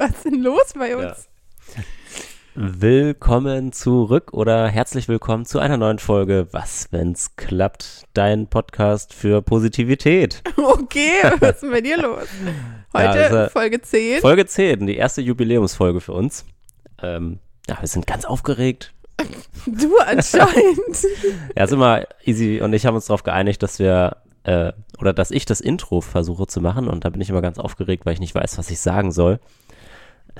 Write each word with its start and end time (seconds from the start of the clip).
Was 0.00 0.12
ist 0.12 0.24
denn 0.24 0.42
los 0.42 0.72
bei 0.78 0.96
uns? 0.96 1.28
Ja. 1.76 1.82
Willkommen 2.54 3.70
zurück 3.70 4.32
oder 4.32 4.66
herzlich 4.66 5.08
willkommen 5.08 5.44
zu 5.44 5.58
einer 5.58 5.76
neuen 5.76 5.98
Folge 5.98 6.48
Was, 6.52 6.88
wenn's 6.90 7.36
klappt? 7.36 8.06
Dein 8.14 8.46
Podcast 8.46 9.12
für 9.12 9.42
Positivität. 9.42 10.42
Okay, 10.56 11.10
was 11.40 11.56
ist 11.56 11.64
denn 11.64 11.70
bei 11.70 11.82
dir 11.82 11.98
los? 12.02 12.26
Heute 12.94 13.18
ja, 13.18 13.26
also 13.26 13.50
Folge 13.50 13.82
10. 13.82 14.22
Folge 14.22 14.46
10, 14.46 14.86
die 14.86 14.96
erste 14.96 15.20
Jubiläumsfolge 15.20 16.00
für 16.00 16.14
uns. 16.14 16.46
Ähm, 17.02 17.38
ja, 17.68 17.78
wir 17.78 17.88
sind 17.88 18.06
ganz 18.06 18.24
aufgeregt. 18.24 18.94
Du 19.66 19.98
anscheinend. 19.98 20.96
ja, 21.54 21.64
ist 21.64 21.72
immer 21.74 22.06
easy 22.24 22.62
und 22.62 22.72
ich 22.72 22.86
haben 22.86 22.94
uns 22.94 23.04
darauf 23.04 23.22
geeinigt, 23.22 23.62
dass 23.62 23.78
wir 23.78 24.16
äh, 24.44 24.72
oder 24.98 25.12
dass 25.12 25.30
ich 25.30 25.44
das 25.44 25.60
Intro 25.60 26.00
versuche 26.00 26.46
zu 26.46 26.62
machen 26.62 26.88
und 26.88 27.04
da 27.04 27.10
bin 27.10 27.20
ich 27.20 27.28
immer 27.28 27.42
ganz 27.42 27.58
aufgeregt, 27.58 28.06
weil 28.06 28.14
ich 28.14 28.20
nicht 28.20 28.34
weiß, 28.34 28.56
was 28.56 28.70
ich 28.70 28.80
sagen 28.80 29.12
soll. 29.12 29.40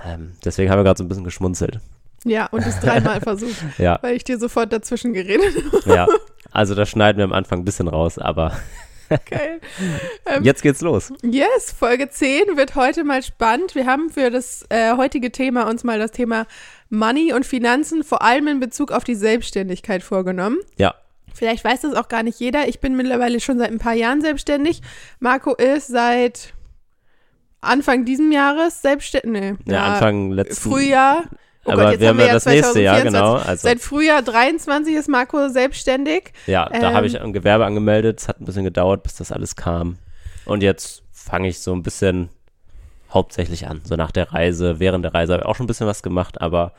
Ähm, 0.04 0.32
deswegen 0.45 0.70
haben 0.70 0.78
wir 0.78 0.84
gerade 0.84 0.98
so 0.98 1.04
ein 1.04 1.09
bisschen 1.09 1.24
geschmunzelt. 1.24 1.80
Ja, 2.24 2.46
und 2.46 2.66
es 2.66 2.78
dreimal 2.80 3.20
versucht, 3.22 3.56
ja. 3.78 3.98
weil 4.02 4.16
ich 4.16 4.24
dir 4.24 4.38
sofort 4.38 4.72
dazwischen 4.72 5.12
geredet 5.12 5.54
habe. 5.72 5.95
Ja, 5.95 6.06
also 6.50 6.74
da 6.74 6.84
schneiden 6.86 7.18
wir 7.18 7.24
am 7.24 7.32
Anfang 7.32 7.60
ein 7.60 7.64
bisschen 7.64 7.88
raus, 7.88 8.18
aber 8.18 8.52
Geil. 9.28 9.60
Ähm, 10.27 10.44
Jetzt 10.44 10.62
geht's 10.62 10.80
los. 10.82 11.12
Yes, 11.22 11.72
Folge 11.77 12.08
10 12.08 12.56
wird 12.56 12.77
heute 12.77 13.02
mal 13.02 13.22
spannend. 13.22 13.74
Wir 13.74 13.86
haben 13.86 14.10
für 14.10 14.30
das 14.30 14.64
äh, 14.68 14.96
heutige 14.96 15.32
Thema 15.32 15.68
uns 15.68 15.82
mal 15.82 15.98
das 15.98 16.12
Thema 16.12 16.46
Money 16.91 17.32
und 17.32 17.44
Finanzen, 17.44 18.05
vor 18.05 18.22
allem 18.22 18.46
in 18.46 18.60
Bezug 18.60 18.92
auf 18.92 19.02
die 19.02 19.16
Selbstständigkeit 19.16 20.02
vorgenommen. 20.02 20.58
Ja. 20.77 20.94
Vielleicht 21.34 21.64
weiß 21.64 21.82
das 21.82 21.94
auch 21.94 22.08
gar 22.08 22.22
nicht 22.22 22.38
jeder. 22.38 22.69
Ich 22.69 22.80
bin 22.80 22.96
mittlerweile 22.96 23.41
schon 23.41 23.58
seit 23.58 23.70
ein 23.70 23.78
paar 23.78 23.94
Jahren 23.94 24.20
selbstständig. 24.20 24.82
Marco 25.19 25.55
ist 25.55 25.88
seit 25.88 26.52
Anfang 27.60 28.05
diesen 28.05 28.32
Jahres 28.32 28.82
selbstständig. 28.82 29.59
Nee, 29.64 29.73
ja, 29.73 29.95
Anfang 29.95 30.30
letzten 30.32 30.70
Frühjahr. 30.70 31.24
Oh 31.64 31.72
aber 31.72 31.91
Gott, 31.91 32.00
wir 32.00 32.08
haben 32.08 32.20
ja 32.20 32.33
das 32.33 32.47
nächste 32.47 32.80
Jahr, 32.80 33.03
genau. 33.03 33.34
Also. 33.34 33.69
Seit 33.69 33.80
Frühjahr 33.80 34.22
23 34.22 34.94
ist 34.94 35.08
Marco 35.08 35.48
selbstständig. 35.48 36.33
Ja, 36.47 36.69
da 36.69 36.88
ähm, 36.88 36.94
habe 36.94 37.06
ich 37.06 37.20
ein 37.20 37.33
Gewerbe 37.34 37.66
angemeldet. 37.66 38.20
Es 38.20 38.28
hat 38.28 38.41
ein 38.41 38.47
bisschen 38.47 38.64
gedauert, 38.64 39.03
bis 39.03 39.14
das 39.16 39.31
alles 39.31 39.56
kam. 39.56 39.98
Und 40.47 40.62
jetzt 40.62 41.03
fange 41.12 41.48
ich 41.48 41.61
so 41.61 41.75
ein 41.75 41.83
bisschen 41.83 42.31
hauptsächlich 43.12 43.66
an. 43.66 43.83
So 43.84 43.97
nach 43.97 44.11
der 44.11 44.33
Reise, 44.33 44.81
während 44.81 45.05
der 45.05 45.12
Reise 45.12 45.34
habe 45.34 45.42
ich 45.42 45.47
auch 45.47 45.56
schon 45.56 45.64
ein 45.64 45.66
bisschen 45.66 45.86
was 45.86 46.03
gemacht, 46.03 46.41
aber 46.41 46.72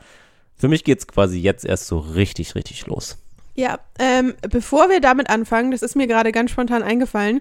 für 0.56 0.68
mich 0.68 0.84
geht 0.84 0.98
es 0.98 1.06
quasi 1.06 1.38
jetzt 1.38 1.64
erst 1.64 1.86
so 1.86 1.98
richtig, 1.98 2.54
richtig 2.54 2.86
los. 2.86 3.18
Ja, 3.54 3.78
ähm, 3.98 4.34
bevor 4.50 4.88
wir 4.88 5.00
damit 5.00 5.28
anfangen, 5.28 5.70
das 5.70 5.82
ist 5.82 5.94
mir 5.94 6.06
gerade 6.06 6.32
ganz 6.32 6.50
spontan 6.50 6.82
eingefallen. 6.82 7.40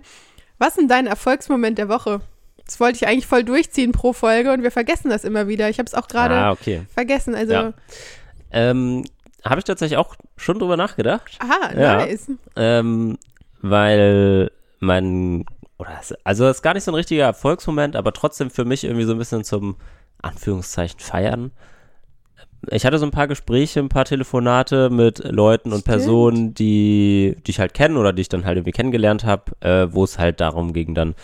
Was 0.57 0.69
ist 0.69 0.79
denn 0.79 0.87
dein 0.87 1.07
Erfolgsmoment 1.07 1.77
der 1.77 1.89
Woche? 1.89 2.21
Das 2.65 2.79
wollte 2.79 2.97
ich 2.97 3.07
eigentlich 3.07 3.27
voll 3.27 3.43
durchziehen 3.43 3.91
pro 3.91 4.13
Folge 4.13 4.51
und 4.51 4.63
wir 4.63 4.71
vergessen 4.71 5.09
das 5.09 5.23
immer 5.23 5.47
wieder. 5.47 5.69
Ich 5.69 5.79
habe 5.79 5.87
es 5.87 5.93
auch 5.93 6.07
gerade 6.07 6.35
ah, 6.35 6.51
okay. 6.51 6.83
vergessen. 6.93 7.35
Also 7.35 7.53
ja. 7.53 7.73
ähm, 8.51 9.03
habe 9.43 9.59
ich 9.59 9.65
tatsächlich 9.65 9.97
auch 9.97 10.15
schon 10.37 10.59
drüber 10.59 10.77
nachgedacht. 10.77 11.37
Aha, 11.39 11.73
nice. 11.73 12.27
Ja, 12.27 12.35
ähm, 12.55 13.17
weil 13.61 14.51
mein 14.79 15.45
oder 15.77 15.99
also 16.23 16.45
das 16.45 16.57
ist 16.57 16.61
gar 16.61 16.75
nicht 16.75 16.83
so 16.83 16.91
ein 16.91 16.95
richtiger 16.95 17.23
Erfolgsmoment, 17.23 17.95
aber 17.95 18.13
trotzdem 18.13 18.51
für 18.51 18.65
mich 18.65 18.83
irgendwie 18.83 19.05
so 19.05 19.13
ein 19.13 19.17
bisschen 19.17 19.43
zum 19.43 19.77
Anführungszeichen 20.21 20.99
feiern. 20.99 21.51
Ich 22.69 22.85
hatte 22.85 22.99
so 22.99 23.05
ein 23.05 23.11
paar 23.11 23.27
Gespräche, 23.27 23.79
ein 23.79 23.89
paar 23.89 24.05
Telefonate 24.05 24.91
mit 24.91 25.19
Leuten 25.19 25.71
und 25.71 25.81
Stimmt. 25.81 25.97
Personen, 25.97 26.53
die, 26.53 27.35
die 27.45 27.51
ich 27.51 27.59
halt 27.59 27.73
kenne 27.73 27.97
oder 27.97 28.13
die 28.13 28.21
ich 28.21 28.29
dann 28.29 28.45
halt 28.45 28.57
irgendwie 28.57 28.71
kennengelernt 28.71 29.23
habe, 29.23 29.51
äh, 29.61 29.91
wo 29.91 30.03
es 30.03 30.19
halt 30.19 30.39
darum 30.39 30.71
ging, 30.71 30.93
dann 30.93 31.15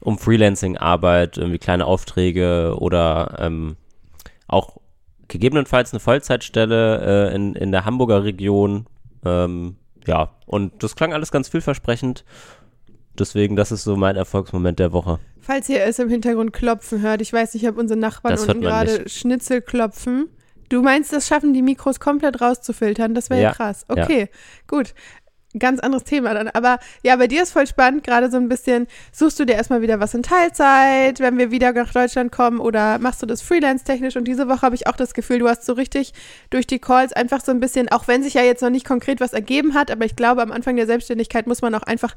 um 0.00 0.18
Freelancing-Arbeit, 0.18 1.38
irgendwie 1.38 1.58
kleine 1.58 1.86
Aufträge 1.86 2.74
oder 2.78 3.36
ähm, 3.38 3.76
auch 4.48 4.78
gegebenenfalls 5.28 5.92
eine 5.92 6.00
Vollzeitstelle 6.00 7.30
äh, 7.30 7.34
in, 7.34 7.54
in 7.54 7.70
der 7.72 7.84
Hamburger 7.84 8.24
Region. 8.24 8.86
Ähm, 9.24 9.76
ja, 10.06 10.30
und 10.46 10.82
das 10.82 10.96
klang 10.96 11.12
alles 11.12 11.30
ganz 11.30 11.48
vielversprechend. 11.48 12.24
Deswegen, 13.18 13.56
das 13.56 13.70
ist 13.70 13.84
so 13.84 13.96
mein 13.96 14.16
Erfolgsmoment 14.16 14.78
der 14.78 14.92
Woche. 14.92 15.18
Falls 15.40 15.68
ihr 15.68 15.84
es 15.84 15.98
im 15.98 16.08
Hintergrund 16.08 16.52
klopfen 16.52 17.02
hört, 17.02 17.20
ich 17.20 17.32
weiß, 17.32 17.54
ich 17.54 17.66
habe 17.66 17.78
unsere 17.78 17.98
Nachbarn 17.98 18.32
das 18.32 18.46
unten 18.46 18.62
gerade 18.62 19.08
Schnitzel 19.08 19.60
klopfen. 19.60 20.28
Du 20.68 20.82
meinst, 20.82 21.12
das 21.12 21.26
schaffen 21.26 21.52
die 21.52 21.62
Mikros 21.62 21.98
komplett 21.98 22.40
rauszufiltern? 22.40 23.14
Das 23.14 23.28
wäre 23.28 23.40
ja, 23.40 23.48
ja, 23.48 23.54
krass. 23.54 23.84
Okay, 23.88 24.20
ja. 24.20 24.26
gut 24.68 24.94
ganz 25.58 25.80
anderes 25.80 26.04
Thema 26.04 26.34
dann. 26.34 26.48
Aber 26.48 26.78
ja, 27.02 27.16
bei 27.16 27.26
dir 27.26 27.42
ist 27.42 27.52
voll 27.52 27.66
spannend, 27.66 28.04
gerade 28.04 28.30
so 28.30 28.36
ein 28.36 28.48
bisschen, 28.48 28.86
suchst 29.12 29.40
du 29.40 29.44
dir 29.44 29.54
erstmal 29.54 29.82
wieder 29.82 29.98
was 29.98 30.14
in 30.14 30.22
Teilzeit, 30.22 31.18
wenn 31.20 31.38
wir 31.38 31.50
wieder 31.50 31.72
nach 31.72 31.92
Deutschland 31.92 32.30
kommen 32.30 32.60
oder 32.60 32.98
machst 32.98 33.22
du 33.22 33.26
das 33.26 33.42
freelance-technisch? 33.42 34.16
Und 34.16 34.24
diese 34.24 34.48
Woche 34.48 34.62
habe 34.62 34.74
ich 34.74 34.86
auch 34.86 34.96
das 34.96 35.14
Gefühl, 35.14 35.40
du 35.40 35.48
hast 35.48 35.64
so 35.64 35.72
richtig 35.72 36.12
durch 36.50 36.66
die 36.66 36.78
Calls 36.78 37.12
einfach 37.12 37.40
so 37.40 37.50
ein 37.50 37.60
bisschen, 37.60 37.88
auch 37.88 38.06
wenn 38.06 38.22
sich 38.22 38.34
ja 38.34 38.42
jetzt 38.42 38.62
noch 38.62 38.70
nicht 38.70 38.86
konkret 38.86 39.20
was 39.20 39.32
ergeben 39.32 39.74
hat, 39.74 39.90
aber 39.90 40.04
ich 40.04 40.16
glaube, 40.16 40.42
am 40.42 40.52
Anfang 40.52 40.76
der 40.76 40.86
Selbstständigkeit 40.86 41.46
muss 41.46 41.62
man 41.62 41.74
auch 41.74 41.82
einfach 41.82 42.14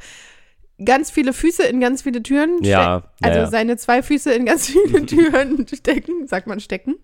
ganz 0.84 1.12
viele 1.12 1.34
Füße 1.34 1.64
in 1.64 1.80
ganz 1.80 2.02
viele 2.02 2.22
Türen 2.22 2.58
stecken. 2.58 2.66
Ja, 2.66 3.04
also 3.22 3.40
ja. 3.40 3.48
seine 3.48 3.78
zwei 3.78 4.04
Füße 4.04 4.34
in 4.34 4.46
ganz 4.46 4.68
viele 4.72 5.06
Türen 5.06 5.66
stecken, 5.68 6.28
sagt 6.28 6.48
man 6.48 6.60
stecken. 6.60 6.96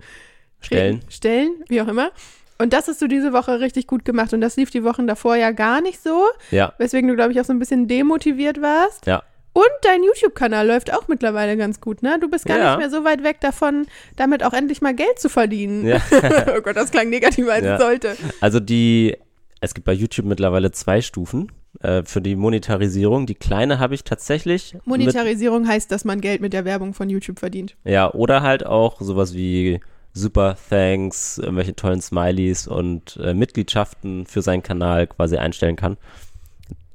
Stellen. 0.61 1.01
Stellen, 1.09 1.63
wie 1.69 1.81
auch 1.81 1.87
immer. 1.87 2.11
Und 2.61 2.73
das 2.73 2.89
hast 2.89 3.01
du 3.01 3.07
diese 3.07 3.31
Woche 3.31 3.61
richtig 3.61 3.87
gut 3.87 4.03
gemacht. 4.03 4.33
Und 4.33 4.41
das 4.41 4.57
lief 4.57 4.69
die 4.69 4.83
Wochen 4.83 5.07
davor 5.07 5.37
ja 5.37 5.51
gar 5.51 5.81
nicht 5.81 6.03
so. 6.03 6.25
Ja. 6.51 6.73
Weswegen 6.77 7.07
du, 7.07 7.15
glaube 7.15 7.31
ich, 7.31 7.39
auch 7.39 7.45
so 7.45 7.53
ein 7.53 7.59
bisschen 7.59 7.87
demotiviert 7.87 8.61
warst. 8.61 9.05
Ja. 9.05 9.23
Und 9.53 9.65
dein 9.81 10.03
YouTube-Kanal 10.03 10.67
läuft 10.67 10.93
auch 10.93 11.07
mittlerweile 11.07 11.57
ganz 11.57 11.81
gut, 11.81 12.03
ne? 12.03 12.17
Du 12.19 12.29
bist 12.29 12.45
gar 12.45 12.57
ja. 12.57 12.69
nicht 12.71 12.79
mehr 12.79 12.89
so 12.89 13.03
weit 13.03 13.23
weg 13.23 13.39
davon, 13.39 13.87
damit 14.15 14.43
auch 14.43 14.53
endlich 14.53 14.81
mal 14.81 14.93
Geld 14.93 15.19
zu 15.19 15.29
verdienen. 15.29 15.87
Ja. 15.87 16.01
oh 16.55 16.61
Gott, 16.61 16.75
das 16.75 16.91
klang 16.91 17.09
negativer 17.09 17.53
als 17.53 17.65
ja. 17.65 17.75
es 17.75 17.81
sollte. 17.81 18.15
Also 18.41 18.59
die, 18.59 19.17
es 19.61 19.73
gibt 19.73 19.85
bei 19.85 19.93
YouTube 19.93 20.25
mittlerweile 20.25 20.71
zwei 20.71 21.01
Stufen 21.01 21.51
äh, 21.81 22.03
für 22.03 22.21
die 22.21 22.35
Monetarisierung. 22.35 23.25
Die 23.25 23.35
kleine 23.35 23.79
habe 23.79 23.95
ich 23.95 24.03
tatsächlich. 24.03 24.75
Monetarisierung 24.85 25.67
heißt, 25.67 25.91
dass 25.91 26.05
man 26.05 26.21
Geld 26.21 26.41
mit 26.41 26.53
der 26.53 26.65
Werbung 26.65 26.93
von 26.93 27.09
YouTube 27.09 27.39
verdient. 27.39 27.75
Ja, 27.85 28.13
oder 28.13 28.41
halt 28.41 28.65
auch 28.65 29.01
sowas 29.01 29.33
wie 29.33 29.79
super 30.13 30.57
Thanks, 30.69 31.37
irgendwelche 31.37 31.75
tollen 31.75 32.01
Smileys 32.01 32.67
und 32.67 33.17
äh, 33.17 33.33
Mitgliedschaften 33.33 34.25
für 34.25 34.41
seinen 34.41 34.63
Kanal 34.63 35.07
quasi 35.07 35.37
einstellen 35.37 35.75
kann. 35.75 35.97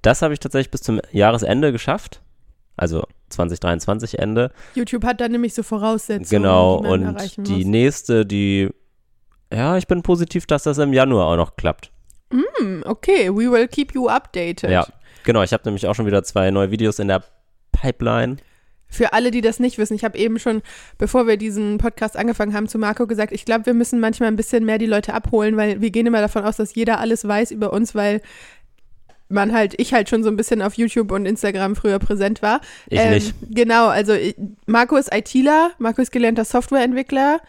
Das 0.02 0.22
habe 0.22 0.34
ich 0.34 0.40
tatsächlich 0.40 0.70
bis 0.70 0.82
zum 0.82 1.00
Jahresende 1.12 1.72
geschafft. 1.72 2.20
Also 2.76 3.04
2023 3.30 4.18
Ende. 4.18 4.50
YouTube 4.74 5.04
hat 5.04 5.20
da 5.20 5.28
nämlich 5.28 5.54
so 5.54 5.62
Voraussetzungen. 5.62 6.42
Genau, 6.42 6.82
die 6.82 6.88
und 6.88 7.46
die 7.48 7.64
nächste, 7.64 8.26
die, 8.26 8.70
ja, 9.52 9.76
ich 9.76 9.86
bin 9.86 10.02
positiv, 10.02 10.46
dass 10.46 10.64
das 10.64 10.78
im 10.78 10.92
Januar 10.92 11.26
auch 11.28 11.36
noch 11.36 11.56
klappt. 11.56 11.90
Mm, 12.30 12.82
okay, 12.84 13.30
we 13.30 13.50
will 13.50 13.68
keep 13.68 13.94
you 13.94 14.08
updated. 14.08 14.70
Ja, 14.70 14.86
genau, 15.22 15.42
ich 15.42 15.52
habe 15.52 15.62
nämlich 15.64 15.86
auch 15.86 15.94
schon 15.94 16.06
wieder 16.06 16.22
zwei 16.24 16.50
neue 16.50 16.70
Videos 16.70 16.98
in 16.98 17.08
der 17.08 17.22
Pipeline. 17.72 18.36
Für 18.94 19.12
alle, 19.12 19.30
die 19.30 19.40
das 19.40 19.60
nicht 19.60 19.78
wissen, 19.78 19.94
ich 19.94 20.04
habe 20.04 20.16
eben 20.16 20.38
schon, 20.38 20.62
bevor 20.98 21.26
wir 21.26 21.36
diesen 21.36 21.78
Podcast 21.78 22.16
angefangen 22.16 22.54
haben, 22.54 22.68
zu 22.68 22.78
Marco 22.78 23.06
gesagt, 23.06 23.32
ich 23.32 23.44
glaube, 23.44 23.66
wir 23.66 23.74
müssen 23.74 24.00
manchmal 24.00 24.28
ein 24.28 24.36
bisschen 24.36 24.64
mehr 24.64 24.78
die 24.78 24.86
Leute 24.86 25.14
abholen, 25.14 25.56
weil 25.56 25.80
wir 25.80 25.90
gehen 25.90 26.06
immer 26.06 26.20
davon 26.20 26.44
aus, 26.44 26.56
dass 26.56 26.74
jeder 26.74 27.00
alles 27.00 27.26
weiß 27.26 27.50
über 27.50 27.72
uns, 27.72 27.94
weil 27.94 28.20
man 29.28 29.52
halt, 29.52 29.74
ich 29.78 29.92
halt 29.92 30.08
schon 30.08 30.22
so 30.22 30.30
ein 30.30 30.36
bisschen 30.36 30.62
auf 30.62 30.74
YouTube 30.74 31.10
und 31.10 31.26
Instagram 31.26 31.76
früher 31.76 31.98
präsent 31.98 32.42
war. 32.42 32.60
Ich 32.88 33.00
ähm, 33.00 33.14
nicht. 33.14 33.34
Genau, 33.50 33.88
also 33.88 34.12
ich, 34.12 34.36
Marco 34.66 34.96
ist 34.96 35.14
ITler, 35.14 35.72
Marco 35.78 36.00
ist 36.00 36.12
gelernter 36.12 36.44
Softwareentwickler. 36.44 37.40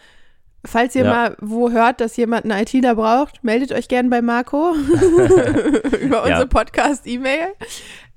Falls 0.65 0.95
ihr 0.95 1.05
ja. 1.05 1.13
mal 1.13 1.37
wo 1.39 1.69
hört, 1.69 2.01
dass 2.01 2.17
jemand 2.17 2.45
einen 2.45 2.59
ITler 2.59 2.95
braucht, 2.95 3.43
meldet 3.43 3.71
euch 3.71 3.87
gern 3.87 4.09
bei 4.09 4.21
Marco 4.23 4.73
über 6.01 6.23
unsere 6.23 6.39
ja. 6.39 6.45
Podcast-E-Mail. 6.45 7.49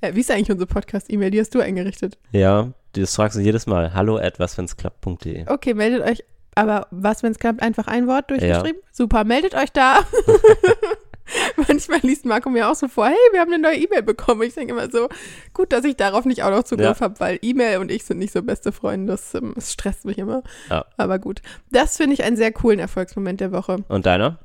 Äh, 0.00 0.14
wie 0.14 0.20
ist 0.20 0.30
eigentlich 0.30 0.50
unsere 0.50 0.66
Podcast-E-Mail? 0.66 1.30
Die 1.30 1.40
hast 1.40 1.54
du 1.54 1.60
eingerichtet. 1.60 2.16
Ja, 2.32 2.72
das 3.00 3.14
fragst 3.14 3.36
du 3.36 3.40
jedes 3.40 3.66
Mal. 3.66 3.94
Hallo 3.94 4.16
at 4.16 4.38
waswenn's-klappt.de. 4.38 5.48
Okay, 5.48 5.74
meldet 5.74 6.02
euch. 6.02 6.24
Aber 6.54 6.88
was, 6.90 7.22
wenn 7.22 7.32
es 7.32 7.38
klappt, 7.38 7.62
einfach 7.62 7.86
ein 7.86 8.06
Wort 8.08 8.30
durchgeschrieben? 8.30 8.80
Ja. 8.82 8.88
Super, 8.90 9.24
meldet 9.24 9.54
euch 9.54 9.70
da. 9.70 10.00
Manchmal 11.68 12.00
liest 12.02 12.24
Marco 12.24 12.50
mir 12.50 12.68
auch 12.68 12.74
so 12.74 12.88
vor, 12.88 13.06
hey, 13.06 13.16
wir 13.32 13.40
haben 13.40 13.52
eine 13.52 13.62
neue 13.62 13.76
E-Mail 13.76 14.02
bekommen. 14.02 14.42
Ich 14.42 14.54
denke 14.54 14.72
immer 14.72 14.90
so, 14.90 15.08
gut, 15.52 15.72
dass 15.72 15.84
ich 15.84 15.96
darauf 15.96 16.24
nicht 16.24 16.42
auch 16.42 16.50
noch 16.50 16.64
Zugriff 16.64 16.98
ja. 16.98 17.04
habe, 17.04 17.20
weil 17.20 17.38
E-Mail 17.42 17.78
und 17.78 17.90
ich 17.90 18.04
sind 18.04 18.18
nicht 18.18 18.32
so 18.32 18.42
beste 18.42 18.72
Freunde. 18.72 19.12
Das, 19.12 19.34
ähm, 19.34 19.52
das 19.54 19.72
stresst 19.72 20.04
mich 20.04 20.18
immer. 20.18 20.42
Ja. 20.70 20.86
Aber 20.96 21.18
gut. 21.18 21.42
Das 21.70 21.96
finde 21.96 22.14
ich 22.14 22.24
einen 22.24 22.36
sehr 22.36 22.50
coolen 22.50 22.78
Erfolgsmoment 22.78 23.40
der 23.40 23.52
Woche. 23.52 23.84
Und 23.88 24.06
deiner? 24.06 24.38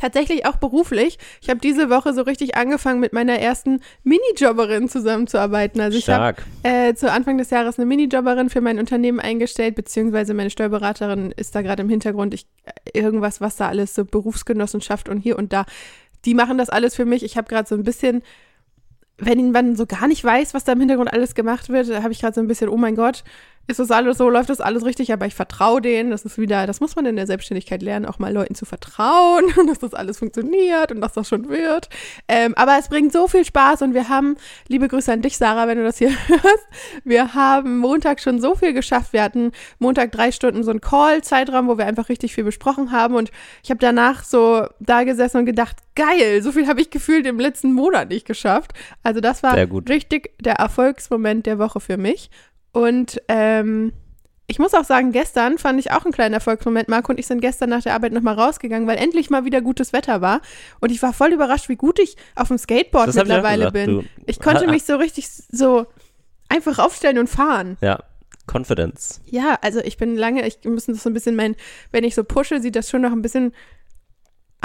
Tatsächlich 0.00 0.44
auch 0.46 0.56
beruflich. 0.56 1.18
Ich 1.40 1.48
habe 1.48 1.60
diese 1.60 1.88
Woche 1.88 2.12
so 2.12 2.22
richtig 2.22 2.56
angefangen, 2.56 3.00
mit 3.00 3.12
meiner 3.12 3.38
ersten 3.38 3.80
Minijobberin 4.02 4.88
zusammenzuarbeiten. 4.88 5.80
Also 5.80 5.96
ich 5.96 6.08
habe 6.08 6.36
äh, 6.64 6.94
zu 6.94 7.10
Anfang 7.10 7.38
des 7.38 7.50
Jahres 7.50 7.78
eine 7.78 7.86
Minijobberin 7.86 8.50
für 8.50 8.60
mein 8.60 8.78
Unternehmen 8.78 9.20
eingestellt, 9.20 9.76
beziehungsweise 9.76 10.34
meine 10.34 10.50
Steuerberaterin 10.50 11.32
ist 11.32 11.54
da 11.54 11.62
gerade 11.62 11.82
im 11.82 11.88
Hintergrund. 11.88 12.34
Ich, 12.34 12.46
äh, 12.64 12.98
irgendwas, 12.98 13.40
was 13.40 13.56
da 13.56 13.68
alles 13.68 13.94
so 13.94 14.04
Berufsgenossenschaft 14.04 15.08
und 15.08 15.18
hier 15.18 15.38
und 15.38 15.52
da, 15.52 15.64
die 16.24 16.34
machen 16.34 16.58
das 16.58 16.68
alles 16.68 16.96
für 16.96 17.04
mich. 17.04 17.22
Ich 17.22 17.36
habe 17.36 17.48
gerade 17.48 17.68
so 17.68 17.76
ein 17.76 17.84
bisschen, 17.84 18.22
wenn 19.18 19.52
man 19.52 19.76
so 19.76 19.86
gar 19.86 20.08
nicht 20.08 20.22
weiß, 20.22 20.52
was 20.52 20.64
da 20.64 20.72
im 20.72 20.80
Hintergrund 20.80 21.12
alles 21.12 21.34
gemacht 21.34 21.68
wird, 21.68 22.02
habe 22.02 22.12
ich 22.12 22.20
gerade 22.20 22.34
so 22.34 22.40
ein 22.40 22.48
bisschen, 22.48 22.68
oh 22.68 22.76
mein 22.76 22.96
Gott, 22.96 23.24
ist 23.68 23.80
das 23.80 23.90
alles 23.90 24.18
so, 24.18 24.28
läuft 24.28 24.50
das 24.50 24.60
alles 24.60 24.84
richtig, 24.84 25.12
aber 25.12 25.26
ich 25.26 25.34
vertraue 25.34 25.80
denen. 25.80 26.10
Das 26.10 26.24
ist 26.24 26.38
wieder, 26.38 26.66
das 26.66 26.80
muss 26.80 26.94
man 26.94 27.06
in 27.06 27.16
der 27.16 27.26
Selbstständigkeit 27.26 27.82
lernen, 27.82 28.06
auch 28.06 28.18
mal 28.18 28.32
Leuten 28.32 28.54
zu 28.54 28.64
vertrauen 28.64 29.44
und 29.56 29.66
dass 29.70 29.80
das 29.80 29.94
alles 29.94 30.18
funktioniert 30.18 30.92
und 30.92 31.00
dass 31.00 31.14
das 31.14 31.28
schon 31.28 31.48
wird. 31.48 31.88
Ähm, 32.28 32.54
aber 32.56 32.76
es 32.78 32.88
bringt 32.88 33.12
so 33.12 33.26
viel 33.26 33.44
Spaß 33.44 33.82
und 33.82 33.94
wir 33.94 34.08
haben, 34.08 34.36
liebe 34.68 34.88
Grüße 34.88 35.12
an 35.12 35.22
dich, 35.22 35.36
Sarah, 35.36 35.66
wenn 35.66 35.78
du 35.78 35.84
das 35.84 35.98
hier 35.98 36.10
hörst, 36.28 36.66
wir 37.04 37.34
haben 37.34 37.78
Montag 37.78 38.20
schon 38.20 38.40
so 38.40 38.54
viel 38.54 38.72
geschafft. 38.72 39.12
Wir 39.12 39.22
hatten 39.22 39.52
Montag 39.78 40.12
drei 40.12 40.30
Stunden 40.30 40.62
so 40.62 40.70
einen 40.70 40.80
Call-Zeitraum, 40.80 41.66
wo 41.66 41.78
wir 41.78 41.86
einfach 41.86 42.08
richtig 42.08 42.34
viel 42.34 42.44
besprochen 42.44 42.92
haben 42.92 43.14
und 43.14 43.30
ich 43.64 43.70
habe 43.70 43.78
danach 43.78 44.24
so 44.24 44.66
da 44.80 45.04
gesessen 45.04 45.38
und 45.38 45.46
gedacht, 45.46 45.76
geil, 45.96 46.42
so 46.42 46.52
viel 46.52 46.68
habe 46.68 46.80
ich 46.80 46.90
gefühlt 46.90 47.26
im 47.26 47.40
letzten 47.40 47.72
Monat 47.72 48.10
nicht 48.10 48.26
geschafft. 48.26 48.72
Also 49.02 49.20
das 49.20 49.42
war 49.42 49.56
richtig 49.88 50.30
der 50.40 50.54
Erfolgsmoment 50.54 51.46
der 51.46 51.58
Woche 51.58 51.80
für 51.80 51.96
mich. 51.96 52.30
Und 52.76 53.22
ähm, 53.28 53.94
ich 54.46 54.58
muss 54.58 54.74
auch 54.74 54.84
sagen, 54.84 55.10
gestern 55.10 55.56
fand 55.56 55.80
ich 55.80 55.92
auch 55.92 56.04
einen 56.04 56.12
kleinen 56.12 56.34
Erfolgsmoment. 56.34 56.88
Marco 56.88 57.10
und 57.10 57.18
ich 57.18 57.26
sind 57.26 57.40
gestern 57.40 57.70
nach 57.70 57.82
der 57.82 57.94
Arbeit 57.94 58.12
nochmal 58.12 58.34
rausgegangen, 58.34 58.86
weil 58.86 58.98
endlich 58.98 59.30
mal 59.30 59.46
wieder 59.46 59.62
gutes 59.62 59.94
Wetter 59.94 60.20
war. 60.20 60.42
Und 60.80 60.92
ich 60.92 61.00
war 61.00 61.14
voll 61.14 61.32
überrascht, 61.32 61.70
wie 61.70 61.76
gut 61.76 61.98
ich 61.98 62.18
auf 62.34 62.48
dem 62.48 62.58
Skateboard 62.58 63.08
das 63.08 63.14
mittlerweile 63.14 63.68
ich 63.68 63.72
bin. 63.72 63.86
Du, 63.86 64.04
ich 64.26 64.40
konnte 64.40 64.68
mich 64.68 64.84
so 64.84 64.96
richtig 64.96 65.26
so 65.26 65.86
einfach 66.50 66.78
aufstellen 66.78 67.16
und 67.16 67.30
fahren. 67.30 67.78
Ja, 67.80 68.00
Confidence. 68.46 69.22
Ja, 69.24 69.58
also 69.62 69.80
ich 69.80 69.96
bin 69.96 70.14
lange, 70.14 70.46
ich 70.46 70.58
muss 70.64 70.84
das 70.84 71.02
so 71.02 71.08
ein 71.08 71.14
bisschen 71.14 71.34
mein, 71.34 71.56
wenn 71.92 72.04
ich 72.04 72.14
so 72.14 72.24
pushe, 72.24 72.60
sieht 72.60 72.76
das 72.76 72.90
schon 72.90 73.00
noch 73.00 73.12
ein 73.12 73.22
bisschen 73.22 73.54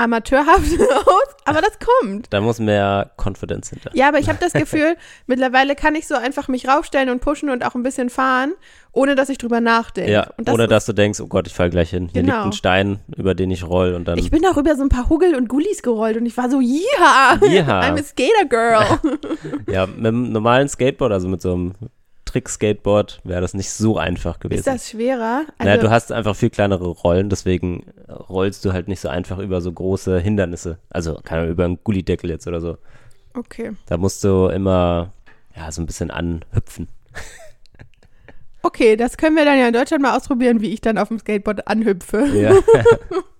amateurhaft 0.01 0.79
aus, 1.05 1.35
aber 1.45 1.61
das 1.61 1.77
kommt. 1.79 2.27
Da 2.31 2.41
muss 2.41 2.59
mehr 2.59 3.11
Confidence 3.17 3.69
hinter. 3.69 3.91
Ja, 3.93 4.07
aber 4.07 4.19
ich 4.19 4.29
habe 4.29 4.39
das 4.39 4.53
Gefühl, 4.53 4.95
mittlerweile 5.27 5.75
kann 5.75 5.95
ich 5.95 6.07
so 6.07 6.15
einfach 6.15 6.47
mich 6.47 6.67
raufstellen 6.67 7.09
und 7.09 7.21
pushen 7.21 7.49
und 7.49 7.65
auch 7.65 7.75
ein 7.75 7.83
bisschen 7.83 8.09
fahren, 8.09 8.53
ohne 8.91 9.15
dass 9.15 9.29
ich 9.29 9.37
drüber 9.37 9.61
nachdenke. 9.61 10.11
Ja, 10.11 10.29
das 10.37 10.53
ohne 10.53 10.67
dass 10.67 10.85
du 10.85 10.93
denkst, 10.93 11.19
oh 11.21 11.27
Gott, 11.27 11.47
ich 11.47 11.53
fall 11.53 11.69
gleich 11.69 11.91
hin. 11.91 12.09
Hier 12.11 12.21
genau. 12.21 12.35
liegt 12.35 12.45
ein 12.47 12.53
Stein, 12.53 12.99
über 13.15 13.35
den 13.35 13.51
ich 13.51 13.63
roll 13.63 13.93
und 13.93 14.07
dann. 14.07 14.17
Ich 14.17 14.31
bin 14.31 14.45
auch 14.45 14.57
über 14.57 14.75
so 14.75 14.83
ein 14.83 14.89
paar 14.89 15.09
Huggel 15.09 15.35
und 15.35 15.47
Gullis 15.47 15.81
gerollt 15.81 16.17
und 16.17 16.25
ich 16.25 16.35
war 16.35 16.49
so, 16.49 16.59
ja, 16.59 17.37
I'm 17.39 17.99
a 17.99 18.03
Skater 18.03 18.45
Girl. 18.49 18.99
ja, 19.71 19.85
mit 19.85 20.05
einem 20.05 20.31
normalen 20.31 20.67
Skateboard, 20.67 21.11
also 21.11 21.27
mit 21.27 21.41
so 21.41 21.53
einem 21.53 21.73
Trick-Skateboard 22.31 23.19
wäre 23.25 23.41
das 23.41 23.53
nicht 23.53 23.71
so 23.71 23.97
einfach 23.97 24.39
gewesen. 24.39 24.59
Ist 24.59 24.67
das 24.67 24.89
schwerer? 24.89 25.45
Also 25.57 25.69
naja, 25.69 25.77
du 25.77 25.89
hast 25.89 26.11
einfach 26.11 26.35
viel 26.35 26.49
kleinere 26.49 26.87
Rollen, 26.87 27.29
deswegen 27.29 27.85
rollst 28.29 28.63
du 28.63 28.71
halt 28.71 28.87
nicht 28.87 29.01
so 29.01 29.09
einfach 29.09 29.37
über 29.39 29.59
so 29.59 29.71
große 29.71 30.19
Hindernisse. 30.19 30.77
Also 30.89 31.19
keine 31.23 31.47
über 31.47 31.65
einen 31.65 31.83
Gullideckel 31.83 32.29
jetzt 32.29 32.47
oder 32.47 32.61
so. 32.61 32.77
Okay. 33.33 33.71
Da 33.87 33.97
musst 33.97 34.23
du 34.23 34.47
immer 34.47 35.11
ja 35.55 35.71
so 35.71 35.81
ein 35.81 35.85
bisschen 35.85 36.09
anhüpfen. 36.09 36.87
Okay, 38.63 38.95
das 38.95 39.17
können 39.17 39.35
wir 39.35 39.43
dann 39.43 39.57
ja 39.57 39.67
in 39.67 39.73
Deutschland 39.73 40.03
mal 40.03 40.15
ausprobieren, 40.15 40.61
wie 40.61 40.71
ich 40.71 40.81
dann 40.81 40.97
auf 40.97 41.07
dem 41.07 41.17
Skateboard 41.19 41.67
anhüpfe. 41.67 42.27
Ja. 42.27 42.53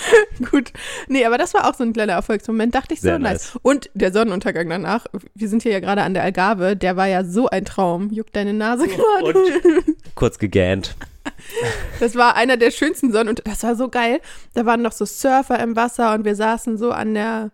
Gut. 0.50 0.72
Nee, 1.08 1.24
aber 1.24 1.38
das 1.38 1.54
war 1.54 1.68
auch 1.68 1.74
so 1.74 1.84
ein 1.84 1.92
kleiner 1.92 2.14
Erfolgsmoment. 2.14 2.74
Dachte 2.74 2.94
ich 2.94 3.00
so 3.00 3.10
nice. 3.10 3.20
nice. 3.20 3.58
Und 3.62 3.90
der 3.94 4.12
Sonnenuntergang 4.12 4.68
danach, 4.68 5.06
wir 5.34 5.48
sind 5.48 5.62
hier 5.62 5.72
ja 5.72 5.80
gerade 5.80 6.02
an 6.02 6.14
der 6.14 6.22
Algarve, 6.22 6.76
der 6.76 6.96
war 6.96 7.06
ja 7.06 7.24
so 7.24 7.48
ein 7.48 7.64
Traum. 7.64 8.10
Juckt 8.10 8.34
deine 8.36 8.52
Nase 8.52 8.86
gerade. 8.88 9.34
Kurz 10.14 10.38
gegähnt. 10.38 10.96
Das 12.00 12.14
war 12.16 12.36
einer 12.36 12.56
der 12.56 12.70
schönsten 12.70 13.12
Sonnen 13.12 13.28
und 13.28 13.42
das 13.46 13.62
war 13.62 13.76
so 13.76 13.88
geil. 13.88 14.20
Da 14.54 14.66
waren 14.66 14.82
noch 14.82 14.92
so 14.92 15.04
Surfer 15.04 15.58
im 15.60 15.76
Wasser 15.76 16.14
und 16.14 16.24
wir 16.24 16.34
saßen 16.34 16.78
so 16.78 16.90
an 16.90 17.14
der 17.14 17.50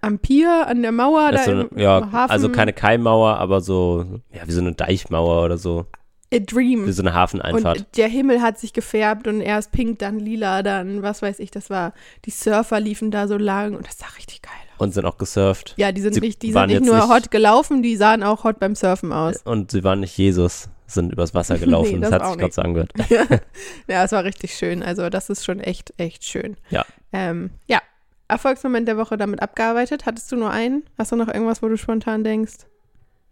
am 0.00 0.18
Pier, 0.18 0.66
an 0.66 0.82
der 0.82 0.92
Mauer 0.92 1.32
da 1.32 1.44
so 1.44 1.50
eine, 1.50 1.62
im, 1.62 1.78
ja, 1.78 2.10
Hafen. 2.12 2.30
Also 2.30 2.48
keine 2.50 2.72
Keimmauer, 2.72 3.36
aber 3.38 3.60
so, 3.60 4.04
ja, 4.32 4.42
wie 4.46 4.52
so 4.52 4.60
eine 4.60 4.72
Deichmauer 4.72 5.44
oder 5.44 5.58
so. 5.58 5.86
A 6.32 6.38
Dream. 6.38 6.86
Wie 6.86 6.92
so 6.92 7.02
eine 7.02 7.14
Hafeneinfahrt. 7.14 7.78
Und 7.78 7.96
der 7.96 8.08
Himmel 8.08 8.42
hat 8.42 8.58
sich 8.58 8.72
gefärbt 8.72 9.26
und 9.26 9.40
erst 9.40 9.72
pink, 9.72 9.98
dann 9.98 10.18
lila, 10.18 10.62
dann 10.62 11.02
was 11.02 11.22
weiß 11.22 11.38
ich, 11.38 11.50
das 11.50 11.70
war, 11.70 11.94
die 12.26 12.30
Surfer 12.30 12.80
liefen 12.80 13.10
da 13.10 13.28
so 13.28 13.38
lang 13.38 13.74
und 13.74 13.86
das 13.86 13.98
sah 13.98 14.06
richtig 14.16 14.42
geil 14.42 14.52
aus. 14.74 14.80
Und 14.80 14.92
sind 14.92 15.06
auch 15.06 15.16
gesurft. 15.16 15.74
Ja, 15.76 15.90
die 15.90 16.00
sind 16.00 16.14
sie 16.14 16.20
nicht, 16.20 16.42
die 16.42 16.52
sind 16.52 16.66
nicht 16.66 16.84
nur 16.84 16.96
nicht 16.96 17.08
hot 17.08 17.30
gelaufen, 17.30 17.82
die 17.82 17.96
sahen 17.96 18.22
auch 18.22 18.44
hot 18.44 18.60
beim 18.60 18.74
Surfen 18.74 19.12
aus. 19.12 19.38
Und 19.42 19.70
sie 19.70 19.82
waren 19.84 20.00
nicht 20.00 20.16
Jesus, 20.18 20.68
sind 20.86 21.12
übers 21.12 21.34
Wasser 21.34 21.58
gelaufen. 21.58 21.94
nee, 21.94 22.00
das, 22.00 22.10
das 22.10 22.20
hat 22.20 22.28
sich 22.28 22.38
gerade 22.38 22.52
so 22.52 22.62
angehört. 22.62 22.92
ja, 23.88 24.04
es 24.04 24.12
war 24.12 24.24
richtig 24.24 24.54
schön. 24.54 24.82
Also 24.82 25.08
das 25.08 25.30
ist 25.30 25.44
schon 25.44 25.60
echt, 25.60 25.94
echt 25.96 26.24
schön. 26.24 26.56
Ja. 26.68 26.84
Ähm, 27.12 27.50
ja, 27.68 27.80
Erfolgsmoment 28.28 28.86
der 28.86 28.98
Woche 28.98 29.16
damit 29.16 29.40
abgearbeitet. 29.40 30.04
Hattest 30.04 30.30
du 30.30 30.36
nur 30.36 30.50
einen? 30.50 30.84
Hast 30.98 31.12
du 31.12 31.16
noch 31.16 31.28
irgendwas, 31.28 31.62
wo 31.62 31.68
du 31.68 31.78
spontan 31.78 32.22
denkst? 32.24 32.66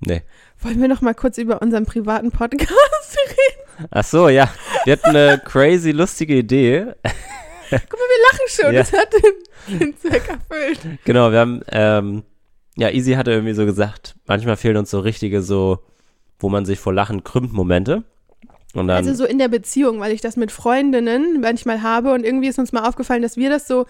Nee. 0.00 0.22
Wollen 0.60 0.80
wir 0.80 0.88
noch 0.88 1.00
mal 1.00 1.14
kurz 1.14 1.38
über 1.38 1.62
unseren 1.62 1.86
privaten 1.86 2.30
Podcast 2.30 2.70
reden? 3.28 3.88
Ach 3.90 4.04
so, 4.04 4.28
ja. 4.28 4.48
Wir 4.84 4.94
hatten 4.94 5.16
eine 5.16 5.40
crazy 5.44 5.90
lustige 5.90 6.36
Idee. 6.36 6.86
Guck 7.70 7.92
mal, 7.92 7.98
wir 7.98 8.32
lachen 8.32 8.48
schon. 8.48 8.74
Ja. 8.74 8.80
Das 8.80 8.92
hat 8.92 9.12
den, 9.12 9.78
den 9.80 9.96
Zweck 9.98 10.28
erfüllt. 10.28 10.80
Genau, 11.04 11.32
wir 11.32 11.40
haben, 11.40 11.62
ähm, 11.70 12.22
ja, 12.76 12.90
Easy 12.90 13.14
hatte 13.14 13.32
irgendwie 13.32 13.54
so 13.54 13.64
gesagt, 13.66 14.14
manchmal 14.26 14.56
fehlen 14.56 14.76
uns 14.76 14.90
so 14.90 15.00
richtige 15.00 15.42
so, 15.42 15.78
wo 16.38 16.48
man 16.48 16.64
sich 16.64 16.78
vor 16.78 16.92
Lachen 16.92 17.24
krümmt, 17.24 17.52
Momente. 17.52 18.04
Dann, 18.74 18.90
also 18.90 19.14
so 19.14 19.24
in 19.24 19.38
der 19.38 19.48
Beziehung, 19.48 20.00
weil 20.00 20.12
ich 20.12 20.20
das 20.20 20.36
mit 20.36 20.52
Freundinnen 20.52 21.40
manchmal 21.40 21.82
habe 21.82 22.12
und 22.12 22.24
irgendwie 22.24 22.48
ist 22.48 22.58
uns 22.58 22.72
mal 22.72 22.86
aufgefallen, 22.86 23.22
dass 23.22 23.38
wir 23.38 23.48
das 23.48 23.66
so 23.66 23.86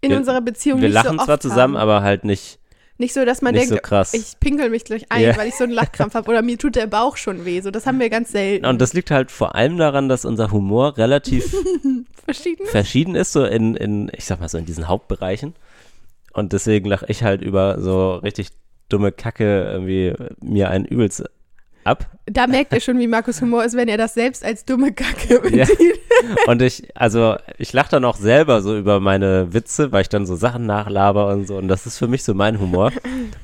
in 0.00 0.10
wir, 0.10 0.16
unserer 0.16 0.40
Beziehung 0.40 0.80
wir 0.80 0.88
nicht 0.88 0.96
so 0.96 1.04
Wir 1.04 1.10
lachen 1.12 1.24
zwar 1.24 1.38
zusammen, 1.38 1.76
haben. 1.76 1.82
aber 1.82 2.02
halt 2.02 2.24
nicht 2.24 2.58
nicht 2.98 3.14
so, 3.14 3.24
dass 3.24 3.42
man 3.42 3.54
Nicht 3.54 3.70
denkt, 3.70 3.86
so 3.86 4.16
ich 4.16 4.38
pinkel 4.38 4.70
mich 4.70 4.84
gleich 4.84 5.06
ein, 5.10 5.22
ja. 5.22 5.36
weil 5.36 5.48
ich 5.48 5.56
so 5.56 5.64
einen 5.64 5.72
Lachkrampf 5.72 6.14
habe 6.14 6.30
oder 6.30 6.42
mir 6.42 6.58
tut 6.58 6.76
der 6.76 6.86
Bauch 6.86 7.16
schon 7.16 7.44
weh. 7.44 7.60
So, 7.60 7.70
das 7.70 7.86
haben 7.86 7.98
wir 7.98 8.10
ganz 8.10 8.32
selten. 8.32 8.66
Und 8.66 8.80
das 8.80 8.92
liegt 8.92 9.10
halt 9.10 9.30
vor 9.30 9.54
allem 9.54 9.78
daran, 9.78 10.08
dass 10.08 10.24
unser 10.24 10.52
Humor 10.52 10.98
relativ 10.98 11.54
verschieden, 12.24 12.66
verschieden 12.66 13.14
ist, 13.14 13.32
so 13.32 13.44
in, 13.44 13.74
in, 13.74 14.10
ich 14.16 14.24
sag 14.24 14.40
mal 14.40 14.48
so 14.48 14.58
in 14.58 14.66
diesen 14.66 14.88
Hauptbereichen. 14.88 15.54
Und 16.32 16.52
deswegen 16.52 16.88
lache 16.88 17.06
ich 17.08 17.22
halt 17.22 17.42
über 17.42 17.80
so 17.80 18.14
richtig 18.14 18.48
dumme 18.88 19.12
Kacke 19.12 19.64
irgendwie 19.64 20.14
mir 20.40 20.70
ein 20.70 20.84
übelst 20.84 21.24
ab. 21.84 22.10
Da 22.26 22.46
merkt 22.46 22.72
ihr 22.72 22.80
schon, 22.80 22.98
wie 22.98 23.06
Markus 23.06 23.40
Humor 23.40 23.64
ist, 23.64 23.76
wenn 23.76 23.88
er 23.88 23.96
das 23.96 24.14
selbst 24.14 24.44
als 24.44 24.64
dumme 24.64 24.92
Kacke 24.92 25.40
bezieht. 25.40 25.58
Ja. 25.58 25.66
Und 26.46 26.62
ich, 26.62 26.88
also 26.94 27.36
ich 27.58 27.72
lache 27.72 27.90
dann 27.90 28.04
auch 28.04 28.16
selber 28.16 28.62
so 28.62 28.76
über 28.76 29.00
meine 29.00 29.52
Witze, 29.52 29.92
weil 29.92 30.02
ich 30.02 30.08
dann 30.08 30.26
so 30.26 30.36
Sachen 30.36 30.66
nachlaber 30.66 31.28
und 31.28 31.48
so. 31.48 31.56
Und 31.56 31.66
das 31.68 31.84
ist 31.86 31.98
für 31.98 32.06
mich 32.06 32.22
so 32.22 32.32
mein 32.32 32.60
Humor. 32.60 32.92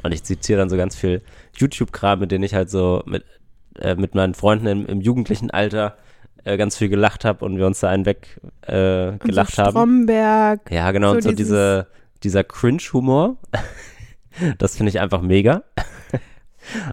Und 0.02 0.12
ich 0.12 0.22
zitiere 0.22 0.60
dann 0.60 0.70
so 0.70 0.76
ganz 0.76 0.94
viel 0.94 1.22
YouTube-Kram, 1.56 2.20
mit 2.20 2.30
denen 2.30 2.44
ich 2.44 2.54
halt 2.54 2.70
so 2.70 3.02
mit, 3.06 3.24
äh, 3.80 3.96
mit 3.96 4.14
meinen 4.14 4.34
Freunden 4.34 4.66
im, 4.66 4.86
im 4.86 5.00
jugendlichen 5.00 5.50
Alter 5.50 5.96
äh, 6.44 6.56
ganz 6.56 6.76
viel 6.76 6.88
gelacht 6.88 7.24
habe 7.24 7.44
und 7.44 7.58
wir 7.58 7.66
uns 7.66 7.80
da 7.80 7.88
einen 7.88 8.06
weg 8.06 8.40
äh, 8.62 9.18
gelacht 9.18 9.56
so 9.56 9.62
haben. 9.62 9.70
Stromberg. 9.72 10.70
Ja, 10.70 10.90
genau. 10.92 11.10
So 11.10 11.16
und 11.16 11.22
so 11.22 11.32
diese, 11.32 11.88
dieser 12.22 12.44
Cringe-Humor. 12.44 13.36
das 14.58 14.76
finde 14.76 14.90
ich 14.90 15.00
einfach 15.00 15.20
mega. 15.20 15.64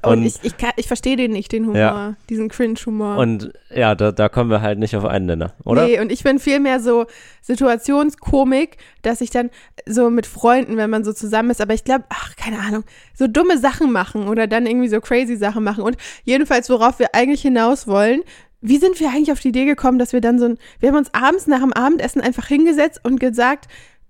Und, 0.01 0.19
und 0.19 0.25
ich, 0.25 0.35
ich, 0.43 0.53
ich 0.77 0.87
verstehe 0.87 1.15
den 1.15 1.31
nicht, 1.31 1.51
den 1.51 1.65
Humor, 1.65 1.77
ja. 1.77 2.15
diesen 2.29 2.49
Cringe-Humor. 2.49 3.17
Und 3.17 3.51
ja, 3.73 3.95
da, 3.95 4.11
da 4.11 4.29
kommen 4.29 4.49
wir 4.49 4.61
halt 4.61 4.79
nicht 4.79 4.95
auf 4.95 5.05
einen 5.05 5.25
Nenner, 5.25 5.53
oder? 5.63 5.85
Nee, 5.85 5.99
und 5.99 6.11
ich 6.11 6.23
bin 6.23 6.39
viel 6.39 6.59
mehr 6.59 6.79
so 6.79 7.05
Situationskomik, 7.41 8.77
dass 9.01 9.21
ich 9.21 9.29
dann 9.29 9.49
so 9.85 10.09
mit 10.09 10.25
Freunden, 10.25 10.77
wenn 10.77 10.89
man 10.89 11.03
so 11.03 11.13
zusammen 11.13 11.49
ist, 11.49 11.61
aber 11.61 11.73
ich 11.73 11.83
glaube, 11.83 12.05
ach, 12.09 12.35
keine 12.35 12.59
Ahnung, 12.59 12.83
so 13.13 13.27
dumme 13.27 13.57
Sachen 13.57 13.91
machen 13.91 14.27
oder 14.27 14.47
dann 14.47 14.65
irgendwie 14.65 14.87
so 14.87 14.99
crazy 15.01 15.35
Sachen 15.35 15.63
machen. 15.63 15.83
Und 15.83 15.97
jedenfalls, 16.23 16.69
worauf 16.69 16.99
wir 16.99 17.13
eigentlich 17.13 17.41
hinaus 17.41 17.87
wollen, 17.87 18.21
wie 18.61 18.77
sind 18.77 18.99
wir 18.99 19.09
eigentlich 19.09 19.31
auf 19.31 19.39
die 19.39 19.49
Idee 19.49 19.65
gekommen, 19.65 19.99
dass 19.99 20.13
wir 20.13 20.21
dann 20.21 20.39
so 20.39 20.45
ein, 20.45 20.57
wir 20.79 20.89
haben 20.89 20.97
uns 20.97 21.13
abends 21.13 21.47
nach 21.47 21.59
dem 21.59 21.73
Abendessen 21.73 22.21
einfach 22.21 22.47
hingesetzt 22.47 22.99
und 23.03 23.19
gesagt, 23.19 23.67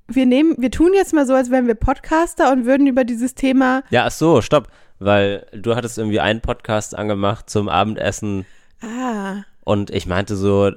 wir 0.07 0.25
nehmen, 0.25 0.55
wir 0.57 0.71
tun 0.71 0.91
jetzt 0.93 1.13
mal 1.13 1.25
so, 1.25 1.33
als 1.33 1.49
wären 1.51 1.67
wir 1.67 1.75
Podcaster 1.75 2.51
und 2.51 2.65
würden 2.65 2.87
über 2.87 3.03
dieses 3.03 3.35
Thema. 3.35 3.83
Ja, 3.89 4.05
ach 4.05 4.11
so, 4.11 4.41
stopp 4.41 4.67
weil 4.99 5.47
du 5.53 5.75
hattest 5.75 5.97
irgendwie 5.97 6.19
einen 6.19 6.41
Podcast 6.41 6.95
angemacht 6.95 7.49
zum 7.49 7.69
Abendessen. 7.69 8.45
Ah. 8.81 9.43
Und 9.63 9.89
ich 9.89 10.05
meinte 10.05 10.35
so, 10.35 10.71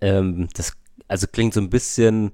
ähm, 0.00 0.48
das 0.54 0.72
also 1.08 1.26
klingt 1.26 1.54
so 1.54 1.60
ein 1.60 1.70
bisschen 1.70 2.32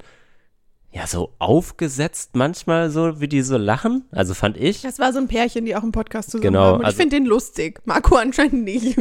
ja 0.93 1.07
so 1.07 1.33
aufgesetzt 1.39 2.31
manchmal 2.35 2.91
so, 2.91 3.21
wie 3.21 3.29
die 3.29 3.43
so 3.43 3.57
lachen. 3.57 4.05
Also 4.13 4.35
fand 4.35 4.57
ich. 4.57 4.83
Das 4.83 4.99
war 4.99 5.13
so 5.13 5.19
ein 5.19 5.29
Pärchen, 5.29 5.65
die 5.65 5.75
auch 5.75 5.83
einen 5.83 5.93
Podcast 5.93 6.31
zusammen 6.31 6.53
genau, 6.53 6.65
haben. 6.65 6.79
Und 6.81 6.85
also, 6.85 6.95
ich 6.95 7.01
finde 7.01 7.17
den 7.17 7.27
lustig. 7.27 7.81
Marco 7.85 8.17
anscheinend 8.17 8.65
nicht. 8.65 8.99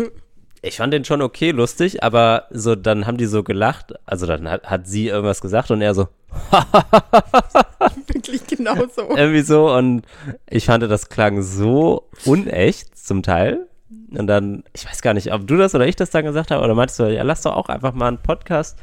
Ich 0.62 0.78
fand 0.78 0.94
den 0.94 1.06
schon 1.06 1.22
okay 1.22 1.52
lustig, 1.52 2.04
aber 2.04 2.46
so 2.52 2.76
dann 2.76 3.08
haben 3.08 3.18
die 3.18 3.26
so 3.26 3.44
gelacht. 3.44 3.94
Also 4.06 4.28
dann 4.28 4.50
hat, 4.50 4.70
hat 4.70 4.88
sie 4.88 5.08
irgendwas 5.08 5.42
gesagt 5.42 5.72
und 5.72 5.82
er 5.82 5.96
so, 5.96 6.08
Wirklich 8.08 8.46
genau 8.48 8.76
so. 8.94 9.16
Irgendwie 9.16 9.42
so 9.42 9.74
und 9.74 10.04
ich 10.50 10.66
fand, 10.66 10.84
das 10.84 11.10
klang 11.10 11.42
so 11.42 12.10
unecht 12.26 12.98
zum 12.98 13.24
Teil. 13.24 13.68
Und 14.12 14.28
dann, 14.28 14.64
ich 14.74 14.86
weiß 14.86 15.02
gar 15.02 15.14
nicht, 15.14 15.34
ob 15.34 15.48
du 15.48 15.58
das 15.58 15.74
oder 15.76 15.88
ich 15.88 15.96
das 15.96 16.10
dann 16.10 16.26
gesagt 16.26 16.52
habe, 16.52 16.64
oder 16.64 16.76
meintest 16.76 17.00
du, 17.00 17.14
ja, 17.14 17.24
lass 17.24 17.42
doch 17.42 17.56
auch 17.56 17.70
einfach 17.70 17.94
mal 17.94 18.08
einen 18.08 18.18
Podcast 18.18 18.78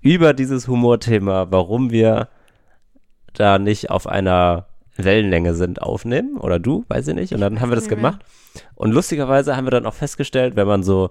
über 0.00 0.32
dieses 0.32 0.68
Humorthema, 0.68 1.48
warum 1.50 1.90
wir 1.90 2.28
da 3.34 3.58
nicht 3.58 3.90
auf 3.90 4.06
einer 4.06 4.66
Wellenlänge 4.96 5.54
sind, 5.54 5.82
aufnehmen. 5.82 6.36
Oder 6.36 6.58
du, 6.58 6.84
weiß 6.88 7.08
ich 7.08 7.14
nicht. 7.14 7.32
Und 7.34 7.40
dann 7.40 7.60
haben 7.60 7.70
wir 7.70 7.76
das 7.76 7.88
gemacht. 7.88 8.20
Und 8.74 8.92
lustigerweise 8.92 9.56
haben 9.56 9.66
wir 9.66 9.70
dann 9.70 9.86
auch 9.86 9.94
festgestellt, 9.94 10.56
wenn 10.56 10.66
man 10.66 10.82
so 10.82 11.10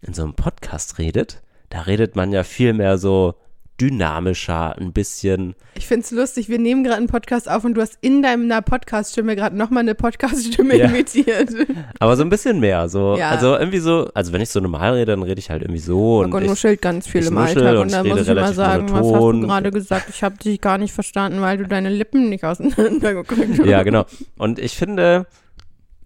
in 0.00 0.14
so 0.14 0.22
einem 0.22 0.34
Podcast 0.34 0.98
redet, 0.98 1.42
da 1.70 1.82
redet 1.82 2.16
man 2.16 2.32
ja 2.32 2.44
viel 2.44 2.72
mehr 2.72 2.98
so 2.98 3.34
dynamischer, 3.80 4.76
ein 4.78 4.92
bisschen. 4.92 5.54
Ich 5.74 5.86
finde 5.86 6.04
es 6.04 6.10
lustig, 6.12 6.48
wir 6.48 6.58
nehmen 6.58 6.84
gerade 6.84 6.98
einen 6.98 7.08
Podcast 7.08 7.50
auf 7.50 7.64
und 7.64 7.74
du 7.74 7.80
hast 7.80 7.98
in 8.00 8.22
deiner 8.22 8.62
Podcast-Stimme 8.62 9.34
gerade 9.34 9.56
nochmal 9.56 9.80
eine 9.80 9.94
Podcast-Stimme 9.94 10.76
ja. 10.76 10.86
imitiert. 10.86 11.50
Aber 11.98 12.16
so 12.16 12.22
ein 12.22 12.28
bisschen 12.28 12.60
mehr. 12.60 12.88
So, 12.88 13.16
ja. 13.16 13.30
Also 13.30 13.56
irgendwie 13.56 13.78
so, 13.80 14.08
also 14.14 14.32
wenn 14.32 14.40
ich 14.40 14.50
so 14.50 14.60
normal 14.60 14.94
rede, 14.94 15.06
dann 15.06 15.22
rede 15.22 15.38
ich 15.40 15.50
halt 15.50 15.62
irgendwie 15.62 15.80
so. 15.80 16.20
Und, 16.20 16.32
und 16.32 16.46
nuschelt 16.46 16.80
ganz 16.80 17.08
viel 17.08 17.26
im 17.26 17.36
Alltag. 17.36 17.74
Und, 17.74 17.78
und 17.78 17.92
dann 17.92 18.06
muss 18.06 18.28
ich 18.28 18.34
mal 18.34 18.54
sagen, 18.54 18.86
monoton. 18.86 19.02
was 19.02 19.12
hast 19.12 19.32
du 19.32 19.46
gerade 19.48 19.70
gesagt? 19.72 20.08
Ich 20.10 20.22
habe 20.22 20.36
dich 20.36 20.60
gar 20.60 20.78
nicht 20.78 20.92
verstanden, 20.92 21.40
weil 21.40 21.58
du 21.58 21.66
deine 21.66 21.88
Lippen 21.88 22.28
nicht 22.28 22.44
auseinandergeguckt 22.44 23.40
hast. 23.58 23.66
Ja, 23.66 23.82
genau. 23.82 24.04
Und 24.38 24.60
ich 24.60 24.76
finde, 24.76 25.26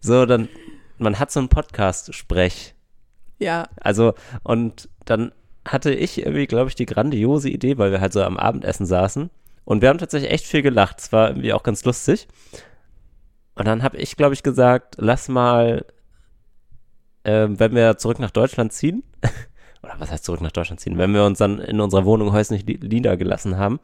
so 0.06 0.26
dann, 0.26 0.48
man 0.98 1.18
hat 1.18 1.30
so 1.30 1.40
einen 1.40 1.48
Podcast-Sprech. 1.48 2.74
Ja. 3.38 3.68
Also, 3.80 4.14
und 4.42 4.88
dann 5.04 5.32
hatte 5.66 5.92
ich 5.92 6.18
irgendwie, 6.18 6.46
glaube 6.46 6.68
ich, 6.68 6.74
die 6.74 6.86
grandiose 6.86 7.50
Idee, 7.50 7.76
weil 7.78 7.90
wir 7.90 8.00
halt 8.00 8.12
so 8.12 8.22
am 8.22 8.36
Abendessen 8.36 8.86
saßen. 8.86 9.30
Und 9.64 9.82
wir 9.82 9.88
haben 9.88 9.98
tatsächlich 9.98 10.30
echt 10.30 10.46
viel 10.46 10.62
gelacht. 10.62 11.00
Es 11.00 11.12
war 11.12 11.28
irgendwie 11.28 11.52
auch 11.52 11.64
ganz 11.64 11.84
lustig. 11.84 12.28
Und 13.56 13.66
dann 13.66 13.82
habe 13.82 13.96
ich, 13.96 14.16
glaube 14.16 14.34
ich, 14.34 14.42
gesagt, 14.42 14.96
lass 14.98 15.28
mal, 15.28 15.84
äh, 17.24 17.48
wenn 17.50 17.74
wir 17.74 17.98
zurück 17.98 18.20
nach 18.20 18.30
Deutschland 18.30 18.72
ziehen, 18.72 19.02
oder 19.82 19.94
was 19.98 20.10
heißt 20.10 20.24
zurück 20.24 20.40
nach 20.40 20.52
Deutschland 20.52 20.80
ziehen, 20.80 20.98
wenn 20.98 21.12
wir 21.12 21.24
uns 21.24 21.38
dann 21.38 21.58
in 21.58 21.80
unserer 21.80 22.04
Wohnung 22.04 22.32
häuslich 22.32 22.64
niedergelassen 22.64 23.56
haben, 23.56 23.80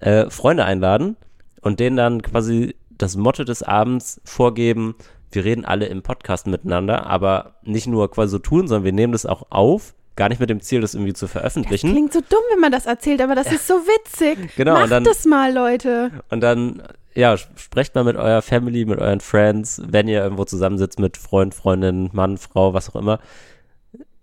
äh, 0.00 0.28
Freunde 0.30 0.64
einladen 0.64 1.16
und 1.60 1.80
denen 1.80 1.96
dann 1.96 2.22
quasi 2.22 2.74
das 2.90 3.16
Motto 3.16 3.44
des 3.44 3.62
Abends 3.62 4.20
vorgeben, 4.24 4.94
wir 5.34 5.44
reden 5.44 5.64
alle 5.64 5.86
im 5.86 6.02
Podcast 6.02 6.46
miteinander, 6.46 7.06
aber 7.06 7.56
nicht 7.62 7.86
nur 7.86 8.10
quasi 8.10 8.32
so 8.32 8.38
tun, 8.38 8.68
sondern 8.68 8.84
wir 8.84 8.92
nehmen 8.92 9.12
das 9.12 9.26
auch 9.26 9.46
auf 9.50 9.94
gar 10.14 10.28
nicht 10.28 10.40
mit 10.40 10.50
dem 10.50 10.60
Ziel, 10.60 10.80
das 10.80 10.94
irgendwie 10.94 11.14
zu 11.14 11.26
veröffentlichen. 11.26 11.86
Das 11.86 11.94
klingt 11.94 12.12
so 12.12 12.20
dumm, 12.20 12.42
wenn 12.52 12.60
man 12.60 12.70
das 12.70 12.86
erzählt, 12.86 13.22
aber 13.22 13.34
das 13.34 13.50
ist 13.50 13.66
so 13.66 13.74
witzig. 13.74 14.50
Genau. 14.56 14.74
Macht 14.74 14.90
dann, 14.90 15.04
das 15.04 15.24
mal, 15.24 15.52
Leute. 15.52 16.10
Und 16.28 16.40
dann, 16.42 16.82
ja, 17.14 17.36
sprecht 17.36 17.94
mal 17.94 18.04
mit 18.04 18.16
eurer 18.16 18.42
Family, 18.42 18.84
mit 18.84 18.98
euren 18.98 19.20
Friends, 19.20 19.80
wenn 19.86 20.08
ihr 20.08 20.22
irgendwo 20.22 20.44
zusammensitzt 20.44 20.98
mit 20.98 21.16
Freund, 21.16 21.54
Freundin, 21.54 22.10
Mann, 22.12 22.36
Frau, 22.36 22.74
was 22.74 22.90
auch 22.90 22.96
immer 22.96 23.20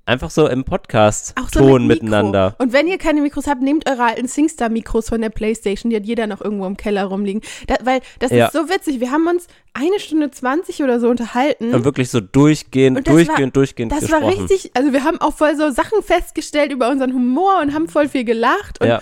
einfach 0.10 0.32
so 0.32 0.48
im 0.48 0.64
Podcast-Ton 0.64 1.48
so 1.52 1.80
mit 1.80 2.02
miteinander. 2.02 2.56
Und 2.58 2.74
wenn 2.74 2.88
ihr 2.88 2.98
keine 2.98 3.22
Mikros 3.22 3.48
habt, 3.48 3.62
nehmt 3.62 3.90
eure 3.90 4.04
alten 4.04 4.28
Singstar-Mikros 4.28 5.10
von 5.10 5.22
der 5.22 5.30
Playstation, 5.30 5.90
die 5.90 5.96
hat 5.96 6.06
jeder 6.06 6.28
noch 6.28 6.42
irgendwo 6.42 6.66
im 6.66 6.76
Keller 6.76 7.06
rumliegen. 7.06 7.42
Da, 7.68 7.76
weil 7.84 8.02
das 8.20 8.32
ja. 8.32 8.48
ist 8.48 8.54
so 8.54 8.68
witzig. 8.70 9.00
Wir 9.00 9.12
haben 9.12 9.28
uns 9.28 9.48
eine 9.74 10.00
Stunde 10.00 10.32
20 10.32 10.84
oder 10.84 11.00
so 11.00 11.10
unterhalten. 11.10 11.74
Und 11.74 11.86
wirklich 11.86 12.10
so 12.10 12.20
durchgehend, 12.20 13.08
durchgehend, 13.08 13.40
war, 13.40 13.52
durchgehend 13.52 13.92
Das 13.92 14.02
gesprochen. 14.02 14.24
war 14.24 14.30
richtig, 14.30 14.72
also 14.74 14.92
wir 14.92 15.04
haben 15.04 15.22
auch 15.22 15.34
voll 15.34 15.56
so 15.56 15.70
Sachen 15.70 16.02
festgestellt 16.02 16.72
über 16.72 16.90
unseren 16.90 17.14
Humor 17.14 17.62
und 17.62 17.74
haben 17.74 17.88
voll 17.88 18.10
viel 18.10 18.24
gelacht. 18.24 18.82
Und 18.82 18.88
ja. 18.88 19.02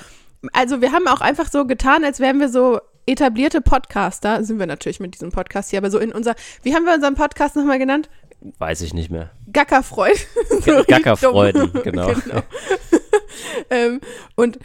Also 0.54 0.82
wir 0.82 0.92
haben 0.92 1.08
auch 1.08 1.22
einfach 1.22 1.50
so 1.50 1.66
getan, 1.66 2.04
als 2.04 2.20
wären 2.20 2.40
wir 2.40 2.50
so 2.50 2.80
etablierte 3.08 3.62
Podcaster, 3.62 4.44
sind 4.44 4.60
wir 4.60 4.68
natürlich 4.68 5.00
mit 5.00 5.14
diesem 5.14 5.32
Podcast 5.32 5.70
hier, 5.70 5.80
aber 5.80 5.90
so 5.90 5.98
in 5.98 6.12
unser, 6.12 6.36
wie 6.64 6.76
haben 6.76 6.86
wir 6.86 6.94
unseren 6.94 7.16
Podcast 7.16 7.56
nochmal 7.56 7.80
genannt? 7.80 8.10
Weiß 8.58 8.82
ich 8.82 8.94
nicht 8.94 9.10
mehr. 9.10 9.32
Gackerfreud. 9.52 10.18
so 10.66 10.84
Gackerfreuden, 10.88 11.72
genau. 11.84 12.08
genau. 12.26 12.42
ähm, 13.70 14.02
und 14.36 14.60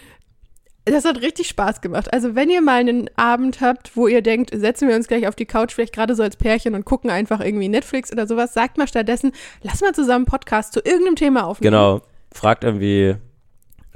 das 0.85 1.05
hat 1.05 1.23
richtig 1.23 1.49
Spaß 1.49 1.81
gemacht. 1.81 2.13
Also 2.13 2.35
wenn 2.35 2.51
ihr 2.51 2.61
mal 2.61 2.81
einen 2.81 3.09
Abend 3.17 3.61
habt, 3.61 3.97
wo 3.97 4.09
ihr 4.09 4.21
denkt, 4.21 4.51
setzen 4.53 4.89
wir 4.89 4.97
uns 4.97 5.07
gleich 5.07 5.29
auf 5.29 5.37
die 5.37 5.47
Couch, 5.47 5.73
vielleicht 5.73 5.95
gerade 5.95 6.15
so 6.15 6.23
als 6.23 6.37
Pärchen 6.37 6.75
und 6.75 6.85
gucken 6.85 7.11
einfach 7.11 7.41
irgendwie 7.41 7.69
Netflix 7.69 8.11
oder 8.11 8.27
sowas, 8.27 8.53
sagt 8.53 8.79
mal 8.79 8.89
stattdessen, 8.89 9.33
lass 9.63 9.81
mal 9.81 9.95
zusammen 9.95 10.25
einen 10.25 10.27
Podcast 10.27 10.73
zu 10.73 10.81
irgendeinem 10.81 11.17
Thema 11.17 11.47
aufnehmen. 11.47 11.73
Genau. 11.73 12.03
Fragt 12.33 12.65
irgendwie 12.65 13.17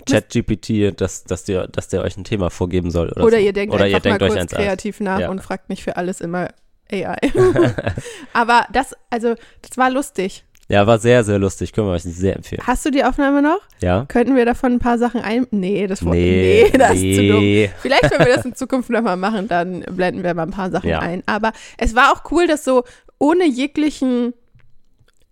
ChatGPT, 0.09 1.01
dass, 1.01 1.25
dass, 1.25 1.45
der, 1.45 1.67
dass 1.67 1.89
der 1.89 2.03
euch 2.03 2.17
ein 2.17 2.25
Thema 2.25 2.51
vorgeben 2.51 2.91
soll. 2.91 3.09
Oder, 3.11 3.25
oder 3.25 3.39
so. 3.39 3.45
ihr 3.45 3.53
denkt 3.53 3.75
oder 3.75 3.89
ihr 3.89 3.99
denkt 3.99 4.21
mal 4.21 4.31
kurz 4.31 4.47
kreativ 4.53 5.01
nach 5.01 5.21
ja. 5.21 5.31
und 5.31 5.43
fragt 5.43 5.69
nicht 5.69 5.83
für 5.83 5.97
alles 5.97 6.21
immer 6.21 6.51
AI. 6.91 7.19
Aber 8.33 8.67
das, 8.73 8.95
also, 9.11 9.35
das 9.63 9.77
war 9.77 9.91
lustig. 9.91 10.45
Ja, 10.69 10.87
war 10.87 10.99
sehr, 10.99 11.23
sehr 11.23 11.39
lustig. 11.39 11.73
Können 11.73 11.87
wir 11.87 11.93
euch 11.93 12.03
sehr 12.03 12.35
empfehlen. 12.35 12.61
Hast 12.67 12.85
du 12.85 12.91
die 12.91 13.05
Aufnahme 13.05 13.41
noch? 13.41 13.61
Ja. 13.81 14.05
Könnten 14.09 14.35
wir 14.35 14.45
davon 14.45 14.73
ein 14.73 14.79
paar 14.81 14.99
Sachen 14.99 15.21
ein. 15.21 15.47
Nee, 15.53 15.87
das, 15.87 16.03
nee, 16.03 16.69
nee, 16.71 16.71
das 16.79 16.95
nee. 16.95 17.11
ist 17.11 17.17
zu 17.17 17.29
dumm. 17.29 17.81
Vielleicht, 17.83 18.11
wenn 18.11 18.27
wir 18.27 18.35
das 18.35 18.45
in 18.45 18.55
Zukunft 18.57 18.91
nochmal 18.91 19.17
machen, 19.17 19.47
dann 19.47 19.83
blenden 19.83 20.25
wir 20.25 20.35
mal 20.35 20.43
ein 20.43 20.51
paar 20.51 20.71
Sachen 20.71 20.91
ja. 20.91 20.99
ein. 20.99 21.23
Aber 21.27 21.53
es 21.79 21.95
war 21.95 22.13
auch 22.13 22.31
cool, 22.33 22.49
dass 22.49 22.65
so 22.65 22.83
ohne 23.19 23.47
jeglichen. 23.47 24.35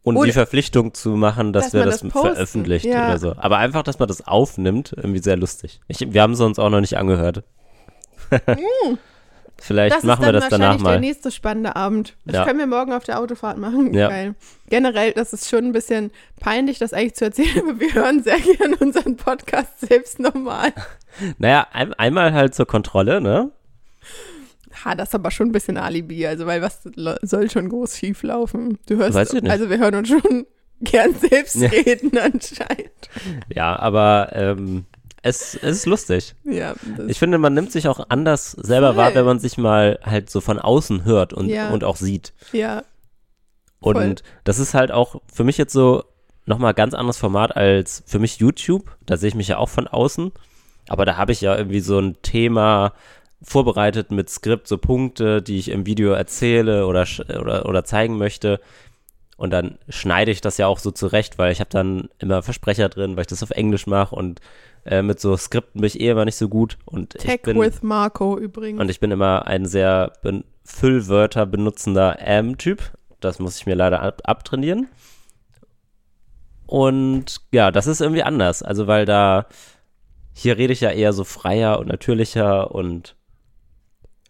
Und 0.04 0.16
ohne, 0.16 0.26
die 0.26 0.32
Verpflichtung 0.32 0.94
zu 0.94 1.11
machen, 1.11 1.52
dass, 1.52 1.70
dass 1.70 1.75
wir 1.75 1.84
das, 1.84 2.00
das 2.00 2.12
veröffentlicht 2.12 2.84
ja. 2.84 3.08
oder 3.08 3.18
so. 3.18 3.34
Aber 3.37 3.58
einfach, 3.58 3.82
dass 3.82 3.99
man 3.99 4.06
das 4.06 4.26
aufnimmt, 4.26 4.94
irgendwie 4.96 5.23
sehr 5.23 5.37
lustig. 5.37 5.80
Ich, 5.88 6.12
wir 6.12 6.23
haben 6.23 6.34
es 6.34 6.40
uns 6.40 6.61
auch 6.61 6.70
noch 6.70 6.80
nicht 6.80 6.96
angehört. 6.96 7.42
mm. 8.30 8.99
Vielleicht 9.66 9.97
das 9.97 10.04
machen 10.04 10.26
wir 10.26 10.33
das 10.33 10.50
danach 10.50 10.59
mal. 10.59 10.68
Das 10.68 10.76
ist 10.76 10.85
wahrscheinlich 10.85 11.00
der 11.00 11.00
nächste 11.00 11.30
spannende 11.30 11.75
Abend. 11.75 12.16
Das 12.26 12.37
ja. 12.37 12.44
können 12.44 12.59
wir 12.59 12.66
morgen 12.66 12.92
auf 12.92 13.04
der 13.04 13.18
Autofahrt 13.18 13.56
machen. 13.56 13.94
Ja. 13.94 14.09
Geil. 14.09 14.35
Generell, 14.68 15.12
das 15.12 15.33
ist 15.33 15.49
schon 15.49 15.64
ein 15.64 15.73
bisschen 15.73 16.11
peinlich, 16.38 16.78
das 16.78 16.92
eigentlich 16.92 17.14
zu 17.14 17.25
erzählen, 17.25 17.61
aber 17.62 17.80
wir 17.80 17.94
hören 17.94 18.23
sehr 18.23 18.38
gerne 18.38 18.76
unseren 18.76 19.16
Podcast 19.16 19.80
selbst 19.80 20.21
nochmal. 20.21 20.73
Naja, 21.38 21.68
ein, 21.73 21.94
einmal 21.94 22.33
halt 22.33 22.56
zur 22.56 22.66
Kontrolle, 22.66 23.21
ne? 23.21 23.52
Ha, 24.85 24.97
das 24.97 25.11
ist 25.11 25.14
aber 25.14 25.30
schon 25.30 25.50
ein 25.50 25.52
bisschen 25.52 25.76
Alibi, 25.76 26.26
also 26.26 26.44
weil 26.44 26.61
was 26.61 26.80
soll 27.23 27.49
schon 27.49 27.68
groß 27.68 27.97
schief 27.97 28.25
laufen? 28.25 28.78
Du 28.88 28.97
hörst, 28.97 29.14
Weiß 29.14 29.33
ich 29.33 29.42
nicht. 29.42 29.50
also 29.50 29.71
wir 29.71 29.78
hören 29.78 29.94
uns 29.94 30.09
schon 30.09 30.44
gern 30.80 31.14
selbst 31.14 31.62
reden 31.62 32.18
anscheinend. 32.18 33.09
Ja, 33.49 33.78
aber 33.78 34.30
ähm, 34.33 34.87
es, 35.25 35.54
es 35.54 35.78
ist 35.78 35.87
lustig. 35.87 36.35
Ja. 36.45 36.75
Ich 37.09 37.19
finde, 37.19 37.38
man 37.38 37.54
nimmt 37.54 37.73
sich 37.73 37.88
auch 37.88 38.07
anders 38.11 38.50
selber 38.52 38.88
voll. 38.88 38.97
wahr, 38.97 39.14
wenn 39.14 39.25
man 39.25 39.38
sich 39.38 39.57
mal 39.57 39.99
halt 40.02 40.28
so 40.28 40.43
von 40.43 40.59
außen 40.59 41.07
hört 41.07 41.33
und, 41.33 41.49
ja. 41.49 41.71
und 41.71 41.83
auch 41.83 41.97
sieht. 41.97 42.35
Ja. 42.52 42.85
Und 43.81 43.97
voll. 43.97 44.14
das 44.45 44.59
ist 44.59 44.75
halt 44.75 44.93
auch 44.93 45.23
für 45.33 45.43
mich 45.43 45.57
jetzt 45.57 45.73
so 45.73 46.04
nochmal 46.45 46.75
ganz 46.75 46.93
anderes 46.93 47.16
Format 47.16 47.57
als 47.57 48.02
für 48.07 48.19
mich 48.19 48.37
YouTube. 48.37 48.95
Da 49.07 49.16
sehe 49.16 49.28
ich 49.28 49.35
mich 49.35 49.49
ja 49.49 49.57
auch 49.57 49.71
von 49.71 49.88
außen. 49.88 50.31
Aber 50.88 51.07
da 51.07 51.16
habe 51.16 51.33
ich 51.33 51.40
ja 51.40 51.57
irgendwie 51.57 51.81
so 51.81 51.99
ein 51.99 52.21
Thema 52.21 52.93
vorbereitet 53.43 54.11
mit 54.11 54.28
Skript, 54.28 54.69
so 54.69 54.76
Punkte, 54.76 55.40
die 55.40 55.59
ich 55.59 55.71
im 55.71 55.87
Video 55.87 56.12
erzähle 56.12 56.87
oder, 56.87 57.07
oder, 57.40 57.66
oder 57.66 57.85
zeigen 57.85 58.19
möchte. 58.19 58.61
Und 59.44 59.50
dann 59.50 59.76
schneide 59.90 60.30
ich 60.30 60.40
das 60.40 60.56
ja 60.56 60.66
auch 60.68 60.78
so 60.78 60.90
zurecht, 60.90 61.36
weil 61.36 61.52
ich 61.52 61.60
habe 61.60 61.68
dann 61.68 62.08
immer 62.18 62.42
Versprecher 62.42 62.88
drin, 62.88 63.14
weil 63.14 63.24
ich 63.24 63.26
das 63.26 63.42
auf 63.42 63.50
Englisch 63.50 63.86
mache 63.86 64.16
und 64.16 64.40
äh, 64.86 65.02
mit 65.02 65.20
so 65.20 65.36
Skripten 65.36 65.82
bin 65.82 65.86
ich 65.86 66.00
eh 66.00 66.08
immer 66.08 66.24
nicht 66.24 66.38
so 66.38 66.48
gut. 66.48 66.78
Und 66.86 67.10
Tech 67.10 67.34
ich 67.34 67.42
bin, 67.42 67.60
with 67.60 67.82
Marco 67.82 68.38
übrigens. 68.38 68.80
Und 68.80 68.90
ich 68.90 69.00
bin 69.00 69.10
immer 69.10 69.46
ein 69.46 69.66
sehr 69.66 70.14
ben 70.22 70.44
Füllwörter 70.64 71.44
benutzender 71.44 72.16
Am-Typ. 72.26 72.90
Das 73.20 73.38
muss 73.38 73.58
ich 73.58 73.66
mir 73.66 73.74
leider 73.74 74.00
ab 74.00 74.22
abtrainieren. 74.24 74.88
Und 76.64 77.42
ja, 77.52 77.70
das 77.70 77.86
ist 77.86 78.00
irgendwie 78.00 78.22
anders. 78.22 78.62
Also, 78.62 78.86
weil 78.86 79.04
da, 79.04 79.44
hier 80.32 80.56
rede 80.56 80.72
ich 80.72 80.80
ja 80.80 80.90
eher 80.90 81.12
so 81.12 81.24
freier 81.24 81.78
und 81.80 81.88
natürlicher 81.88 82.74
und 82.74 83.14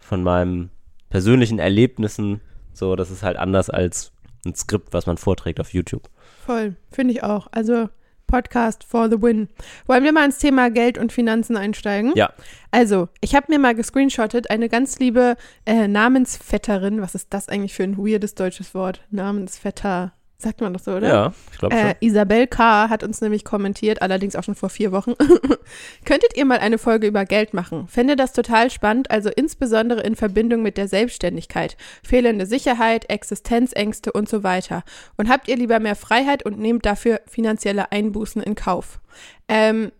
von 0.00 0.24
meinen 0.24 0.72
persönlichen 1.08 1.60
Erlebnissen. 1.60 2.40
So, 2.72 2.96
das 2.96 3.12
ist 3.12 3.22
halt 3.22 3.36
anders 3.36 3.70
als 3.70 4.10
ein 4.44 4.54
Skript, 4.54 4.92
was 4.92 5.06
man 5.06 5.16
vorträgt 5.16 5.60
auf 5.60 5.72
YouTube. 5.72 6.08
Voll, 6.44 6.76
finde 6.90 7.14
ich 7.14 7.22
auch. 7.22 7.48
Also 7.50 7.88
Podcast 8.26 8.84
for 8.84 9.08
the 9.08 9.20
win. 9.20 9.48
Wollen 9.86 10.04
wir 10.04 10.12
mal 10.12 10.24
ins 10.24 10.38
Thema 10.38 10.70
Geld 10.70 10.98
und 10.98 11.12
Finanzen 11.12 11.56
einsteigen? 11.56 12.12
Ja. 12.14 12.32
Also, 12.70 13.08
ich 13.20 13.34
habe 13.34 13.46
mir 13.48 13.58
mal 13.58 13.74
gescreenshottet, 13.74 14.50
eine 14.50 14.68
ganz 14.68 14.98
liebe 14.98 15.36
äh, 15.66 15.86
Namensvetterin, 15.86 17.00
was 17.00 17.14
ist 17.14 17.32
das 17.32 17.48
eigentlich 17.48 17.74
für 17.74 17.84
ein 17.84 17.98
weirdes 17.98 18.34
deutsches 18.34 18.74
Wort? 18.74 19.02
Namensvetter. 19.10 20.12
Sagt 20.44 20.60
man 20.60 20.74
das 20.74 20.84
so, 20.84 20.92
oder? 20.92 21.08
Ja, 21.08 21.32
ich 21.50 21.58
glaube 21.58 21.74
schon. 21.74 21.86
Äh, 21.86 21.94
Isabel 22.00 22.46
K. 22.46 22.90
hat 22.90 23.02
uns 23.02 23.22
nämlich 23.22 23.46
kommentiert, 23.46 24.02
allerdings 24.02 24.36
auch 24.36 24.44
schon 24.44 24.54
vor 24.54 24.68
vier 24.68 24.92
Wochen. 24.92 25.14
Könntet 26.04 26.36
ihr 26.36 26.44
mal 26.44 26.58
eine 26.58 26.76
Folge 26.76 27.06
über 27.06 27.24
Geld 27.24 27.54
machen? 27.54 27.88
Fände 27.88 28.14
das 28.14 28.34
total 28.34 28.70
spannend, 28.70 29.10
also 29.10 29.30
insbesondere 29.30 30.02
in 30.02 30.16
Verbindung 30.16 30.62
mit 30.62 30.76
der 30.76 30.86
Selbstständigkeit, 30.86 31.78
fehlende 32.02 32.44
Sicherheit, 32.44 33.08
Existenzängste 33.08 34.12
und 34.12 34.28
so 34.28 34.42
weiter. 34.42 34.84
Und 35.16 35.30
habt 35.30 35.48
ihr 35.48 35.56
lieber 35.56 35.80
mehr 35.80 35.96
Freiheit 35.96 36.44
und 36.44 36.58
nehmt 36.58 36.84
dafür 36.84 37.22
finanzielle 37.26 37.90
Einbußen 37.90 38.42
in 38.42 38.54
Kauf? 38.54 39.00
Ähm, 39.48 39.92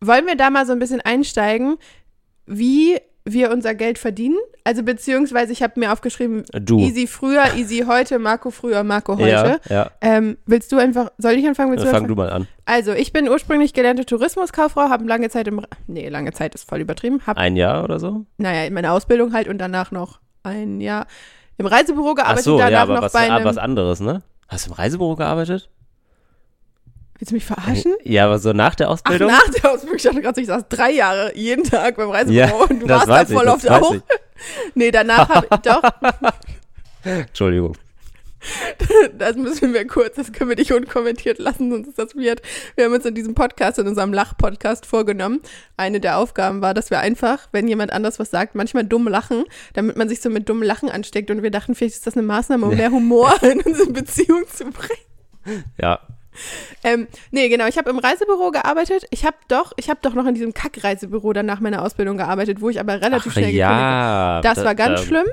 wollen 0.00 0.26
wir 0.26 0.34
da 0.34 0.50
mal 0.50 0.66
so 0.66 0.72
ein 0.72 0.80
bisschen 0.80 1.02
einsteigen? 1.02 1.76
Wie 2.46 2.98
wir 3.24 3.50
unser 3.50 3.74
Geld 3.74 3.98
verdienen. 3.98 4.36
Also 4.64 4.82
beziehungsweise 4.82 5.52
ich 5.52 5.62
habe 5.62 5.80
mir 5.80 5.92
aufgeschrieben, 5.92 6.44
du. 6.52 6.78
easy 6.78 7.06
früher, 7.06 7.54
easy 7.56 7.84
heute, 7.86 8.18
Marco 8.18 8.50
früher, 8.50 8.84
Marco 8.84 9.16
heute. 9.16 9.60
Ja, 9.68 9.74
ja. 9.74 9.90
Ähm, 10.00 10.36
willst 10.46 10.72
du 10.72 10.78
einfach, 10.78 11.10
soll 11.18 11.32
ich 11.32 11.46
anfangen? 11.46 11.72
Willst 11.72 11.86
fang 11.86 12.06
du 12.06 12.14
mal 12.14 12.30
an. 12.30 12.46
Also 12.66 12.92
ich 12.92 13.12
bin 13.12 13.28
ursprünglich 13.28 13.72
gelernte 13.72 14.04
Tourismuskauffrau, 14.04 14.90
habe 14.90 15.04
lange 15.04 15.30
Zeit 15.30 15.48
im, 15.48 15.62
nee, 15.86 16.08
lange 16.08 16.32
Zeit 16.32 16.54
ist 16.54 16.68
voll 16.68 16.80
übertrieben. 16.80 17.20
Hab, 17.26 17.36
ein 17.38 17.56
Jahr 17.56 17.84
oder 17.84 17.98
so? 17.98 18.26
Naja, 18.36 18.64
in 18.64 18.74
meiner 18.74 18.92
Ausbildung 18.92 19.32
halt 19.32 19.48
und 19.48 19.58
danach 19.58 19.90
noch 19.90 20.20
ein 20.42 20.80
Jahr. 20.80 21.06
im 21.56 21.66
Reisebüro 21.66 22.14
gearbeitet, 22.14 22.40
Ach 22.40 22.44
so, 22.44 22.58
danach 22.58 22.70
ja, 22.72 22.82
aber 22.82 22.94
noch 22.94 23.02
was, 23.02 23.12
bei 23.12 23.30
einem. 23.30 23.44
was 23.44 23.58
anderes, 23.58 24.00
ne? 24.00 24.22
Hast 24.48 24.66
du 24.66 24.70
im 24.70 24.76
Reisebüro 24.76 25.16
gearbeitet? 25.16 25.70
Willst 27.24 27.30
du 27.30 27.36
mich 27.36 27.46
verarschen? 27.46 27.94
Ja, 28.02 28.26
aber 28.26 28.38
so 28.38 28.52
nach 28.52 28.74
der 28.74 28.88
Ach, 28.88 28.92
Ausbildung? 28.92 29.28
nach 29.28 29.48
der 29.48 29.72
Ausbildung, 29.72 29.96
ich 29.96 30.02
dachte 30.02 30.20
gerade, 30.20 30.40
ich 30.42 30.46
saß 30.46 30.64
drei 30.68 30.90
Jahre 30.90 31.34
jeden 31.34 31.64
Tag 31.64 31.96
beim 31.96 32.10
Reisebüro 32.10 32.36
Ja, 32.36 32.52
und 32.52 32.80
du 32.80 32.86
warst 32.86 33.08
da 33.08 33.22
ich, 33.22 33.28
voll 33.30 33.48
oft 33.48 33.70
auch. 33.70 33.94
ich. 33.94 34.02
Nee, 34.74 34.90
danach 34.90 35.26
habe 35.30 35.46
ich, 35.50 35.56
doch, 35.60 35.82
Entschuldigung. 37.04 37.78
das 39.18 39.36
müssen 39.36 39.72
wir 39.72 39.86
kurz, 39.86 40.16
das 40.16 40.32
können 40.32 40.50
wir 40.50 40.56
nicht 40.56 40.72
unkommentiert 40.72 41.38
lassen, 41.38 41.70
sonst 41.70 41.88
ist 41.88 41.98
das 41.98 42.14
weird. 42.14 42.42
Wir 42.76 42.84
haben 42.84 42.92
uns 42.92 43.06
in 43.06 43.14
diesem 43.14 43.34
Podcast, 43.34 43.78
in 43.78 43.88
unserem 43.88 44.12
Lach-Podcast 44.12 44.84
vorgenommen. 44.84 45.40
Eine 45.78 46.00
der 46.00 46.18
Aufgaben 46.18 46.60
war, 46.60 46.74
dass 46.74 46.90
wir 46.90 46.98
einfach, 46.98 47.48
wenn 47.52 47.66
jemand 47.68 47.90
anders 47.90 48.18
was 48.18 48.30
sagt, 48.30 48.54
manchmal 48.54 48.84
dumm 48.84 49.08
lachen, 49.08 49.44
damit 49.72 49.96
man 49.96 50.10
sich 50.10 50.20
so 50.20 50.28
mit 50.28 50.46
dummem 50.46 50.64
Lachen 50.64 50.90
ansteckt. 50.90 51.30
Und 51.30 51.42
wir 51.42 51.50
dachten, 51.50 51.74
vielleicht 51.74 51.94
ist 51.94 52.06
das 52.06 52.18
eine 52.18 52.26
Maßnahme, 52.26 52.66
um 52.66 52.76
mehr 52.76 52.90
Humor 52.90 53.32
in 53.42 53.62
unsere 53.62 53.92
Beziehung 53.92 54.44
zu 54.46 54.64
bringen. 54.66 55.64
Ja, 55.80 56.00
Ähm, 56.82 57.06
nee, 57.30 57.48
genau, 57.48 57.66
ich 57.66 57.78
habe 57.78 57.90
im 57.90 57.98
Reisebüro 57.98 58.50
gearbeitet. 58.50 59.04
Ich 59.10 59.24
habe 59.24 59.36
doch, 59.48 59.72
ich 59.76 59.88
habe 59.90 60.00
doch 60.02 60.14
noch 60.14 60.26
in 60.26 60.34
diesem 60.34 60.52
Kack-Reisebüro 60.54 61.32
dann 61.32 61.46
nach 61.46 61.60
meiner 61.60 61.82
Ausbildung 61.82 62.16
gearbeitet, 62.16 62.60
wo 62.60 62.68
ich 62.70 62.80
aber 62.80 63.00
relativ 63.00 63.28
Ach, 63.30 63.32
schnell 63.32 63.46
gekündigt 63.52 63.64
habe. 63.64 63.80
ja. 63.80 64.40
Das 64.42 64.56
Da- 64.58 64.64
war 64.64 64.74
ganz 64.74 65.00
da- 65.00 65.06
schlimm. 65.06 65.26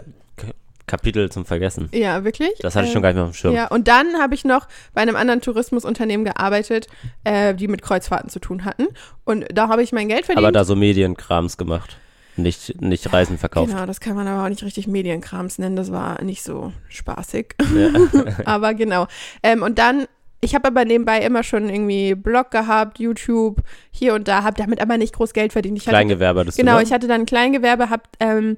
Kapitel 0.87 1.31
zum 1.31 1.45
Vergessen. 1.45 1.87
Ja, 1.93 2.25
wirklich. 2.25 2.51
Das 2.59 2.75
hatte 2.75 2.85
ich 2.85 2.89
Ähm, 2.89 2.93
schon 2.95 3.01
gar 3.01 3.09
nicht 3.09 3.15
mehr 3.15 3.23
auf 3.23 3.31
dem 3.31 3.35
Schirm. 3.35 3.53
Ja, 3.55 3.67
und 3.67 3.87
dann 3.87 4.15
habe 4.19 4.35
ich 4.35 4.43
noch 4.43 4.67
bei 4.93 5.01
einem 5.01 5.15
anderen 5.15 5.39
Tourismusunternehmen 5.39 6.25
gearbeitet, 6.25 6.87
äh, 7.23 7.53
die 7.55 7.69
mit 7.69 7.81
Kreuzfahrten 7.81 8.29
zu 8.29 8.39
tun 8.39 8.65
hatten. 8.65 8.87
Und 9.23 9.45
da 9.53 9.69
habe 9.69 9.83
ich 9.83 9.93
mein 9.93 10.09
Geld 10.09 10.25
verdient. 10.25 10.43
aber 10.45 10.51
da 10.51 10.65
so 10.65 10.75
Medienkrams 10.75 11.55
gemacht. 11.57 11.97
Nicht, 12.35 12.81
nicht 12.81 13.11
Reisen 13.13 13.37
verkauft. 13.37 13.71
Genau, 13.71 13.85
das 13.85 13.99
kann 14.01 14.15
man 14.15 14.27
aber 14.27 14.43
auch 14.45 14.49
nicht 14.49 14.63
richtig 14.63 14.87
Medienkrams 14.87 15.59
nennen. 15.59 15.75
Das 15.77 15.91
war 15.93 16.21
nicht 16.23 16.43
so 16.43 16.73
spaßig. 16.89 17.55
Ja. 17.73 17.89
aber 18.45 18.73
genau. 18.73 19.07
Ähm, 19.43 19.63
und 19.63 19.79
dann, 19.79 20.07
ich 20.43 20.55
habe 20.55 20.67
aber 20.67 20.85
nebenbei 20.85 21.19
immer 21.19 21.43
schon 21.43 21.69
irgendwie 21.69 22.15
Blog 22.15 22.49
gehabt, 22.49 22.99
YouTube, 22.99 23.61
hier 23.91 24.15
und 24.15 24.27
da, 24.27 24.43
habe 24.43 24.57
damit 24.57 24.81
aber 24.81 24.97
nicht 24.97 25.13
groß 25.13 25.33
Geld 25.33 25.53
verdient. 25.53 25.77
Ich 25.77 25.83
hatte 25.83 25.91
Kleingewerbe, 25.91 26.43
das 26.43 26.55
Genau, 26.55 26.77
du 26.77 26.83
ich 26.83 26.91
hatte 26.91 27.07
dann 27.07 27.21
ein 27.21 27.25
Kleingewerbe, 27.27 27.91
hab 27.91 28.07
ähm, 28.19 28.57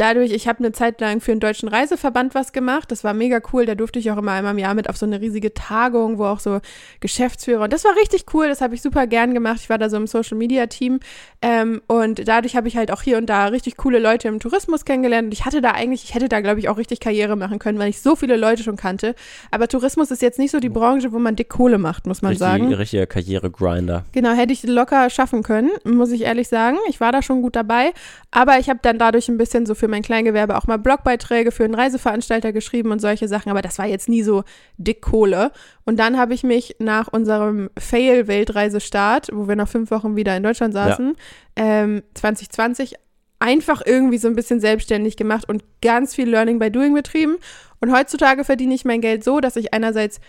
dadurch, 0.00 0.32
ich 0.32 0.48
habe 0.48 0.60
eine 0.60 0.72
Zeit 0.72 1.00
lang 1.00 1.20
für 1.20 1.32
einen 1.32 1.40
deutschen 1.40 1.68
Reiseverband 1.68 2.34
was 2.34 2.52
gemacht. 2.52 2.90
Das 2.90 3.04
war 3.04 3.12
mega 3.12 3.40
cool. 3.52 3.66
Da 3.66 3.74
durfte 3.74 3.98
ich 3.98 4.10
auch 4.10 4.16
immer 4.16 4.32
einmal 4.32 4.52
im 4.52 4.58
Jahr 4.58 4.74
mit 4.74 4.88
auf 4.88 4.96
so 4.96 5.04
eine 5.06 5.20
riesige 5.20 5.52
Tagung, 5.52 6.18
wo 6.18 6.24
auch 6.24 6.40
so 6.40 6.60
Geschäftsführer 7.00 7.64
und 7.64 7.72
das 7.72 7.84
war 7.84 7.94
richtig 7.96 8.24
cool. 8.32 8.48
Das 8.48 8.60
habe 8.60 8.74
ich 8.74 8.82
super 8.82 9.06
gern 9.06 9.34
gemacht. 9.34 9.58
Ich 9.60 9.70
war 9.70 9.78
da 9.78 9.90
so 9.90 9.96
im 9.96 10.06
Social 10.06 10.38
Media 10.38 10.66
Team 10.66 11.00
ähm, 11.42 11.82
und 11.86 12.26
dadurch 12.26 12.56
habe 12.56 12.68
ich 12.68 12.76
halt 12.76 12.90
auch 12.90 13.02
hier 13.02 13.18
und 13.18 13.26
da 13.26 13.46
richtig 13.46 13.76
coole 13.76 13.98
Leute 13.98 14.28
im 14.28 14.40
Tourismus 14.40 14.84
kennengelernt. 14.84 15.26
Und 15.26 15.32
ich 15.32 15.44
hatte 15.44 15.60
da 15.60 15.72
eigentlich, 15.72 16.04
ich 16.04 16.14
hätte 16.14 16.28
da 16.28 16.40
glaube 16.40 16.60
ich 16.60 16.68
auch 16.68 16.78
richtig 16.78 17.00
Karriere 17.00 17.36
machen 17.36 17.58
können, 17.58 17.78
weil 17.78 17.90
ich 17.90 18.00
so 18.00 18.16
viele 18.16 18.36
Leute 18.36 18.62
schon 18.62 18.76
kannte. 18.76 19.14
Aber 19.50 19.68
Tourismus 19.68 20.10
ist 20.10 20.22
jetzt 20.22 20.38
nicht 20.38 20.50
so 20.50 20.60
die 20.60 20.68
Branche, 20.70 21.12
wo 21.12 21.18
man 21.18 21.36
dick 21.36 21.50
Kohle 21.50 21.78
macht, 21.78 22.06
muss 22.06 22.22
man 22.22 22.30
Richtig, 22.30 22.46
sagen. 22.46 22.72
richtiger 22.72 23.06
Karrieregrinder. 23.06 24.04
Genau, 24.12 24.30
hätte 24.30 24.52
ich 24.52 24.62
locker 24.62 25.10
schaffen 25.10 25.42
können, 25.42 25.70
muss 25.84 26.10
ich 26.10 26.22
ehrlich 26.22 26.48
sagen. 26.48 26.78
Ich 26.88 27.00
war 27.00 27.12
da 27.12 27.22
schon 27.22 27.42
gut 27.42 27.54
dabei, 27.56 27.92
aber 28.30 28.58
ich 28.58 28.70
habe 28.70 28.78
dann 28.82 28.98
dadurch 28.98 29.28
ein 29.28 29.36
bisschen 29.36 29.66
so 29.66 29.74
für 29.74 29.89
mein 29.90 30.02
Kleingewerbe 30.02 30.56
auch 30.56 30.66
mal 30.66 30.78
Blogbeiträge 30.78 31.52
für 31.52 31.64
einen 31.64 31.74
Reiseveranstalter 31.74 32.52
geschrieben 32.52 32.90
und 32.90 33.00
solche 33.00 33.28
Sachen, 33.28 33.50
aber 33.50 33.62
das 33.62 33.78
war 33.78 33.86
jetzt 33.86 34.08
nie 34.08 34.22
so 34.22 34.44
dick 34.76 35.02
Kohle. 35.02 35.52
Und 35.84 35.98
dann 35.98 36.18
habe 36.18 36.34
ich 36.34 36.42
mich 36.42 36.76
nach 36.78 37.08
unserem 37.08 37.70
Fail-Weltreisestart, 37.78 39.28
wo 39.32 39.48
wir 39.48 39.56
nach 39.56 39.68
fünf 39.68 39.90
Wochen 39.90 40.16
wieder 40.16 40.36
in 40.36 40.42
Deutschland 40.42 40.72
saßen, 40.72 41.16
ähm, 41.56 42.02
2020 42.14 42.94
einfach 43.40 43.82
irgendwie 43.84 44.18
so 44.18 44.28
ein 44.28 44.36
bisschen 44.36 44.60
selbstständig 44.60 45.16
gemacht 45.16 45.48
und 45.48 45.64
ganz 45.82 46.14
viel 46.14 46.28
Learning 46.28 46.58
by 46.58 46.70
Doing 46.70 46.94
betrieben. 46.94 47.36
Und 47.80 47.90
heutzutage 47.92 48.44
verdiene 48.44 48.74
ich 48.74 48.84
mein 48.84 49.00
Geld 49.00 49.24
so, 49.24 49.40
dass 49.40 49.56
ich 49.56 49.72
einerseits 49.72 50.20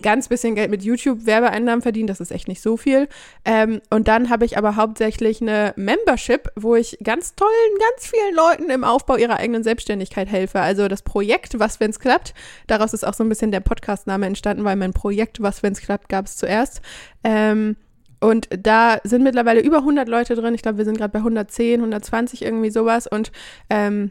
ganz 0.00 0.28
bisschen 0.28 0.54
Geld 0.54 0.70
mit 0.70 0.82
YouTube-Werbeeinnahmen 0.82 1.82
verdiene, 1.82 2.06
das 2.06 2.20
ist 2.20 2.30
echt 2.30 2.48
nicht 2.48 2.62
so 2.62 2.76
viel. 2.76 3.08
Ähm, 3.44 3.80
und 3.90 4.08
dann 4.08 4.30
habe 4.30 4.44
ich 4.44 4.58
aber 4.58 4.76
hauptsächlich 4.76 5.40
eine 5.40 5.72
Membership, 5.76 6.50
wo 6.56 6.74
ich 6.76 6.98
ganz 7.02 7.34
tollen, 7.34 7.50
ganz 7.78 8.06
vielen 8.06 8.34
Leuten 8.34 8.70
im 8.70 8.84
Aufbau 8.84 9.16
ihrer 9.16 9.36
eigenen 9.36 9.62
Selbstständigkeit 9.62 10.28
helfe. 10.28 10.60
Also 10.60 10.88
das 10.88 11.02
Projekt 11.02 11.58
Was, 11.58 11.80
wenn's 11.80 11.98
klappt, 11.98 12.34
daraus 12.66 12.92
ist 12.92 13.06
auch 13.06 13.14
so 13.14 13.24
ein 13.24 13.28
bisschen 13.28 13.50
der 13.50 13.60
Podcastname 13.60 14.26
entstanden, 14.26 14.64
weil 14.64 14.76
mein 14.76 14.92
Projekt 14.92 15.42
Was, 15.42 15.62
wenn's 15.62 15.80
klappt, 15.80 16.08
gab 16.08 16.26
es 16.26 16.36
zuerst. 16.36 16.80
Ähm, 17.24 17.76
und 18.20 18.48
da 18.50 18.98
sind 19.04 19.22
mittlerweile 19.22 19.60
über 19.60 19.78
100 19.78 20.08
Leute 20.08 20.34
drin. 20.34 20.54
Ich 20.54 20.62
glaube, 20.62 20.78
wir 20.78 20.84
sind 20.84 20.98
gerade 20.98 21.12
bei 21.12 21.20
110, 21.20 21.80
120 21.80 22.42
irgendwie 22.42 22.70
sowas. 22.70 23.06
Und 23.06 23.30
ähm, 23.70 24.10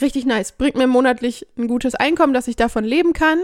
richtig 0.00 0.26
nice. 0.26 0.52
Bringt 0.52 0.76
mir 0.76 0.86
monatlich 0.86 1.46
ein 1.56 1.68
gutes 1.68 1.94
Einkommen, 1.94 2.34
dass 2.34 2.48
ich 2.48 2.56
davon 2.56 2.84
leben 2.84 3.12
kann. 3.12 3.38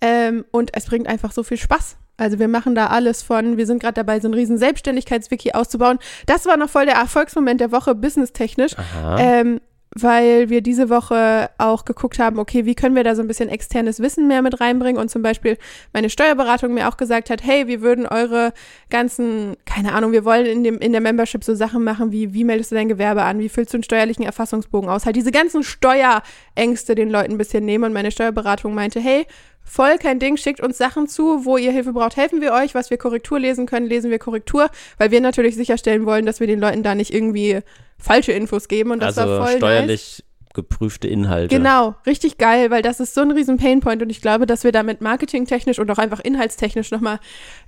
Ähm, 0.00 0.44
und 0.50 0.70
es 0.74 0.86
bringt 0.86 1.06
einfach 1.06 1.32
so 1.32 1.42
viel 1.42 1.56
Spaß. 1.56 1.96
Also 2.16 2.38
wir 2.38 2.48
machen 2.48 2.74
da 2.74 2.88
alles 2.88 3.22
von, 3.22 3.56
wir 3.56 3.66
sind 3.66 3.80
gerade 3.80 3.94
dabei, 3.94 4.20
so 4.20 4.28
ein 4.28 4.34
riesen 4.34 4.58
Selbstständigkeitswiki 4.58 5.52
auszubauen. 5.52 5.98
Das 6.26 6.46
war 6.46 6.56
noch 6.56 6.68
voll 6.68 6.86
der 6.86 6.94
Erfolgsmoment 6.94 7.60
der 7.60 7.72
Woche, 7.72 7.94
businesstechnisch. 7.94 8.72
Ähm, 9.18 9.60
weil 9.94 10.48
wir 10.48 10.62
diese 10.62 10.88
Woche 10.88 11.50
auch 11.58 11.84
geguckt 11.84 12.18
haben, 12.18 12.38
okay, 12.38 12.64
wie 12.64 12.74
können 12.74 12.96
wir 12.96 13.04
da 13.04 13.14
so 13.14 13.22
ein 13.22 13.28
bisschen 13.28 13.48
externes 13.48 14.00
Wissen 14.00 14.26
mehr 14.26 14.42
mit 14.42 14.60
reinbringen? 14.60 15.00
Und 15.00 15.10
zum 15.10 15.22
Beispiel 15.22 15.58
meine 15.92 16.08
Steuerberatung 16.08 16.72
mir 16.72 16.88
auch 16.88 16.96
gesagt 16.96 17.30
hat, 17.30 17.44
hey, 17.44 17.66
wir 17.66 17.82
würden 17.82 18.06
eure 18.06 18.52
ganzen, 18.90 19.56
keine 19.64 19.92
Ahnung, 19.92 20.12
wir 20.12 20.24
wollen 20.24 20.46
in, 20.46 20.64
dem, 20.64 20.78
in 20.78 20.92
der 20.92 21.00
Membership 21.00 21.44
so 21.44 21.54
Sachen 21.54 21.84
machen 21.84 22.10
wie, 22.12 22.32
wie 22.32 22.44
meldest 22.44 22.70
du 22.70 22.74
dein 22.74 22.88
Gewerbe 22.88 23.22
an, 23.22 23.38
wie 23.38 23.48
füllst 23.48 23.72
du 23.72 23.76
einen 23.76 23.84
steuerlichen 23.84 24.24
Erfassungsbogen 24.24 24.88
aus, 24.88 25.04
halt 25.04 25.16
diese 25.16 25.32
ganzen 25.32 25.62
Steuerängste 25.62 26.94
den 26.94 27.10
Leuten 27.10 27.32
ein 27.32 27.38
bisschen 27.38 27.64
nehmen. 27.64 27.84
Und 27.84 27.92
meine 27.92 28.10
Steuerberatung 28.10 28.74
meinte, 28.74 29.00
hey, 29.00 29.26
voll 29.72 29.96
kein 29.96 30.18
Ding, 30.18 30.36
schickt 30.36 30.60
uns 30.60 30.76
Sachen 30.76 31.08
zu, 31.08 31.46
wo 31.46 31.56
ihr 31.56 31.72
Hilfe 31.72 31.94
braucht, 31.94 32.16
helfen 32.16 32.42
wir 32.42 32.52
euch, 32.52 32.74
was 32.74 32.90
wir 32.90 32.98
Korrektur 32.98 33.40
lesen 33.40 33.64
können, 33.64 33.86
lesen 33.86 34.10
wir 34.10 34.18
Korrektur, 34.18 34.68
weil 34.98 35.10
wir 35.10 35.22
natürlich 35.22 35.56
sicherstellen 35.56 36.04
wollen, 36.04 36.26
dass 36.26 36.40
wir 36.40 36.46
den 36.46 36.60
Leuten 36.60 36.82
da 36.82 36.94
nicht 36.94 37.12
irgendwie 37.12 37.60
falsche 37.98 38.32
Infos 38.32 38.68
geben 38.68 38.90
und 38.90 39.00
das 39.00 39.16
also 39.16 39.30
war 39.30 39.46
voll 39.46 39.56
steuerlich 39.56 40.18
nice. 40.18 40.52
geprüfte 40.52 41.08
Inhalte. 41.08 41.56
Genau, 41.56 41.94
richtig 42.04 42.36
geil, 42.36 42.70
weil 42.70 42.82
das 42.82 43.00
ist 43.00 43.14
so 43.14 43.22
ein 43.22 43.30
riesen 43.30 43.56
Painpoint 43.56 44.02
und 44.02 44.10
ich 44.10 44.20
glaube, 44.20 44.44
dass 44.44 44.62
wir 44.62 44.72
damit 44.72 45.00
marketingtechnisch 45.00 45.78
und 45.78 45.90
auch 45.90 45.98
einfach 45.98 46.20
inhaltstechnisch 46.20 46.90
nochmal 46.90 47.18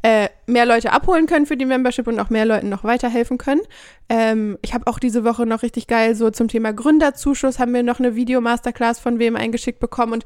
äh, 0.03 0.29
mehr 0.45 0.67
Leute 0.67 0.93
abholen 0.93 1.25
können 1.25 1.47
für 1.47 1.57
die 1.57 1.65
Membership 1.65 2.07
und 2.07 2.21
auch 2.21 2.29
mehr 2.29 2.45
Leuten 2.45 2.69
noch 2.69 2.85
weiterhelfen 2.85 3.39
können. 3.39 3.63
Ähm, 4.11 4.59
ich 4.61 4.75
habe 4.75 4.89
auch 4.89 4.99
diese 4.99 5.25
Woche 5.25 5.47
noch 5.47 5.63
richtig 5.63 5.87
geil 5.87 6.15
so 6.15 6.29
zum 6.29 6.49
Thema 6.49 6.75
Gründerzuschuss 6.75 7.59
haben 7.59 7.73
wir 7.73 7.83
noch 7.83 7.99
eine 7.99 8.15
Video-Masterclass 8.15 9.01
von 9.01 9.19
wem 9.19 9.37
eingeschickt 9.37 9.81
bekommen 9.81 10.13
und 10.13 10.25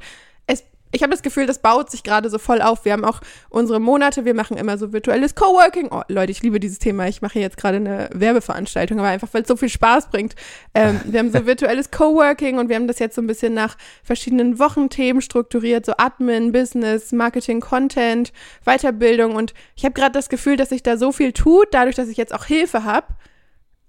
ich 0.91 1.03
habe 1.03 1.11
das 1.11 1.21
Gefühl, 1.21 1.45
das 1.45 1.59
baut 1.59 1.91
sich 1.91 2.03
gerade 2.03 2.29
so 2.29 2.39
voll 2.39 2.61
auf. 2.61 2.85
Wir 2.85 2.93
haben 2.93 3.05
auch 3.05 3.21
unsere 3.49 3.79
Monate, 3.79 4.25
wir 4.25 4.33
machen 4.33 4.57
immer 4.57 4.77
so 4.77 4.91
virtuelles 4.91 5.35
Coworking. 5.35 5.89
Oh, 5.91 6.01
Leute, 6.07 6.31
ich 6.31 6.41
liebe 6.41 6.59
dieses 6.59 6.79
Thema. 6.79 7.07
Ich 7.07 7.21
mache 7.21 7.39
jetzt 7.39 7.57
gerade 7.57 7.77
eine 7.77 8.09
Werbeveranstaltung, 8.13 8.99
aber 8.99 9.09
einfach, 9.09 9.29
weil 9.31 9.43
es 9.43 9.47
so 9.47 9.55
viel 9.55 9.69
Spaß 9.69 10.09
bringt. 10.09 10.35
Ähm, 10.73 10.99
wir 11.05 11.19
haben 11.19 11.31
so 11.31 11.45
virtuelles 11.45 11.91
Coworking 11.91 12.57
und 12.57 12.69
wir 12.69 12.75
haben 12.75 12.87
das 12.87 12.99
jetzt 12.99 13.15
so 13.15 13.21
ein 13.21 13.27
bisschen 13.27 13.53
nach 13.53 13.77
verschiedenen 14.03 14.57
Wochenthemen 14.57 15.21
strukturiert, 15.21 15.85
so 15.85 15.93
Admin, 15.97 16.51
Business, 16.51 17.11
Marketing, 17.11 17.59
Content, 17.59 18.33
Weiterbildung. 18.65 19.35
Und 19.35 19.53
ich 19.75 19.85
habe 19.85 19.93
gerade 19.93 20.13
das 20.13 20.29
Gefühl, 20.29 20.57
dass 20.57 20.69
sich 20.69 20.81
da 20.81 20.97
so 20.97 21.11
viel 21.11 21.33
tut, 21.33 21.67
dadurch, 21.71 21.95
dass 21.95 22.09
ich 22.09 22.17
jetzt 22.17 22.33
auch 22.33 22.45
Hilfe 22.45 22.83
habe. 22.83 23.07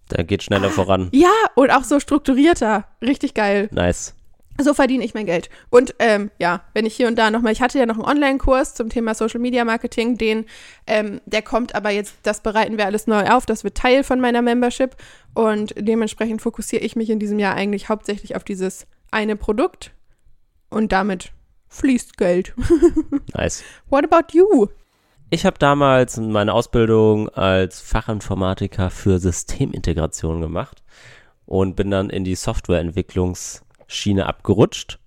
Da 0.08 0.22
geht 0.22 0.42
schneller 0.42 0.70
voran. 0.70 1.08
Ja, 1.12 1.30
und 1.54 1.70
auch 1.70 1.84
so 1.84 2.00
strukturierter. 2.00 2.84
Richtig 3.00 3.32
geil. 3.34 3.68
Nice. 3.70 4.14
So 4.62 4.74
verdiene 4.74 5.04
ich 5.04 5.14
mein 5.14 5.26
Geld. 5.26 5.48
Und 5.70 5.94
ähm, 5.98 6.30
ja, 6.38 6.62
wenn 6.74 6.86
ich 6.86 6.94
hier 6.94 7.08
und 7.08 7.16
da 7.16 7.30
nochmal, 7.30 7.52
ich 7.52 7.62
hatte 7.62 7.78
ja 7.78 7.86
noch 7.86 7.96
einen 7.96 8.04
Online-Kurs 8.04 8.74
zum 8.74 8.88
Thema 8.88 9.14
Social 9.14 9.40
Media 9.40 9.64
Marketing, 9.64 10.18
den, 10.18 10.44
ähm, 10.86 11.20
der 11.26 11.42
kommt 11.42 11.74
aber 11.74 11.90
jetzt, 11.90 12.16
das 12.22 12.42
bereiten 12.42 12.78
wir 12.78 12.86
alles 12.86 13.06
neu 13.06 13.26
auf, 13.28 13.46
das 13.46 13.64
wird 13.64 13.76
Teil 13.76 14.04
von 14.04 14.20
meiner 14.20 14.42
Membership 14.42 14.96
und 15.34 15.74
dementsprechend 15.76 16.42
fokussiere 16.42 16.82
ich 16.82 16.96
mich 16.96 17.10
in 17.10 17.18
diesem 17.18 17.38
Jahr 17.38 17.54
eigentlich 17.54 17.88
hauptsächlich 17.88 18.36
auf 18.36 18.44
dieses 18.44 18.86
eine 19.10 19.36
Produkt 19.36 19.92
und 20.68 20.92
damit 20.92 21.32
fließt 21.68 22.16
Geld. 22.16 22.54
Nice. 23.34 23.62
What 23.88 24.04
about 24.04 24.32
you? 24.32 24.68
Ich 25.30 25.46
habe 25.46 25.58
damals 25.58 26.16
meine 26.16 26.52
Ausbildung 26.52 27.28
als 27.28 27.80
Fachinformatiker 27.80 28.90
für 28.90 29.20
Systemintegration 29.20 30.40
gemacht 30.40 30.82
und 31.46 31.76
bin 31.76 31.90
dann 31.90 32.10
in 32.10 32.24
die 32.24 32.34
Softwareentwicklungsschiene 33.90 34.26
abgerutscht 34.26 34.98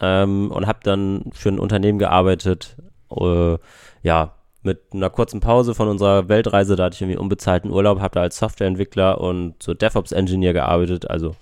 ähm, 0.00 0.50
und 0.50 0.66
habe 0.66 0.80
dann 0.82 1.30
für 1.32 1.48
ein 1.48 1.58
Unternehmen 1.58 1.98
gearbeitet, 1.98 2.76
äh, 3.10 3.56
ja, 4.02 4.34
mit 4.64 4.80
einer 4.92 5.10
kurzen 5.10 5.40
Pause 5.40 5.74
von 5.74 5.88
unserer 5.88 6.28
Weltreise, 6.28 6.76
da 6.76 6.84
hatte 6.84 6.94
ich 6.94 7.02
irgendwie 7.02 7.18
unbezahlten 7.18 7.70
Urlaub, 7.70 8.00
habe 8.00 8.14
da 8.14 8.20
als 8.20 8.38
Softwareentwickler 8.38 9.20
und 9.20 9.60
so 9.60 9.74
DevOps-Engineer 9.74 10.52
gearbeitet, 10.52 11.10
also 11.10 11.34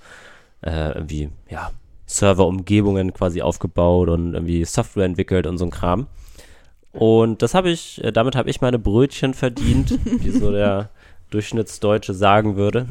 äh, 0.63 0.93
irgendwie, 0.93 1.31
ja, 1.51 1.71
Serverumgebungen 2.07 3.13
quasi 3.13 3.43
aufgebaut 3.43 4.09
und 4.09 4.35
irgendwie 4.35 4.65
Software 4.65 5.05
entwickelt 5.05 5.47
und 5.47 5.59
so 5.59 5.67
ein 5.67 5.71
Kram. 5.71 6.07
Und 6.93 7.43
das 7.43 7.55
habe 7.55 7.71
ich, 7.71 8.03
äh, 8.03 8.11
damit 8.11 8.37
habe 8.37 8.51
ich 8.51 8.63
meine 8.63 8.79
Brötchen 8.79 9.35
verdient, 9.35 9.99
wie 10.05 10.31
so 10.31 10.51
der 10.51 10.89
Durchschnittsdeutsche 11.31 12.15
sagen 12.15 12.57
würde. 12.57 12.89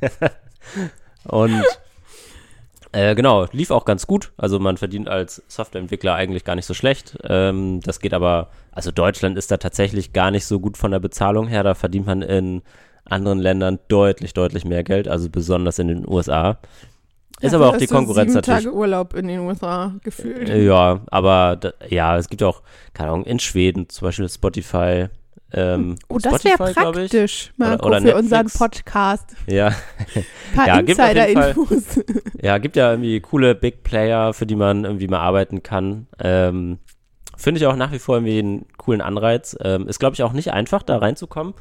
und 1.24 1.62
Äh, 2.96 3.14
genau, 3.14 3.46
lief 3.52 3.70
auch 3.70 3.84
ganz 3.84 4.06
gut. 4.06 4.32
Also 4.38 4.58
man 4.58 4.78
verdient 4.78 5.06
als 5.06 5.42
Softwareentwickler 5.48 6.14
eigentlich 6.14 6.44
gar 6.44 6.54
nicht 6.54 6.64
so 6.64 6.72
schlecht. 6.72 7.18
Ähm, 7.24 7.80
das 7.82 8.00
geht 8.00 8.14
aber, 8.14 8.48
also 8.72 8.90
Deutschland 8.90 9.36
ist 9.36 9.50
da 9.50 9.58
tatsächlich 9.58 10.14
gar 10.14 10.30
nicht 10.30 10.46
so 10.46 10.60
gut 10.60 10.78
von 10.78 10.92
der 10.92 10.98
Bezahlung 10.98 11.46
her. 11.46 11.62
Da 11.62 11.74
verdient 11.74 12.06
man 12.06 12.22
in 12.22 12.62
anderen 13.04 13.38
Ländern 13.38 13.80
deutlich, 13.88 14.32
deutlich 14.32 14.64
mehr 14.64 14.82
Geld, 14.82 15.08
also 15.08 15.28
besonders 15.28 15.78
in 15.78 15.88
den 15.88 16.08
USA. 16.08 16.56
Ist 17.42 17.52
ja, 17.52 17.58
aber 17.58 17.68
auch 17.68 17.76
die 17.76 17.86
Konkurrenz 17.86 18.32
sieben 18.32 18.36
natürlich. 18.36 18.64
Tage 18.64 18.74
Urlaub 18.74 19.12
in 19.12 19.28
den 19.28 19.40
USA 19.40 19.92
gefühlt. 20.02 20.48
Ja, 20.48 21.00
aber 21.08 21.56
da, 21.56 21.72
ja, 21.90 22.16
es 22.16 22.30
gibt 22.30 22.42
auch, 22.42 22.62
keine 22.94 23.10
Ahnung, 23.10 23.26
in 23.26 23.40
Schweden 23.40 23.90
zum 23.90 24.06
Beispiel 24.06 24.26
Spotify. 24.30 25.08
Ähm, 25.52 25.96
oh, 26.08 26.18
das 26.18 26.44
wäre 26.44 26.56
praktisch, 26.56 27.52
Marco, 27.56 27.86
oder, 27.86 27.98
oder 27.98 28.10
für 28.10 28.16
unseren 28.16 28.46
Podcast. 28.48 29.36
Ja. 29.46 29.68
Ein 30.14 30.24
paar 30.54 30.66
ja, 30.66 30.78
Insider-Infos. 30.80 32.00
Ja, 32.42 32.58
gibt 32.58 32.76
ja 32.76 32.90
irgendwie 32.90 33.20
coole 33.20 33.54
Big 33.54 33.82
Player, 33.82 34.34
für 34.34 34.46
die 34.46 34.56
man 34.56 34.84
irgendwie 34.84 35.08
mal 35.08 35.20
arbeiten 35.20 35.62
kann. 35.62 36.08
Ähm, 36.18 36.78
Finde 37.36 37.60
ich 37.60 37.66
auch 37.66 37.76
nach 37.76 37.92
wie 37.92 37.98
vor 37.98 38.16
irgendwie 38.16 38.38
einen 38.38 38.66
coolen 38.76 39.00
Anreiz. 39.00 39.56
Ähm, 39.60 39.86
ist, 39.88 40.00
glaube 40.00 40.14
ich, 40.14 40.22
auch 40.22 40.32
nicht 40.32 40.52
einfach, 40.52 40.82
da 40.82 40.98
reinzukommen. 40.98 41.54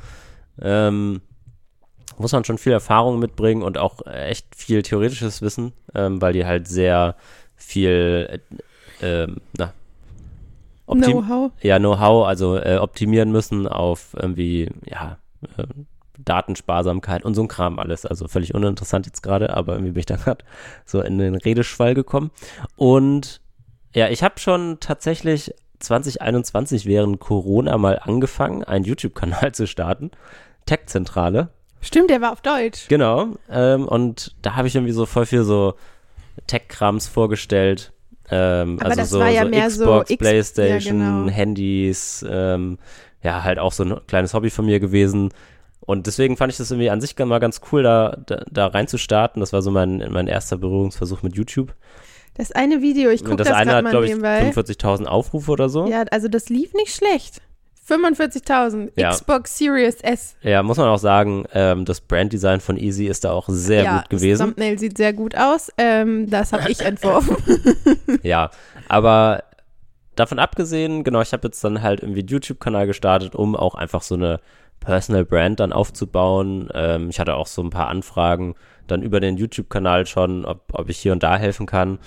Ähm, 0.62 1.22
muss 2.18 2.32
man 2.32 2.46
schon 2.46 2.58
viel 2.58 2.72
Erfahrung 2.72 3.20
mitbringen 3.20 3.62
und 3.62 3.78
auch 3.78 4.06
echt 4.06 4.56
viel 4.56 4.82
theoretisches 4.84 5.42
Wissen, 5.42 5.74
ähm, 5.94 6.22
weil 6.22 6.34
die 6.34 6.46
halt 6.46 6.68
sehr 6.68 7.16
viel 7.56 8.30
äh, 8.32 8.40
ähm, 9.02 9.42
na, 9.58 9.74
Know-how. 10.88 11.52
Ja, 11.62 11.80
Know-how, 11.80 12.28
also 12.28 12.58
äh, 12.58 12.78
optimieren 12.78 13.32
müssen 13.32 13.68
auf 13.68 14.16
irgendwie, 14.20 14.70
ja, 14.86 15.18
äh, 15.58 15.66
Datensparsamkeit 16.18 17.26
und 17.26 17.36
so 17.36 17.42
ein 17.42 17.48
Kram 17.48 17.80
alles. 17.80 18.06
Also 18.06 18.28
völlig 18.28 18.54
uninteressant 18.54 19.06
jetzt 19.06 19.22
gerade, 19.22 19.56
aber 19.56 19.74
irgendwie 19.74 19.92
bin 19.92 20.00
ich 20.00 20.06
da 20.06 20.16
gerade 20.16 20.46
so 20.86 21.02
in 21.02 21.18
den 21.18 21.36
Redeschwall 21.36 21.94
gekommen. 21.94 22.32
Und 22.76 23.42
ja, 23.94 24.10
ich 24.10 24.24
habe 24.24 24.40
schon 24.40 24.78
tatsächlich 24.80 25.54
2021 25.80 26.86
während 26.86 27.20
Corona 27.20 27.78
mal 27.78 28.00
angefangen, 28.00 28.64
einen 28.64 28.86
YouTube-Kanal 28.86 29.52
zu 29.54 29.68
starten. 29.68 30.12
Tech-Zentrale. 30.66 31.50
Stimmt, 31.82 32.10
der 32.10 32.22
war 32.22 32.32
auf 32.32 32.42
Deutsch. 32.42 32.88
Genau. 32.88 33.28
Ähm, 33.50 33.88
und 33.88 34.36
da 34.42 34.56
habe 34.56 34.68
ich 34.68 34.76
irgendwie 34.76 34.94
so 34.94 35.06
voll 35.06 35.26
viel 35.26 35.44
so 35.44 35.76
Tech-Krams 36.48 37.08
vorgestellt. 37.08 37.94
Ähm, 38.30 38.78
Aber 38.80 38.90
also 38.90 39.02
das 39.02 39.10
so, 39.10 39.20
war 39.20 39.30
ja 39.30 39.44
so 39.44 39.50
mehr 39.50 39.68
Xbox, 39.68 40.10
so 40.10 40.18
Playstation, 40.18 41.00
ja, 41.00 41.22
genau. 41.22 41.32
Handys, 41.32 42.26
ähm, 42.28 42.78
ja, 43.22 43.44
halt 43.44 43.60
auch 43.60 43.72
so 43.72 43.84
ein 43.84 44.00
kleines 44.08 44.34
Hobby 44.34 44.50
von 44.50 44.66
mir 44.66 44.80
gewesen. 44.80 45.30
Und 45.82 46.08
deswegen 46.08 46.36
fand 46.36 46.52
ich 46.52 46.58
das 46.58 46.72
irgendwie 46.72 46.90
an 46.90 47.02
sich 47.02 47.16
mal 47.18 47.40
ganz 47.40 47.62
cool, 47.72 47.84
da, 47.84 48.18
da, 48.26 48.44
da 48.50 48.68
reinzustarten. 48.68 49.40
Das 49.40 49.54
war 49.54 49.62
so 49.62 49.70
mein, 49.70 50.04
mein 50.10 50.28
erster 50.28 50.58
Berührungsversuch 50.58 51.22
mit 51.22 51.36
YouTube. 51.36 51.76
Das 52.34 52.52
eine 52.52 52.82
Video, 52.82 53.12
ich 53.12 53.24
gucke 53.24 53.38
das, 53.38 53.48
das 53.48 53.58
eine 53.58 53.76
hat, 53.76 53.90
glaube 53.90 54.08
ich, 54.08 54.14
45.000 54.14 55.06
Aufrufe 55.06 55.52
oder 55.52 55.70
so. 55.70 55.88
Ja, 55.88 56.04
also 56.12 56.28
das 56.28 56.50
lief 56.50 56.74
nicht 56.74 56.94
schlecht. 56.94 57.42
45.000 57.88 58.92
Ja. 58.96 59.12
Xbox 59.12 59.58
Series 59.58 59.96
S. 60.02 60.36
Ja, 60.42 60.64
muss 60.64 60.78
man 60.78 60.88
auch 60.88 60.98
sagen, 60.98 61.46
ähm, 61.54 61.86
das 61.86 62.02
Branddesign 62.02 62.60
von 62.60 62.78
Easy 62.78 63.06
ist 63.06 63.24
da 63.24 63.32
auch 63.32 63.48
sehr 63.48 63.84
ja, 63.84 63.98
gut 64.00 64.10
gewesen. 64.10 64.40
Das 64.40 64.48
Thumbnail 64.48 64.80
sieht 64.80 64.98
sehr 64.98 65.14
gut 65.14 65.38
aus. 65.38 65.72
Ähm, 65.78 66.30
das 66.30 66.52
habe 66.52 66.72
ich 66.72 66.82
entworfen. 66.82 67.38
Ja, 68.24 68.50
aber 68.88 69.44
davon 70.16 70.40
abgesehen, 70.40 71.04
genau, 71.04 71.22
ich 71.22 71.34
habe 71.34 71.48
jetzt 71.48 71.64
dann 71.64 71.82
halt 71.82 72.02
irgendwie 72.02 72.22
einen 72.22 72.30
YouTube-Kanal 72.30 72.88
gestartet, 72.88 73.36
um 73.36 73.56
auch 73.56 73.76
einfach 73.76 74.02
so 74.02 74.16
eine 74.16 74.40
Personal 74.80 75.26
Brand 75.26 75.60
dann 75.60 75.74
aufzubauen. 75.74 76.70
Ähm, 76.74 77.10
ich 77.10 77.20
hatte 77.20 77.36
auch 77.36 77.48
so 77.48 77.62
ein 77.62 77.70
paar 77.70 77.88
Anfragen 77.88 78.56
dann 78.88 79.02
über 79.02 79.20
den 79.20 79.38
YouTube-Kanal 79.38 80.06
schon, 80.06 80.46
ob, 80.46 80.62
ob 80.74 80.90
ich 80.90 80.98
hier 80.98 81.12
und 81.12 81.24
da 81.24 81.38
helfen 81.38 81.66
kann. 81.66 82.00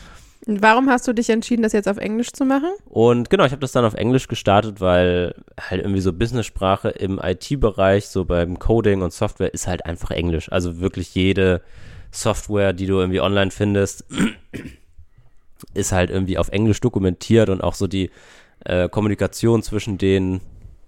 Warum 0.46 0.88
hast 0.88 1.06
du 1.06 1.12
dich 1.12 1.30
entschieden, 1.30 1.62
das 1.62 1.72
jetzt 1.72 1.88
auf 1.88 1.98
Englisch 1.98 2.32
zu 2.32 2.44
machen? 2.44 2.70
Und 2.86 3.28
genau, 3.28 3.44
ich 3.44 3.52
habe 3.52 3.60
das 3.60 3.72
dann 3.72 3.84
auf 3.84 3.94
Englisch 3.94 4.28
gestartet, 4.28 4.80
weil 4.80 5.34
halt 5.60 5.82
irgendwie 5.82 6.00
so 6.00 6.12
Business-Sprache 6.12 6.90
im 6.90 7.20
IT-Bereich, 7.22 8.08
so 8.08 8.24
beim 8.24 8.58
Coding 8.58 9.02
und 9.02 9.12
Software, 9.12 9.52
ist 9.52 9.66
halt 9.66 9.84
einfach 9.84 10.10
Englisch. 10.10 10.50
Also 10.50 10.80
wirklich 10.80 11.14
jede 11.14 11.62
Software, 12.10 12.72
die 12.72 12.86
du 12.86 12.98
irgendwie 12.98 13.20
online 13.20 13.50
findest, 13.50 14.04
ist 15.74 15.92
halt 15.92 16.10
irgendwie 16.10 16.38
auf 16.38 16.48
Englisch 16.48 16.80
dokumentiert 16.80 17.48
und 17.48 17.62
auch 17.62 17.74
so 17.74 17.86
die 17.86 18.10
äh, 18.64 18.88
Kommunikation 18.88 19.62
zwischen 19.62 19.98
den 19.98 20.40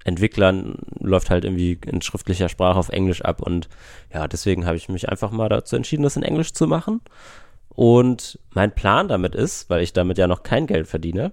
Entwicklern 0.04 0.76
läuft 0.98 1.28
halt 1.28 1.44
irgendwie 1.44 1.78
in 1.86 2.00
schriftlicher 2.00 2.48
Sprache 2.48 2.78
auf 2.78 2.88
Englisch 2.88 3.22
ab 3.22 3.42
und 3.42 3.68
ja, 4.12 4.26
deswegen 4.28 4.64
habe 4.64 4.76
ich 4.76 4.88
mich 4.88 5.08
einfach 5.08 5.30
mal 5.30 5.48
dazu 5.48 5.76
entschieden, 5.76 6.02
das 6.02 6.16
in 6.16 6.22
Englisch 6.22 6.52
zu 6.52 6.66
machen. 6.66 7.02
Und 7.74 8.38
mein 8.52 8.74
Plan 8.74 9.09
damit 9.09 9.35
ist, 9.35 9.70
weil 9.70 9.83
ich 9.83 9.92
damit 9.92 10.18
ja 10.18 10.26
noch 10.26 10.42
kein 10.42 10.66
Geld 10.66 10.87
verdiene, 10.87 11.33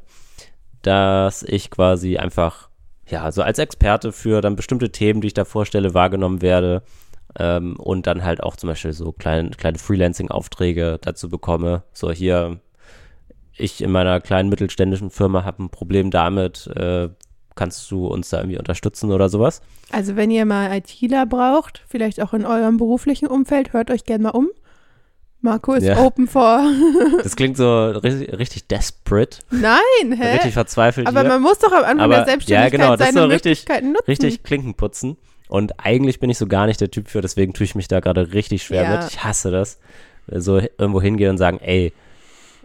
dass 0.82 1.43
ich 1.43 1.71
quasi 1.71 2.17
einfach, 2.17 2.69
ja, 3.08 3.32
so 3.32 3.41
als 3.41 3.60
Experte 3.60 4.12
für 4.12 4.41
dann 4.41 4.56
bestimmte 4.56 4.91
Themen, 4.91 5.21
die 5.21 5.28
ich 5.28 5.34
da 5.34 5.45
vorstelle, 5.45 5.93
wahrgenommen 5.93 6.41
werde 6.41 6.84
ähm, 7.38 7.76
und 7.78 8.08
dann 8.08 8.23
halt 8.23 8.41
auch 8.43 8.56
zum 8.56 8.69
Beispiel 8.69 8.93
so 8.93 9.12
kleine, 9.12 9.52
kleine 9.52 9.78
Freelancing-Aufträge 9.78 11.00
dazu 11.02 11.30
bekomme. 11.30 11.84
So 11.91 12.12
hier, 12.12 12.60
ich 13.58 13.82
in 13.82 13.91
meiner 13.91 14.21
kleinen 14.21 14.50
mittelständischen 14.50 15.10
Firma 15.10 15.43
habe 15.43 15.63
ein 15.63 15.69
Problem 15.69 16.12
damit, 16.12 16.67
äh, 16.76 17.10
kannst 17.56 17.89
du 17.91 18.08
uns 18.08 18.30
da 18.30 18.38
irgendwie 18.38 18.60
unterstützen 18.60 19.12
oder 19.12 19.30
sowas? 19.30 19.62
Also 19.91 20.15
wenn 20.15 20.32
ihr 20.32 20.45
mal 20.45 20.78
ITler 20.78 21.26
braucht, 21.26 21.84
vielleicht 21.88 22.21
auch 22.21 22.34
in 22.34 22.45
eurem 22.45 22.78
beruflichen 22.78 23.28
Umfeld, 23.28 23.73
hört 23.73 23.89
euch 23.91 24.06
gerne 24.06 24.23
mal 24.23 24.30
um. 24.30 24.50
Marco 25.41 25.73
ist 25.73 25.84
Ja. 25.84 25.97
open 26.00 26.28
for. 26.28 26.62
Das 27.23 27.36
klingt 27.36 27.58
so 27.58 27.89
richtig, 27.89 28.38
richtig 28.38 28.67
desperate, 28.67 29.39
Nein, 29.52 30.12
hä? 30.17 30.34
richtig 30.34 30.54
verzweifelt 30.54 31.08
Aber 31.08 31.21
hier. 31.21 31.30
man 31.30 31.41
muss 31.41 31.60
doch 31.60 31.71
am 31.71 31.84
Anfang 31.84 32.00
Aber- 32.00 32.15
der 32.15 32.26
Selbstständigkeit 32.26 32.80
ja, 32.80 32.86
genau, 32.86 32.95
das 32.97 33.08
ist 33.08 33.13
seine 33.13 33.26
so 33.28 33.32
richtig- 33.32 33.50
Möglichkeiten 33.60 33.91
nutzen. 33.93 34.06
richtig 34.08 34.43
Klinken 34.43 34.73
putzen. 34.73 35.17
Und 35.50 35.73
eigentlich 35.86 36.19
bin 36.19 36.30
ich 36.30 36.38
so 36.38 36.45
gar 36.47 36.65
nicht 36.65 36.82
der 36.82 36.91
Typ 36.91 37.08
für, 37.08 37.21
deswegen 37.21 37.54
tue 37.54 37.63
ich 37.63 37.76
mich 37.76 37.88
da 37.88 38.00
gerade 38.02 38.34
richtig 38.34 38.63
schwer 38.63 38.84
Ja. 38.84 38.97
mit. 38.97 39.10
Ich 39.12 39.23
hasse 39.23 39.50
das. 39.52 39.80
So 40.30 40.58
irgendwo 40.60 41.02
hingehen 41.02 41.30
und 41.30 41.38
sagen, 41.38 41.60
ey, 41.62 41.93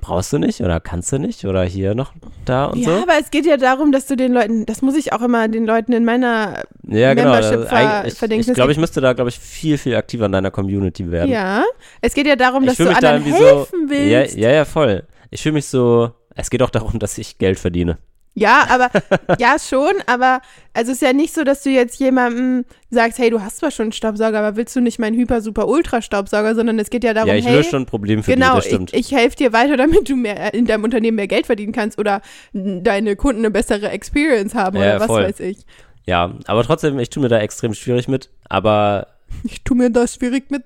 brauchst 0.03 0.31
du 0.35 0.39
nicht 0.39 0.61
oder 0.61 0.81
kannst 0.81 1.11
du 1.13 1.19
nicht 1.19 1.47
oder 1.47 1.63
hier 1.63 1.95
noch 1.95 2.13
da 2.45 2.67
und 2.67 2.81
ja, 2.81 2.85
so. 2.85 3.03
aber 3.05 3.15
es 3.19 3.31
geht 3.31 3.47
ja 3.47 3.57
darum, 3.57 3.91
dass 3.93 4.05
du 4.07 4.17
den 4.17 4.33
Leuten, 4.35 4.67
das 4.67 4.83
muss 4.83 4.95
ich 4.97 5.15
auch 5.15 5.23
immer 5.23 5.49
den 5.49 5.65
Leuten 5.65 5.93
in 5.95 6.05
meiner, 6.05 6.65
Ja, 6.87 7.15
genau. 7.15 7.31
Membership 7.33 7.69
ver- 7.69 7.73
eigentlich- 7.73 8.15
verdenken. 8.19 8.41
ich 8.43 8.49
ich 8.49 8.55
glaube, 8.55 8.73
ich 8.73 8.79
müsste 8.79 9.01
da, 9.01 9.15
glaube 9.15 9.31
ich, 9.31 9.39
viel, 9.39 9.79
viel 9.79 9.97
aktiver 9.97 10.27
in 10.27 10.33
deiner 10.33 10.51
Community 10.51 11.11
werden. 11.11 11.31
ja, 11.31 11.63
es 12.03 12.13
geht 12.13 12.27
ja 12.27 12.37
darum, 12.37 12.65
dass 12.67 12.73
ich 12.75 12.77
fühle 12.79 12.95
du 12.95 13.01
da 13.01 13.09
anderen 13.15 13.27
irgendwie 13.27 13.45
helfen 13.45 13.89
so. 13.89 13.95
Ja, 13.95 14.21
willst. 14.21 14.37
ja, 14.37 14.51
ja, 14.51 14.65
voll. 14.67 15.05
Ich 15.31 15.41
fühle 15.43 15.55
mich 15.55 15.67
so. 15.67 16.11
Es 16.35 16.51
geht 16.51 16.63
auch 16.63 16.71
darum, 16.71 16.99
dass 16.99 17.17
ich 17.17 17.39
Geld 17.39 17.59
verdiene. 17.59 17.97
Ja, 18.35 18.67
aber 18.71 18.91
ja 19.39 19.57
schon, 19.59 19.93
aber 20.07 20.41
also 20.73 20.91
es 20.93 20.99
ist 20.99 21.03
ja 21.03 21.13
nicht 21.13 21.35
so, 21.35 21.45
dass 21.45 21.63
du 21.63 21.71
jetzt 21.71 21.99
jemandem 22.01 22.65
sagst, 22.91 23.19
hey, 23.19 23.29
du 23.31 23.43
hast 23.43 23.59
zwar 23.59 23.71
schon 23.71 23.85
einen 23.85 23.93
Staubsauger, 23.93 24.39
aber 24.39 24.57
willst 24.57 24.75
du 24.75 24.81
nicht 24.81 24.99
meinen 24.99 25.17
hyper 25.17 25.41
super 25.43 25.69
ultra 25.69 26.01
Staubsauger, 26.01 26.55
sondern 26.55 26.79
es 26.79 26.89
geht 26.89 27.05
ja 27.05 27.13
darum, 27.13 27.29
ja, 27.29 27.35
ich 27.35 27.47
hey, 27.47 27.57
löse 27.57 27.71
schon 27.71 27.83
ein 27.83 27.87
Problem 27.87 28.23
für 28.23 28.33
genau, 28.33 28.51
die, 28.53 28.57
das 28.57 28.65
stimmt. 28.67 28.93
ich, 28.95 29.11
ich 29.11 29.13
helfe 29.13 29.37
dir 29.37 29.53
weiter, 29.53 29.77
damit 29.77 30.09
du 30.09 30.17
mehr 30.17 30.55
in 30.55 30.65
deinem 30.67 30.85
Unternehmen 30.85 31.17
mehr 31.17 31.29
Geld 31.29 31.47
verdienen 31.47 31.73
kannst 31.73 31.99
oder 31.99 32.23
deine 32.53 33.17
Kunden 33.17 33.41
eine 33.41 33.51
bessere 33.51 33.91
Experience 33.91 34.55
haben 34.55 34.77
Ja, 34.79 34.83
oder 34.83 35.01
was 35.01 35.07
voll. 35.09 35.25
weiß 35.25 35.41
ich. 35.41 35.59
ja, 36.07 36.35
aber 36.47 36.63
trotzdem, 36.65 36.99
ich 36.99 37.11
tue 37.11 37.23
mir 37.23 37.29
da 37.29 37.39
extrem 37.39 37.75
schwierig 37.75 38.09
mit. 38.09 38.31
Aber 38.49 39.09
Ich 39.45 39.63
tue 39.63 39.77
mir 39.77 39.91
das 39.91 40.15
schwierig 40.15 40.51
mit. 40.51 40.65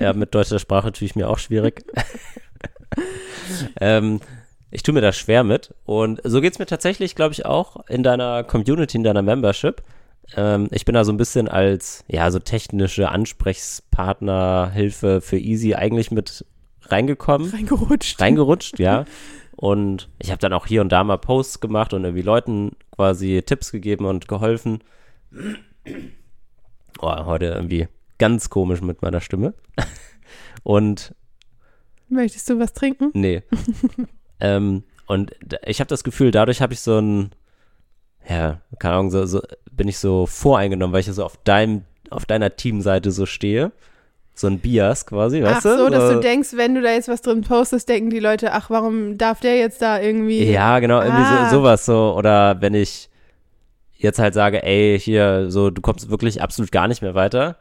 ja, 0.00 0.12
mit 0.12 0.34
deutscher 0.34 0.58
Sprache 0.58 0.92
tue 0.92 1.06
ich 1.06 1.16
mir 1.16 1.28
auch 1.28 1.38
schwierig. 1.38 1.84
ähm, 3.80 4.20
ich 4.72 4.82
tue 4.82 4.94
mir 4.94 5.00
da 5.00 5.12
schwer 5.12 5.44
mit. 5.44 5.74
Und 5.84 6.20
so 6.24 6.40
geht 6.40 6.54
es 6.54 6.58
mir 6.58 6.66
tatsächlich, 6.66 7.14
glaube 7.14 7.32
ich, 7.32 7.46
auch 7.46 7.86
in 7.88 8.02
deiner 8.02 8.42
Community, 8.42 8.96
in 8.96 9.04
deiner 9.04 9.22
Membership. 9.22 9.82
Ähm, 10.34 10.68
ich 10.72 10.84
bin 10.84 10.94
da 10.94 11.04
so 11.04 11.12
ein 11.12 11.18
bisschen 11.18 11.46
als, 11.46 12.04
ja, 12.08 12.30
so 12.30 12.38
technische 12.38 13.10
Ansprechpartner, 13.10 14.70
Hilfe 14.72 15.20
für 15.20 15.38
Easy 15.38 15.74
eigentlich 15.74 16.10
mit 16.10 16.44
reingekommen. 16.86 17.50
Reingerutscht. 17.50 18.20
reingerutscht, 18.20 18.78
ja. 18.78 19.04
Und 19.56 20.08
ich 20.18 20.30
habe 20.30 20.40
dann 20.40 20.52
auch 20.54 20.66
hier 20.66 20.80
und 20.80 20.90
da 20.90 21.04
mal 21.04 21.18
Posts 21.18 21.60
gemacht 21.60 21.92
und 21.92 22.02
irgendwie 22.04 22.22
Leuten 22.22 22.72
quasi 22.90 23.42
Tipps 23.44 23.70
gegeben 23.70 24.06
und 24.06 24.26
geholfen. 24.26 24.82
Oh, 27.00 27.24
heute 27.26 27.46
irgendwie 27.46 27.86
ganz 28.18 28.50
komisch 28.50 28.80
mit 28.80 29.02
meiner 29.02 29.20
Stimme. 29.20 29.54
Und 30.64 31.14
Möchtest 32.08 32.48
du 32.48 32.58
was 32.58 32.72
trinken? 32.72 33.10
nee. 33.12 33.42
ähm, 34.42 34.82
und 35.06 35.32
ich 35.64 35.80
habe 35.80 35.88
das 35.88 36.04
Gefühl, 36.04 36.30
dadurch 36.30 36.60
habe 36.60 36.72
ich 36.74 36.80
so 36.80 36.98
ein, 36.98 37.30
ja, 38.28 38.60
keine 38.78 38.94
Ahnung, 38.94 39.10
so, 39.10 39.24
so 39.26 39.40
bin 39.70 39.88
ich 39.88 39.98
so 39.98 40.26
voreingenommen, 40.26 40.92
weil 40.92 41.00
ich 41.00 41.06
so 41.06 41.24
auf 41.24 41.36
deinem, 41.44 41.82
auf 42.10 42.26
deiner 42.26 42.56
Teamseite 42.56 43.10
so 43.10 43.24
stehe. 43.26 43.72
So 44.34 44.46
ein 44.46 44.60
Bias 44.60 45.04
quasi, 45.04 45.42
Ach 45.44 45.56
weißt 45.56 45.64
du? 45.66 45.76
so, 45.76 45.88
dass 45.90 46.10
du 46.10 46.20
denkst, 46.20 46.50
wenn 46.54 46.74
du 46.74 46.80
da 46.80 46.90
jetzt 46.92 47.08
was 47.08 47.20
drin 47.20 47.42
postest, 47.42 47.86
denken 47.90 48.08
die 48.08 48.18
Leute, 48.18 48.52
ach, 48.52 48.70
warum 48.70 49.18
darf 49.18 49.40
der 49.40 49.58
jetzt 49.58 49.82
da 49.82 50.00
irgendwie. 50.00 50.44
Ja, 50.50 50.78
genau, 50.78 51.02
irgendwie 51.02 51.22
Ah. 51.22 51.50
so, 51.50 51.56
sowas 51.58 51.84
so. 51.84 52.14
Oder 52.16 52.62
wenn 52.62 52.72
ich 52.72 53.10
jetzt 53.98 54.18
halt 54.18 54.32
sage, 54.32 54.62
ey, 54.62 54.98
hier, 54.98 55.50
so, 55.50 55.68
du 55.70 55.82
kommst 55.82 56.08
wirklich 56.08 56.40
absolut 56.40 56.72
gar 56.72 56.88
nicht 56.88 57.02
mehr 57.02 57.14
weiter, 57.14 57.58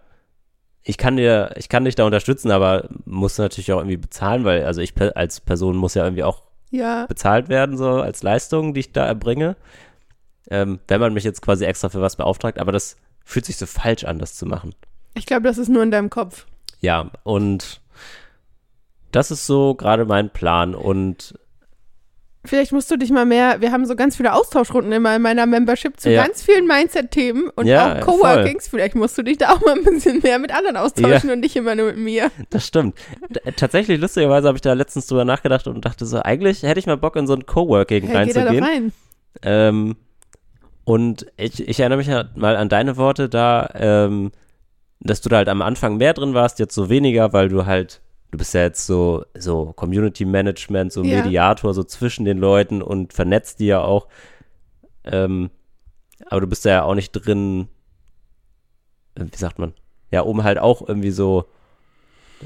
ich 0.84 0.98
kann 0.98 1.18
dir, 1.18 1.52
ich 1.58 1.68
kann 1.68 1.84
dich 1.84 1.96
da 1.96 2.06
unterstützen, 2.06 2.52
aber 2.52 2.88
muss 3.06 3.38
natürlich 3.38 3.74
auch 3.74 3.80
irgendwie 3.80 3.98
bezahlen, 3.98 4.46
weil 4.46 4.64
also 4.64 4.80
ich 4.80 4.94
als 5.16 5.42
Person 5.42 5.76
muss 5.76 5.94
ja 5.96 6.06
irgendwie 6.06 6.24
auch 6.24 6.42
ja. 6.72 7.06
bezahlt 7.06 7.50
werden, 7.50 7.78
so 7.78 8.02
als 8.02 8.24
Leistung, 8.24 8.74
die 8.74 8.82
ich 8.82 8.92
da 8.92 9.06
erbringe. 9.06 9.56
Ähm, 10.50 10.80
wenn 10.88 11.00
man 11.00 11.14
mich 11.14 11.24
jetzt 11.24 11.42
quasi 11.42 11.66
extra 11.66 11.90
für 11.90 12.02
was 12.02 12.16
beauftragt, 12.16 12.60
aber 12.60 12.72
das 12.72 12.98
fühlt 13.24 13.46
sich 13.46 13.58
so 13.58 13.66
falsch 13.66 14.04
an, 14.04 14.20
das 14.20 14.36
zu 14.36 14.46
machen. 14.46 14.74
Ich 15.14 15.26
glaube, 15.26 15.44
das 15.44 15.58
ist 15.58 15.70
nur 15.70 15.84
in 15.84 15.92
deinem 15.92 16.10
Kopf. 16.10 16.48
Ja, 16.80 17.12
und 17.24 17.82
das 19.12 19.30
ist 19.30 19.46
so 19.46 19.76
gerade 19.76 20.06
mein 20.06 20.30
Plan 20.30 20.74
und 20.74 21.38
Vielleicht 22.44 22.72
musst 22.72 22.90
du 22.90 22.98
dich 22.98 23.12
mal 23.12 23.26
mehr, 23.26 23.62
wir 23.62 23.72
haben 23.72 23.86
so 23.86 23.96
ganz 23.96 24.16
viele 24.16 24.34
Austauschrunden 24.34 24.92
immer 24.92 25.16
in 25.16 25.22
meiner 25.22 25.46
Membership 25.46 26.00
zu 26.00 26.10
ja. 26.10 26.24
ganz 26.24 26.42
vielen 26.42 26.66
Mindset-Themen 26.66 27.50
und 27.56 27.68
ja, 27.68 28.00
auch 28.00 28.06
Coworkings. 28.06 28.68
Voll. 28.68 28.80
Vielleicht 28.80 28.96
musst 28.96 29.16
du 29.16 29.22
dich 29.22 29.38
da 29.38 29.52
auch 29.52 29.62
mal 29.62 29.78
ein 29.78 29.84
bisschen 29.84 30.22
mehr 30.24 30.40
mit 30.40 30.52
anderen 30.52 30.76
austauschen 30.76 31.30
ja. 31.30 31.36
und 31.36 31.42
nicht 31.42 31.56
immer 31.56 31.76
nur 31.76 31.88
mit 31.88 31.98
mir. 31.98 32.32
Das 32.50 32.66
stimmt. 32.66 32.98
Tatsächlich, 33.58 34.02
lustigerweise 34.02 34.48
habe 34.48 34.58
ich 34.58 34.62
da 34.62 34.74
letztens 34.74 35.06
drüber 35.06 35.24
nachgedacht 35.24 35.68
und 35.68 35.86
dachte 35.86 36.08
so, 36.08 36.20
eigentlich 36.20 36.64
hätte 36.64 36.80
ich 36.80 36.88
mal 36.88 36.98
Bock 36.98 37.16
in 37.16 37.28
so 37.28 37.34
ein 37.34 37.46
Coworking 37.46 38.08
hey, 38.08 38.16
reinzugehen. 38.16 38.52
Geh 38.54 38.60
da 38.60 38.66
rein. 38.66 38.94
Ähm, 39.44 39.96
und 40.84 41.28
ich, 41.38 41.68
ich 41.68 41.80
erinnere 41.80 42.00
mich 42.00 42.08
mal 42.36 42.56
an 42.56 42.70
deine 42.70 42.98
Worte 42.98 43.30
da, 43.30 43.70
ähm, 43.76 44.32
dass 45.00 45.22
du 45.22 45.30
da 45.30 45.38
halt 45.38 45.50
am 45.50 45.62
Anfang 45.62 45.98
mehr 45.98 46.14
drin 46.14 46.34
warst, 46.34 46.58
jetzt 46.58 46.74
so 46.74 46.90
weniger, 46.90 47.34
weil 47.34 47.50
du 47.50 47.68
halt 47.68 48.02
du 48.32 48.38
bist 48.38 48.54
ja 48.54 48.62
jetzt 48.62 48.86
so, 48.86 49.26
so 49.38 49.74
Community 49.74 50.26
Management, 50.26 50.92
so 50.94 51.04
ja. 51.04 51.22
Mediator, 51.22 51.74
so 51.74 51.84
zwischen 51.84 52.26
den 52.26 52.38
Leuten 52.38 52.82
und 52.82 53.14
vernetzt 53.14 53.60
die 53.60 53.68
ja 53.68 53.82
auch. 53.82 54.08
Ähm, 55.04 55.50
aber 56.28 56.42
du 56.42 56.48
bist 56.48 56.66
ja 56.66 56.84
auch 56.84 56.96
nicht 56.96 57.12
drin, 57.12 57.68
äh, 59.16 59.26
wie 59.30 59.38
sagt 59.38 59.60
man? 59.60 59.74
Ja, 60.12 60.22
um 60.22 60.44
halt 60.44 60.60
auch 60.60 60.88
irgendwie 60.88 61.12
so 61.12 61.46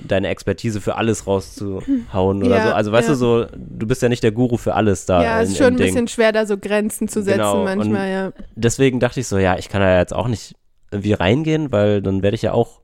deine 0.04 0.28
Expertise 0.28 0.82
für 0.82 0.96
alles 0.96 1.26
rauszuhauen 1.26 2.44
oder 2.44 2.58
ja, 2.58 2.68
so. 2.68 2.74
Also 2.74 2.92
weißt 2.92 3.08
ja. 3.08 3.14
du 3.14 3.18
so, 3.18 3.46
du 3.56 3.88
bist 3.88 4.02
ja 4.02 4.10
nicht 4.10 4.24
der 4.24 4.32
Guru 4.32 4.58
für 4.58 4.74
alles 4.74 5.06
da. 5.06 5.24
Ja, 5.24 5.42
es 5.42 5.52
ist 5.52 5.58
schon 5.58 5.68
ein 5.68 5.78
Ding. 5.78 5.88
bisschen 5.88 6.08
schwer, 6.08 6.32
da 6.32 6.46
so 6.46 6.58
Grenzen 6.58 7.08
zu 7.08 7.22
setzen 7.22 7.38
genau. 7.38 7.64
manchmal, 7.64 8.10
ja. 8.10 8.32
Deswegen 8.56 9.00
dachte 9.00 9.20
ich 9.20 9.28
so, 9.28 9.38
ja, 9.38 9.58
ich 9.58 9.70
kann 9.70 9.82
da 9.82 9.98
jetzt 9.98 10.14
auch 10.14 10.28
nicht 10.28 10.56
irgendwie 10.92 11.14
reingehen, 11.14 11.72
weil 11.72 12.02
dann 12.02 12.24
werde 12.24 12.36
ich 12.36 12.42
ja 12.42 12.52
auch, 12.54 12.82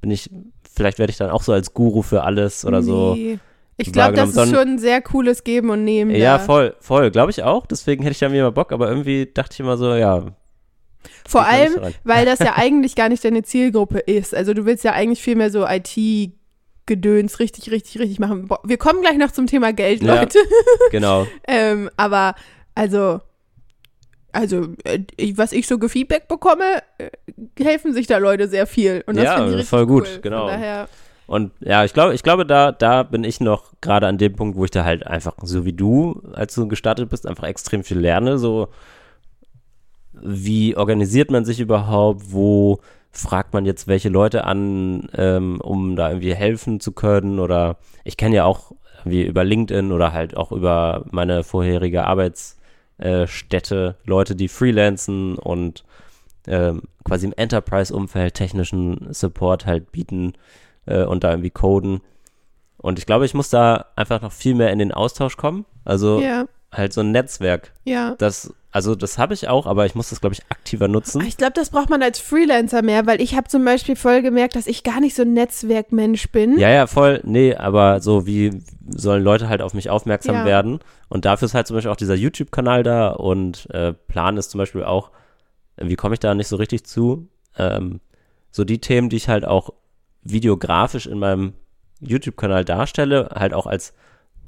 bin 0.00 0.10
ich 0.10 0.30
vielleicht 0.78 0.98
werde 0.98 1.10
ich 1.10 1.18
dann 1.18 1.30
auch 1.30 1.42
so 1.42 1.52
als 1.52 1.74
Guru 1.74 2.00
für 2.00 2.22
alles 2.22 2.64
oder 2.64 2.80
nee. 2.80 2.86
so. 2.86 3.18
Ich 3.76 3.92
glaube, 3.92 4.14
das 4.14 4.30
ist 4.30 4.50
schon 4.50 4.68
ein 4.68 4.78
sehr 4.78 5.02
cooles 5.02 5.44
Geben 5.44 5.70
und 5.70 5.84
Nehmen. 5.84 6.10
Ja, 6.10 6.38
da. 6.38 6.44
voll, 6.44 6.74
voll, 6.80 7.10
glaube 7.10 7.30
ich 7.30 7.42
auch. 7.42 7.66
Deswegen 7.66 8.02
hätte 8.02 8.12
ich 8.12 8.18
da 8.18 8.28
mir 8.28 8.42
mal 8.42 8.50
Bock, 8.50 8.72
aber 8.72 8.88
irgendwie 8.88 9.30
dachte 9.32 9.50
ich 9.52 9.60
immer 9.60 9.76
so, 9.76 9.94
ja. 9.94 10.26
Vor 11.28 11.46
allem, 11.46 11.74
weil 12.02 12.24
das 12.24 12.40
ja 12.40 12.54
eigentlich 12.56 12.96
gar 12.96 13.08
nicht 13.08 13.24
deine 13.24 13.42
Zielgruppe 13.42 13.98
ist. 13.98 14.34
Also 14.34 14.54
du 14.54 14.64
willst 14.64 14.82
ja 14.82 14.94
eigentlich 14.94 15.22
viel 15.22 15.36
mehr 15.36 15.50
so 15.50 15.66
IT 15.66 16.32
Gedöns 16.86 17.38
richtig, 17.38 17.70
richtig, 17.70 18.00
richtig 18.00 18.18
machen. 18.18 18.48
Wir 18.64 18.78
kommen 18.78 19.02
gleich 19.02 19.18
noch 19.18 19.30
zum 19.30 19.46
Thema 19.46 19.74
Geld, 19.74 20.02
Leute. 20.02 20.38
Ja, 20.38 20.44
genau. 20.90 21.26
ähm, 21.46 21.90
aber 21.98 22.34
also 22.74 23.20
also 24.32 24.68
äh, 24.84 25.00
was 25.36 25.52
ich 25.52 25.66
so 25.66 25.78
gefeedback 25.78 26.28
bekomme, 26.28 26.82
äh, 26.98 27.10
helfen 27.62 27.92
sich 27.92 28.06
da 28.06 28.18
Leute 28.18 28.48
sehr 28.48 28.66
viel. 28.66 29.02
Und 29.06 29.16
das 29.16 29.24
ja, 29.24 29.48
ich 29.48 29.66
voll 29.66 29.86
gut, 29.86 30.08
cool. 30.12 30.20
genau. 30.20 30.48
Und 31.26 31.52
ja, 31.60 31.84
ich 31.84 31.92
glaube, 31.92 32.14
ich 32.14 32.22
glaube, 32.22 32.46
da, 32.46 32.72
da 32.72 33.02
bin 33.02 33.22
ich 33.22 33.40
noch 33.40 33.72
gerade 33.82 34.06
an 34.06 34.16
dem 34.16 34.34
Punkt, 34.34 34.56
wo 34.56 34.64
ich 34.64 34.70
da 34.70 34.84
halt 34.84 35.06
einfach, 35.06 35.34
so 35.42 35.66
wie 35.66 35.74
du, 35.74 36.22
als 36.32 36.54
du 36.54 36.66
gestartet 36.68 37.10
bist, 37.10 37.26
einfach 37.26 37.44
extrem 37.44 37.84
viel 37.84 37.98
lerne. 37.98 38.38
So, 38.38 38.68
wie 40.12 40.74
organisiert 40.74 41.30
man 41.30 41.44
sich 41.44 41.60
überhaupt? 41.60 42.32
Wo 42.32 42.80
fragt 43.12 43.52
man 43.52 43.66
jetzt 43.66 43.88
welche 43.88 44.08
Leute 44.08 44.44
an, 44.44 45.08
ähm, 45.16 45.60
um 45.60 45.96
da 45.96 46.08
irgendwie 46.08 46.34
helfen 46.34 46.80
zu 46.80 46.92
können? 46.92 47.40
Oder 47.40 47.76
ich 48.04 48.16
kenne 48.16 48.36
ja 48.36 48.44
auch 48.44 48.72
wie 49.04 49.22
über 49.22 49.44
LinkedIn 49.44 49.92
oder 49.92 50.12
halt 50.12 50.36
auch 50.36 50.50
über 50.50 51.04
meine 51.10 51.44
vorherige 51.44 52.04
Arbeits- 52.04 52.57
äh, 52.98 53.26
Städte, 53.26 53.96
Leute, 54.04 54.36
die 54.36 54.48
freelancen 54.48 55.36
und 55.36 55.84
äh, 56.46 56.72
quasi 57.04 57.26
im 57.26 57.34
Enterprise-Umfeld 57.36 58.34
technischen 58.34 59.12
Support 59.12 59.66
halt 59.66 59.92
bieten 59.92 60.34
äh, 60.86 61.04
und 61.04 61.24
da 61.24 61.30
irgendwie 61.30 61.50
coden. 61.50 62.00
Und 62.76 62.98
ich 62.98 63.06
glaube, 63.06 63.24
ich 63.24 63.34
muss 63.34 63.50
da 63.50 63.86
einfach 63.96 64.22
noch 64.22 64.32
viel 64.32 64.54
mehr 64.54 64.70
in 64.70 64.78
den 64.78 64.92
Austausch 64.92 65.36
kommen. 65.36 65.64
Also 65.84 66.20
ja. 66.20 66.46
halt 66.72 66.92
so 66.92 67.00
ein 67.00 67.10
Netzwerk. 67.10 67.72
Ja. 67.84 68.14
Das 68.18 68.54
also 68.70 68.94
das 68.94 69.16
habe 69.16 69.32
ich 69.32 69.48
auch, 69.48 69.66
aber 69.66 69.86
ich 69.86 69.94
muss 69.94 70.10
das, 70.10 70.20
glaube 70.20 70.34
ich, 70.34 70.42
aktiver 70.50 70.88
nutzen. 70.88 71.22
Ich 71.26 71.38
glaube, 71.38 71.54
das 71.54 71.70
braucht 71.70 71.88
man 71.88 72.02
als 72.02 72.18
Freelancer 72.18 72.82
mehr, 72.82 73.06
weil 73.06 73.20
ich 73.20 73.34
habe 73.34 73.48
zum 73.48 73.64
Beispiel 73.64 73.96
voll 73.96 74.20
gemerkt, 74.20 74.56
dass 74.56 74.66
ich 74.66 74.82
gar 74.82 75.00
nicht 75.00 75.14
so 75.14 75.22
ein 75.22 75.32
Netzwerkmensch 75.32 76.30
bin. 76.30 76.58
Ja, 76.58 76.68
ja, 76.68 76.86
voll. 76.86 77.20
Nee, 77.24 77.54
aber 77.54 78.00
so 78.00 78.26
wie 78.26 78.62
sollen 78.86 79.24
Leute 79.24 79.48
halt 79.48 79.62
auf 79.62 79.72
mich 79.72 79.88
aufmerksam 79.88 80.34
ja. 80.36 80.44
werden. 80.44 80.80
Und 81.08 81.24
dafür 81.24 81.46
ist 81.46 81.54
halt 81.54 81.66
zum 81.66 81.76
Beispiel 81.76 81.90
auch 81.90 81.96
dieser 81.96 82.14
YouTube-Kanal 82.14 82.82
da 82.82 83.08
und 83.08 83.70
äh, 83.70 83.94
Plan 83.94 84.36
ist 84.36 84.50
zum 84.50 84.58
Beispiel 84.58 84.84
auch, 84.84 85.10
wie 85.78 85.96
komme 85.96 86.14
ich 86.14 86.20
da 86.20 86.34
nicht 86.34 86.48
so 86.48 86.56
richtig 86.56 86.84
zu? 86.84 87.28
Ähm, 87.56 88.00
so 88.50 88.64
die 88.64 88.80
Themen, 88.80 89.08
die 89.08 89.16
ich 89.16 89.28
halt 89.28 89.46
auch 89.46 89.70
videografisch 90.22 91.06
in 91.06 91.18
meinem 91.18 91.54
YouTube-Kanal 92.00 92.64
darstelle, 92.64 93.30
halt 93.34 93.54
auch 93.54 93.66
als 93.66 93.94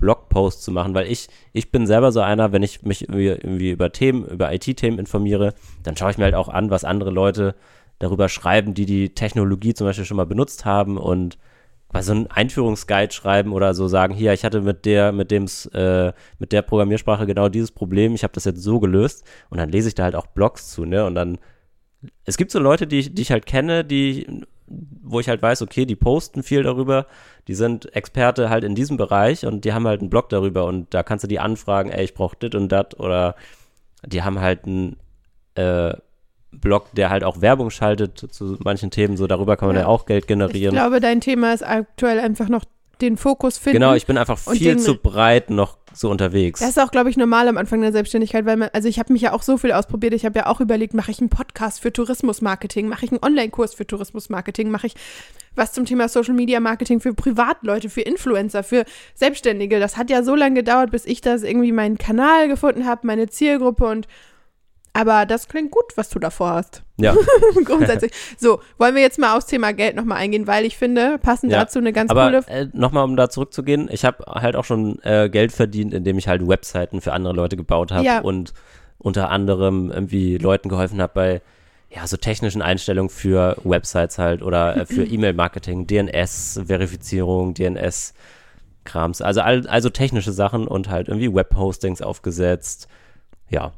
Blogpost 0.00 0.62
zu 0.62 0.72
machen, 0.72 0.94
weil 0.94 1.06
ich, 1.06 1.28
ich 1.52 1.70
bin 1.70 1.86
selber 1.86 2.10
so 2.10 2.20
einer, 2.20 2.52
wenn 2.52 2.62
ich 2.62 2.82
mich 2.82 3.02
irgendwie, 3.02 3.28
irgendwie 3.28 3.70
über 3.70 3.92
Themen, 3.92 4.24
über 4.24 4.52
IT-Themen 4.52 4.98
informiere, 4.98 5.54
dann 5.82 5.96
schaue 5.96 6.10
ich 6.10 6.18
mir 6.18 6.24
halt 6.24 6.34
auch 6.34 6.48
an, 6.48 6.70
was 6.70 6.84
andere 6.84 7.10
Leute 7.10 7.54
darüber 8.00 8.28
schreiben, 8.28 8.74
die 8.74 8.86
die 8.86 9.14
Technologie 9.14 9.74
zum 9.74 9.86
Beispiel 9.86 10.06
schon 10.06 10.16
mal 10.16 10.26
benutzt 10.26 10.64
haben 10.64 10.96
und 10.98 11.38
mal 11.92 12.02
so 12.02 12.12
einen 12.12 12.26
Einführungsguide 12.28 13.12
schreiben 13.12 13.52
oder 13.52 13.74
so 13.74 13.88
sagen, 13.88 14.14
hier, 14.14 14.32
ich 14.32 14.44
hatte 14.44 14.60
mit 14.60 14.86
der, 14.86 15.12
mit 15.12 15.30
dem, 15.30 15.46
äh, 15.72 16.12
mit 16.38 16.52
der 16.52 16.62
Programmiersprache 16.62 17.26
genau 17.26 17.48
dieses 17.48 17.72
Problem, 17.72 18.14
ich 18.14 18.22
habe 18.22 18.32
das 18.32 18.44
jetzt 18.44 18.62
so 18.62 18.80
gelöst 18.80 19.24
und 19.50 19.58
dann 19.58 19.70
lese 19.70 19.88
ich 19.88 19.94
da 19.94 20.04
halt 20.04 20.14
auch 20.14 20.26
Blogs 20.28 20.70
zu, 20.70 20.84
ne? 20.84 21.04
Und 21.04 21.14
dann, 21.14 21.38
es 22.24 22.36
gibt 22.36 22.50
so 22.50 22.58
Leute, 22.58 22.86
die, 22.86 23.12
die 23.12 23.22
ich 23.22 23.32
halt 23.32 23.46
kenne, 23.46 23.84
die 23.84 24.44
wo 24.70 25.20
ich 25.20 25.28
halt 25.28 25.42
weiß, 25.42 25.62
okay, 25.62 25.84
die 25.84 25.96
posten 25.96 26.42
viel 26.42 26.62
darüber, 26.62 27.06
die 27.48 27.54
sind 27.54 27.94
Experte 27.94 28.50
halt 28.50 28.64
in 28.64 28.74
diesem 28.74 28.96
Bereich 28.96 29.44
und 29.44 29.64
die 29.64 29.72
haben 29.72 29.86
halt 29.86 30.00
einen 30.00 30.10
Blog 30.10 30.28
darüber 30.28 30.64
und 30.66 30.94
da 30.94 31.02
kannst 31.02 31.24
du 31.24 31.28
die 31.28 31.40
anfragen, 31.40 31.90
ey, 31.90 32.04
ich 32.04 32.14
brauche 32.14 32.36
dit 32.36 32.54
und 32.54 32.70
dat 32.70 32.98
oder 33.00 33.34
die 34.06 34.22
haben 34.22 34.40
halt 34.40 34.64
einen 34.64 34.96
äh, 35.56 35.94
Blog, 36.52 36.86
der 36.92 37.10
halt 37.10 37.24
auch 37.24 37.40
Werbung 37.40 37.70
schaltet 37.70 38.18
zu 38.18 38.56
manchen 38.62 38.90
Themen, 38.90 39.16
so 39.16 39.26
darüber 39.26 39.56
kann 39.56 39.68
man 39.68 39.76
ja, 39.76 39.82
ja 39.82 39.88
auch 39.88 40.06
Geld 40.06 40.26
generieren. 40.26 40.74
Ich 40.74 40.80
glaube, 40.80 41.00
dein 41.00 41.20
Thema 41.20 41.52
ist 41.52 41.62
aktuell 41.62 42.18
einfach 42.18 42.48
noch 42.48 42.64
den 43.00 43.16
Fokus 43.16 43.58
finden. 43.58 43.80
Genau, 43.80 43.94
ich 43.94 44.06
bin 44.06 44.18
einfach 44.18 44.38
viel 44.38 44.78
zu 44.78 44.96
breit 44.96 45.50
noch 45.50 45.79
so 45.92 46.10
unterwegs. 46.10 46.60
Das 46.60 46.70
ist 46.70 46.78
auch, 46.78 46.90
glaube 46.90 47.10
ich, 47.10 47.16
normal 47.16 47.48
am 47.48 47.56
Anfang 47.56 47.80
der 47.80 47.92
Selbstständigkeit, 47.92 48.46
weil 48.46 48.56
man, 48.56 48.70
also 48.72 48.88
ich 48.88 48.98
habe 48.98 49.12
mich 49.12 49.22
ja 49.22 49.32
auch 49.32 49.42
so 49.42 49.56
viel 49.56 49.72
ausprobiert. 49.72 50.14
Ich 50.14 50.24
habe 50.24 50.38
ja 50.38 50.46
auch 50.46 50.60
überlegt, 50.60 50.94
mache 50.94 51.10
ich 51.10 51.20
einen 51.20 51.30
Podcast 51.30 51.80
für 51.80 51.92
Tourismusmarketing, 51.92 52.88
mache 52.88 53.04
ich 53.04 53.10
einen 53.10 53.22
Online-Kurs 53.22 53.74
für 53.74 53.86
Tourismusmarketing, 53.86 54.70
mache 54.70 54.88
ich 54.88 54.94
was 55.56 55.72
zum 55.72 55.84
Thema 55.84 56.08
Social 56.08 56.34
Media 56.34 56.60
Marketing 56.60 57.00
für 57.00 57.12
Privatleute, 57.12 57.90
für 57.90 58.02
Influencer, 58.02 58.62
für 58.62 58.84
Selbstständige. 59.14 59.80
Das 59.80 59.96
hat 59.96 60.10
ja 60.10 60.22
so 60.22 60.34
lange 60.34 60.56
gedauert, 60.56 60.90
bis 60.90 61.04
ich 61.06 61.20
das 61.20 61.42
irgendwie 61.42 61.72
meinen 61.72 61.98
Kanal 61.98 62.48
gefunden 62.48 62.86
habe, 62.86 63.06
meine 63.06 63.28
Zielgruppe 63.28 63.86
und 63.86 64.06
aber 64.92 65.26
das 65.26 65.48
klingt 65.48 65.70
gut, 65.70 65.96
was 65.96 66.08
du 66.08 66.18
davor 66.18 66.50
hast. 66.50 66.82
Ja. 66.96 67.14
Grundsätzlich. 67.64 68.12
So, 68.38 68.60
wollen 68.78 68.94
wir 68.94 69.02
jetzt 69.02 69.18
mal 69.18 69.36
aufs 69.36 69.46
Thema 69.46 69.72
Geld 69.72 69.96
nochmal 69.96 70.18
eingehen, 70.18 70.46
weil 70.46 70.64
ich 70.64 70.76
finde, 70.76 71.18
passend 71.18 71.52
ja. 71.52 71.60
dazu 71.60 71.78
eine 71.78 71.92
ganz 71.92 72.10
Aber, 72.10 72.24
coole. 72.26 72.44
Äh, 72.48 72.66
nochmal, 72.72 73.04
um 73.04 73.16
da 73.16 73.30
zurückzugehen, 73.30 73.88
ich 73.90 74.04
habe 74.04 74.24
halt 74.26 74.56
auch 74.56 74.64
schon 74.64 75.00
äh, 75.02 75.28
Geld 75.28 75.52
verdient, 75.52 75.94
indem 75.94 76.18
ich 76.18 76.28
halt 76.28 76.46
Webseiten 76.46 77.00
für 77.00 77.12
andere 77.12 77.34
Leute 77.34 77.56
gebaut 77.56 77.92
habe 77.92 78.04
ja. 78.04 78.20
und 78.20 78.52
unter 78.98 79.30
anderem 79.30 79.90
irgendwie 79.90 80.36
Leuten 80.38 80.68
geholfen 80.68 81.00
habe 81.00 81.12
bei 81.14 81.42
ja, 81.88 82.06
so 82.06 82.16
technischen 82.16 82.62
Einstellungen 82.62 83.10
für 83.10 83.56
Websites 83.64 84.18
halt 84.18 84.42
oder 84.42 84.76
äh, 84.76 84.86
für 84.86 85.04
E-Mail-Marketing, 85.10 85.86
DNS-Verifizierung, 85.86 87.54
DNS-Krams, 87.54 89.22
also, 89.22 89.40
also 89.40 89.90
technische 89.90 90.32
Sachen 90.32 90.68
und 90.68 90.88
halt 90.88 91.08
irgendwie 91.08 91.34
Webhostings 91.34 92.02
aufgesetzt. 92.02 92.88
Ja, 93.48 93.72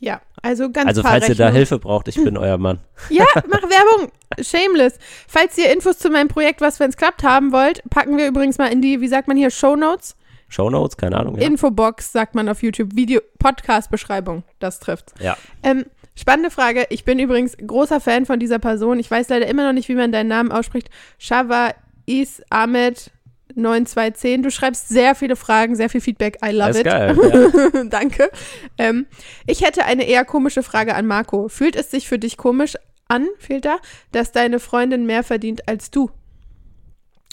ja, 0.00 0.20
also 0.42 0.70
ganz 0.70 0.88
Also 0.88 1.02
falls 1.02 1.28
ihr 1.28 1.34
da 1.34 1.50
Hilfe 1.50 1.78
braucht, 1.78 2.08
ich 2.08 2.16
bin 2.16 2.36
euer 2.38 2.58
Mann. 2.58 2.78
Ja, 3.10 3.24
mach 3.34 3.62
Werbung. 3.62 4.12
Shameless. 4.40 4.98
Falls 5.26 5.58
ihr 5.58 5.72
Infos 5.72 5.98
zu 5.98 6.10
meinem 6.10 6.28
Projekt, 6.28 6.60
was 6.60 6.78
wenn 6.78 6.90
es 6.90 6.96
klappt, 6.96 7.22
haben 7.24 7.52
wollt, 7.52 7.82
packen 7.90 8.16
wir 8.16 8.26
übrigens 8.28 8.58
mal 8.58 8.68
in 8.68 8.80
die, 8.82 9.00
wie 9.00 9.08
sagt 9.08 9.26
man 9.26 9.36
hier, 9.36 9.50
Show 9.50 9.74
Notes. 9.74 10.16
Show 10.48 10.70
Notes, 10.70 10.96
keine 10.96 11.16
Ahnung. 11.16 11.36
Ja. 11.36 11.46
Infobox 11.46 12.12
sagt 12.12 12.34
man 12.34 12.48
auf 12.48 12.62
YouTube. 12.62 12.94
Video, 12.94 13.20
Podcast-Beschreibung. 13.38 14.44
Das 14.60 14.80
trifft. 14.80 15.12
Ja. 15.20 15.36
Ähm, 15.62 15.86
spannende 16.14 16.50
Frage. 16.50 16.86
Ich 16.90 17.04
bin 17.04 17.18
übrigens 17.18 17.56
großer 17.56 18.00
Fan 18.00 18.24
von 18.24 18.38
dieser 18.38 18.58
Person. 18.58 18.98
Ich 18.98 19.10
weiß 19.10 19.28
leider 19.28 19.46
immer 19.46 19.66
noch 19.66 19.72
nicht, 19.72 19.88
wie 19.88 19.94
man 19.94 20.12
deinen 20.12 20.28
Namen 20.28 20.52
ausspricht. 20.52 20.88
Shava 21.18 21.74
Is 22.06 22.42
Ahmed 22.48 23.10
9210. 23.58 24.42
Du 24.42 24.50
schreibst 24.50 24.88
sehr 24.88 25.14
viele 25.14 25.36
Fragen, 25.36 25.76
sehr 25.76 25.90
viel 25.90 26.00
Feedback. 26.00 26.38
I 26.44 26.50
love 26.52 26.78
it. 26.78 26.84
Geil, 26.84 27.16
ja. 27.74 27.84
Danke. 27.84 28.30
Ähm, 28.78 29.06
ich 29.46 29.62
hätte 29.62 29.84
eine 29.84 30.04
eher 30.04 30.24
komische 30.24 30.62
Frage 30.62 30.94
an 30.94 31.06
Marco. 31.06 31.48
Fühlt 31.48 31.76
es 31.76 31.90
sich 31.90 32.08
für 32.08 32.18
dich 32.18 32.36
komisch 32.36 32.76
an, 33.08 33.26
fehlt 33.38 33.64
da, 33.64 33.76
dass 34.12 34.32
deine 34.32 34.60
Freundin 34.60 35.06
mehr 35.06 35.22
verdient 35.22 35.68
als 35.68 35.90
du? 35.90 36.10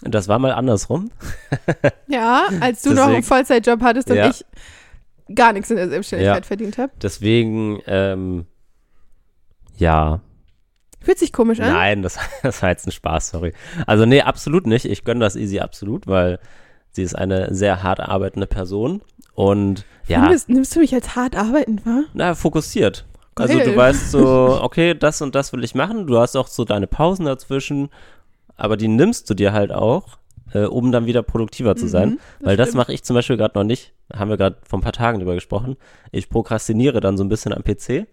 Das 0.02 0.28
war 0.28 0.40
mal 0.40 0.52
andersrum. 0.52 1.12
ja, 2.08 2.48
als 2.60 2.82
du 2.82 2.90
Deswegen, 2.90 3.08
noch 3.08 3.16
einen 3.16 3.24
Vollzeitjob 3.24 3.82
hattest 3.82 4.10
und 4.10 4.18
ja. 4.18 4.30
ich 4.30 4.46
gar 5.34 5.54
nichts 5.54 5.70
in 5.72 5.78
der 5.78 5.90
Selbstständigkeit 5.90 6.44
ja. 6.44 6.48
verdient 6.48 6.78
habe. 6.78 6.92
Deswegen, 7.02 7.80
ähm, 7.88 8.46
ja. 9.78 10.22
Fühlt 11.06 11.20
sich 11.20 11.32
komisch 11.32 11.60
an? 11.60 11.72
Nein, 11.72 12.02
das, 12.02 12.18
das 12.44 12.64
war 12.64 12.70
jetzt 12.70 12.88
ein 12.88 12.92
Spaß, 12.92 13.30
sorry. 13.30 13.54
Also, 13.86 14.06
nee, 14.06 14.22
absolut 14.22 14.66
nicht. 14.66 14.86
Ich 14.86 15.04
gönne 15.04 15.20
das 15.20 15.36
Easy 15.36 15.60
absolut, 15.60 16.08
weil 16.08 16.40
sie 16.92 17.04
ist 17.04 17.16
eine 17.16 17.54
sehr 17.54 17.84
hart 17.84 18.00
arbeitende 18.00 18.48
Person. 18.48 19.02
Und 19.36 19.86
ja. 20.08 20.28
Nimmst, 20.28 20.50
nimmst 20.50 20.76
du 20.76 20.80
mich 20.80 20.96
als 20.96 21.16
hart 21.16 21.36
arbeitend 21.36 21.86
wahr? 21.86 22.06
Na, 22.14 22.34
fokussiert. 22.34 23.06
Also 23.36 23.60
du 23.60 23.76
weißt 23.76 24.12
so, 24.12 24.60
okay, 24.64 24.96
das 24.96 25.22
und 25.22 25.36
das 25.36 25.54
will 25.54 25.64
ich 25.64 25.76
machen. 25.76 26.08
Du 26.08 26.18
hast 26.18 26.36
auch 26.36 26.48
so 26.48 26.64
deine 26.64 26.88
Pausen 26.88 27.26
dazwischen, 27.26 27.90
aber 28.56 28.78
die 28.78 28.88
nimmst 28.88 29.30
du 29.30 29.34
dir 29.34 29.54
halt 29.54 29.72
auch, 29.72 30.18
äh, 30.54 30.64
um 30.64 30.92
dann 30.92 31.06
wieder 31.06 31.22
produktiver 31.22 31.76
zu 31.76 31.88
sein. 31.88 32.12
Mhm, 32.12 32.20
das 32.40 32.48
Weil 32.48 32.58
das 32.58 32.74
mache 32.74 32.94
ich 32.94 33.04
zum 33.04 33.14
Beispiel 33.14 33.38
gerade 33.38 33.60
noch 33.60 33.66
nicht. 33.66 33.94
Haben 34.12 34.30
wir 34.30 34.38
gerade 34.38 34.58
vor 34.68 34.80
ein 34.80 34.84
paar 34.84 34.94
Tagen 34.94 35.20
drüber 35.20 35.36
gesprochen. 35.36 35.76
Ich 36.12 36.30
prokrastiniere 36.30 37.02
dann 37.02 37.18
so 37.18 37.24
ein 37.24 37.30
bisschen 37.30 37.54
am 37.54 37.64
PC 37.64 38.08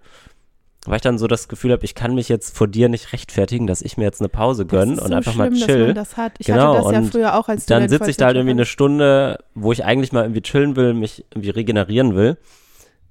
weil 0.86 0.96
ich 0.96 1.02
dann 1.02 1.18
so 1.18 1.28
das 1.28 1.48
Gefühl 1.48 1.72
habe, 1.72 1.84
ich 1.84 1.94
kann 1.94 2.14
mich 2.14 2.28
jetzt 2.28 2.56
vor 2.56 2.66
dir 2.66 2.88
nicht 2.88 3.12
rechtfertigen, 3.12 3.66
dass 3.66 3.82
ich 3.82 3.96
mir 3.96 4.04
jetzt 4.04 4.20
eine 4.20 4.28
Pause 4.28 4.66
gönne 4.66 5.00
und 5.00 5.08
so 5.08 5.14
einfach 5.14 5.32
schlimm, 5.32 5.52
mal 5.52 5.58
chill. 5.58 5.78
Dass 5.78 5.86
man 5.86 5.94
das 5.94 6.16
hat. 6.16 6.32
Ich 6.38 6.46
genau, 6.46 6.74
hatte 6.74 6.92
das 6.92 7.04
ja 7.04 7.10
früher 7.10 7.38
auch 7.38 7.48
als 7.48 7.66
Dann 7.66 7.88
sitze 7.88 8.10
ich 8.10 8.16
da 8.16 8.26
halt 8.26 8.36
irgendwie 8.36 8.52
eine 8.52 8.64
Stunde, 8.64 9.38
wo 9.54 9.70
ich 9.70 9.84
eigentlich 9.84 10.12
mal 10.12 10.24
irgendwie 10.24 10.42
chillen 10.42 10.74
will, 10.74 10.92
mich 10.94 11.24
irgendwie 11.30 11.50
regenerieren 11.50 12.16
will 12.16 12.36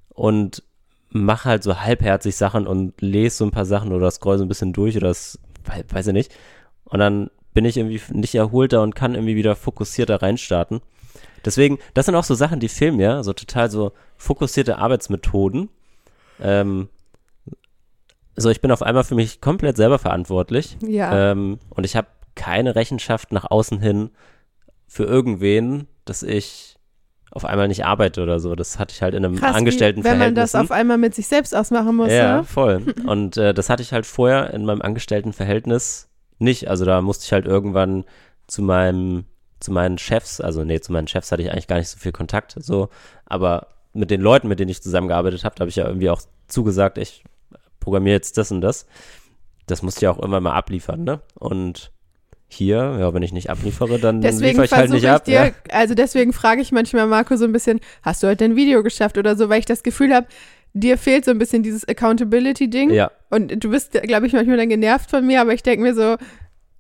und 0.10 0.64
mache 1.10 1.50
halt 1.50 1.64
so 1.64 1.80
halbherzig 1.80 2.36
Sachen 2.36 2.68
und 2.68 3.00
lese 3.02 3.38
so 3.38 3.46
ein 3.46 3.52
paar 3.52 3.66
Sachen 3.66 3.94
oder 3.94 4.12
scroll 4.12 4.38
so 4.38 4.46
ein 4.46 4.50
bisschen 4.50 4.74
durch 4.74 4.98
oder 4.98 5.08
das, 5.08 5.40
weiß 5.90 6.08
ich 6.08 6.14
nicht. 6.14 6.34
Und 6.86 7.00
dann 7.00 7.30
bin 7.54 7.66
ich 7.66 7.78
irgendwie 7.78 8.02
nicht 8.12 8.36
erholter 8.36 8.82
und 8.82 8.96
kann 8.96 9.16
irgendwie 9.16 9.36
wieder 9.36 9.56
fokussierter 9.56 10.22
reinstarten. 10.22 10.82
Deswegen, 11.44 11.80
das 11.94 12.06
sind 12.06 12.16
auch 12.16 12.24
so 12.24 12.36
Sachen, 12.36 12.60
die 12.60 12.70
fehlen 12.70 12.98
mir, 12.98 13.24
so 13.24 13.34
total 13.34 13.72
so 13.72 13.94
fokussierte 14.18 14.78
Arbeitsmethoden. 14.78 15.70
Ähm, 16.42 16.90
so, 18.42 18.50
ich 18.50 18.62
bin 18.62 18.72
auf 18.72 18.82
einmal 18.82 19.04
für 19.04 19.16
mich 19.16 19.42
komplett 19.42 19.78
selber 19.78 20.00
verantwortlich. 20.00 20.78
Ja. 20.86 21.32
Ähm, 21.32 21.60
und 21.70 21.86
ich 21.86 21.96
habe 21.96 22.08
keine 22.36 22.76
Rechenschaft 22.76 23.32
nach 23.32 23.50
außen 23.50 23.80
hin 23.80 24.12
für 24.88 25.04
irgendwen, 25.04 25.88
dass 26.06 26.24
ich 26.24 26.78
auf 27.32 27.46
einmal 27.46 27.70
nicht 27.70 27.86
arbeite 27.86 28.22
oder 28.22 28.40
so. 28.40 28.56
Das 28.56 28.78
hatte 28.78 28.94
ich 28.94 29.02
halt 29.02 29.14
in 29.14 29.24
einem 29.24 29.38
Krass, 29.38 29.56
Angestelltenverhältnis. 29.56 30.28
Wenn 30.28 30.28
man 30.28 30.36
das 30.36 30.56
auf 30.56 30.72
einmal 30.72 30.98
mit 30.98 31.16
sich 31.16 31.28
selbst 31.28 31.56
ausmachen 31.56 31.96
muss. 31.96 32.10
Ja, 32.10 32.16
ja? 32.16 32.44
voll. 32.44 32.94
Und 33.06 33.38
äh, 33.38 33.54
das 33.54 33.70
hatte 33.70 33.84
ich 33.84 33.94
halt 33.94 34.06
vorher 34.06 34.54
in 34.54 34.66
meinem 34.66 34.82
Angestelltenverhältnis 34.82 36.10
nicht. 36.40 36.70
Also 36.70 36.84
da 36.84 37.02
musste 37.02 37.26
ich 37.26 37.32
halt 37.32 37.46
irgendwann 37.46 38.04
zu 38.48 38.62
meinem, 38.62 39.26
zu 39.62 39.72
meinen 39.72 39.98
Chefs, 39.98 40.42
also 40.42 40.66
nee, 40.66 40.82
zu 40.82 40.92
meinen 40.92 41.08
Chefs 41.08 41.32
hatte 41.32 41.42
ich 41.42 41.52
eigentlich 41.52 41.68
gar 41.68 41.78
nicht 41.78 41.88
so 41.88 41.98
viel 41.98 42.12
Kontakt, 42.12 42.56
so, 42.58 42.90
aber 43.26 43.68
mit 43.94 44.12
den 44.12 44.20
Leuten, 44.20 44.48
mit 44.48 44.60
denen 44.60 44.72
ich 44.72 44.82
zusammengearbeitet 44.82 45.46
habe, 45.46 45.56
da 45.56 45.62
habe 45.62 45.70
ich 45.70 45.76
ja 45.76 45.86
irgendwie 45.86 46.10
auch 46.10 46.22
zugesagt, 46.48 46.98
ich 46.98 47.24
programmiere 47.82 48.15
jetzt 48.15 48.38
das 48.38 48.52
und 48.52 48.62
das. 48.62 48.86
Das 49.67 49.82
musst 49.82 50.02
du 50.02 50.06
ja 50.06 50.12
auch 50.12 50.20
immer 50.20 50.39
mal 50.39 50.54
abliefern, 50.54 51.04
ne? 51.04 51.20
Und 51.34 51.91
hier, 52.48 52.98
ja, 53.00 53.13
wenn 53.13 53.24
ich 53.24 53.32
nicht 53.32 53.50
abliefere, 53.50 54.00
dann 54.00 54.22
liefere 54.22 54.65
ich 54.65 54.72
halt 54.72 54.91
nicht 54.91 55.08
ab. 55.08 55.26
Dir, 55.26 55.34
ja. 55.34 55.52
Also 55.70 55.94
deswegen 55.94 56.34
frage 56.34 56.62
ich 56.62 56.72
manchmal 56.72 57.08
Marco 57.08 57.36
so 57.38 57.46
ein 57.46 57.54
bisschen, 57.54 57.80
hast 58.04 58.24
du 58.24 58.28
heute 58.28 58.46
ein 58.46 58.56
Video 58.56 58.84
geschafft 58.84 59.17
oder 59.17 59.36
so, 59.36 59.50
weil 59.50 59.60
ich 59.60 59.65
das 59.65 59.84
Gefühl 59.84 60.13
habe, 60.13 60.28
dir 60.74 60.98
fehlt 60.98 61.26
so 61.26 61.32
ein 61.32 61.38
bisschen 61.38 61.63
dieses 61.63 61.88
Accountability-Ding. 61.88 62.91
Ja. 62.91 63.12
Und 63.30 63.63
du 63.63 63.70
bist, 63.70 63.94
glaube 64.04 64.28
ich, 64.28 64.34
manchmal 64.34 64.58
dann 64.58 64.70
genervt 64.70 65.10
von 65.10 65.26
mir, 65.26 65.41
aber 65.41 65.54
ich 65.54 65.63
denke 65.63 65.84
mir 65.84 65.94
so, 65.94 66.17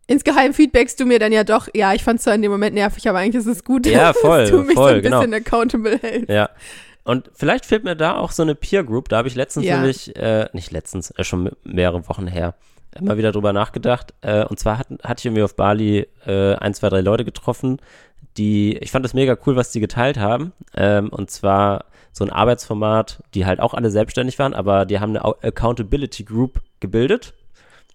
insgeheim 0.07 0.53
feedbackst 0.53 0.99
du 0.99 1.05
mir 1.05 1.19
dann 1.19 1.31
ja 1.31 1.43
doch, 1.43 1.69
ja, 1.73 1.93
ich 1.93 2.03
fand 2.03 2.17
es 2.17 2.25
zwar 2.25 2.35
in 2.35 2.41
dem 2.41 2.51
Moment 2.51 2.75
nervig, 2.75 3.07
aber 3.07 3.19
eigentlich 3.19 3.45
ist 3.45 3.47
es 3.47 3.63
gut, 3.63 3.85
ja, 3.85 4.13
voll, 4.21 4.41
dass 4.41 4.51
du 4.51 4.63
mich 4.63 4.75
voll, 4.75 4.89
so 4.89 4.95
ein 4.97 5.01
genau. 5.01 5.19
bisschen 5.19 5.33
accountable 5.33 5.99
hältst. 6.01 6.29
Ja. 6.29 6.49
Und 7.03 7.31
vielleicht 7.33 7.65
fehlt 7.65 7.83
mir 7.83 7.95
da 7.95 8.15
auch 8.15 8.31
so 8.31 8.43
eine 8.43 8.55
Peer 8.55 8.83
Group. 8.83 9.09
Da 9.09 9.17
habe 9.17 9.27
ich 9.27 9.35
letztens 9.35 9.65
ja. 9.65 9.77
nämlich, 9.77 10.15
äh, 10.15 10.47
nicht 10.53 10.71
letztens, 10.71 11.11
äh, 11.11 11.23
schon 11.23 11.51
mehrere 11.63 12.07
Wochen 12.07 12.27
her, 12.27 12.55
immer 12.95 13.17
wieder 13.17 13.31
drüber 13.31 13.53
nachgedacht. 13.53 14.13
Äh, 14.21 14.45
und 14.45 14.59
zwar 14.59 14.77
hat, 14.77 14.87
hatte 15.03 15.19
ich 15.19 15.25
irgendwie 15.25 15.43
auf 15.43 15.55
Bali 15.55 16.07
äh, 16.25 16.55
ein, 16.55 16.73
zwei, 16.73 16.89
drei 16.89 17.01
Leute 17.01 17.25
getroffen, 17.25 17.79
die, 18.37 18.77
ich 18.77 18.91
fand 18.91 19.03
das 19.03 19.13
mega 19.13 19.35
cool, 19.45 19.55
was 19.55 19.71
die 19.71 19.79
geteilt 19.79 20.17
haben. 20.17 20.53
Ähm, 20.75 21.09
und 21.09 21.31
zwar 21.31 21.85
so 22.13 22.23
ein 22.23 22.29
Arbeitsformat, 22.29 23.23
die 23.33 23.45
halt 23.45 23.59
auch 23.59 23.73
alle 23.73 23.89
selbstständig 23.89 24.37
waren, 24.39 24.53
aber 24.53 24.85
die 24.85 24.99
haben 24.99 25.15
eine 25.15 25.23
Accountability 25.23 26.23
Group 26.23 26.61
gebildet. 26.79 27.33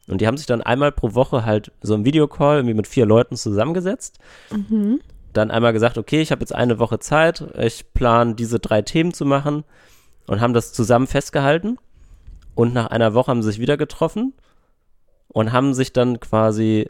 Und 0.08 0.20
die 0.20 0.26
haben 0.26 0.36
sich 0.36 0.46
dann 0.46 0.62
einmal 0.62 0.92
pro 0.92 1.14
Woche 1.14 1.44
halt 1.44 1.72
so 1.80 1.94
im 1.94 2.04
Videocall 2.04 2.58
irgendwie 2.58 2.74
mit 2.74 2.86
vier 2.86 3.06
Leuten 3.06 3.36
zusammengesetzt. 3.36 4.18
Mhm 4.50 5.00
dann 5.36 5.50
einmal 5.50 5.72
gesagt, 5.72 5.98
okay, 5.98 6.20
ich 6.20 6.32
habe 6.32 6.40
jetzt 6.40 6.54
eine 6.54 6.78
Woche 6.78 6.98
Zeit, 6.98 7.44
ich 7.58 7.92
plane 7.94 8.34
diese 8.34 8.58
drei 8.58 8.82
Themen 8.82 9.12
zu 9.12 9.24
machen 9.24 9.64
und 10.26 10.40
haben 10.40 10.54
das 10.54 10.72
zusammen 10.72 11.06
festgehalten. 11.06 11.78
Und 12.54 12.72
nach 12.72 12.86
einer 12.86 13.14
Woche 13.14 13.30
haben 13.30 13.42
sie 13.42 13.50
sich 13.50 13.60
wieder 13.60 13.76
getroffen 13.76 14.32
und 15.28 15.52
haben 15.52 15.74
sich 15.74 15.92
dann 15.92 16.20
quasi 16.20 16.88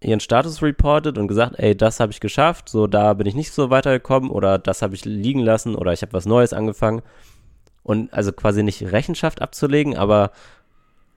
ihren 0.00 0.20
Status 0.20 0.62
reported 0.62 1.18
und 1.18 1.28
gesagt, 1.28 1.58
ey, 1.58 1.76
das 1.76 2.00
habe 2.00 2.12
ich 2.12 2.20
geschafft, 2.20 2.68
so 2.68 2.86
da 2.86 3.14
bin 3.14 3.26
ich 3.26 3.34
nicht 3.34 3.52
so 3.52 3.70
weitergekommen 3.70 4.30
oder 4.30 4.58
das 4.58 4.82
habe 4.82 4.94
ich 4.94 5.04
liegen 5.04 5.40
lassen 5.40 5.74
oder 5.74 5.92
ich 5.92 6.02
habe 6.02 6.12
was 6.12 6.26
Neues 6.26 6.52
angefangen. 6.52 7.02
Und 7.82 8.12
also 8.12 8.32
quasi 8.32 8.62
nicht 8.62 8.92
Rechenschaft 8.92 9.40
abzulegen, 9.40 9.96
aber 9.96 10.32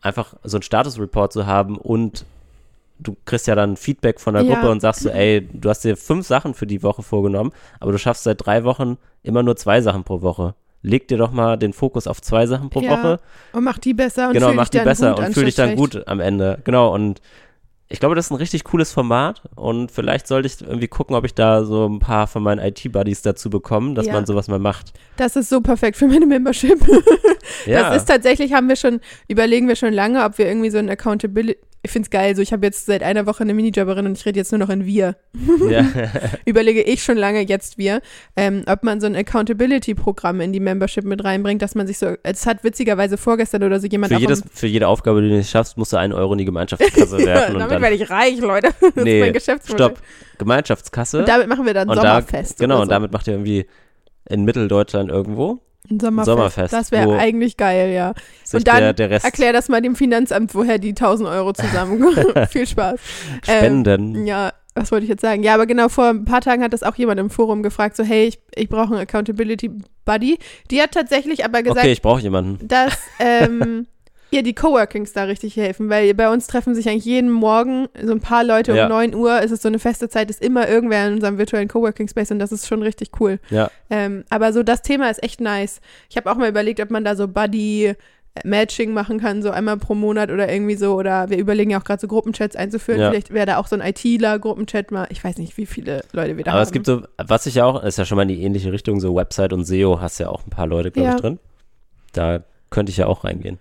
einfach 0.01 0.35
so 0.43 0.57
einen 0.57 0.63
Status-Report 0.63 1.31
zu 1.33 1.45
haben 1.45 1.77
und 1.77 2.25
du 3.03 3.15
kriegst 3.25 3.47
ja 3.47 3.55
dann 3.55 3.77
Feedback 3.77 4.19
von 4.19 4.33
der 4.33 4.43
ja. 4.43 4.53
Gruppe 4.53 4.71
und 4.71 4.79
sagst 4.79 5.01
so, 5.01 5.09
ey, 5.11 5.47
du 5.53 5.69
hast 5.69 5.83
dir 5.83 5.97
fünf 5.97 6.25
Sachen 6.27 6.53
für 6.53 6.67
die 6.67 6.83
Woche 6.83 7.03
vorgenommen, 7.03 7.51
aber 7.79 7.91
du 7.91 7.97
schaffst 7.97 8.23
seit 8.23 8.45
drei 8.45 8.63
Wochen 8.63 8.97
immer 9.21 9.43
nur 9.43 9.55
zwei 9.55 9.81
Sachen 9.81 10.03
pro 10.03 10.21
Woche. 10.21 10.55
Leg 10.81 11.07
dir 11.07 11.17
doch 11.17 11.31
mal 11.31 11.57
den 11.57 11.71
Fokus 11.71 12.07
auf 12.07 12.21
zwei 12.21 12.45
Sachen 12.45 12.69
pro 12.69 12.81
ja. 12.81 12.91
Woche. 12.91 13.19
Und 13.53 13.63
mach 13.63 13.77
die 13.77 13.93
besser 13.93 14.27
und 14.27 14.33
genau, 14.33 14.47
fühl 14.47 14.55
mach 14.55 14.69
die 14.69 14.79
besser 14.79 15.17
und 15.17 15.33
fühl 15.33 15.45
dich 15.45 15.55
dann 15.55 15.75
gut 15.75 16.07
am 16.07 16.19
Ende. 16.19 16.59
Genau, 16.65 16.93
und 16.93 17.21
ich 17.93 17.99
glaube, 17.99 18.15
das 18.15 18.25
ist 18.25 18.31
ein 18.31 18.37
richtig 18.37 18.63
cooles 18.63 18.91
Format 18.91 19.43
und 19.55 19.91
vielleicht 19.91 20.25
sollte 20.25 20.47
ich 20.47 20.61
irgendwie 20.61 20.87
gucken, 20.87 21.15
ob 21.15 21.25
ich 21.25 21.35
da 21.35 21.63
so 21.63 21.87
ein 21.87 21.99
paar 21.99 22.25
von 22.25 22.41
meinen 22.41 22.57
IT-Buddies 22.57 23.21
dazu 23.21 23.51
bekomme, 23.51 23.93
dass 23.93 24.07
ja. 24.07 24.13
man 24.13 24.25
sowas 24.25 24.47
mal 24.47 24.57
macht. 24.57 24.93
Das 25.17 25.35
ist 25.35 25.47
so 25.47 25.61
perfekt 25.61 25.97
für 25.97 26.07
meine 26.07 26.25
Membership. 26.25 26.79
ja. 27.67 27.81
Das 27.81 27.97
ist 27.97 28.05
tatsächlich, 28.05 28.51
haben 28.53 28.67
wir 28.67 28.77
schon, 28.77 28.99
überlegen 29.27 29.67
wir 29.67 29.75
schon 29.75 29.93
lange, 29.93 30.23
ob 30.23 30.39
wir 30.39 30.47
irgendwie 30.47 30.71
so 30.71 30.79
ein 30.79 30.89
Accountability, 30.89 31.59
ich 31.85 31.91
finde 31.91 32.07
es 32.07 32.09
geil, 32.09 32.33
so 32.33 32.41
ich 32.41 32.53
habe 32.53 32.65
jetzt 32.65 32.85
seit 32.85 33.03
einer 33.03 33.25
Woche 33.25 33.43
eine 33.43 33.53
Minijobberin 33.53 34.05
und 34.05 34.17
ich 34.17 34.25
rede 34.25 34.39
jetzt 34.39 34.53
nur 34.53 34.59
noch 34.59 34.69
in 34.69 34.85
wir. 34.85 35.17
Ja. 35.69 35.85
Überlege 36.45 36.81
ich 36.81 37.03
schon 37.03 37.17
lange 37.17 37.41
jetzt 37.41 37.77
wir, 37.77 38.01
ähm, 38.37 38.63
ob 38.67 38.83
man 38.83 39.01
so 39.01 39.07
ein 39.07 39.15
Accountability-Programm 39.17 40.39
in 40.39 40.53
die 40.53 40.61
Membership 40.61 41.03
mit 41.03 41.25
reinbringt, 41.25 41.61
dass 41.61 41.75
man 41.75 41.85
sich 41.85 41.97
so, 41.97 42.15
es 42.23 42.45
hat 42.45 42.63
witzigerweise 42.63 43.17
vorgestern 43.17 43.63
oder 43.63 43.81
so 43.81 43.87
jemand 43.87 44.13
für, 44.13 44.19
jedes, 44.19 44.43
für 44.53 44.67
jede 44.67 44.87
Aufgabe, 44.87 45.21
die 45.21 45.27
du 45.27 45.35
nicht 45.35 45.49
schaffst, 45.49 45.77
musst 45.77 45.91
du 45.91 45.97
einen 45.97 46.13
Euro 46.13 46.31
in 46.31 46.37
die 46.37 46.45
Gemeinschaftskasse 46.45 47.17
werfen. 47.25 47.59
ja, 47.59 47.67
damit 47.67 47.81
werde 47.81 47.95
ich 47.95 48.09
reich, 48.09 48.39
Leute. 48.39 48.69
Das 48.79 49.03
nee, 49.03 49.19
ist 49.19 49.25
mein 49.25 49.33
Geschäftsmodell. 49.33 49.87
Stopp. 49.87 50.01
Gemeinschaftskasse. 50.37 51.19
Und 51.19 51.27
damit 51.27 51.47
machen 51.47 51.65
wir 51.65 51.73
dann 51.73 51.89
Sommerfest. 51.89 52.61
Da, 52.61 52.63
genau, 52.63 52.77
so. 52.77 52.81
und 52.83 52.89
damit 52.89 53.11
macht 53.11 53.27
ihr 53.27 53.33
irgendwie 53.33 53.65
in 54.29 54.45
Mitteldeutschland 54.45 55.11
irgendwo 55.11 55.59
ein 55.89 55.99
Sommerfest. 55.99 56.25
Sommerfest 56.25 56.73
das 56.73 56.91
wäre 56.91 57.17
eigentlich 57.17 57.57
geil, 57.57 57.93
ja. 57.93 58.13
Und 58.53 58.67
dann 58.67 58.79
der, 58.79 58.93
der 58.93 59.23
erklär 59.23 59.53
das 59.53 59.69
mal 59.69 59.81
dem 59.81 59.95
Finanzamt, 59.95 60.55
woher 60.55 60.77
die 60.77 60.89
1000 60.89 61.29
Euro 61.29 61.53
zusammenkommen. 61.53 62.25
Viel 62.49 62.67
Spaß. 62.67 62.99
Spenden. 63.43 64.15
Ähm, 64.15 64.25
ja, 64.25 64.53
was 64.75 64.91
wollte 64.91 65.03
ich 65.03 65.09
jetzt 65.09 65.21
sagen? 65.21 65.43
Ja, 65.43 65.53
aber 65.53 65.65
genau, 65.65 65.89
vor 65.89 66.05
ein 66.05 66.25
paar 66.25 66.41
Tagen 66.41 66.63
hat 66.63 66.73
das 66.73 66.83
auch 66.83 66.95
jemand 66.95 67.19
im 67.19 67.29
Forum 67.29 67.63
gefragt, 67.63 67.95
so, 67.95 68.03
hey, 68.03 68.25
ich, 68.27 68.39
ich 68.55 68.69
brauche 68.69 68.93
einen 68.93 69.01
Accountability 69.01 69.71
Buddy. 70.05 70.39
Die 70.71 70.81
hat 70.81 70.91
tatsächlich 70.91 71.45
aber 71.45 71.61
gesagt, 71.63 71.79
okay, 71.79 71.91
ich 71.91 72.01
brauche 72.01 72.21
jemanden. 72.21 72.67
Dass, 72.67 72.97
ähm, 73.19 73.87
ihr 74.33 74.43
die 74.43 74.55
Coworkings 74.55 75.13
da 75.13 75.23
richtig 75.23 75.55
helfen, 75.55 75.89
weil 75.89 76.13
bei 76.13 76.29
uns 76.29 76.47
treffen 76.47 76.75
sich 76.75 76.89
eigentlich 76.89 77.05
jeden 77.05 77.31
Morgen 77.31 77.87
so 78.01 78.11
ein 78.11 78.19
paar 78.19 78.43
Leute 78.43 78.75
ja. 78.75 78.85
um 78.85 78.89
9 78.89 79.15
Uhr. 79.15 79.41
Es 79.41 79.51
ist 79.51 79.61
so 79.61 79.67
eine 79.67 79.79
feste 79.79 80.09
Zeit, 80.09 80.29
ist 80.29 80.41
immer 80.41 80.67
irgendwer 80.67 81.07
in 81.07 81.13
unserem 81.13 81.37
virtuellen 81.37 81.67
Coworking 81.67 82.07
Space 82.07 82.31
und 82.31 82.39
das 82.39 82.51
ist 82.51 82.67
schon 82.67 82.81
richtig 82.81 83.11
cool. 83.19 83.39
Ja. 83.49 83.69
Ähm, 83.89 84.25
aber 84.29 84.51
so 84.51 84.63
das 84.63 84.81
Thema 84.81 85.09
ist 85.09 85.21
echt 85.23 85.39
nice. 85.39 85.79
Ich 86.09 86.17
habe 86.17 86.31
auch 86.31 86.35
mal 86.35 86.49
überlegt, 86.49 86.79
ob 86.81 86.89
man 86.89 87.05
da 87.05 87.15
so 87.15 87.27
Buddy 87.27 87.85
äh, 87.85 87.95
Matching 88.43 88.93
machen 88.93 89.19
kann, 89.19 89.43
so 89.43 89.51
einmal 89.51 89.77
pro 89.77 89.93
Monat 89.93 90.31
oder 90.31 90.51
irgendwie 90.51 90.75
so. 90.75 90.95
Oder 90.95 91.29
wir 91.29 91.37
überlegen 91.37 91.69
ja 91.69 91.79
auch 91.79 91.83
gerade 91.83 92.01
so 92.01 92.07
Gruppenchats 92.07 92.55
einzuführen. 92.55 92.99
Ja. 92.99 93.11
Vielleicht 93.11 93.31
wäre 93.31 93.45
da 93.45 93.57
auch 93.57 93.67
so 93.67 93.75
ein 93.75 93.81
ITler-Gruppenchat 93.81 94.91
mal. 94.91 95.05
Ich 95.11 95.23
weiß 95.23 95.37
nicht, 95.37 95.57
wie 95.57 95.67
viele 95.67 96.03
Leute 96.11 96.35
wir 96.37 96.43
da 96.43 96.51
Aber 96.51 96.59
haben. 96.59 96.61
Aber 96.61 96.61
es 96.61 96.71
gibt 96.71 96.87
so, 96.87 97.03
was 97.17 97.45
ich 97.45 97.55
ja 97.55 97.65
auch, 97.65 97.83
ist 97.83 97.99
ja 97.99 98.05
schon 98.05 98.15
mal 98.15 98.23
in 98.23 98.29
die 98.29 98.41
ähnliche 98.41 98.71
Richtung, 98.71 98.99
so 98.99 99.15
Website 99.15 99.53
und 99.53 99.65
SEO 99.65 100.01
hast 100.01 100.17
ja 100.17 100.29
auch 100.29 100.43
ein 100.45 100.49
paar 100.49 100.65
Leute, 100.65 100.89
glaube 100.89 101.09
ja. 101.09 101.15
ich, 101.15 101.21
drin. 101.21 101.39
Da 102.13 102.43
könnte 102.71 102.89
ich 102.89 102.97
ja 102.97 103.05
auch 103.05 103.23
reingehen. 103.23 103.59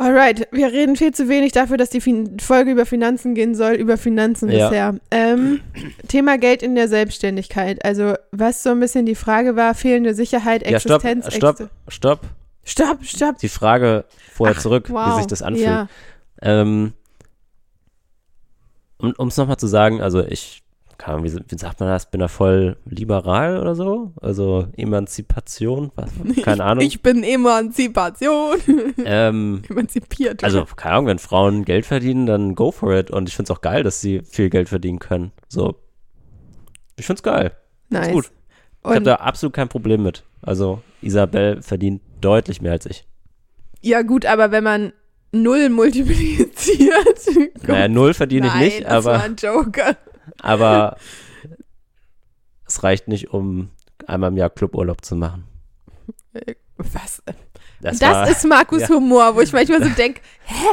Alright, 0.00 0.46
wir 0.52 0.68
reden 0.68 0.94
viel 0.94 1.12
zu 1.12 1.28
wenig 1.28 1.50
dafür, 1.50 1.76
dass 1.76 1.90
die 1.90 2.00
fin 2.00 2.38
Folge 2.38 2.70
über 2.70 2.86
Finanzen 2.86 3.34
gehen 3.34 3.56
soll, 3.56 3.74
über 3.74 3.98
Finanzen 3.98 4.48
ja. 4.48 4.68
bisher. 4.68 4.94
Ähm, 5.10 5.60
Thema 6.06 6.38
Geld 6.38 6.62
in 6.62 6.76
der 6.76 6.86
Selbstständigkeit. 6.86 7.84
Also, 7.84 8.14
was 8.30 8.62
so 8.62 8.70
ein 8.70 8.78
bisschen 8.78 9.06
die 9.06 9.16
Frage 9.16 9.56
war, 9.56 9.74
fehlende 9.74 10.14
Sicherheit, 10.14 10.62
Existenz. 10.62 11.24
Ja, 11.24 11.30
stopp, 11.32 11.56
stopp, 11.56 11.70
stopp. 11.88 12.20
Stopp, 12.62 13.04
stopp. 13.04 13.38
Die 13.38 13.48
Frage 13.48 14.04
vorher 14.32 14.54
Ach, 14.56 14.62
zurück, 14.62 14.88
wow. 14.90 15.08
wie 15.08 15.18
sich 15.18 15.26
das 15.26 15.42
anfühlt. 15.42 15.66
Ja. 15.66 15.88
Ähm, 16.42 16.92
um 18.98 19.28
es 19.28 19.36
nochmal 19.36 19.56
zu 19.56 19.66
sagen, 19.66 20.00
also 20.00 20.22
ich 20.22 20.62
Ahnung, 21.06 21.24
wie, 21.24 21.32
wie, 21.32 21.58
sagt 21.58 21.80
man 21.80 21.88
das? 21.88 22.10
Bin 22.10 22.20
da 22.20 22.28
voll 22.28 22.76
liberal 22.84 23.58
oder 23.60 23.74
so? 23.74 24.12
Also 24.20 24.66
Emanzipation? 24.76 25.92
Was, 25.94 26.10
keine 26.42 26.64
Ahnung. 26.64 26.84
Ich, 26.84 26.96
ich 26.96 27.02
bin 27.02 27.22
Emanzipation. 27.22 28.58
Ähm, 29.04 29.62
Emanzipiert. 29.68 30.44
Also, 30.44 30.64
keine 30.64 30.96
Ahnung, 30.96 31.06
wenn 31.06 31.18
Frauen 31.18 31.64
Geld 31.64 31.86
verdienen, 31.86 32.26
dann 32.26 32.54
go 32.54 32.70
for 32.72 32.94
it. 32.94 33.10
Und 33.10 33.28
ich 33.28 33.36
finde 33.36 33.52
es 33.52 33.56
auch 33.56 33.60
geil, 33.60 33.82
dass 33.82 34.00
sie 34.00 34.22
viel 34.22 34.50
Geld 34.50 34.68
verdienen 34.68 34.98
können. 34.98 35.32
So. 35.48 35.76
Ich 36.96 37.06
finde 37.06 37.20
es 37.20 37.22
geil. 37.22 37.52
Nice. 37.88 38.08
Ist 38.08 38.12
gut. 38.12 38.30
Ich 38.84 38.90
habe 38.90 39.02
da 39.02 39.14
absolut 39.16 39.54
kein 39.54 39.68
Problem 39.68 40.02
mit. 40.02 40.24
Also, 40.42 40.82
Isabel 41.00 41.62
verdient 41.62 42.02
deutlich 42.20 42.60
mehr 42.60 42.72
als 42.72 42.86
ich. 42.86 43.06
Ja, 43.80 44.02
gut, 44.02 44.26
aber 44.26 44.50
wenn 44.50 44.64
man 44.64 44.92
null 45.32 45.68
multipliziert. 45.68 47.20
naja, 47.66 47.88
null 47.88 48.14
verdiene 48.14 48.48
ich 48.48 48.54
nicht, 48.54 48.84
das 48.84 49.06
aber. 49.06 49.18
War 49.18 49.24
ein 49.24 49.36
Joker. 49.36 49.96
Aber 50.40 50.96
es 52.66 52.82
reicht 52.82 53.08
nicht, 53.08 53.32
um 53.32 53.70
einmal 54.06 54.30
im 54.30 54.36
Jahr 54.36 54.50
Cluburlaub 54.50 55.04
zu 55.04 55.16
machen. 55.16 55.44
Was? 56.76 57.22
Das, 57.80 57.98
das 57.98 58.10
war, 58.10 58.28
ist 58.28 58.44
Markus 58.44 58.82
ja. 58.82 58.88
Humor, 58.88 59.36
wo 59.36 59.40
ich 59.40 59.52
manchmal 59.52 59.82
so 59.82 59.88
denke, 59.90 60.20
hä? 60.44 60.66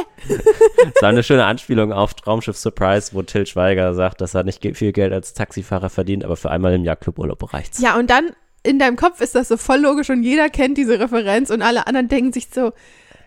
Das 0.92 1.02
war 1.02 1.10
eine 1.10 1.22
schöne 1.22 1.44
Anspielung 1.44 1.92
auf 1.92 2.14
Traumschiff 2.14 2.56
Surprise, 2.56 3.10
wo 3.12 3.22
Till 3.22 3.46
Schweiger 3.46 3.94
sagt, 3.94 4.20
dass 4.20 4.34
er 4.34 4.42
nicht 4.42 4.66
viel 4.76 4.92
Geld 4.92 5.12
als 5.12 5.32
Taxifahrer 5.32 5.88
verdient, 5.88 6.24
aber 6.24 6.36
für 6.36 6.50
einmal 6.50 6.74
im 6.74 6.84
Jahr 6.84 6.96
Cluburlaub 6.96 7.52
reicht's. 7.52 7.80
Ja, 7.80 7.96
und 7.96 8.10
dann 8.10 8.30
in 8.64 8.80
deinem 8.80 8.96
Kopf 8.96 9.20
ist 9.20 9.36
das 9.36 9.48
so 9.48 9.56
voll 9.56 9.78
logisch 9.78 10.10
und 10.10 10.24
jeder 10.24 10.48
kennt 10.50 10.76
diese 10.78 10.98
Referenz 10.98 11.50
und 11.50 11.62
alle 11.62 11.86
anderen 11.86 12.08
denken 12.08 12.32
sich 12.32 12.48
so, 12.52 12.72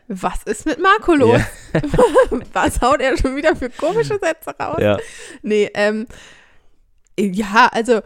was 0.10 0.42
ist 0.44 0.66
mit 0.66 0.80
Marco 0.80 1.14
los? 1.14 1.40
Ja. 1.74 1.82
was 2.54 2.82
haut 2.82 3.00
er 3.00 3.16
schon 3.16 3.36
wieder 3.36 3.56
für 3.56 3.70
komische 3.70 4.18
Sätze 4.20 4.56
raus? 4.60 4.82
Ja. 4.82 4.98
Nee, 5.44 5.70
ähm, 5.76 6.08
ja, 7.18 7.70
also 7.72 8.02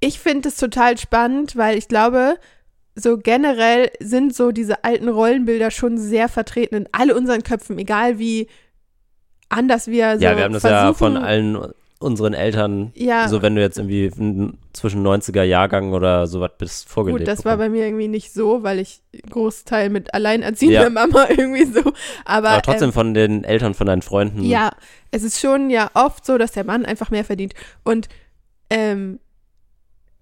ich 0.00 0.20
finde 0.20 0.50
es 0.50 0.56
total 0.56 0.98
spannend, 0.98 1.56
weil 1.56 1.78
ich 1.78 1.88
glaube, 1.88 2.36
so 2.94 3.16
generell 3.16 3.90
sind 4.00 4.34
so 4.34 4.52
diese 4.52 4.84
alten 4.84 5.08
Rollenbilder 5.08 5.70
schon 5.70 5.96
sehr 5.96 6.28
vertreten 6.28 6.74
in 6.74 6.88
all 6.92 7.10
unseren 7.10 7.42
Köpfen, 7.42 7.78
egal 7.78 8.18
wie 8.18 8.48
anders 9.48 9.86
wir 9.86 10.18
so 10.18 10.24
Ja, 10.24 10.36
wir 10.36 10.44
haben 10.44 10.52
das 10.52 10.62
ja 10.62 10.92
von 10.92 11.16
allen 11.16 11.72
unseren 12.02 12.34
Eltern, 12.34 12.92
ja. 12.94 13.28
so 13.28 13.42
wenn 13.42 13.54
du 13.54 13.60
jetzt 13.60 13.78
irgendwie 13.78 14.10
zwischen 14.72 15.06
90er 15.06 15.42
Jahrgang 15.42 15.92
oder 15.92 16.26
sowas 16.26 16.52
bist, 16.58 16.88
vorgelegt. 16.88 17.20
Gut, 17.20 17.28
das 17.28 17.38
bekommen. 17.38 17.50
war 17.50 17.66
bei 17.66 17.68
mir 17.70 17.86
irgendwie 17.86 18.08
nicht 18.08 18.32
so, 18.32 18.62
weil 18.62 18.78
ich 18.78 19.02
Großteil 19.30 19.90
mit 19.90 20.12
alleinerziehender 20.14 20.84
ja. 20.84 20.90
Mama 20.90 21.26
irgendwie 21.30 21.64
so. 21.64 21.80
Aber, 22.24 22.50
Aber 22.50 22.62
trotzdem 22.62 22.88
ähm, 22.88 22.92
von 22.92 23.14
den 23.14 23.44
Eltern 23.44 23.74
von 23.74 23.86
deinen 23.86 24.02
Freunden. 24.02 24.42
Ja, 24.44 24.70
es 25.10 25.22
ist 25.22 25.40
schon 25.40 25.70
ja 25.70 25.90
oft 25.94 26.26
so, 26.26 26.38
dass 26.38 26.52
der 26.52 26.64
Mann 26.64 26.84
einfach 26.84 27.10
mehr 27.10 27.24
verdient. 27.24 27.54
Und 27.84 28.08
ähm, 28.70 29.20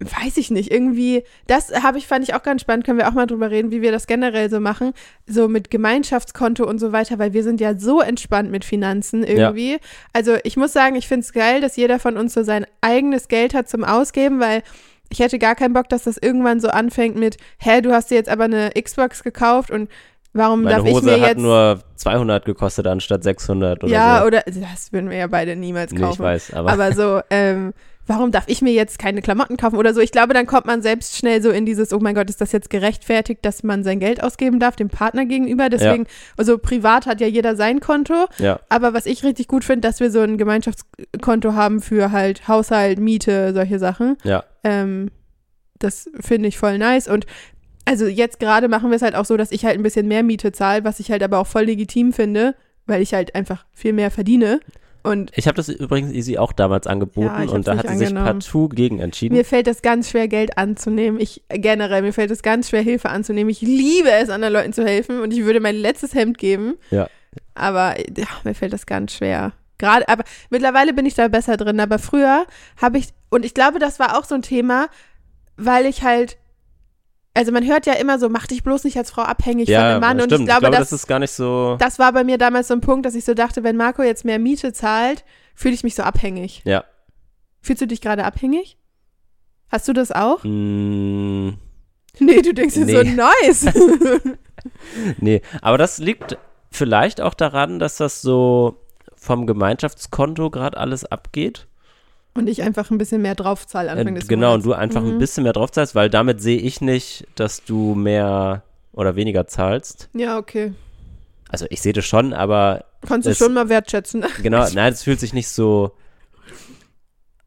weiß 0.01 0.37
ich 0.37 0.49
nicht, 0.49 0.71
irgendwie, 0.71 1.23
das 1.47 1.71
habe 1.83 1.97
ich, 1.97 2.07
fand 2.07 2.23
ich 2.23 2.33
auch 2.33 2.43
ganz 2.43 2.61
spannend, 2.61 2.85
können 2.85 2.97
wir 2.97 3.07
auch 3.07 3.13
mal 3.13 3.27
drüber 3.27 3.51
reden, 3.51 3.71
wie 3.71 3.81
wir 3.81 3.91
das 3.91 4.07
generell 4.07 4.49
so 4.49 4.59
machen, 4.59 4.93
so 5.27 5.47
mit 5.47 5.69
Gemeinschaftskonto 5.69 6.67
und 6.67 6.79
so 6.79 6.91
weiter, 6.91 7.19
weil 7.19 7.33
wir 7.33 7.43
sind 7.43 7.61
ja 7.61 7.77
so 7.77 8.01
entspannt 8.01 8.49
mit 8.51 8.65
Finanzen 8.65 9.23
irgendwie. 9.23 9.73
Ja. 9.73 9.77
Also 10.13 10.37
ich 10.43 10.57
muss 10.57 10.73
sagen, 10.73 10.95
ich 10.95 11.07
finde 11.07 11.25
es 11.25 11.33
geil, 11.33 11.61
dass 11.61 11.75
jeder 11.75 11.99
von 11.99 12.17
uns 12.17 12.33
so 12.33 12.43
sein 12.43 12.65
eigenes 12.81 13.27
Geld 13.27 13.53
hat 13.53 13.69
zum 13.69 13.83
Ausgeben, 13.83 14.39
weil 14.39 14.63
ich 15.09 15.19
hätte 15.19 15.39
gar 15.39 15.55
keinen 15.55 15.73
Bock, 15.73 15.89
dass 15.89 16.03
das 16.03 16.17
irgendwann 16.17 16.59
so 16.59 16.69
anfängt 16.69 17.15
mit, 17.15 17.37
hä, 17.59 17.81
du 17.81 17.91
hast 17.91 18.11
dir 18.11 18.15
jetzt 18.15 18.29
aber 18.29 18.45
eine 18.45 18.71
Xbox 18.71 19.23
gekauft 19.23 19.69
und 19.69 19.89
Warum 20.33 20.63
Meine 20.63 20.77
darf 20.77 20.85
Hose 20.85 20.99
ich 20.99 21.03
mir 21.17 21.21
hat 21.21 21.29
jetzt 21.31 21.41
nur 21.41 21.81
200 21.95 22.45
gekostet 22.45 22.87
anstatt 22.87 23.21
600 23.21 23.83
oder 23.83 23.91
ja, 23.91 23.99
so. 23.99 24.21
Ja, 24.21 24.25
oder 24.25 24.43
das 24.45 24.93
würden 24.93 25.09
wir 25.09 25.17
ja 25.17 25.27
beide 25.27 25.57
niemals 25.57 25.91
kaufen. 25.91 26.05
Nee, 26.05 26.13
ich 26.13 26.19
weiß, 26.19 26.53
aber 26.53 26.71
aber 26.71 26.93
so 26.93 27.19
ähm, 27.29 27.73
warum 28.07 28.31
darf 28.31 28.45
ich 28.47 28.61
mir 28.61 28.73
jetzt 28.73 28.99
keine 28.99 29.21
Klamotten 29.21 29.57
kaufen 29.57 29.77
oder 29.77 29.93
so. 29.93 30.01
Ich 30.01 30.11
glaube, 30.11 30.33
dann 30.33 30.45
kommt 30.45 30.65
man 30.65 30.81
selbst 30.81 31.17
schnell 31.17 31.41
so 31.41 31.49
in 31.49 31.65
dieses, 31.65 31.93
oh 31.93 31.99
mein 31.99 32.15
Gott, 32.15 32.29
ist 32.29 32.41
das 32.41 32.51
jetzt 32.51 32.69
gerechtfertigt, 32.69 33.45
dass 33.45 33.63
man 33.63 33.83
sein 33.83 33.99
Geld 33.99 34.23
ausgeben 34.23 34.59
darf, 34.59 34.75
dem 34.75 34.89
Partner 34.89 35.25
gegenüber. 35.25 35.69
Deswegen, 35.69 36.03
ja. 36.03 36.09
also 36.37 36.57
privat 36.57 37.05
hat 37.05 37.21
ja 37.21 37.27
jeder 37.27 37.55
sein 37.55 37.79
Konto. 37.79 38.27
Ja. 38.37 38.59
Aber 38.69 38.93
was 38.93 39.05
ich 39.05 39.23
richtig 39.23 39.47
gut 39.47 39.63
finde, 39.63 39.87
dass 39.87 39.99
wir 39.99 40.11
so 40.11 40.19
ein 40.19 40.37
Gemeinschaftskonto 40.37 41.53
haben 41.53 41.81
für 41.81 42.11
halt 42.11 42.47
Haushalt, 42.47 42.99
Miete, 42.99 43.53
solche 43.53 43.79
Sachen. 43.79 44.17
Ja. 44.23 44.43
Ähm, 44.63 45.11
das 45.79 46.09
finde 46.19 46.47
ich 46.49 46.57
voll 46.57 46.77
nice. 46.77 47.07
Und 47.07 47.25
also 47.85 48.05
jetzt 48.05 48.39
gerade 48.39 48.67
machen 48.67 48.89
wir 48.89 48.95
es 48.95 49.01
halt 49.01 49.15
auch 49.15 49.25
so, 49.25 49.37
dass 49.37 49.51
ich 49.51 49.65
halt 49.65 49.77
ein 49.77 49.83
bisschen 49.83 50.07
mehr 50.07 50.23
Miete 50.23 50.51
zahle, 50.51 50.83
was 50.83 50.99
ich 50.99 51.11
halt 51.11 51.23
aber 51.23 51.39
auch 51.39 51.47
voll 51.47 51.63
legitim 51.63 52.13
finde, 52.13 52.55
weil 52.85 53.01
ich 53.01 53.13
halt 53.13 53.35
einfach 53.35 53.65
viel 53.73 53.93
mehr 53.93 54.11
verdiene. 54.11 54.59
Und 55.03 55.31
ich 55.35 55.47
habe 55.47 55.55
das 55.55 55.69
übrigens 55.69 56.11
Easy 56.11 56.37
auch 56.37 56.51
damals 56.51 56.85
angeboten 56.85 57.43
ja, 57.43 57.49
und 57.49 57.67
da 57.67 57.77
hat 57.77 57.89
sie 57.89 57.97
sich 57.97 58.13
partout 58.13 58.69
gegen 58.69 58.99
entschieden. 58.99 59.35
Mir 59.35 59.45
fällt 59.45 59.67
das 59.67 59.81
ganz 59.81 60.11
schwer, 60.11 60.27
Geld 60.27 60.57
anzunehmen. 60.57 61.19
Ich 61.19 61.43
generell, 61.49 62.03
mir 62.03 62.13
fällt 62.13 62.29
es 62.31 62.43
ganz 62.43 62.69
schwer, 62.69 62.81
Hilfe 62.81 63.09
anzunehmen. 63.09 63.49
Ich 63.49 63.61
liebe 63.61 64.11
es, 64.11 64.29
anderen 64.29 64.53
Leuten 64.53 64.73
zu 64.73 64.85
helfen 64.85 65.19
und 65.21 65.33
ich 65.33 65.43
würde 65.43 65.59
mein 65.59 65.75
letztes 65.75 66.13
Hemd 66.13 66.37
geben. 66.37 66.75
Ja. 66.91 67.07
Aber 67.55 67.95
ja, 67.99 68.27
mir 68.43 68.53
fällt 68.53 68.73
das 68.73 68.85
ganz 68.85 69.13
schwer. 69.13 69.53
Gerade, 69.77 70.07
aber 70.07 70.23
mittlerweile 70.51 70.93
bin 70.93 71.07
ich 71.07 71.15
da 71.15 71.27
besser 71.27 71.57
drin. 71.57 71.79
Aber 71.79 71.97
früher 71.97 72.45
habe 72.79 72.99
ich, 72.99 73.09
und 73.31 73.45
ich 73.45 73.55
glaube, 73.55 73.79
das 73.79 73.99
war 73.99 74.17
auch 74.17 74.25
so 74.25 74.35
ein 74.35 74.43
Thema, 74.43 74.87
weil 75.57 75.87
ich 75.87 76.03
halt 76.03 76.37
also 77.33 77.51
man 77.51 77.65
hört 77.65 77.85
ja 77.85 77.93
immer 77.93 78.19
so, 78.19 78.29
mach 78.29 78.47
dich 78.47 78.63
bloß 78.63 78.83
nicht 78.83 78.97
als 78.97 79.11
Frau 79.11 79.21
abhängig 79.21 79.69
ja, 79.69 79.79
von 79.79 79.87
einem 79.87 80.01
Mann. 80.01 80.19
Stimmt. 80.19 80.33
Und 80.33 80.39
ich 80.41 80.45
glaube, 80.45 80.65
ich 80.65 80.71
glaube 80.71 80.77
das, 80.77 80.89
das, 80.89 81.01
ist 81.01 81.07
gar 81.07 81.19
nicht 81.19 81.31
so. 81.31 81.77
Das 81.79 81.97
war 81.97 82.11
bei 82.11 82.23
mir 82.23 82.37
damals 82.37 82.67
so 82.67 82.73
ein 82.73 82.81
Punkt, 82.81 83.05
dass 83.05 83.15
ich 83.15 83.23
so 83.23 83.33
dachte, 83.33 83.63
wenn 83.63 83.77
Marco 83.77 84.03
jetzt 84.03 84.25
mehr 84.25 84.39
Miete 84.39 84.73
zahlt, 84.73 85.23
fühle 85.55 85.73
ich 85.73 85.83
mich 85.83 85.95
so 85.95 86.03
abhängig. 86.03 86.61
Ja. 86.65 86.83
Fühlst 87.61 87.81
du 87.81 87.87
dich 87.87 88.01
gerade 88.01 88.25
abhängig? 88.25 88.77
Hast 89.69 89.87
du 89.87 89.93
das 89.93 90.11
auch? 90.11 90.43
Mm, 90.43 91.51
nee, 92.19 92.41
du 92.41 92.53
denkst 92.53 92.73
dir 92.73 92.85
nee. 92.85 92.93
so 92.93 93.03
nice. 93.03 93.65
nee, 95.19 95.41
aber 95.61 95.77
das 95.77 95.99
liegt 95.99 96.37
vielleicht 96.69 97.21
auch 97.21 97.33
daran, 97.33 97.79
dass 97.79 97.97
das 97.97 98.21
so 98.21 98.81
vom 99.15 99.45
Gemeinschaftskonto 99.45 100.49
gerade 100.49 100.77
alles 100.77 101.05
abgeht. 101.05 101.67
Und 102.33 102.47
ich 102.47 102.63
einfach 102.63 102.89
ein 102.91 102.97
bisschen 102.97 103.21
mehr 103.21 103.35
draufzahle 103.35 103.91
Anfang 103.91 104.15
äh, 104.15 104.19
des 104.19 104.27
Genau, 104.27 104.51
Monats. 104.51 104.65
und 104.65 104.71
du 104.71 104.77
einfach 104.77 105.01
mhm. 105.01 105.11
ein 105.11 105.17
bisschen 105.19 105.43
mehr 105.43 105.53
draufzahlst, 105.53 105.95
weil 105.95 106.09
damit 106.09 106.41
sehe 106.41 106.59
ich 106.59 106.79
nicht, 106.79 107.27
dass 107.35 107.63
du 107.63 107.93
mehr 107.93 108.63
oder 108.93 109.15
weniger 109.15 109.47
zahlst. 109.47 110.09
Ja, 110.13 110.37
okay. 110.37 110.73
Also 111.49 111.65
ich 111.69 111.81
sehe 111.81 111.93
das 111.93 112.05
schon, 112.05 112.33
aber. 112.33 112.85
Kannst 113.05 113.27
du 113.27 113.35
schon 113.35 113.53
mal 113.53 113.67
wertschätzen. 113.67 114.25
Genau, 114.43 114.65
nein, 114.73 114.93
es 114.93 115.03
fühlt 115.03 115.19
sich 115.19 115.33
nicht 115.33 115.49
so. 115.49 115.91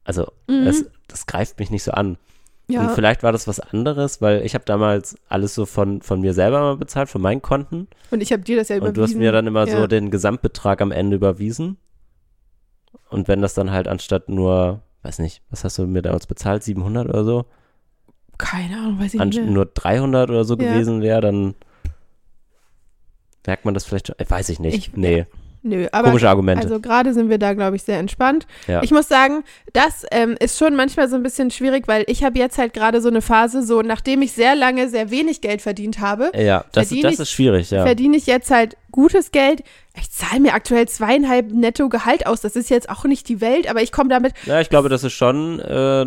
Also, 0.04 0.30
mhm. 0.48 0.66
das, 0.66 0.84
das 1.08 1.26
greift 1.26 1.58
mich 1.58 1.70
nicht 1.70 1.82
so 1.82 1.92
an. 1.92 2.18
Ja. 2.66 2.82
Und 2.82 2.94
vielleicht 2.94 3.22
war 3.22 3.32
das 3.32 3.46
was 3.46 3.60
anderes, 3.60 4.22
weil 4.22 4.44
ich 4.44 4.54
habe 4.54 4.64
damals 4.64 5.16
alles 5.28 5.54
so 5.54 5.66
von, 5.66 6.00
von 6.00 6.20
mir 6.20 6.32
selber 6.32 6.60
mal 6.60 6.76
bezahlt, 6.76 7.08
von 7.08 7.20
meinen 7.20 7.42
Konten. 7.42 7.88
Und 8.10 8.22
ich 8.22 8.32
habe 8.32 8.42
dir 8.42 8.56
das 8.56 8.68
ja 8.68 8.76
überwiesen. 8.76 8.90
Und 8.90 8.96
du 8.96 9.02
hast 9.02 9.16
mir 9.16 9.32
dann 9.32 9.46
immer 9.46 9.66
ja. 9.66 9.76
so 9.80 9.86
den 9.86 10.10
Gesamtbetrag 10.10 10.80
am 10.80 10.90
Ende 10.90 11.16
überwiesen. 11.16 11.76
Und 13.14 13.28
wenn 13.28 13.40
das 13.40 13.54
dann 13.54 13.70
halt 13.70 13.86
anstatt 13.86 14.28
nur, 14.28 14.82
weiß 15.02 15.20
nicht, 15.20 15.40
was 15.48 15.62
hast 15.62 15.78
du 15.78 15.86
mir 15.86 16.02
damals 16.02 16.26
bezahlt, 16.26 16.64
700 16.64 17.08
oder 17.08 17.24
so? 17.24 17.44
Keine 18.38 18.76
Ahnung, 18.76 18.98
weiß 18.98 19.14
ich 19.14 19.20
nicht. 19.20 19.40
Mehr. 19.40 19.50
nur 19.50 19.66
300 19.66 20.30
oder 20.30 20.44
so 20.44 20.56
ja. 20.58 20.72
gewesen 20.72 21.00
wäre, 21.00 21.20
dann 21.20 21.54
merkt 23.46 23.64
man 23.64 23.72
das 23.72 23.84
vielleicht, 23.84 24.12
weiß 24.28 24.48
ich 24.48 24.58
nicht. 24.58 24.76
Ich, 24.76 24.96
nee. 24.96 25.18
Ja. 25.18 25.24
Nö, 25.62 25.86
aber 25.92 26.08
Komische 26.08 26.28
Argumente. 26.28 26.64
Also 26.64 26.80
gerade 26.80 27.14
sind 27.14 27.30
wir 27.30 27.38
da, 27.38 27.54
glaube 27.54 27.76
ich, 27.76 27.84
sehr 27.84 27.98
entspannt. 27.98 28.48
Ja. 28.66 28.82
Ich 28.82 28.90
muss 28.90 29.06
sagen, 29.06 29.44
das 29.72 30.04
ähm, 30.10 30.36
ist 30.40 30.58
schon 30.58 30.74
manchmal 30.74 31.08
so 31.08 31.14
ein 31.14 31.22
bisschen 31.22 31.52
schwierig, 31.52 31.86
weil 31.86 32.04
ich 32.08 32.24
habe 32.24 32.36
jetzt 32.36 32.58
halt 32.58 32.74
gerade 32.74 33.00
so 33.00 33.08
eine 33.08 33.22
Phase, 33.22 33.62
so 33.62 33.80
nachdem 33.80 34.22
ich 34.22 34.32
sehr 34.32 34.56
lange 34.56 34.88
sehr 34.88 35.10
wenig 35.10 35.40
Geld 35.40 35.62
verdient 35.62 36.00
habe. 36.00 36.32
Ja, 36.34 36.64
das, 36.72 36.88
das 36.88 36.92
ich, 36.92 37.04
ist 37.04 37.30
schwierig, 37.30 37.70
ja. 37.70 37.84
Verdiene 37.84 38.16
ich 38.16 38.26
jetzt 38.26 38.50
halt 38.50 38.76
gutes 38.90 39.30
Geld. 39.30 39.62
Ich 39.96 40.10
zahle 40.10 40.40
mir 40.40 40.54
aktuell 40.54 40.88
zweieinhalb 40.88 41.52
netto 41.52 41.88
Gehalt 41.88 42.26
aus. 42.26 42.40
Das 42.40 42.56
ist 42.56 42.68
jetzt 42.70 42.90
auch 42.90 43.04
nicht 43.04 43.28
die 43.28 43.40
Welt, 43.40 43.68
aber 43.68 43.82
ich 43.82 43.92
komme 43.92 44.10
damit. 44.10 44.34
Ja, 44.44 44.60
ich 44.60 44.68
glaube, 44.68 44.88
das 44.88 45.04
ist 45.04 45.12
schon 45.12 45.60
äh, 45.60 46.06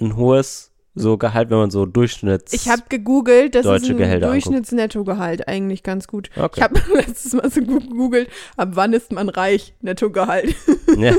ein 0.00 0.16
hohes 0.16 0.72
so 0.98 1.16
Gehalt, 1.16 1.50
wenn 1.50 1.58
man 1.58 1.70
so 1.70 1.86
Durchschnitts. 1.86 2.52
Ich 2.52 2.68
habe 2.68 2.82
gegoogelt, 2.88 3.54
das 3.54 3.64
ist 3.64 3.90
ein 3.90 4.20
Durchschnittsnettogehalt 4.20 5.48
eigentlich 5.48 5.82
ganz 5.82 6.06
gut. 6.06 6.30
Okay. 6.36 6.52
Ich 6.56 6.62
habe 6.62 6.80
letztes 6.94 7.32
Mal 7.32 7.50
so 7.50 7.60
gegoogelt, 7.60 8.28
ab 8.56 8.70
wann 8.72 8.92
ist 8.92 9.12
man 9.12 9.28
reich? 9.28 9.74
Nettogehalt. 9.80 10.54
Ja. 10.96 11.14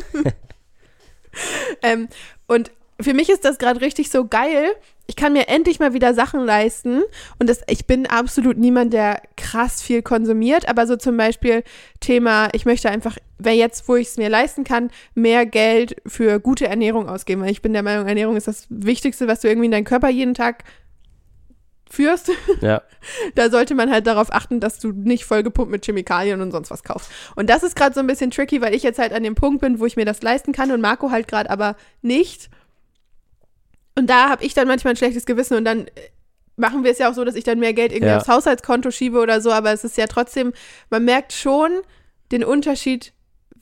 ähm, 1.84 2.10
und 2.48 2.72
für 3.00 3.14
mich 3.14 3.30
ist 3.30 3.46
das 3.46 3.60
gerade 3.60 3.82
richtig 3.82 4.10
so 4.10 4.26
geil. 4.28 4.72
Ich 5.10 5.16
kann 5.16 5.34
mir 5.34 5.48
endlich 5.48 5.80
mal 5.80 5.96
wieder 5.96 6.14
Sachen 6.14 6.46
leisten. 6.46 7.02
Und 7.40 7.50
das, 7.50 7.62
ich 7.68 7.88
bin 7.88 8.06
absolut 8.06 8.60
niemand, 8.60 8.94
der 8.94 9.24
krass 9.38 9.82
viel 9.82 10.04
konsumiert. 10.04 10.70
Aber 10.70 10.86
so 10.86 10.98
zum 10.98 11.18
Beispiel 11.18 11.64
Thema, 12.00 12.50
ich 12.54 12.68
möchte 12.68 12.92
einfach, 12.92 13.18
wer 13.40 13.56
jetzt, 13.56 13.88
wo 13.88 13.96
ich 13.96 14.10
es 14.10 14.18
mir 14.18 14.30
leisten 14.30 14.64
kann, 14.64 14.92
mehr 15.16 15.48
Geld 15.48 15.96
für 16.06 16.40
gute 16.40 16.68
Ernährung 16.68 17.10
ausgeben. 17.10 17.42
Weil 17.42 17.50
ich 17.50 17.64
bin 17.64 17.74
der 17.74 17.82
Meinung, 17.82 18.08
Ernährung 18.08 18.38
ist 18.38 18.48
das 18.48 18.68
Wichtigste, 18.70 19.28
was 19.28 19.40
du 19.40 19.48
irgendwie 19.48 19.66
in 19.66 19.72
deinen 19.72 19.84
Körper 19.84 20.10
jeden 20.10 20.36
Tag 20.36 20.64
führst, 21.90 22.30
ja. 22.62 22.84
da 23.34 23.50
sollte 23.50 23.74
man 23.74 23.92
halt 23.92 24.06
darauf 24.06 24.32
achten, 24.32 24.60
dass 24.60 24.78
du 24.78 24.92
nicht 24.92 25.26
vollgepumpt 25.26 25.72
mit 25.72 25.86
Chemikalien 25.86 26.40
und 26.40 26.52
sonst 26.52 26.70
was 26.70 26.84
kaufst. 26.84 27.10
Und 27.36 27.50
das 27.50 27.64
ist 27.64 27.76
gerade 27.76 27.96
so 27.96 28.00
ein 28.00 28.06
bisschen 28.06 28.30
tricky, 28.30 28.62
weil 28.62 28.76
ich 28.76 28.84
jetzt 28.84 29.00
halt 29.00 29.12
an 29.12 29.24
dem 29.24 29.34
Punkt 29.34 29.62
bin, 29.62 29.80
wo 29.80 29.88
ich 29.88 29.96
mir 29.96 30.06
das 30.06 30.22
leisten 30.22 30.52
kann 30.52 30.72
und 30.72 30.82
Marco 30.82 31.10
halt 31.10 31.28
gerade 31.28 31.50
aber 31.50 31.76
nicht. 32.04 32.52
Und 33.96 34.10
da 34.10 34.30
habe 34.30 34.44
ich 34.44 34.54
dann 34.54 34.68
manchmal 34.68 34.94
ein 34.94 34.98
schlechtes 34.98 35.26
Gewissen 35.26 35.58
und 35.58 35.66
dann 35.66 35.88
äh, 35.88 35.92
machen 36.56 36.84
wir 36.84 36.92
es 36.92 37.00
ja 37.00 37.10
auch 37.10 37.14
so, 37.14 37.24
dass 37.24 37.36
ich 37.36 37.44
dann 37.44 37.60
mehr 37.60 37.74
Geld 37.74 37.92
irgendwie 37.92 38.12
ja. 38.12 38.18
aufs 38.18 38.28
Haushaltskonto 38.28 38.92
schiebe 38.92 39.20
oder 39.20 39.42
so, 39.42 39.52
aber 39.52 39.72
es 39.72 39.84
ist 39.84 39.98
ja 39.98 40.08
trotzdem, 40.08 40.54
man 40.90 41.06
merkt 41.06 41.34
schon 41.34 41.72
den 42.32 42.44
Unterschied, 42.44 43.14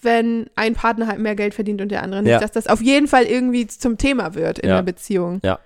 wenn 0.01 0.49
ein 0.55 0.73
Partner 0.73 1.07
halt 1.07 1.19
mehr 1.19 1.36
Geld 1.36 1.53
verdient 1.53 1.82
und 1.82 1.89
der 1.89 2.03
andere 2.03 2.21
nicht, 2.21 2.32
ja. 2.32 2.39
dass 2.39 2.51
das 2.51 2.67
auf 2.67 2.82
jeden 2.82 3.07
Fall 3.07 3.23
irgendwie 3.23 3.67
zum 3.67 3.97
Thema 3.97 4.36
wird 4.36 4.59
in 4.59 4.69
ja. 4.69 4.75
der 4.75 4.84
Beziehung. 4.84 5.39
Ja. 5.43 5.59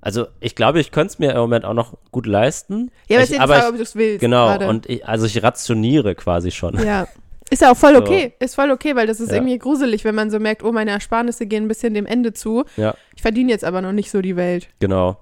Also 0.00 0.26
ich 0.40 0.54
glaube, 0.54 0.80
ich 0.80 0.90
könnte 0.90 1.12
es 1.12 1.18
mir 1.18 1.32
im 1.32 1.38
Moment 1.38 1.64
auch 1.64 1.74
noch 1.74 1.96
gut 2.12 2.26
leisten. 2.26 2.90
Ja, 3.08 3.18
aber, 3.18 3.28
ich, 3.28 3.40
aber 3.40 3.54
Frage, 3.54 3.68
ob 3.68 3.76
du 3.76 3.82
es 3.82 3.96
willst. 3.96 4.20
Genau, 4.20 4.46
grade. 4.46 4.68
und 4.68 4.88
ich, 4.88 5.06
also 5.06 5.26
ich 5.26 5.42
rationiere 5.42 6.14
quasi 6.14 6.50
schon. 6.50 6.78
Ja. 6.84 7.08
Ist 7.50 7.62
ja 7.62 7.70
auch 7.70 7.76
voll 7.76 7.96
okay. 7.96 8.34
So. 8.38 8.44
Ist 8.44 8.54
voll 8.54 8.70
okay, 8.70 8.94
weil 8.94 9.06
das 9.06 9.20
ist 9.20 9.30
ja. 9.30 9.36
irgendwie 9.36 9.58
gruselig, 9.58 10.04
wenn 10.04 10.14
man 10.14 10.30
so 10.30 10.38
merkt, 10.38 10.62
oh, 10.62 10.72
meine 10.72 10.90
Ersparnisse 10.90 11.46
gehen 11.46 11.64
ein 11.64 11.68
bisschen 11.68 11.94
dem 11.94 12.06
Ende 12.06 12.32
zu. 12.32 12.64
Ja. 12.76 12.94
Ich 13.16 13.22
verdiene 13.22 13.50
jetzt 13.50 13.64
aber 13.64 13.80
noch 13.80 13.92
nicht 13.92 14.10
so 14.10 14.20
die 14.20 14.36
Welt. 14.36 14.68
Genau. 14.80 15.18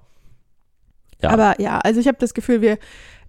Ja. 1.23 1.31
Aber 1.31 1.61
ja, 1.61 1.79
also 1.79 2.01
ich 2.01 2.09
habe 2.09 2.19
das 2.19 2.35
Gefühl, 2.35 2.61
wir, 2.61 2.79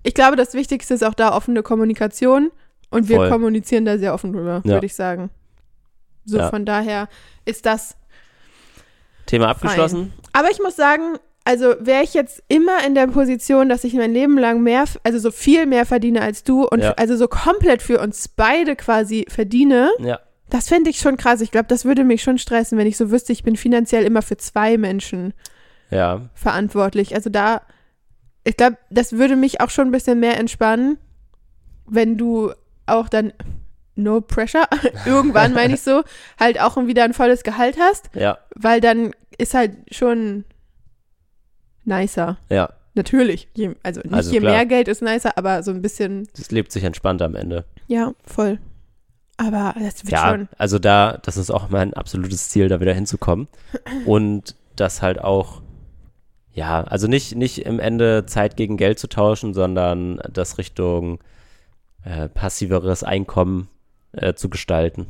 ich 0.04 0.14
glaube, 0.14 0.36
das 0.36 0.54
Wichtigste 0.54 0.93
ist 0.93 1.04
auch 1.04 1.14
da 1.14 1.36
offene 1.36 1.64
Kommunikation 1.64 2.52
und 2.89 3.10
wir 3.10 3.18
Voll. 3.18 3.30
kommunizieren 3.30 3.86
da 3.86 3.98
sehr 3.98 4.14
offen 4.14 4.34
drüber, 4.34 4.62
ja. 4.64 4.74
würde 4.74 4.86
ich 4.86 4.95
sagen. 4.95 5.30
So, 6.26 6.45
von 6.50 6.66
daher 6.66 7.08
ist 7.45 7.66
das 7.66 7.95
Thema 9.28 9.50
abgeschlossen. 9.50 10.12
Fein. 10.12 10.30
Aber 10.34 10.52
ich 10.52 10.60
muss 10.60 10.76
sagen, 10.76 11.18
also 11.48 11.76
wäre 11.80 12.04
ich 12.04 12.14
jetzt 12.14 12.43
immer 12.50 12.86
in 12.86 12.93
der 12.93 13.08
Position, 13.08 13.70
dass 13.70 13.86
ich 13.86 13.93
mein 13.93 14.12
Leben 14.12 14.38
lang 14.38 14.64
mehr, 14.64 14.84
also 15.04 15.18
so 15.18 15.32
viel 15.32 15.66
mehr 15.66 15.86
verdiene 15.86 16.22
als 16.22 16.43
du 16.43 16.68
und 16.68 16.82
ja. 16.82 16.91
also 16.98 17.16
so 17.16 17.30
komplett 17.30 17.82
für 17.82 18.02
uns 18.02 18.28
beide 18.28 18.76
quasi 18.76 19.26
verdiene, 19.30 19.89
ja. 20.00 20.20
das 20.50 20.68
fände 20.68 20.89
ich 20.89 20.98
schon 20.98 21.16
krass. 21.16 21.39
Ich 21.39 21.52
glaube, 21.52 21.68
das 21.70 21.86
würde 21.86 22.04
mich 22.04 22.22
schon 22.22 22.38
stressen, 22.38 22.78
wenn 22.78 22.86
ich 22.86 22.98
so 22.98 23.12
wüsste, 23.12 23.32
ich 23.32 23.43
bin 23.43 23.56
finanziell 23.56 24.04
immer 24.04 24.22
für 24.22 24.36
zwei 24.36 24.78
Menschen 24.78 25.34
ja. 25.89 26.30
verantwortlich. 26.34 27.16
Also 27.16 27.30
da, 27.30 27.62
ich 28.43 28.58
glaube, 28.58 28.78
das 28.89 29.14
würde 29.14 29.38
mich 29.38 29.62
auch 29.62 29.70
schon 29.70 29.88
ein 29.88 29.93
bisschen 29.93 30.20
mehr 30.20 30.38
entspannen, 30.38 30.98
wenn 31.86 32.18
du 32.18 32.52
auch 32.88 33.08
dann 33.08 33.32
no 33.95 34.20
pressure, 34.20 34.68
irgendwann 35.06 35.54
meine 35.54 35.76
ich 35.76 35.82
so, 35.82 36.04
halt 36.41 36.60
auch 36.60 36.76
wieder 36.76 37.06
ein 37.06 37.14
volles 37.14 37.43
Gehalt 37.43 37.78
hast. 37.80 38.10
Ja. 38.16 38.38
Weil 38.54 38.82
dann 38.82 39.14
ist 39.38 39.54
halt 39.54 39.78
schon 39.91 40.43
nicer. 41.88 42.38
Ja. 42.50 42.70
Natürlich. 42.94 43.48
Je, 43.54 43.76
also 43.84 44.02
nicht 44.02 44.14
also 44.14 44.32
je 44.32 44.40
klar. 44.40 44.54
mehr 44.54 44.66
Geld 44.66 44.88
ist 44.88 45.02
nicer, 45.02 45.38
aber 45.38 45.62
so 45.62 45.72
ein 45.72 45.82
bisschen. 45.82 46.28
Es 46.38 46.52
lebt 46.52 46.72
sich 46.72 46.84
entspannt 46.84 47.22
am 47.22 47.36
Ende. 47.36 47.66
Ja, 47.88 48.14
voll. 48.26 48.60
Aber 49.38 49.76
das 49.80 50.04
wird 50.04 50.14
ja, 50.14 50.30
schon. 50.30 50.50
Also 50.58 50.80
da, 50.80 51.20
das 51.24 51.38
ist 51.38 51.52
auch 51.52 51.70
mein 51.70 51.94
absolutes 51.94 52.50
Ziel, 52.50 52.70
da 52.70 52.82
wieder 52.82 52.94
hinzukommen. 52.94 53.48
Und 54.06 54.56
das 54.76 55.04
halt 55.04 55.22
auch, 55.22 55.62
ja, 56.54 56.84
also 56.84 57.08
nicht, 57.08 57.36
nicht 57.36 57.60
im 57.60 57.80
Ende 57.80 58.26
Zeit 58.26 58.58
gegen 58.58 58.78
Geld 58.78 58.98
zu 58.98 59.08
tauschen, 59.08 59.54
sondern 59.54 60.20
das 60.32 60.58
Richtung 60.58 61.20
äh, 62.04 62.28
passiveres 62.30 63.04
Einkommen 63.04 63.70
äh, 64.14 64.34
zu 64.34 64.50
gestalten. 64.50 65.06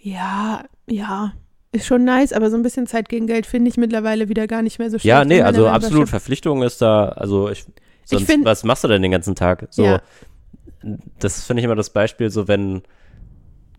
Ja, 0.00 0.64
ja, 0.86 1.32
ist 1.72 1.86
schon 1.86 2.04
nice, 2.04 2.32
aber 2.32 2.50
so 2.50 2.56
ein 2.56 2.62
bisschen 2.62 2.86
Zeit 2.86 3.08
gegen 3.08 3.26
Geld 3.26 3.46
finde 3.46 3.68
ich 3.68 3.76
mittlerweile 3.76 4.28
wieder 4.28 4.46
gar 4.46 4.62
nicht 4.62 4.78
mehr 4.78 4.90
so 4.90 4.98
schlecht. 4.98 5.04
Ja, 5.04 5.24
nee, 5.24 5.42
also 5.42 5.68
absolut 5.68 6.08
Verpflichtung 6.08 6.62
ist 6.62 6.80
da, 6.80 7.08
also 7.10 7.50
ich, 7.50 7.66
sonst, 8.04 8.22
ich 8.22 8.26
find, 8.26 8.44
was 8.44 8.64
machst 8.64 8.84
du 8.84 8.88
denn 8.88 9.02
den 9.02 9.10
ganzen 9.10 9.34
Tag? 9.34 9.68
So, 9.70 9.84
ja. 9.84 10.00
das 11.18 11.44
finde 11.44 11.60
ich 11.60 11.64
immer 11.64 11.74
das 11.74 11.90
Beispiel, 11.90 12.30
so 12.30 12.48
wenn, 12.48 12.82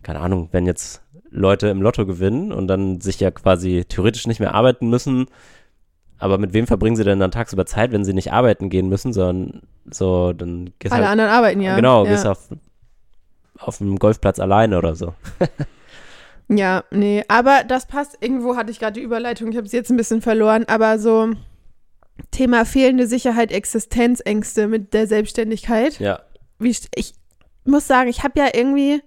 keine 0.02 0.20
Ahnung, 0.20 0.48
wenn 0.52 0.66
jetzt 0.66 1.02
Leute 1.30 1.68
im 1.68 1.82
Lotto 1.82 2.06
gewinnen 2.06 2.52
und 2.52 2.68
dann 2.68 3.00
sich 3.00 3.18
ja 3.18 3.30
quasi 3.30 3.84
theoretisch 3.88 4.26
nicht 4.26 4.40
mehr 4.40 4.54
arbeiten 4.54 4.88
müssen, 4.88 5.26
aber 6.18 6.38
mit 6.38 6.52
wem 6.52 6.66
verbringen 6.66 6.96
sie 6.96 7.04
denn 7.04 7.18
dann 7.18 7.30
tagsüber 7.30 7.66
Zeit, 7.66 7.92
wenn 7.92 8.04
sie 8.04 8.12
nicht 8.12 8.32
arbeiten 8.32 8.68
gehen 8.68 8.88
müssen, 8.88 9.12
sondern 9.12 9.62
so, 9.90 10.32
dann 10.32 10.70
gehst 10.78 10.92
Alle 10.92 11.04
halt, 11.04 11.12
anderen 11.12 11.30
arbeiten, 11.30 11.60
ja. 11.60 11.74
Genau, 11.76 12.04
ja. 12.04 12.12
gehst 12.12 12.26
auf, 12.26 12.50
auf 13.58 13.78
dem 13.78 13.98
Golfplatz 13.98 14.38
alleine 14.38 14.78
oder 14.78 14.94
so. 14.94 15.14
ja, 16.50 16.84
nee, 16.90 17.24
aber 17.28 17.62
das 17.66 17.86
passt. 17.86 18.18
Irgendwo 18.20 18.56
hatte 18.56 18.70
ich 18.70 18.80
gerade 18.80 18.98
die 18.98 19.04
Überleitung, 19.04 19.50
ich 19.50 19.56
habe 19.56 19.68
sie 19.68 19.76
jetzt 19.76 19.90
ein 19.90 19.96
bisschen 19.96 20.20
verloren, 20.20 20.64
aber 20.66 20.98
so 20.98 21.30
Thema 22.32 22.64
fehlende 22.64 23.06
Sicherheit, 23.06 23.52
Existenzängste 23.52 24.66
mit 24.66 24.92
der 24.92 25.06
Selbstständigkeit. 25.06 25.98
Ja. 26.00 26.20
Wie, 26.58 26.76
ich 26.94 27.14
muss 27.64 27.86
sagen, 27.86 28.10
ich 28.10 28.24
habe 28.24 28.38
ja 28.40 28.48
irgendwie 28.52 29.00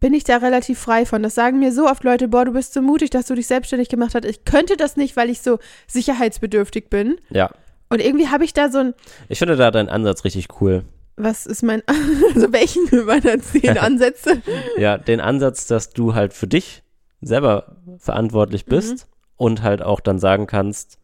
bin 0.00 0.12
ich 0.12 0.24
da 0.24 0.36
relativ 0.36 0.78
frei 0.78 1.06
von. 1.06 1.22
Das 1.22 1.34
sagen 1.34 1.60
mir 1.60 1.72
so 1.72 1.88
oft 1.88 2.04
Leute, 2.04 2.28
boah, 2.28 2.44
du 2.44 2.52
bist 2.52 2.74
so 2.74 2.82
mutig, 2.82 3.08
dass 3.08 3.24
du 3.24 3.34
dich 3.34 3.46
selbstständig 3.46 3.88
gemacht 3.88 4.14
hast. 4.14 4.26
Ich 4.26 4.44
könnte 4.44 4.76
das 4.76 4.98
nicht, 4.98 5.16
weil 5.16 5.30
ich 5.30 5.40
so 5.40 5.58
sicherheitsbedürftig 5.86 6.90
bin. 6.90 7.16
Ja. 7.30 7.50
Und 7.88 8.02
irgendwie 8.02 8.28
habe 8.28 8.44
ich 8.44 8.52
da 8.52 8.68
so 8.68 8.80
ein. 8.80 8.94
Ich 9.30 9.38
finde 9.38 9.56
da 9.56 9.70
deinen 9.70 9.88
Ansatz 9.88 10.24
richtig 10.24 10.60
cool. 10.60 10.84
Was 11.16 11.46
ist 11.46 11.62
mein, 11.62 11.82
also 12.34 12.52
welchen 12.52 12.88
meiner 13.06 13.40
zehn 13.40 13.78
Ansätze? 13.78 14.42
ja, 14.76 14.98
den 14.98 15.20
Ansatz, 15.20 15.66
dass 15.66 15.90
du 15.90 16.14
halt 16.14 16.32
für 16.32 16.46
dich 16.46 16.82
selber 17.20 17.76
verantwortlich 17.98 18.66
bist 18.66 18.92
mhm. 18.92 19.12
und 19.36 19.62
halt 19.62 19.82
auch 19.82 20.00
dann 20.00 20.18
sagen 20.18 20.46
kannst, 20.46 20.98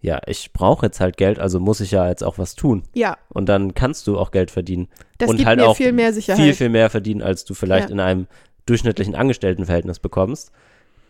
ja, 0.00 0.20
ich 0.26 0.52
brauche 0.52 0.86
jetzt 0.86 1.00
halt 1.00 1.16
Geld, 1.16 1.38
also 1.38 1.58
muss 1.58 1.80
ich 1.80 1.90
ja 1.90 2.08
jetzt 2.08 2.22
auch 2.22 2.38
was 2.38 2.54
tun. 2.54 2.82
Ja. 2.94 3.16
Und 3.28 3.48
dann 3.48 3.74
kannst 3.74 4.06
du 4.06 4.18
auch 4.18 4.30
Geld 4.30 4.50
verdienen. 4.50 4.88
Das 5.18 5.30
und 5.30 5.36
gibt 5.36 5.48
halt 5.48 5.58
mir 5.58 5.66
auch 5.66 5.76
viel 5.76 5.92
mehr 5.92 6.12
Sicherheit. 6.12 6.40
Viel, 6.40 6.54
viel 6.54 6.68
mehr 6.68 6.90
verdienen, 6.90 7.22
als 7.22 7.44
du 7.44 7.54
vielleicht 7.54 7.88
ja. 7.88 7.94
in 7.94 8.00
einem 8.00 8.26
durchschnittlichen 8.66 9.14
Angestelltenverhältnis 9.14 9.98
bekommst. 9.98 10.52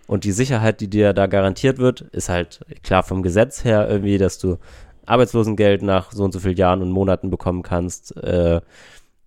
Und 0.07 0.25
die 0.25 0.33
Sicherheit, 0.33 0.81
die 0.81 0.89
dir 0.89 1.13
da 1.13 1.27
garantiert 1.27 1.79
wird, 1.79 2.03
ist 2.13 2.29
halt 2.29 2.61
klar 2.85 3.03
vom 3.03 3.23
Gesetz 3.23 3.65
her 3.65 3.89
irgendwie, 3.89 4.19
dass 4.19 4.39
du 4.39 4.59
Arbeitslosengeld 5.07 5.83
nach 5.83 6.13
so 6.13 6.25
und 6.25 6.33
so 6.33 6.41
vielen 6.41 6.57
Jahren 6.57 6.83
und 6.83 6.91
Monaten 6.91 7.31
bekommen 7.31 7.63
kannst. 7.63 8.17
Äh, 8.17 8.61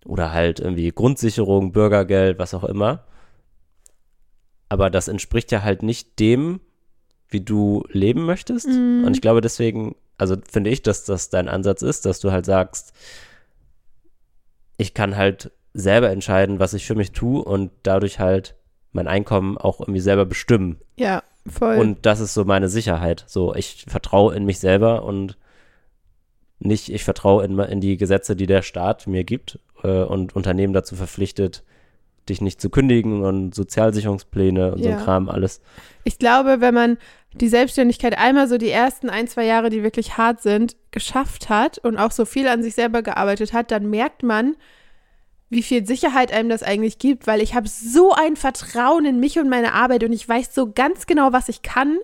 oder 0.05 0.31
halt 0.31 0.59
irgendwie 0.59 0.91
Grundsicherung, 0.91 1.71
Bürgergeld, 1.71 2.39
was 2.39 2.53
auch 2.53 2.63
immer. 2.63 3.03
Aber 4.69 4.89
das 4.89 5.07
entspricht 5.07 5.51
ja 5.51 5.63
halt 5.63 5.83
nicht 5.83 6.19
dem, 6.19 6.61
wie 7.27 7.41
du 7.41 7.83
leben 7.89 8.25
möchtest. 8.25 8.67
Mm. 8.67 9.03
Und 9.05 9.13
ich 9.13 9.21
glaube 9.21 9.41
deswegen, 9.41 9.95
also 10.17 10.35
finde 10.49 10.69
ich, 10.69 10.81
dass 10.81 11.05
das 11.05 11.29
dein 11.29 11.49
Ansatz 11.49 11.81
ist, 11.81 12.05
dass 12.05 12.19
du 12.19 12.31
halt 12.31 12.45
sagst, 12.45 12.93
ich 14.77 14.93
kann 14.93 15.15
halt 15.15 15.51
selber 15.73 16.09
entscheiden, 16.09 16.59
was 16.59 16.73
ich 16.73 16.85
für 16.85 16.95
mich 16.95 17.11
tue 17.11 17.43
und 17.43 17.71
dadurch 17.83 18.19
halt 18.19 18.55
mein 18.91 19.07
Einkommen 19.07 19.57
auch 19.57 19.79
irgendwie 19.79 19.99
selber 19.99 20.25
bestimmen. 20.25 20.79
Ja, 20.97 21.23
voll. 21.47 21.77
Und 21.77 22.05
das 22.05 22.19
ist 22.19 22.33
so 22.33 22.45
meine 22.45 22.69
Sicherheit. 22.69 23.23
So, 23.27 23.53
ich 23.53 23.85
vertraue 23.87 24.35
in 24.35 24.45
mich 24.45 24.59
selber 24.59 25.03
und 25.03 25.37
nicht, 26.59 26.89
ich 26.89 27.03
vertraue 27.03 27.45
in, 27.45 27.57
in 27.59 27.81
die 27.81 27.97
Gesetze, 27.97 28.35
die 28.35 28.47
der 28.47 28.61
Staat 28.61 29.07
mir 29.07 29.23
gibt 29.23 29.59
äh, 29.83 30.03
und 30.03 30.35
Unternehmen 30.35 30.73
dazu 30.73 30.95
verpflichtet, 30.95 31.63
dich 32.27 32.41
nicht 32.41 32.61
zu 32.61 32.69
kündigen 32.69 33.23
und 33.23 33.55
Sozialsicherungspläne 33.55 34.73
und 34.73 34.79
ja. 34.79 34.83
so 34.83 34.97
ein 34.97 35.03
Kram, 35.03 35.29
alles. 35.29 35.61
Ich 36.03 36.19
glaube, 36.19 36.61
wenn 36.61 36.73
man 36.73 36.97
die 37.33 37.47
Selbstständigkeit 37.47 38.17
einmal 38.17 38.47
so 38.47 38.57
die 38.57 38.69
ersten 38.69 39.09
ein, 39.09 39.27
zwei 39.27 39.45
Jahre, 39.45 39.69
die 39.69 39.83
wirklich 39.83 40.17
hart 40.17 40.41
sind, 40.41 40.75
geschafft 40.91 41.49
hat 41.49 41.77
und 41.79 41.97
auch 41.97 42.11
so 42.11 42.25
viel 42.25 42.47
an 42.47 42.63
sich 42.63 42.75
selber 42.75 43.01
gearbeitet 43.01 43.53
hat, 43.53 43.71
dann 43.71 43.89
merkt 43.89 44.23
man, 44.23 44.55
wie 45.49 45.63
viel 45.63 45.85
Sicherheit 45.85 46.31
einem 46.31 46.49
das 46.49 46.61
eigentlich 46.61 46.99
gibt, 46.99 47.25
weil 47.25 47.41
ich 47.41 47.55
habe 47.55 47.67
so 47.67 48.13
ein 48.13 48.35
Vertrauen 48.35 49.05
in 49.05 49.19
mich 49.19 49.39
und 49.39 49.49
meine 49.49 49.73
Arbeit 49.73 50.03
und 50.03 50.13
ich 50.13 50.27
weiß 50.27 50.53
so 50.53 50.71
ganz 50.71 51.07
genau, 51.07 51.33
was 51.33 51.49
ich 51.49 51.63
kann, 51.63 51.97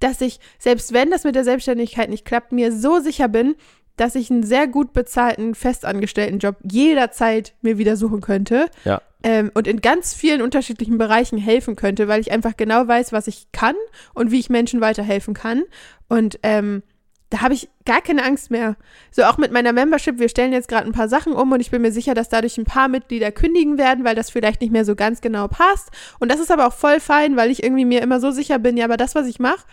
dass 0.00 0.20
ich, 0.20 0.40
selbst 0.58 0.92
wenn 0.92 1.10
das 1.10 1.24
mit 1.24 1.34
der 1.34 1.44
Selbstständigkeit 1.44 2.10
nicht 2.10 2.24
klappt, 2.24 2.52
mir 2.52 2.72
so 2.72 2.98
sicher 2.98 3.28
bin, 3.28 3.54
dass 4.00 4.14
ich 4.14 4.30
einen 4.30 4.42
sehr 4.42 4.66
gut 4.66 4.92
bezahlten, 4.92 5.54
festangestellten 5.54 6.38
Job 6.38 6.56
jederzeit 6.62 7.54
mir 7.62 7.78
wieder 7.78 7.96
suchen 7.96 8.20
könnte. 8.20 8.66
Ja. 8.84 9.02
Ähm, 9.22 9.50
und 9.54 9.66
in 9.66 9.80
ganz 9.80 10.14
vielen 10.14 10.42
unterschiedlichen 10.42 10.96
Bereichen 10.96 11.38
helfen 11.38 11.76
könnte, 11.76 12.06
weil 12.08 12.20
ich 12.20 12.30
einfach 12.30 12.56
genau 12.56 12.86
weiß, 12.86 13.12
was 13.12 13.26
ich 13.26 13.50
kann 13.52 13.74
und 14.14 14.30
wie 14.30 14.38
ich 14.38 14.48
Menschen 14.48 14.80
weiterhelfen 14.80 15.34
kann. 15.34 15.64
Und 16.08 16.38
ähm, 16.44 16.82
da 17.30 17.42
habe 17.42 17.52
ich 17.52 17.68
gar 17.84 18.00
keine 18.00 18.24
Angst 18.24 18.50
mehr. 18.50 18.76
So 19.10 19.24
auch 19.24 19.36
mit 19.36 19.52
meiner 19.52 19.72
Membership, 19.72 20.18
wir 20.18 20.28
stellen 20.28 20.52
jetzt 20.52 20.68
gerade 20.68 20.86
ein 20.86 20.92
paar 20.92 21.08
Sachen 21.08 21.34
um 21.34 21.52
und 21.52 21.60
ich 21.60 21.70
bin 21.70 21.82
mir 21.82 21.92
sicher, 21.92 22.14
dass 22.14 22.28
dadurch 22.28 22.56
ein 22.56 22.64
paar 22.64 22.88
Mitglieder 22.88 23.32
kündigen 23.32 23.76
werden, 23.76 24.04
weil 24.04 24.14
das 24.14 24.30
vielleicht 24.30 24.62
nicht 24.62 24.72
mehr 24.72 24.84
so 24.84 24.94
ganz 24.94 25.20
genau 25.20 25.46
passt. 25.48 25.90
Und 26.20 26.32
das 26.32 26.40
ist 26.40 26.50
aber 26.50 26.66
auch 26.66 26.72
voll 26.72 27.00
fein, 27.00 27.36
weil 27.36 27.50
ich 27.50 27.62
irgendwie 27.62 27.84
mir 27.84 28.00
immer 28.00 28.20
so 28.20 28.30
sicher 28.30 28.58
bin, 28.58 28.76
ja, 28.76 28.86
aber 28.86 28.96
das, 28.96 29.14
was 29.14 29.26
ich 29.26 29.38
mache, 29.40 29.66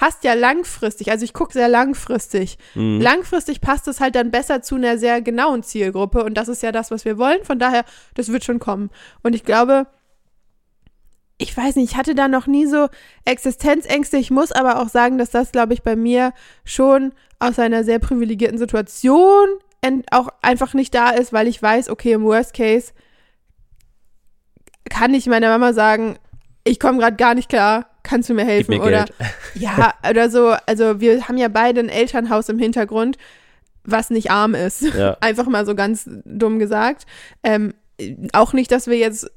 passt 0.00 0.24
ja 0.24 0.32
langfristig. 0.32 1.10
Also 1.10 1.26
ich 1.26 1.34
gucke 1.34 1.52
sehr 1.52 1.68
langfristig. 1.68 2.56
Mhm. 2.74 3.02
Langfristig 3.02 3.60
passt 3.60 3.86
es 3.86 4.00
halt 4.00 4.14
dann 4.14 4.30
besser 4.30 4.62
zu 4.62 4.76
einer 4.76 4.96
sehr 4.96 5.20
genauen 5.20 5.62
Zielgruppe 5.62 6.24
und 6.24 6.32
das 6.38 6.48
ist 6.48 6.62
ja 6.62 6.72
das, 6.72 6.90
was 6.90 7.04
wir 7.04 7.18
wollen. 7.18 7.44
Von 7.44 7.58
daher, 7.58 7.84
das 8.14 8.32
wird 8.32 8.42
schon 8.42 8.60
kommen. 8.60 8.88
Und 9.22 9.34
ich 9.34 9.44
glaube, 9.44 9.86
ich 11.36 11.54
weiß 11.54 11.76
nicht, 11.76 11.90
ich 11.90 11.96
hatte 11.98 12.14
da 12.14 12.28
noch 12.28 12.46
nie 12.46 12.64
so 12.64 12.88
Existenzängste. 13.26 14.16
Ich 14.16 14.30
muss 14.30 14.52
aber 14.52 14.80
auch 14.80 14.88
sagen, 14.88 15.18
dass 15.18 15.28
das, 15.28 15.52
glaube 15.52 15.74
ich, 15.74 15.82
bei 15.82 15.96
mir 15.96 16.32
schon 16.64 17.12
aus 17.38 17.58
einer 17.58 17.84
sehr 17.84 17.98
privilegierten 17.98 18.56
Situation 18.56 19.48
auch 20.10 20.28
einfach 20.40 20.72
nicht 20.72 20.94
da 20.94 21.10
ist, 21.10 21.34
weil 21.34 21.46
ich 21.46 21.62
weiß, 21.62 21.90
okay, 21.90 22.12
im 22.12 22.24
Worst 22.24 22.54
Case 22.54 22.94
kann 24.88 25.12
ich 25.12 25.26
meiner 25.26 25.50
Mama 25.50 25.74
sagen, 25.74 26.18
ich 26.64 26.78
komme 26.78 26.98
gerade 26.98 27.16
gar 27.16 27.34
nicht 27.34 27.48
klar, 27.48 27.86
kannst 28.02 28.28
du 28.28 28.34
mir 28.34 28.44
helfen? 28.44 28.72
Mir 28.72 28.82
oder 28.82 29.04
Geld. 29.04 29.14
ja, 29.54 29.94
oder 30.08 30.30
so. 30.30 30.54
Also 30.66 31.00
wir 31.00 31.28
haben 31.28 31.38
ja 31.38 31.48
beide 31.48 31.80
ein 31.80 31.88
Elternhaus 31.88 32.48
im 32.48 32.58
Hintergrund, 32.58 33.16
was 33.84 34.10
nicht 34.10 34.30
arm 34.30 34.54
ist. 34.54 34.82
Ja. 34.82 35.16
Einfach 35.20 35.46
mal 35.46 35.66
so 35.66 35.74
ganz 35.74 36.08
dumm 36.24 36.58
gesagt. 36.58 37.06
Ähm, 37.42 37.74
auch 38.32 38.52
nicht, 38.52 38.72
dass 38.72 38.86
wir 38.86 38.96
jetzt 38.96 39.30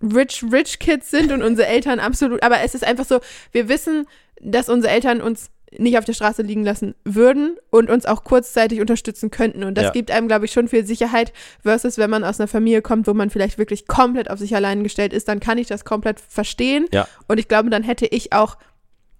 rich, 0.00 0.44
rich 0.52 0.78
Kids 0.78 1.10
sind 1.10 1.32
und 1.32 1.42
unsere 1.42 1.68
Eltern 1.68 1.98
absolut, 1.98 2.42
aber 2.44 2.60
es 2.60 2.74
ist 2.76 2.86
einfach 2.86 3.04
so, 3.04 3.18
wir 3.50 3.68
wissen, 3.68 4.06
dass 4.40 4.68
unsere 4.68 4.92
Eltern 4.92 5.20
uns 5.20 5.50
nicht 5.76 5.98
auf 5.98 6.04
der 6.04 6.14
Straße 6.14 6.42
liegen 6.42 6.64
lassen 6.64 6.94
würden 7.04 7.56
und 7.70 7.90
uns 7.90 8.06
auch 8.06 8.24
kurzzeitig 8.24 8.80
unterstützen 8.80 9.30
könnten. 9.30 9.64
Und 9.64 9.76
das 9.76 9.84
Ja. 9.86 9.90
gibt 9.90 10.10
einem, 10.10 10.28
glaube 10.28 10.46
ich, 10.46 10.52
schon 10.52 10.68
viel 10.68 10.86
Sicherheit, 10.86 11.32
versus 11.62 11.98
wenn 11.98 12.08
man 12.10 12.24
aus 12.24 12.40
einer 12.40 12.48
Familie 12.48 12.80
kommt, 12.82 13.06
wo 13.06 13.14
man 13.14 13.30
vielleicht 13.30 13.58
wirklich 13.58 13.86
komplett 13.86 14.30
auf 14.30 14.38
sich 14.38 14.54
allein 14.56 14.82
gestellt 14.82 15.12
ist, 15.12 15.28
dann 15.28 15.40
kann 15.40 15.58
ich 15.58 15.66
das 15.66 15.84
komplett 15.84 16.20
verstehen. 16.20 16.86
Ja. 16.92 17.06
Und 17.26 17.38
ich 17.38 17.48
glaube, 17.48 17.70
dann 17.70 17.82
hätte 17.82 18.06
ich 18.06 18.32
auch 18.32 18.56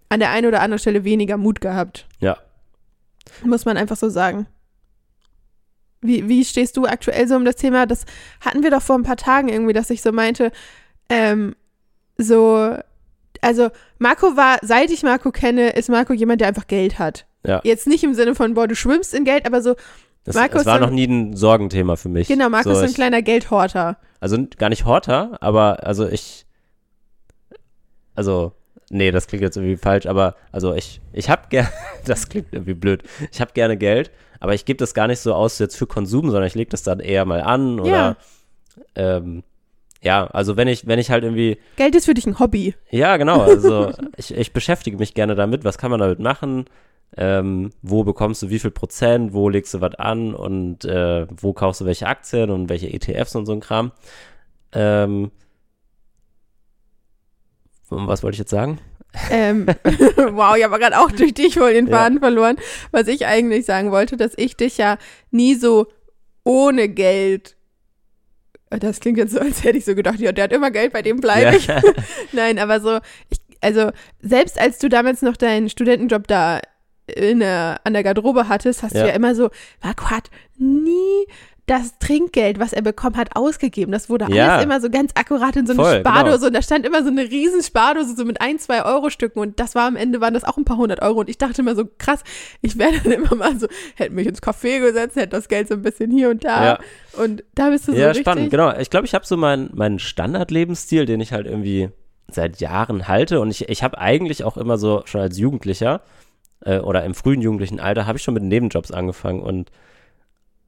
an 0.08 0.20
der 0.20 0.30
einen 0.30 0.46
oder 0.46 0.62
anderen 0.62 0.78
Stelle 0.78 1.04
weniger 1.04 1.36
Mut 1.36 1.60
gehabt. 1.60 2.06
Ja. 2.20 2.38
Muss 3.44 3.64
man 3.66 3.76
einfach 3.76 3.96
so 3.96 4.08
sagen. 4.08 4.46
Wie, 6.00 6.28
wie 6.28 6.44
stehst 6.44 6.76
du 6.76 6.86
aktuell 6.86 7.26
so 7.28 7.34
um 7.36 7.44
das 7.44 7.56
Thema? 7.56 7.84
Das 7.84 8.04
hatten 8.40 8.62
wir 8.62 8.70
doch 8.70 8.82
vor 8.82 8.96
ein 8.96 9.02
paar 9.02 9.16
Tagen 9.16 9.48
irgendwie, 9.48 9.72
dass 9.72 9.90
ich 9.90 10.00
so 10.00 10.12
meinte, 10.12 10.52
ähm, 11.08 11.56
so, 12.16 12.76
also 13.42 13.70
Marco 13.98 14.36
war, 14.36 14.58
seit 14.62 14.90
ich 14.90 15.02
Marco 15.02 15.30
kenne, 15.30 15.70
ist 15.70 15.88
Marco 15.88 16.12
jemand, 16.12 16.40
der 16.40 16.48
einfach 16.48 16.66
Geld 16.66 16.98
hat. 16.98 17.26
Ja. 17.46 17.60
Jetzt 17.64 17.86
nicht 17.86 18.04
im 18.04 18.14
Sinne 18.14 18.34
von, 18.34 18.54
boah, 18.54 18.66
du 18.68 18.74
schwimmst 18.74 19.14
in 19.14 19.24
Geld, 19.24 19.46
aber 19.46 19.62
so, 19.62 19.74
Das, 20.24 20.34
Marco 20.34 20.58
das 20.58 20.66
war 20.66 20.80
noch 20.80 20.90
nie 20.90 21.06
ein 21.06 21.36
Sorgenthema 21.36 21.96
für 21.96 22.08
mich. 22.08 22.28
genau, 22.28 22.48
Marco 22.48 22.70
so, 22.70 22.76
ist 22.76 22.82
ein 22.82 22.88
ich, 22.90 22.94
kleiner 22.94 23.22
Geldhorter. 23.22 23.96
Also 24.20 24.36
gar 24.58 24.68
nicht 24.68 24.84
Horter, 24.84 25.38
aber 25.40 25.86
also 25.86 26.06
ich. 26.08 26.44
Also, 28.14 28.52
nee, 28.90 29.10
das 29.12 29.26
klingt 29.28 29.42
jetzt 29.42 29.56
irgendwie 29.56 29.76
falsch, 29.76 30.06
aber 30.06 30.34
also 30.50 30.74
ich, 30.74 31.00
ich 31.12 31.30
hab 31.30 31.50
gerne, 31.50 31.68
das 32.04 32.28
klingt 32.28 32.48
irgendwie 32.52 32.74
blöd. 32.74 33.02
Ich 33.30 33.40
hab 33.40 33.54
gerne 33.54 33.76
Geld, 33.76 34.10
aber 34.40 34.54
ich 34.54 34.64
gebe 34.64 34.76
das 34.78 34.94
gar 34.94 35.06
nicht 35.06 35.20
so 35.20 35.34
aus 35.34 35.58
jetzt 35.58 35.76
für 35.76 35.86
Konsum, 35.86 36.26
sondern 36.30 36.46
ich 36.46 36.54
lege 36.54 36.70
das 36.70 36.82
dann 36.82 37.00
eher 37.00 37.24
mal 37.24 37.40
an 37.42 37.78
oder 37.80 37.90
Ja. 37.90 38.16
ähm, 38.96 39.44
ja, 40.00 40.26
also 40.28 40.56
wenn 40.56 40.68
ich, 40.68 40.86
wenn 40.86 40.98
ich 40.98 41.10
halt 41.10 41.24
irgendwie, 41.24 41.58
Geld 41.76 41.94
ist 41.94 42.04
für 42.04 42.14
dich 42.14 42.26
ein 42.26 42.38
Hobby. 42.38 42.74
ja, 42.90 43.16
genau, 43.16 43.40
also 43.40 43.92
ich, 44.16 44.34
ich 44.34 44.52
beschäftige 44.52 44.96
mich 44.96 45.14
gerne 45.14 45.34
damit, 45.34 45.64
was 45.64 45.78
kann 45.78 45.90
man 45.90 46.00
damit 46.00 46.18
machen, 46.20 46.66
ähm, 47.16 47.70
wo 47.82 48.04
bekommst 48.04 48.42
du 48.42 48.50
wie 48.50 48.58
viel 48.58 48.70
Prozent, 48.70 49.32
wo 49.32 49.48
legst 49.48 49.74
du 49.74 49.80
was 49.80 49.94
an 49.94 50.34
und 50.34 50.84
äh, 50.84 51.26
wo 51.30 51.52
kaufst 51.52 51.80
du 51.80 51.84
welche 51.86 52.06
Aktien 52.06 52.50
und 52.50 52.68
welche 52.68 52.92
ETFs 52.92 53.34
und 53.34 53.46
so 53.46 53.52
ein 53.52 53.60
Kram. 53.60 53.92
Ähm, 54.72 55.30
was 57.90 58.22
wollte 58.22 58.34
ich 58.34 58.40
jetzt 58.40 58.50
sagen? 58.50 58.78
Ähm, 59.30 59.66
wow, 60.16 60.54
ich 60.56 60.64
habe 60.64 60.78
gerade 60.78 60.98
auch 60.98 61.10
durch 61.10 61.32
dich 61.32 61.58
wohl 61.58 61.72
den 61.72 61.86
Ja. 61.86 61.96
Faden 61.96 62.18
verloren. 62.18 62.56
Was 62.90 63.08
ich 63.08 63.26
eigentlich 63.26 63.64
sagen 63.64 63.90
wollte, 63.90 64.16
dass 64.18 64.32
ich 64.36 64.56
dich 64.56 64.76
ja 64.76 64.98
nie 65.30 65.54
so 65.54 65.86
ohne 66.44 66.88
Geld. 66.88 67.56
Das 68.70 69.00
klingt 69.00 69.18
jetzt 69.18 69.32
so, 69.32 69.40
als 69.40 69.64
hätte 69.64 69.78
ich 69.78 69.84
so 69.84 69.94
gedacht, 69.94 70.20
ja, 70.20 70.32
der 70.32 70.44
hat 70.44 70.52
immer 70.52 70.70
Geld, 70.70 70.92
bei 70.92 71.02
dem 71.02 71.20
bleibe 71.20 71.56
ich. 71.56 71.66
Ja. 71.66 71.80
Nein, 72.32 72.58
aber 72.58 72.80
so, 72.80 72.98
ich, 73.30 73.38
also 73.60 73.90
selbst 74.20 74.60
als 74.60 74.78
du 74.78 74.88
damals 74.88 75.22
noch 75.22 75.36
deinen 75.36 75.68
Studentenjob 75.68 76.26
da 76.28 76.60
in 77.06 77.40
der, 77.40 77.80
an 77.84 77.94
der 77.94 78.02
Garderobe 78.02 78.48
hattest, 78.48 78.82
hast 78.82 78.94
Ja. 78.94 79.02
du 79.02 79.08
ja 79.08 79.14
immer 79.14 79.34
so, 79.34 79.48
Marco 79.82 80.10
hat 80.10 80.30
nie 80.58 81.24
das 81.68 81.96
Trinkgeld, 82.00 82.58
was 82.58 82.72
er 82.72 82.82
bekommen 82.82 83.16
hat, 83.16 83.36
ausgegeben. 83.36 83.92
Das 83.92 84.10
wurde 84.10 84.26
Ja. 84.30 84.48
alles 84.54 84.64
immer 84.64 84.80
so 84.80 84.90
ganz 84.90 85.12
akkurat 85.14 85.54
in 85.54 85.66
so 85.66 85.74
eine 85.74 85.82
Voll, 85.82 86.00
Spardose 86.00 86.36
genau. 86.36 86.46
und 86.48 86.52
da 86.54 86.62
stand 86.62 86.84
immer 86.84 87.02
so 87.04 87.10
eine 87.10 87.22
riesen 87.22 87.62
Spardose 87.62 88.16
so 88.16 88.24
mit 88.24 88.40
ein, 88.40 88.58
zwei 88.58 88.84
Euro 88.84 89.10
Stücken 89.10 89.38
und 89.38 89.60
das 89.60 89.74
war 89.76 89.86
am 89.86 89.94
Ende, 89.96 90.20
waren 90.20 90.34
das 90.34 90.42
auch 90.44 90.56
ein 90.56 90.64
paar 90.64 90.78
hundert 90.78 91.00
Euro 91.02 91.20
und 91.20 91.28
ich 91.28 91.38
dachte 91.38 91.62
immer 91.62 91.76
so, 91.76 91.84
krass, 91.98 92.24
ich 92.62 92.76
wäre 92.78 92.92
dann 93.04 93.12
immer 93.12 93.34
mal 93.36 93.58
so, 93.58 93.68
hätte 93.94 94.12
mich 94.14 94.26
ins 94.26 94.42
Café 94.42 94.80
gesetzt, 94.80 95.14
hätte 95.16 95.28
das 95.28 95.48
Geld 95.48 95.68
so 95.68 95.74
ein 95.74 95.82
bisschen 95.82 96.10
hier 96.10 96.30
und 96.30 96.42
da 96.44 96.64
Ja. 96.64 96.78
und 97.22 97.44
da 97.54 97.70
bist 97.70 97.86
du 97.86 97.92
so 97.92 97.98
Ja, 97.98 98.08
richtig. 98.08 98.24
spannend, 98.24 98.50
genau. 98.50 98.76
Ich 98.78 98.90
glaube, 98.90 99.06
ich 99.06 99.14
habe 99.14 99.24
so 99.26 99.36
meinen 99.36 99.70
meinen 99.74 99.98
Standardlebensstil, 99.98 101.06
den 101.06 101.20
ich 101.20 101.32
halt 101.32 101.46
irgendwie 101.46 101.90
seit 102.30 102.60
Jahren 102.60 103.08
halte. 103.08 103.40
Und 103.40 103.50
ich, 103.50 103.68
ich 103.68 103.82
habe 103.82 103.98
eigentlich 103.98 104.44
auch 104.44 104.56
immer 104.56 104.76
so, 104.78 105.02
schon 105.06 105.20
als 105.20 105.38
Jugendlicher 105.38 106.02
äh, 106.64 106.78
oder 106.78 107.04
im 107.04 107.14
frühen 107.14 107.40
jugendlichen 107.40 107.80
Alter, 107.80 108.06
habe 108.06 108.18
ich 108.18 108.24
schon 108.24 108.34
mit 108.34 108.42
Nebenjobs 108.42 108.90
angefangen 108.90 109.40
und 109.40 109.70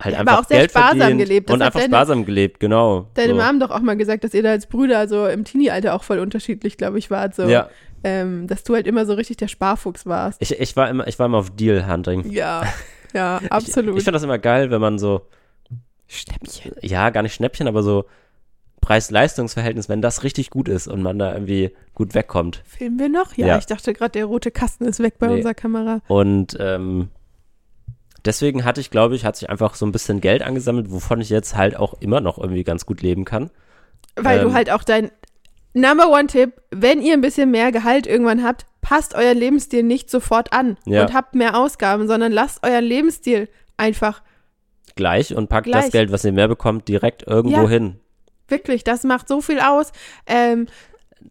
halt 0.00 0.14
Ja, 0.14 0.20
aber 0.20 0.30
einfach 0.32 0.44
auch 0.44 0.48
sehr 0.48 0.58
Geld 0.58 0.70
sparsam 0.70 0.98
verdient 0.98 1.20
gelebt. 1.20 1.48
Das 1.50 1.54
und 1.54 1.62
einfach 1.62 1.80
deine- 1.80 1.92
sparsam 1.94 2.24
gelebt, 2.24 2.60
genau. 2.60 3.06
Deine 3.14 3.34
so. 3.34 3.40
Mom 3.40 3.60
doch 3.60 3.70
auch 3.70 3.80
mal 3.80 3.96
gesagt, 3.96 4.24
dass 4.24 4.34
ihr 4.34 4.42
da 4.42 4.50
als 4.50 4.66
Brüder 4.66 5.06
so 5.08 5.26
im 5.26 5.44
Teenie-Alter 5.44 5.94
auch 5.94 6.02
voll 6.02 6.18
unterschiedlich, 6.18 6.76
glaube 6.76 6.98
ich, 6.98 7.10
wart. 7.10 7.34
So, 7.34 7.42
Ja, 7.48 7.68
ähm, 8.02 8.46
dass 8.46 8.64
du 8.64 8.74
halt 8.74 8.86
immer 8.86 9.04
so 9.06 9.14
richtig 9.14 9.36
der 9.36 9.48
Sparfuchs 9.48 10.06
warst. 10.06 10.40
ich, 10.42 10.58
ich 10.58 10.74
war 10.76 10.88
immer, 10.88 11.06
ich 11.06 11.18
war 11.18 11.26
immer 11.26 11.38
auf 11.38 11.50
Deal-Hunting. 11.50 12.30
Ja, 12.30 12.64
ja, 13.14 13.40
absolut. 13.50 13.90
Ich, 13.92 13.98
ich 13.98 14.04
finde 14.04 14.16
das 14.16 14.22
immer 14.22 14.38
geil, 14.38 14.70
wenn 14.70 14.80
man 14.80 14.98
so, 14.98 15.22
Schnäppchen. 16.08 16.72
ja, 16.80 17.10
gar 17.10 17.22
nicht 17.22 17.34
Schnäppchen, 17.34 17.68
aber 17.68 17.82
so 17.82 18.04
Preis-Leistungs-Verhältnis, 18.80 19.88
wenn 19.88 20.00
das 20.02 20.22
richtig 20.24 20.50
gut 20.50 20.66
ist 20.68 20.88
und 20.88 21.02
man 21.02 21.18
da 21.18 21.32
irgendwie 21.34 21.70
gut 21.94 22.14
wegkommt. 22.14 22.62
Filmen 22.64 22.98
wir 22.98 23.08
noch? 23.08 23.34
Ja, 23.36 23.46
Ja. 23.48 23.58
ich 23.58 23.66
dachte 23.66 23.92
gerade, 23.92 24.12
der 24.12 24.24
rote 24.24 24.50
Kasten 24.50 24.84
ist 24.86 25.00
weg 25.00 25.14
bei 25.18 25.26
Nee. 25.28 25.34
unserer 25.36 25.54
Kamera. 25.54 26.00
Und 26.08 26.56
ähm, 26.58 27.08
deswegen 28.24 28.64
hatte 28.64 28.80
ich, 28.80 28.90
glaube 28.90 29.14
ich, 29.14 29.24
hat 29.24 29.36
sich 29.36 29.48
einfach 29.50 29.74
so 29.74 29.86
ein 29.86 29.92
bisschen 29.92 30.20
Geld 30.20 30.42
angesammelt, 30.42 30.90
wovon 30.90 31.20
ich 31.20 31.30
jetzt 31.30 31.56
halt 31.56 31.76
auch 31.76 31.94
immer 32.00 32.20
noch 32.20 32.38
irgendwie 32.38 32.64
ganz 32.64 32.86
gut 32.86 33.02
leben 33.02 33.24
kann. 33.24 33.50
Weil 34.16 34.40
du 34.40 34.48
Ähm. 34.48 34.54
halt 34.54 34.70
auch 34.70 34.82
dein 34.84 35.10
Number 35.72 36.08
One 36.10 36.26
Tipp, 36.26 36.60
wenn 36.70 37.00
ihr 37.00 37.14
ein 37.14 37.20
bisschen 37.20 37.50
mehr 37.50 37.70
Gehalt 37.72 38.06
irgendwann 38.06 38.42
habt, 38.42 38.66
passt 38.80 39.14
euren 39.14 39.38
Lebensstil 39.38 39.82
nicht 39.84 40.10
sofort 40.10 40.52
an 40.52 40.76
Ja. 40.84 41.02
und 41.02 41.14
habt 41.14 41.34
mehr 41.34 41.56
Ausgaben, 41.56 42.08
sondern 42.08 42.32
lasst 42.32 42.64
euren 42.66 42.84
Lebensstil 42.84 43.48
einfach 43.76 44.22
Gleich 44.96 45.34
und 45.36 45.48
packt 45.48 45.66
Gleich. 45.66 45.84
das 45.84 45.92
Geld, 45.92 46.10
was 46.12 46.24
ihr 46.24 46.32
mehr 46.32 46.48
bekommt, 46.48 46.88
direkt 46.88 47.26
irgendwo 47.26 47.62
Ja. 47.62 47.68
hin. 47.68 48.00
wirklich, 48.48 48.82
das 48.82 49.04
macht 49.04 49.28
so 49.28 49.40
viel 49.40 49.60
aus. 49.60 49.92
Ähm, 50.26 50.66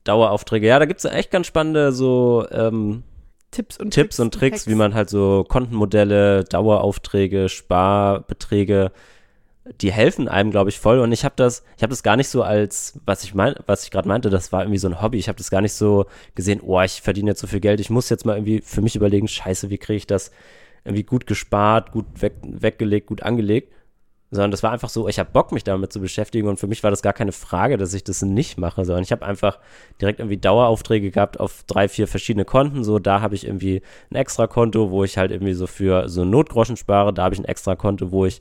Daueraufträge. 0.05 0.67
Ja, 0.67 0.79
da 0.79 0.85
gibt 0.85 1.03
es 1.03 1.11
echt 1.11 1.31
ganz 1.31 1.47
spannende 1.47 1.91
so 1.91 2.45
ähm, 2.51 3.03
Tipps 3.52 3.78
und 3.78 3.91
Tipps 3.91 4.20
und 4.20 4.34
Tricks, 4.34 4.68
wie 4.68 4.76
man 4.76 4.93
halt 4.93 5.10
so 5.10 5.43
Kontenmodelle, 5.47 6.43
Daueraufträge, 6.43 7.50
Sparbeträge, 7.50 8.91
die 9.82 9.91
helfen 9.91 10.28
einem, 10.28 10.52
glaube 10.52 10.70
ich, 10.70 10.80
voll. 10.80 11.00
Und 11.00 11.12
ich 11.12 11.26
habe 11.26 11.36
das, 11.36 11.64
ich 11.78 11.84
habe 11.84 11.91
das 11.91 12.04
gar 12.04 12.16
nicht 12.16 12.30
so 12.30 12.43
als, 12.43 13.00
was 13.06 13.24
ich 13.24 13.34
mein, 13.34 13.56
was 13.66 13.84
ich 13.84 13.91
gerade 13.91 14.08
meinte, 14.08 14.30
das 14.30 14.52
war 14.52 14.64
irgendwie 14.64 14.80
so 14.80 14.88
ein 14.88 15.02
Hobby. 15.02 15.18
Ich 15.18 15.28
habe 15.28 15.38
das 15.38 15.50
gar 15.50 15.62
nicht 15.62 15.74
so 15.74 16.06
gesehen, 16.36 16.62
oh, 16.62 16.82
ich 16.82 17.02
verdiene 17.02 17.32
jetzt 17.32 17.41
so 17.41 17.47
viel 17.47 17.60
Geld, 17.60 17.80
ich 17.80 17.89
muss 17.89 18.10
jetzt 18.10 18.26
mal 18.26 18.36
irgendwie 18.36 18.62
für 18.62 18.82
mich 18.82 18.95
überlegen, 18.95 19.28
scheiße, 19.28 19.70
wie 19.70 19.78
kriege 19.78 19.97
ich 19.97 20.08
das 20.08 20.32
irgendwie 20.86 21.04
gut 21.04 21.28
gespart, 21.28 21.91
gut 21.91 22.06
weg, 22.22 22.34
weggelegt, 22.41 23.08
gut 23.08 23.24
angelegt. 23.24 23.74
Sondern 24.32 24.51
das 24.51 24.61
war 24.61 24.71
einfach 24.71 24.89
so, 24.89 25.07
ich 25.07 25.17
habe 25.17 25.32
Bock, 25.32 25.51
mich 25.51 25.63
damit 25.63 25.91
zu 25.91 25.99
beschäftigen 25.99 26.47
und 26.47 26.59
für 26.59 26.67
mich 26.67 26.84
war 26.84 26.91
das 26.91 27.01
gar 27.01 27.13
keine 27.13 27.32
Frage, 27.32 27.77
dass 27.77 27.93
ich 27.95 28.03
das 28.03 28.21
nicht 28.21 28.59
mache, 28.59 28.86
sondern 28.86 29.03
ich 29.03 29.11
habe 29.11 29.25
einfach 29.25 29.57
direkt 29.99 30.19
irgendwie 30.19 30.38
Daueraufträge 30.38 31.09
gehabt 31.09 31.39
auf 31.39 31.63
drei, 31.65 31.88
vier 31.88 32.07
verschiedene 32.07 32.45
Konten. 32.45 32.84
So, 32.84 32.99
da 32.99 33.21
habe 33.21 33.34
ich 33.34 33.47
irgendwie 33.47 33.82
ein 34.11 34.15
extra 34.15 34.45
Konto, 34.45 34.91
wo 34.91 35.03
ich 35.03 35.17
halt 35.17 35.32
irgendwie 35.32 35.53
so 35.53 35.65
für 35.65 36.09
so 36.09 36.25
Notgroschen 36.25 36.77
spare, 36.77 37.11
da 37.11 37.23
habe 37.23 37.34
ich 37.34 37.41
ein 37.41 37.45
extra 37.45 37.75
Konto, 37.75 38.11
wo 38.11 38.25
ich 38.25 38.39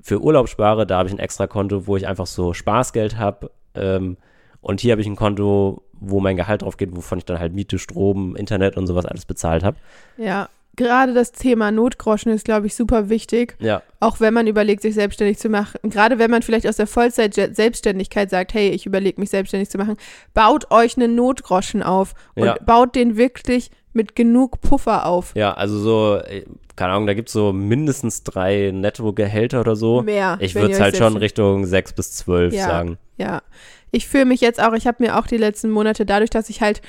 für 0.00 0.20
Urlaub 0.20 0.48
spare, 0.48 0.86
da 0.86 0.98
habe 0.98 1.08
ich 1.08 1.14
ein 1.14 1.20
extra 1.20 1.46
Konto, 1.46 1.86
wo 1.86 1.96
ich 1.96 2.06
einfach 2.06 2.26
so 2.26 2.52
Spaßgeld 2.52 3.16
habe. 3.16 3.50
Ähm, 3.74 4.16
und 4.60 4.80
hier 4.80 4.92
habe 4.92 5.02
ich 5.02 5.06
ein 5.06 5.16
Konto, 5.16 5.82
wo 5.92 6.20
mein 6.20 6.36
Gehalt 6.36 6.62
drauf 6.62 6.76
geht, 6.76 6.96
wovon 6.96 7.18
ich 7.18 7.24
dann 7.24 7.38
halt 7.38 7.52
Miete, 7.52 7.78
Strom, 7.78 8.36
Internet 8.36 8.76
und 8.76 8.86
sowas 8.86 9.06
alles 9.06 9.24
bezahlt 9.24 9.64
habe. 9.64 9.76
Ja, 10.16 10.48
gerade 10.78 11.12
das 11.12 11.32
Thema 11.32 11.70
Notgroschen 11.70 12.32
ist, 12.32 12.46
glaube 12.46 12.66
ich, 12.66 12.74
super 12.74 13.10
wichtig. 13.10 13.56
Ja, 13.60 13.82
Auch 14.00 14.20
wenn 14.20 14.32
man 14.32 14.46
überlegt, 14.46 14.80
sich 14.80 14.94
selbstständig 14.94 15.36
zu 15.38 15.50
machen. 15.50 15.78
Gerade 15.82 16.18
wenn 16.18 16.30
man 16.30 16.40
vielleicht 16.40 16.66
aus 16.66 16.76
der 16.76 16.86
Vollzeit-Selbstständigkeit 16.86 18.30
sagt, 18.30 18.54
hey, 18.54 18.70
ich 18.70 18.86
überlege 18.86 19.20
mich 19.20 19.28
selbstständig 19.30 19.68
zu 19.68 19.76
machen, 19.76 19.96
baut 20.32 20.70
euch 20.70 20.96
einen 20.96 21.14
Notgroschen 21.14 21.82
auf 21.82 22.14
und 22.34 22.44
Ja. 22.46 22.56
baut 22.64 22.94
den 22.94 23.16
wirklich 23.18 23.70
mit 23.92 24.14
genug 24.16 24.60
Puffer 24.62 25.04
auf. 25.06 25.32
ja, 25.34 25.52
also 25.54 25.78
so, 25.78 26.16
äh, 26.24 26.44
keine 26.76 26.92
Ahnung, 26.92 27.06
da 27.08 27.14
gibt 27.14 27.28
es 27.28 27.32
so 27.32 27.52
mindestens 27.52 28.22
drei 28.22 28.70
Nettogehälter 28.72 29.60
oder 29.60 29.74
so. 29.76 30.02
Mehr. 30.02 30.36
Ich 30.40 30.54
würde 30.54 30.72
es 30.72 30.80
halt 30.80 30.96
schon 30.96 31.16
Richtung 31.16 31.66
sechs 31.66 31.92
bis 31.92 32.12
zwölf 32.12 32.54
Ja. 32.54 32.66
sagen. 32.66 32.98
Ja. 33.16 33.42
Ich 33.90 34.06
fühle 34.06 34.26
mich 34.26 34.40
jetzt 34.40 34.62
auch, 34.62 34.74
ich 34.74 34.86
habe 34.86 35.02
mir 35.02 35.18
auch 35.18 35.26
die 35.26 35.38
letzten 35.38 35.70
Monate 35.70 36.06
dadurch, 36.06 36.30
dass 36.30 36.48
ich 36.50 36.60
halt 36.60 36.80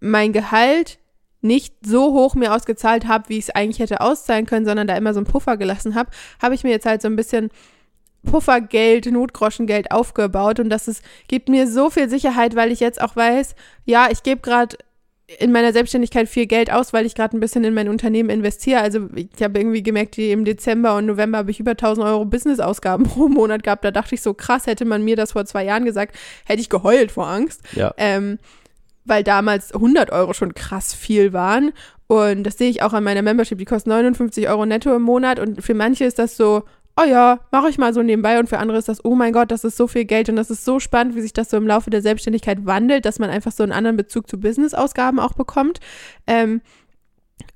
mein 0.00 0.32
Gehalt 0.32 0.98
nicht 1.40 1.74
so 1.84 2.12
hoch 2.12 2.34
mir 2.34 2.54
ausgezahlt 2.54 3.06
habe, 3.06 3.28
wie 3.28 3.38
ich 3.38 3.44
es 3.44 3.54
eigentlich 3.54 3.78
hätte 3.78 4.00
auszahlen 4.00 4.46
können, 4.46 4.66
sondern 4.66 4.86
da 4.86 4.96
immer 4.96 5.14
so 5.14 5.20
einen 5.20 5.26
Puffer 5.26 5.56
gelassen 5.56 5.94
habe, 5.94 6.10
habe 6.42 6.54
ich 6.54 6.64
mir 6.64 6.70
jetzt 6.70 6.86
halt 6.86 7.02
so 7.02 7.08
ein 7.08 7.16
bisschen 7.16 7.50
Puffergeld, 8.24 9.06
Notgroschengeld 9.06 9.92
aufgebaut 9.92 10.58
und 10.58 10.70
das 10.70 10.88
ist, 10.88 11.02
gibt 11.28 11.48
mir 11.48 11.66
so 11.68 11.90
viel 11.90 12.08
Sicherheit, 12.08 12.56
weil 12.56 12.72
ich 12.72 12.80
jetzt 12.80 13.00
auch 13.00 13.14
weiß, 13.14 13.54
ja, 13.84 14.08
ich 14.10 14.22
gebe 14.22 14.40
gerade 14.40 14.76
in 15.38 15.52
meiner 15.52 15.74
Selbstständigkeit 15.74 16.26
viel 16.26 16.46
Geld 16.46 16.72
aus, 16.72 16.94
weil 16.94 17.04
ich 17.04 17.14
gerade 17.14 17.36
ein 17.36 17.40
bisschen 17.40 17.62
in 17.62 17.74
mein 17.74 17.90
Unternehmen 17.90 18.30
investiere. 18.30 18.80
Also 18.80 19.08
ich 19.14 19.42
habe 19.42 19.58
irgendwie 19.58 19.82
gemerkt, 19.82 20.16
im 20.16 20.46
Dezember 20.46 20.96
und 20.96 21.04
November 21.04 21.38
habe 21.38 21.50
ich 21.50 21.60
über 21.60 21.72
1000 21.72 22.06
Euro 22.06 22.24
Businessausgaben 22.24 23.04
pro 23.08 23.28
Monat 23.28 23.62
gehabt. 23.62 23.84
Da 23.84 23.90
dachte 23.90 24.14
ich 24.14 24.22
so, 24.22 24.32
krass, 24.32 24.66
hätte 24.66 24.86
man 24.86 25.04
mir 25.04 25.16
das 25.16 25.32
vor 25.32 25.44
zwei 25.44 25.64
Jahren 25.64 25.84
gesagt, 25.84 26.16
hätte 26.46 26.62
ich 26.62 26.70
geheult 26.70 27.12
vor 27.12 27.28
Angst. 27.28 27.60
Ja. 27.72 27.92
Ähm, 27.98 28.38
weil 29.08 29.24
damals 29.24 29.72
100 29.72 30.10
Euro 30.10 30.32
schon 30.32 30.54
krass 30.54 30.94
viel 30.94 31.32
waren. 31.32 31.72
Und 32.06 32.44
das 32.44 32.58
sehe 32.58 32.70
ich 32.70 32.82
auch 32.82 32.92
an 32.92 33.04
meiner 33.04 33.22
Membership. 33.22 33.58
Die 33.58 33.64
kostet 33.64 33.88
59 33.88 34.48
Euro 34.48 34.64
netto 34.66 34.94
im 34.94 35.02
Monat. 35.02 35.38
Und 35.38 35.62
für 35.62 35.74
manche 35.74 36.04
ist 36.04 36.18
das 36.18 36.36
so, 36.36 36.64
oh 36.98 37.04
ja, 37.04 37.40
mache 37.52 37.68
ich 37.68 37.78
mal 37.78 37.94
so 37.94 38.02
nebenbei 38.02 38.38
und 38.38 38.48
für 38.48 38.58
andere 38.58 38.78
ist 38.78 38.88
das, 38.88 39.04
oh 39.04 39.14
mein 39.14 39.32
Gott, 39.32 39.50
das 39.50 39.64
ist 39.64 39.76
so 39.76 39.86
viel 39.86 40.04
Geld 40.04 40.28
und 40.28 40.36
das 40.36 40.50
ist 40.50 40.64
so 40.64 40.80
spannend, 40.80 41.14
wie 41.14 41.20
sich 41.20 41.32
das 41.32 41.50
so 41.50 41.56
im 41.56 41.66
Laufe 41.66 41.90
der 41.90 42.02
Selbstständigkeit 42.02 42.66
wandelt, 42.66 43.04
dass 43.04 43.18
man 43.18 43.30
einfach 43.30 43.52
so 43.52 43.62
einen 43.62 43.72
anderen 43.72 43.96
Bezug 43.96 44.28
zu 44.28 44.38
Business-Ausgaben 44.40 45.20
auch 45.20 45.34
bekommt. 45.34 45.80
Ähm, 46.26 46.60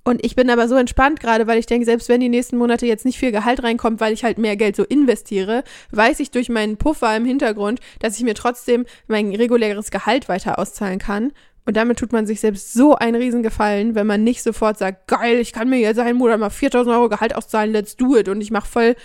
und 0.04 0.24
ich 0.24 0.34
bin 0.34 0.50
aber 0.50 0.66
so 0.68 0.76
entspannt 0.76 1.20
gerade, 1.20 1.46
weil 1.46 1.58
ich 1.58 1.66
denke, 1.66 1.84
selbst 1.84 2.08
wenn 2.08 2.20
die 2.20 2.28
nächsten 2.28 2.56
Monate 2.56 2.86
jetzt 2.86 3.04
nicht 3.04 3.18
viel 3.18 3.30
Gehalt 3.30 3.62
reinkommt, 3.62 4.00
weil 4.00 4.12
ich 4.12 4.24
halt 4.24 4.36
mehr 4.36 4.56
Geld 4.56 4.74
so 4.74 4.82
investiere, 4.84 5.62
weiß 5.92 6.18
ich 6.20 6.32
durch 6.32 6.48
meinen 6.48 6.76
Puffer 6.76 7.16
im 7.16 7.24
Hintergrund, 7.24 7.80
dass 8.00 8.16
ich 8.16 8.24
mir 8.24 8.34
trotzdem 8.34 8.84
mein 9.06 9.32
reguläres 9.34 9.90
Gehalt 9.90 10.28
weiter 10.28 10.58
auszahlen 10.58 10.98
kann. 10.98 11.32
Und 11.64 11.76
damit 11.76 12.00
tut 12.00 12.12
man 12.12 12.26
sich 12.26 12.40
selbst 12.40 12.72
so 12.72 12.96
einen 12.96 13.14
Riesengefallen, 13.14 13.94
wenn 13.94 14.08
man 14.08 14.24
nicht 14.24 14.42
sofort 14.42 14.78
sagt, 14.78 15.06
geil, 15.06 15.36
ich 15.36 15.52
kann 15.52 15.70
mir 15.70 15.78
jetzt 15.78 16.00
einen 16.00 16.18
Monat 16.18 16.40
mal 16.40 16.50
4000 16.50 16.96
Euro 16.96 17.08
Gehalt 17.08 17.36
auszahlen, 17.36 17.70
let's 17.70 17.96
do 17.96 18.16
it. 18.16 18.28
Und 18.28 18.40
ich 18.40 18.50
mache 18.50 18.66
voll 18.68 18.96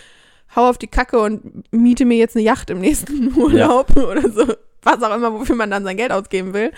hau 0.55 0.67
auf 0.69 0.79
die 0.79 0.87
Kacke 0.87 1.19
und 1.19 1.71
miete 1.71 2.05
mir 2.05 2.17
jetzt 2.17 2.35
eine 2.35 2.45
Yacht 2.45 2.69
im 2.71 2.79
nächsten 2.79 3.33
Urlaub 3.37 3.95
ja. 3.95 4.03
oder 4.03 4.29
so. 4.31 4.55
Was 4.81 5.03
auch 5.03 5.15
immer, 5.15 5.33
wofür 5.33 5.55
man 5.55 5.69
dann 5.69 5.83
sein 5.83 5.97
Geld 5.97 6.11
ausgeben 6.11 6.53
will. 6.53 6.71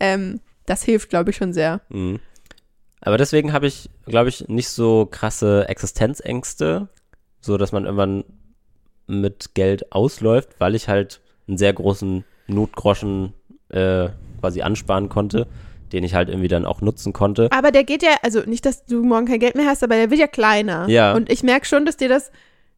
Ähm, 0.00 0.40
das 0.64 0.82
hilft, 0.82 1.10
glaube 1.10 1.30
ich, 1.30 1.36
schon 1.36 1.52
sehr. 1.52 1.82
Mhm. 1.90 2.20
Aber 3.06 3.18
deswegen 3.18 3.52
habe 3.52 3.68
ich, 3.68 3.88
glaube 4.04 4.28
ich, 4.28 4.48
nicht 4.48 4.68
so 4.68 5.06
krasse 5.06 5.68
Existenzängste, 5.68 6.88
so 7.40 7.56
dass 7.56 7.70
man 7.70 7.84
irgendwann 7.84 8.24
mit 9.06 9.54
Geld 9.54 9.92
ausläuft, 9.92 10.48
weil 10.58 10.74
ich 10.74 10.88
halt 10.88 11.20
einen 11.46 11.56
sehr 11.56 11.72
großen 11.72 12.24
Notgroschen 12.48 13.32
äh, 13.68 14.08
quasi 14.40 14.62
ansparen 14.62 15.08
konnte, 15.08 15.46
den 15.92 16.02
ich 16.02 16.14
halt 16.14 16.28
irgendwie 16.28 16.48
dann 16.48 16.66
auch 16.66 16.80
nutzen 16.80 17.12
konnte. 17.12 17.48
Aber 17.52 17.70
der 17.70 17.84
geht 17.84 18.02
ja, 18.02 18.16
also 18.22 18.40
nicht, 18.40 18.66
dass 18.66 18.84
du 18.86 19.04
morgen 19.04 19.26
kein 19.26 19.38
Geld 19.38 19.54
mehr 19.54 19.66
hast, 19.66 19.84
aber 19.84 19.94
der 19.94 20.10
wird 20.10 20.18
ja 20.18 20.26
kleiner. 20.26 20.88
Ja. 20.88 21.14
Und 21.14 21.30
ich 21.30 21.44
merke 21.44 21.64
schon, 21.64 21.86
dass 21.86 21.96
dir 21.96 22.08
das 22.08 22.32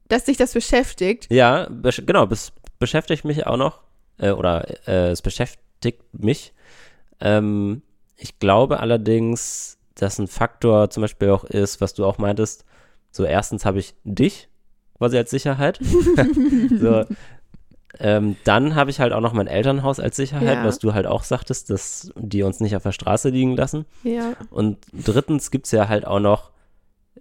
dass 0.08 0.24
dich 0.24 0.36
das 0.36 0.52
beschäftigt. 0.52 1.26
Ja, 1.30 1.68
besch 1.70 2.02
genau, 2.04 2.26
es 2.26 2.52
beschäftigt 2.78 3.24
mich 3.24 3.46
auch 3.46 3.56
noch, 3.56 3.80
äh, 4.18 4.30
oder 4.30 4.66
äh, 4.88 5.10
es 5.10 5.22
beschäftigt 5.22 6.02
mich. 6.12 6.52
Ähm, 7.20 7.82
ich 8.16 8.38
glaube 8.38 8.80
allerdings, 8.80 9.77
dass 10.02 10.18
ein 10.18 10.28
Faktor 10.28 10.90
zum 10.90 11.02
Beispiel 11.02 11.30
auch 11.30 11.44
ist, 11.44 11.80
was 11.80 11.94
du 11.94 12.04
auch 12.04 12.18
meintest, 12.18 12.64
so 13.10 13.24
erstens 13.24 13.64
habe 13.64 13.78
ich 13.78 13.94
dich 14.04 14.48
quasi 14.96 15.16
als 15.16 15.30
Sicherheit. 15.30 15.78
so, 16.80 17.04
ähm, 18.00 18.36
dann 18.44 18.74
habe 18.74 18.90
ich 18.90 19.00
halt 19.00 19.12
auch 19.12 19.20
noch 19.20 19.32
mein 19.32 19.46
Elternhaus 19.46 19.98
als 19.98 20.16
Sicherheit, 20.16 20.58
ja. 20.58 20.64
was 20.64 20.78
du 20.78 20.94
halt 20.94 21.06
auch 21.06 21.24
sagtest, 21.24 21.70
dass 21.70 22.12
die 22.16 22.42
uns 22.42 22.60
nicht 22.60 22.76
auf 22.76 22.82
der 22.82 22.92
Straße 22.92 23.30
liegen 23.30 23.56
lassen. 23.56 23.86
Ja. 24.02 24.34
Und 24.50 24.78
drittens 24.92 25.50
gibt 25.50 25.66
es 25.66 25.72
ja 25.72 25.88
halt 25.88 26.06
auch 26.06 26.20
noch 26.20 26.50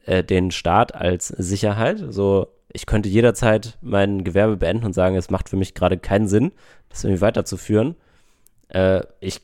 äh, 0.05 0.23
den 0.23 0.51
Staat 0.51 0.93
als 0.93 1.27
Sicherheit. 1.29 2.03
So, 2.09 2.47
ich 2.71 2.85
könnte 2.85 3.09
jederzeit 3.09 3.77
mein 3.81 4.23
Gewerbe 4.23 4.57
beenden 4.57 4.85
und 4.85 4.93
sagen, 4.93 5.15
es 5.15 5.29
macht 5.29 5.49
für 5.49 5.57
mich 5.57 5.73
gerade 5.73 5.97
keinen 5.97 6.27
Sinn, 6.27 6.51
das 6.89 7.03
irgendwie 7.03 7.21
weiterzuführen. 7.21 7.95
Äh, 8.69 9.01
ich 9.19 9.41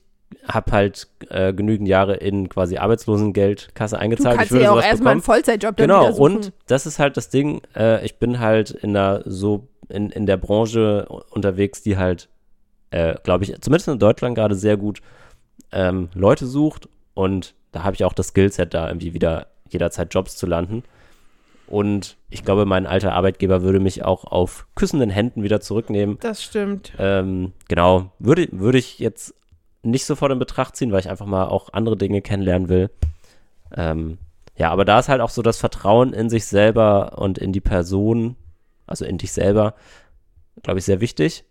habe 0.48 0.72
halt 0.72 1.08
äh, 1.30 1.54
genügend 1.54 1.88
Jahre 1.88 2.16
in 2.16 2.50
quasi 2.50 2.78
Arbeitslosengeldkasse 2.78 3.98
eingezahlt. 3.98 4.36
Du 4.36 4.38
kannst 4.40 4.52
ja 4.54 4.72
auch 4.72 4.82
erstmal 4.82 5.14
einen 5.14 5.22
Vollzeitjob 5.22 5.78
Genau, 5.78 6.14
und 6.14 6.54
das 6.68 6.86
ist 6.86 7.00
halt 7.00 7.18
das 7.18 7.30
Ding, 7.30 7.62
äh, 7.76 8.04
ich 8.06 8.20
bin 8.20 8.40
halt 8.40 8.72
in 8.72 8.94
der 8.94 9.24
so 9.26 9.68
in, 9.90 10.10
in 10.10 10.26
der 10.26 10.38
Branche 10.38 11.08
unterwegs, 11.30 11.82
die 11.82 11.98
halt, 11.98 12.30
äh, 12.92 13.16
glaube 13.24 13.44
ich, 13.44 13.60
zumindest 13.62 13.88
in 13.88 14.00
Deutschland 14.00 14.36
gerade 14.36 14.56
sehr 14.56 14.78
gut 14.78 15.02
ähm, 15.72 16.10
Leute 16.14 16.46
sucht 16.46 16.88
und 17.14 17.56
da 17.72 17.84
habe 17.84 17.96
ich 17.96 18.04
auch 18.04 18.14
das 18.14 18.30
Skillset, 18.30 18.74
da 18.74 18.88
irgendwie 18.88 19.14
wieder 19.14 19.48
jederzeit 19.70 20.14
Jobs 20.14 20.38
zu 20.38 20.46
landen. 20.46 20.84
Und 21.68 22.18
ich 22.30 22.44
glaube, 22.44 22.66
mein 22.66 22.86
alter 22.86 23.14
Arbeitgeber 23.14 23.62
würde 23.64 23.80
mich 23.80 24.04
auch 24.04 24.26
auf 24.26 24.68
küssenden 24.76 25.10
Händen 25.10 25.44
wieder 25.44 25.62
zurücknehmen. 25.62 26.18
Das 26.20 26.44
stimmt. 26.44 26.94
Ähm, 27.00 27.54
genau. 27.68 28.12
Würde, 28.20 28.48
würde 28.52 28.78
ich 28.78 29.00
jetzt 29.00 29.34
nicht 29.84 30.06
sofort 30.06 30.32
in 30.32 30.40
Betracht 30.40 30.76
ziehen, 30.76 30.92
weil 30.92 31.02
ich 31.02 31.10
einfach 31.10 31.26
mal 31.26 31.46
auch 31.46 31.70
andere 31.74 31.98
Dinge 31.98 32.22
kennenlernen 32.22 32.70
will. 32.70 32.90
Ähm, 33.76 34.18
ja, 34.56 34.72
aber 34.72 34.86
da 34.86 35.00
ist 35.00 35.10
halt 35.10 35.22
auch 35.22 35.30
so 35.30 35.42
das 35.42 35.58
Vertrauen 35.58 36.14
in 36.14 36.30
sich 36.30 36.46
selber 36.46 37.18
und 37.18 37.38
in 37.38 37.52
die 37.52 37.62
Person, 37.62 38.36
also 38.88 39.06
in 39.06 39.18
dich 39.18 39.32
selber, 39.32 39.76
glaube 40.62 40.80
ich, 40.80 40.86
sehr 40.86 41.02
wichtig. 41.02 41.44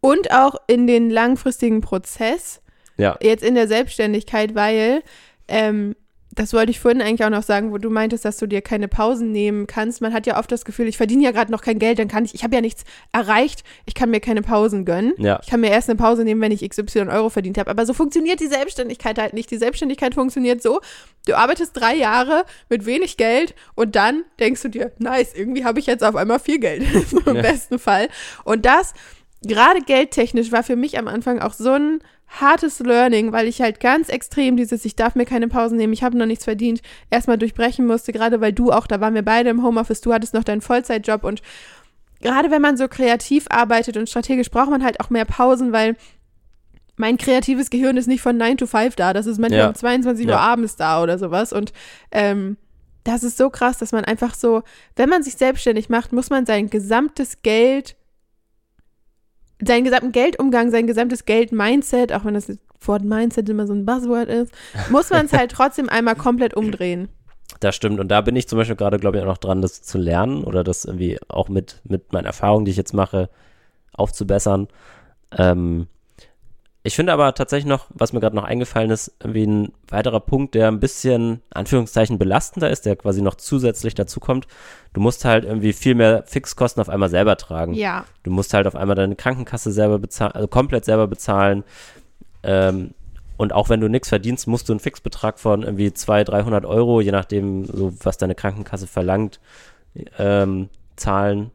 Und 0.00 0.32
auch 0.32 0.54
in 0.66 0.86
den 0.86 1.10
langfristigen 1.10 1.80
Prozess. 1.80 2.62
Ja. 2.96 3.18
Jetzt 3.20 3.44
in 3.44 3.54
der 3.54 3.68
Selbstständigkeit, 3.68 4.54
weil 4.54 5.02
ähm, 5.48 5.96
das 6.32 6.52
wollte 6.52 6.70
ich 6.70 6.78
vorhin 6.78 7.02
eigentlich 7.02 7.24
auch 7.24 7.30
noch 7.30 7.42
sagen, 7.42 7.72
wo 7.72 7.78
du 7.78 7.90
meintest, 7.90 8.24
dass 8.24 8.36
du 8.36 8.46
dir 8.46 8.62
keine 8.62 8.86
Pausen 8.86 9.32
nehmen 9.32 9.66
kannst. 9.66 10.00
Man 10.00 10.12
hat 10.12 10.26
ja 10.26 10.38
oft 10.38 10.50
das 10.52 10.64
Gefühl, 10.64 10.86
ich 10.86 10.96
verdiene 10.96 11.24
ja 11.24 11.32
gerade 11.32 11.50
noch 11.50 11.60
kein 11.60 11.80
Geld, 11.80 11.98
dann 11.98 12.06
kann 12.06 12.24
ich, 12.24 12.34
ich 12.34 12.44
habe 12.44 12.54
ja 12.54 12.60
nichts 12.60 12.84
erreicht, 13.12 13.64
ich 13.84 13.94
kann 13.94 14.10
mir 14.10 14.20
keine 14.20 14.42
Pausen 14.42 14.84
gönnen. 14.84 15.12
Ja. 15.18 15.40
Ich 15.42 15.48
kann 15.48 15.60
mir 15.60 15.70
erst 15.70 15.90
eine 15.90 15.96
Pause 15.96 16.22
nehmen, 16.24 16.40
wenn 16.40 16.52
ich 16.52 16.68
XY 16.68 17.08
Euro 17.08 17.30
verdient 17.30 17.58
habe. 17.58 17.70
Aber 17.70 17.84
so 17.84 17.94
funktioniert 17.94 18.38
die 18.38 18.46
Selbstständigkeit 18.46 19.18
halt 19.18 19.32
nicht. 19.32 19.50
Die 19.50 19.56
Selbstständigkeit 19.56 20.14
funktioniert 20.14 20.62
so, 20.62 20.80
du 21.26 21.34
arbeitest 21.34 21.76
drei 21.76 21.96
Jahre 21.96 22.44
mit 22.68 22.86
wenig 22.86 23.16
Geld 23.16 23.54
und 23.74 23.96
dann 23.96 24.24
denkst 24.38 24.62
du 24.62 24.68
dir, 24.68 24.92
nice, 24.98 25.34
irgendwie 25.34 25.64
habe 25.64 25.80
ich 25.80 25.86
jetzt 25.86 26.04
auf 26.04 26.14
einmal 26.14 26.38
viel 26.38 26.60
Geld. 26.60 26.82
Im 27.26 27.36
ja. 27.36 27.42
besten 27.42 27.80
Fall. 27.80 28.08
Und 28.44 28.66
das, 28.66 28.94
gerade 29.42 29.80
geldtechnisch, 29.80 30.52
war 30.52 30.62
für 30.62 30.76
mich 30.76 30.96
am 30.96 31.08
Anfang 31.08 31.40
auch 31.40 31.54
so 31.54 31.72
ein 31.72 32.00
hartes 32.30 32.78
Learning, 32.78 33.32
weil 33.32 33.48
ich 33.48 33.60
halt 33.60 33.80
ganz 33.80 34.08
extrem 34.08 34.56
dieses, 34.56 34.84
ich 34.84 34.94
darf 34.94 35.14
mir 35.16 35.24
keine 35.26 35.48
Pausen 35.48 35.76
nehmen, 35.76 35.92
ich 35.92 36.02
habe 36.02 36.16
noch 36.16 36.26
nichts 36.26 36.44
verdient, 36.44 36.80
erstmal 37.10 37.38
durchbrechen 37.38 37.86
musste, 37.86 38.12
gerade 38.12 38.40
weil 38.40 38.52
du 38.52 38.70
auch, 38.70 38.86
da 38.86 39.00
waren 39.00 39.14
wir 39.14 39.24
beide 39.24 39.50
im 39.50 39.62
Homeoffice, 39.64 40.00
du 40.00 40.12
hattest 40.12 40.32
noch 40.32 40.44
deinen 40.44 40.60
Vollzeitjob 40.60 41.24
und 41.24 41.42
gerade 42.20 42.50
wenn 42.50 42.62
man 42.62 42.76
so 42.76 42.86
kreativ 42.86 43.46
arbeitet 43.50 43.96
und 43.96 44.08
strategisch, 44.08 44.50
braucht 44.50 44.70
man 44.70 44.84
halt 44.84 45.00
auch 45.00 45.10
mehr 45.10 45.24
Pausen, 45.24 45.72
weil 45.72 45.96
mein 46.96 47.18
kreatives 47.18 47.70
Gehirn 47.70 47.96
ist 47.96 48.06
nicht 48.06 48.20
von 48.20 48.36
9 48.36 48.58
to 48.58 48.66
5 48.66 48.94
da, 48.94 49.12
das 49.12 49.26
ist 49.26 49.38
manchmal 49.38 49.60
ja. 49.60 49.68
um 49.68 49.74
22 49.74 50.26
Uhr 50.26 50.32
ja. 50.32 50.38
abends 50.38 50.76
da 50.76 51.02
oder 51.02 51.18
sowas 51.18 51.52
und 51.52 51.72
ähm, 52.12 52.56
das 53.02 53.24
ist 53.24 53.38
so 53.38 53.50
krass, 53.50 53.78
dass 53.78 53.92
man 53.92 54.04
einfach 54.04 54.34
so, 54.34 54.62
wenn 54.94 55.08
man 55.08 55.22
sich 55.22 55.34
selbstständig 55.34 55.88
macht, 55.88 56.12
muss 56.12 56.30
man 56.30 56.46
sein 56.46 56.70
gesamtes 56.70 57.42
Geld 57.42 57.96
seinen 59.64 59.84
gesamten 59.84 60.12
Geldumgang, 60.12 60.70
sein 60.70 60.86
gesamtes 60.86 61.24
Geld-Mindset, 61.24 62.12
auch 62.12 62.24
wenn 62.24 62.34
das 62.34 62.50
Wort 62.80 63.04
Mindset 63.04 63.48
immer 63.48 63.66
so 63.66 63.74
ein 63.74 63.84
Buzzword 63.84 64.28
ist, 64.28 64.52
muss 64.90 65.10
man 65.10 65.26
es 65.26 65.32
halt 65.32 65.50
trotzdem 65.52 65.88
einmal 65.88 66.16
komplett 66.16 66.54
umdrehen. 66.54 67.08
Das 67.58 67.76
stimmt. 67.76 68.00
Und 68.00 68.08
da 68.08 68.20
bin 68.20 68.36
ich 68.36 68.48
zum 68.48 68.58
Beispiel 68.58 68.76
gerade, 68.76 68.98
glaube 68.98 69.18
ich, 69.18 69.22
auch 69.22 69.28
noch 69.28 69.38
dran, 69.38 69.60
das 69.60 69.82
zu 69.82 69.98
lernen 69.98 70.44
oder 70.44 70.64
das 70.64 70.84
irgendwie 70.84 71.18
auch 71.28 71.48
mit, 71.48 71.80
mit 71.84 72.12
meinen 72.12 72.26
Erfahrungen, 72.26 72.64
die 72.64 72.70
ich 72.70 72.76
jetzt 72.76 72.94
mache, 72.94 73.28
aufzubessern. 73.92 74.68
Ähm, 75.36 75.88
ich 76.82 76.96
finde 76.96 77.12
aber 77.12 77.34
tatsächlich 77.34 77.68
noch, 77.68 77.86
was 77.90 78.14
mir 78.14 78.20
gerade 78.20 78.36
noch 78.36 78.44
eingefallen 78.44 78.90
ist, 78.90 79.12
irgendwie 79.20 79.46
ein 79.46 79.72
weiterer 79.88 80.20
Punkt, 80.20 80.54
der 80.54 80.68
ein 80.68 80.80
bisschen, 80.80 81.42
Anführungszeichen, 81.50 82.18
belastender 82.18 82.70
ist, 82.70 82.86
der 82.86 82.96
quasi 82.96 83.20
noch 83.20 83.34
zusätzlich 83.34 83.94
dazu 83.94 84.18
kommt. 84.18 84.46
Du 84.94 85.00
musst 85.00 85.26
halt 85.26 85.44
irgendwie 85.44 85.74
viel 85.74 85.94
mehr 85.94 86.24
Fixkosten 86.26 86.80
auf 86.80 86.88
einmal 86.88 87.10
selber 87.10 87.36
tragen. 87.36 87.74
Ja. 87.74 88.06
Du 88.22 88.30
musst 88.30 88.54
halt 88.54 88.66
auf 88.66 88.76
einmal 88.76 88.96
deine 88.96 89.14
Krankenkasse 89.14 89.72
selber 89.72 89.98
bezahlen, 89.98 90.32
also 90.32 90.48
komplett 90.48 90.86
selber 90.86 91.06
bezahlen. 91.06 91.64
Ähm, 92.42 92.94
und 93.36 93.52
auch 93.52 93.68
wenn 93.68 93.80
du 93.80 93.88
nichts 93.88 94.08
verdienst, 94.08 94.46
musst 94.46 94.68
du 94.68 94.72
einen 94.72 94.80
Fixbetrag 94.80 95.38
von 95.38 95.62
irgendwie 95.62 95.92
200, 95.92 96.28
300 96.28 96.64
Euro, 96.64 97.02
je 97.02 97.12
nachdem, 97.12 97.66
so 97.66 97.92
was 98.02 98.16
deine 98.16 98.34
Krankenkasse 98.34 98.86
verlangt, 98.86 99.38
ähm, 100.18 100.70
zahlen. 100.96 101.50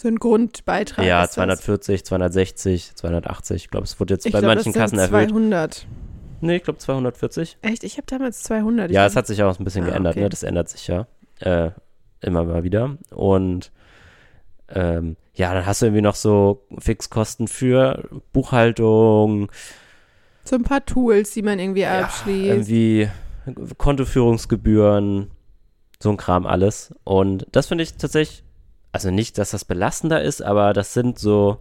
So 0.00 0.08
ein 0.08 0.16
Grundbeitrag. 0.16 1.06
Ja, 1.06 1.26
240, 1.26 2.04
260, 2.04 2.96
280. 2.96 3.56
Ich 3.56 3.70
glaube, 3.70 3.84
es 3.84 3.98
wurde 3.98 4.14
jetzt 4.14 4.26
ich 4.26 4.32
bei 4.32 4.40
glaub, 4.40 4.54
manchen 4.54 4.72
Kassen 4.72 4.96
200. 4.96 5.12
erhöht. 5.12 5.30
200. 5.30 5.86
Nee, 6.42 6.56
ich 6.56 6.62
glaube 6.64 6.78
240. 6.78 7.58
Echt? 7.62 7.82
Ich 7.82 7.96
habe 7.96 8.06
damals 8.06 8.42
200. 8.42 8.90
ja, 8.90 9.06
es 9.06 9.16
hat 9.16 9.26
sich 9.26 9.42
auch 9.42 9.58
ein 9.58 9.64
bisschen 9.64 9.84
ah, 9.84 9.90
geändert, 9.90 10.14
okay. 10.14 10.24
ne? 10.24 10.28
Das 10.28 10.42
ändert 10.42 10.68
sich 10.68 10.86
ja 10.86 11.06
äh, 11.40 11.70
immer 12.20 12.44
mal 12.44 12.62
wieder. 12.62 12.98
Und 13.10 13.72
ähm, 14.68 15.16
ja, 15.34 15.54
dann 15.54 15.66
hast 15.66 15.82
du 15.82 15.86
irgendwie 15.86 16.02
noch 16.02 16.14
so 16.14 16.66
Fixkosten 16.78 17.48
für 17.48 18.08
Buchhaltung. 18.32 19.50
So 20.44 20.56
ein 20.56 20.62
paar 20.62 20.84
Tools, 20.84 21.32
die 21.32 21.42
man 21.42 21.58
irgendwie 21.58 21.82
ja, 21.82 22.00
abschließt. 22.00 22.48
Irgendwie 22.48 23.08
Kontoführungsgebühren, 23.78 25.30
so 26.02 26.10
ein 26.10 26.16
Kram 26.16 26.46
alles. 26.46 26.94
Und 27.04 27.46
das 27.52 27.66
finde 27.66 27.84
ich 27.84 27.94
tatsächlich 27.94 28.44
also 28.96 29.10
nicht, 29.10 29.36
dass 29.36 29.50
das 29.50 29.66
belastender 29.66 30.22
ist, 30.22 30.40
aber 30.42 30.72
das 30.72 30.94
sind 30.94 31.18
so 31.18 31.58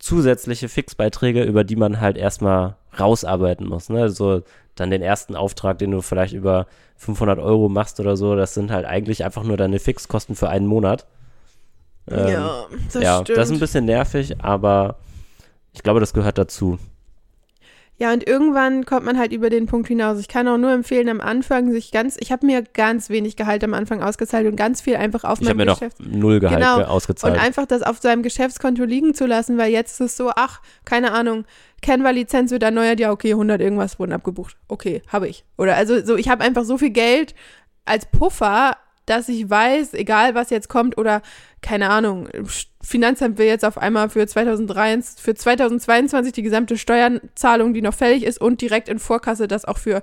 zusätzliche 0.00 0.68
Fixbeiträge, 0.68 1.44
über 1.44 1.62
die 1.62 1.76
man 1.76 2.00
halt 2.00 2.16
erstmal 2.16 2.74
rausarbeiten 2.98 3.68
muss. 3.68 3.90
Ne? 3.90 4.10
So 4.10 4.42
dann 4.74 4.90
den 4.90 5.02
ersten 5.02 5.36
Auftrag, 5.36 5.78
den 5.78 5.92
du 5.92 6.02
vielleicht 6.02 6.34
über 6.34 6.66
500 6.96 7.38
Euro 7.38 7.68
machst 7.68 8.00
oder 8.00 8.16
so, 8.16 8.34
das 8.34 8.54
sind 8.54 8.72
halt 8.72 8.86
eigentlich 8.86 9.24
einfach 9.24 9.44
nur 9.44 9.56
deine 9.56 9.78
Fixkosten 9.78 10.34
für 10.34 10.48
einen 10.48 10.66
Monat. 10.66 11.06
Ähm, 12.10 12.28
ja, 12.28 12.66
das 12.92 13.02
ja, 13.04 13.20
stimmt. 13.20 13.38
das 13.38 13.48
ist 13.48 13.54
ein 13.54 13.60
bisschen 13.60 13.84
nervig, 13.84 14.40
aber 14.42 14.96
ich 15.74 15.84
glaube, 15.84 16.00
das 16.00 16.12
gehört 16.12 16.38
dazu. 16.38 16.80
Ja, 17.98 18.12
und 18.12 18.26
irgendwann 18.26 18.84
kommt 18.84 19.06
man 19.06 19.18
halt 19.18 19.32
über 19.32 19.48
den 19.48 19.66
Punkt 19.66 19.88
hinaus. 19.88 20.18
Ich 20.20 20.28
kann 20.28 20.46
auch 20.48 20.58
nur 20.58 20.70
empfehlen, 20.70 21.08
am 21.08 21.22
Anfang 21.22 21.72
sich 21.72 21.92
ganz, 21.92 22.16
ich 22.20 22.30
habe 22.30 22.44
mir 22.44 22.62
ganz 22.62 23.08
wenig 23.08 23.36
Gehalt 23.36 23.64
am 23.64 23.72
Anfang 23.72 24.02
ausgezahlt 24.02 24.46
und 24.46 24.56
ganz 24.56 24.82
viel 24.82 24.96
einfach 24.96 25.24
auf 25.24 25.40
ich 25.40 25.48
meinem 25.48 25.66
Geschäft. 25.66 25.98
Mir 26.00 26.08
noch 26.08 26.16
null 26.16 26.40
Gehalt 26.40 26.58
genau. 26.58 26.82
ausgezahlt. 26.82 27.34
Und 27.34 27.40
einfach 27.40 27.64
das 27.64 27.82
auf 27.82 27.98
seinem 27.98 28.22
Geschäftskonto 28.22 28.84
liegen 28.84 29.14
zu 29.14 29.24
lassen, 29.24 29.56
weil 29.56 29.72
jetzt 29.72 29.92
ist 29.92 30.00
es 30.00 30.16
so, 30.18 30.30
ach, 30.36 30.60
keine 30.84 31.12
Ahnung, 31.12 31.46
Canva-Lizenz 31.80 32.50
wird 32.50 32.62
erneuert, 32.62 33.00
ja, 33.00 33.10
okay, 33.12 33.30
100 33.30 33.62
irgendwas 33.62 33.98
wurden 33.98 34.12
abgebucht. 34.12 34.56
Okay, 34.68 35.00
habe 35.08 35.28
ich. 35.28 35.44
Oder 35.56 35.76
also 35.76 36.04
so, 36.04 36.16
ich 36.16 36.28
habe 36.28 36.44
einfach 36.44 36.64
so 36.64 36.76
viel 36.76 36.90
Geld 36.90 37.34
als 37.86 38.04
Puffer, 38.04 38.76
dass 39.06 39.28
ich 39.28 39.48
weiß, 39.48 39.94
egal 39.94 40.34
was 40.34 40.50
jetzt 40.50 40.68
kommt 40.68 40.98
oder 40.98 41.22
keine 41.62 41.90
Ahnung, 41.90 42.28
Finanzamt 42.82 43.38
will 43.38 43.46
jetzt 43.46 43.64
auf 43.64 43.78
einmal 43.78 44.10
für, 44.10 44.26
2023, 44.26 45.22
für 45.22 45.34
2022 45.34 46.32
die 46.32 46.42
gesamte 46.42 46.76
Steuerzahlung, 46.76 47.74
die 47.74 47.82
noch 47.82 47.94
fällig 47.94 48.24
ist 48.24 48.40
und 48.40 48.60
direkt 48.60 48.88
in 48.88 48.98
Vorkasse 48.98 49.48
das 49.48 49.64
auch 49.64 49.78
für 49.78 50.02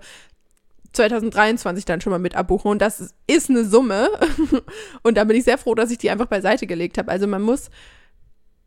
2023 0.93 1.85
dann 1.85 2.01
schon 2.01 2.11
mal 2.11 2.19
mit 2.19 2.35
abbuchen. 2.35 2.71
Und 2.71 2.81
das 2.81 3.13
ist 3.27 3.49
eine 3.49 3.65
Summe. 3.65 4.09
und 5.03 5.17
da 5.17 5.23
bin 5.23 5.37
ich 5.37 5.43
sehr 5.43 5.57
froh, 5.57 5.75
dass 5.75 5.91
ich 5.91 5.97
die 5.97 6.09
einfach 6.09 6.27
beiseite 6.27 6.67
gelegt 6.67 6.97
habe. 6.97 7.11
Also 7.11 7.27
man 7.27 7.41
muss, 7.41 7.69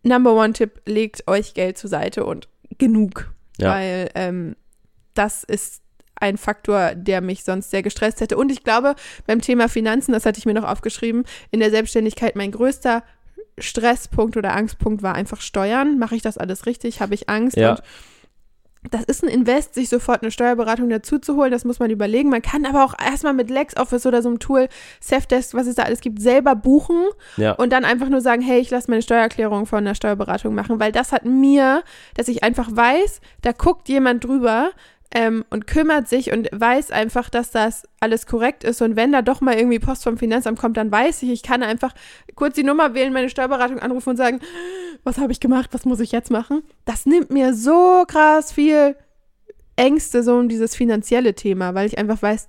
Number 0.03 0.35
One 0.35 0.53
Tipp, 0.53 0.81
legt 0.87 1.29
euch 1.29 1.55
Geld 1.55 1.79
zur 1.79 1.91
Seite 1.91 2.25
und 2.25 2.49
genug. 2.79 3.33
Ja. 3.59 3.71
Weil 3.71 4.11
ähm, 4.15 4.57
das 5.15 5.45
ist 5.45 5.83
ein 6.17 6.37
Faktor, 6.39 6.95
der 6.95 7.21
mich 7.21 7.45
sonst 7.45 7.71
sehr 7.71 7.83
gestresst 7.83 8.21
hätte. 8.21 8.37
Und 8.37 8.51
ich 8.51 8.65
glaube, 8.65 8.95
beim 9.27 9.41
Thema 9.41 9.69
Finanzen, 9.69 10.13
das 10.13 10.27
hatte 10.27 10.39
ich 10.39 10.47
mir 10.47 10.55
noch 10.55 10.69
aufgeschrieben, 10.69 11.25
in 11.51 11.61
der 11.61 11.71
Selbstständigkeit 11.71 12.37
mein 12.37 12.53
größter 12.53 13.03
Stresspunkt 13.59 14.37
oder 14.37 14.55
Angstpunkt 14.55 15.03
war 15.03 15.15
einfach 15.15 15.41
Steuern. 15.41 15.99
Mache 15.99 16.17
ich 16.17 16.23
das 16.23 16.39
alles 16.39 16.67
richtig? 16.67 17.01
Habe 17.01 17.15
ich 17.15 17.29
Angst? 17.29 17.57
Ja. 17.57 17.71
Und 17.71 17.83
das 18.91 19.05
ist 19.05 19.25
ein 19.25 19.29
Invest, 19.29 19.75
sich 19.75 19.89
sofort 19.89 20.23
eine 20.23 20.31
Steuerberatung 20.31 20.89
dazu 20.89 21.19
zu 21.19 21.37
holen. 21.37 21.51
Das 21.51 21.65
muss 21.65 21.79
man 21.79 21.91
überlegen. 21.91 22.31
Man 22.31 22.43
kann 22.43 22.67
aber 22.67 22.85
auch 22.85 22.95
erstmal 22.99 23.33
mit 23.33 23.51
LexOffice 23.51 24.07
oder 24.07 24.23
so 24.23 24.29
einem 24.29 24.39
Tool, 24.39 24.69
Safdesk, 25.01 25.55
was 25.55 25.67
es 25.67 25.75
da 25.75 25.85
alles 25.85 26.01
gibt, 26.01 26.21
selber 26.21 26.55
buchen 26.55 27.07
ja. 27.37 27.53
und 27.53 27.73
dann 27.73 27.85
einfach 27.85 28.09
nur 28.09 28.21
sagen, 28.21 28.43
hey, 28.43 28.61
ich 28.61 28.71
lasse 28.71 28.91
meine 28.91 29.03
Steuererklärung 29.03 29.67
von 29.67 29.79
einer 29.79 29.95
Steuerberatung 29.95 30.55
machen, 30.55 30.79
weil 30.79 30.93
das 30.93 31.13
hat 31.13 31.25
mir, 31.25 31.83
dass 32.15 32.29
ich 32.29 32.45
einfach 32.45 32.69
weiß, 32.71 33.21
da 33.43 33.53
guckt 33.53 33.89
jemand 33.89 34.25
drüber, 34.25 34.71
ähm, 35.13 35.45
und 35.51 35.67
kümmert 35.67 36.09
sich 36.09 36.33
und 36.33 36.49
weiß 36.53 36.91
einfach, 36.91 37.31
dass 37.31 37.51
das 37.51 37.85
alles 38.01 38.27
korrekt 38.27 38.65
ist. 38.65 38.83
Und 38.83 38.97
wenn 38.97 39.13
da 39.13 39.23
doch 39.23 39.41
mal 39.41 39.55
irgendwie 39.57 39.79
Post 39.79 40.05
vom 40.05 40.19
Finanzamt 40.19 40.59
kommt, 40.59 40.77
dann 40.77 40.91
weiß 40.91 41.23
ich, 41.23 41.31
ich 41.31 41.43
kann 41.43 41.63
einfach 41.63 41.95
kurz 42.35 42.55
die 42.55 42.65
Nummer 42.65 42.95
wählen, 42.95 43.13
meine 43.13 43.31
Steuerberatung 43.31 43.79
anrufen 43.79 44.11
und 44.11 44.17
sagen, 44.17 44.41
was 45.05 45.19
habe 45.19 45.33
ich 45.33 45.41
gemacht, 45.41 45.71
was 45.73 45.85
muss 45.85 46.01
ich 46.01 46.13
jetzt 46.13 46.31
machen? 46.31 46.63
Das 46.85 47.07
nimmt 47.07 47.31
mir 47.31 47.55
so 47.55 48.05
krass 48.07 48.53
viel 48.53 48.97
Ängste 49.77 50.23
so 50.23 50.37
um 50.37 50.49
dieses 50.49 50.75
finanzielle 50.75 51.35
Thema, 51.35 51.75
weil 51.75 51.87
ich 51.87 51.99
einfach 51.99 52.21
weiß, 52.23 52.49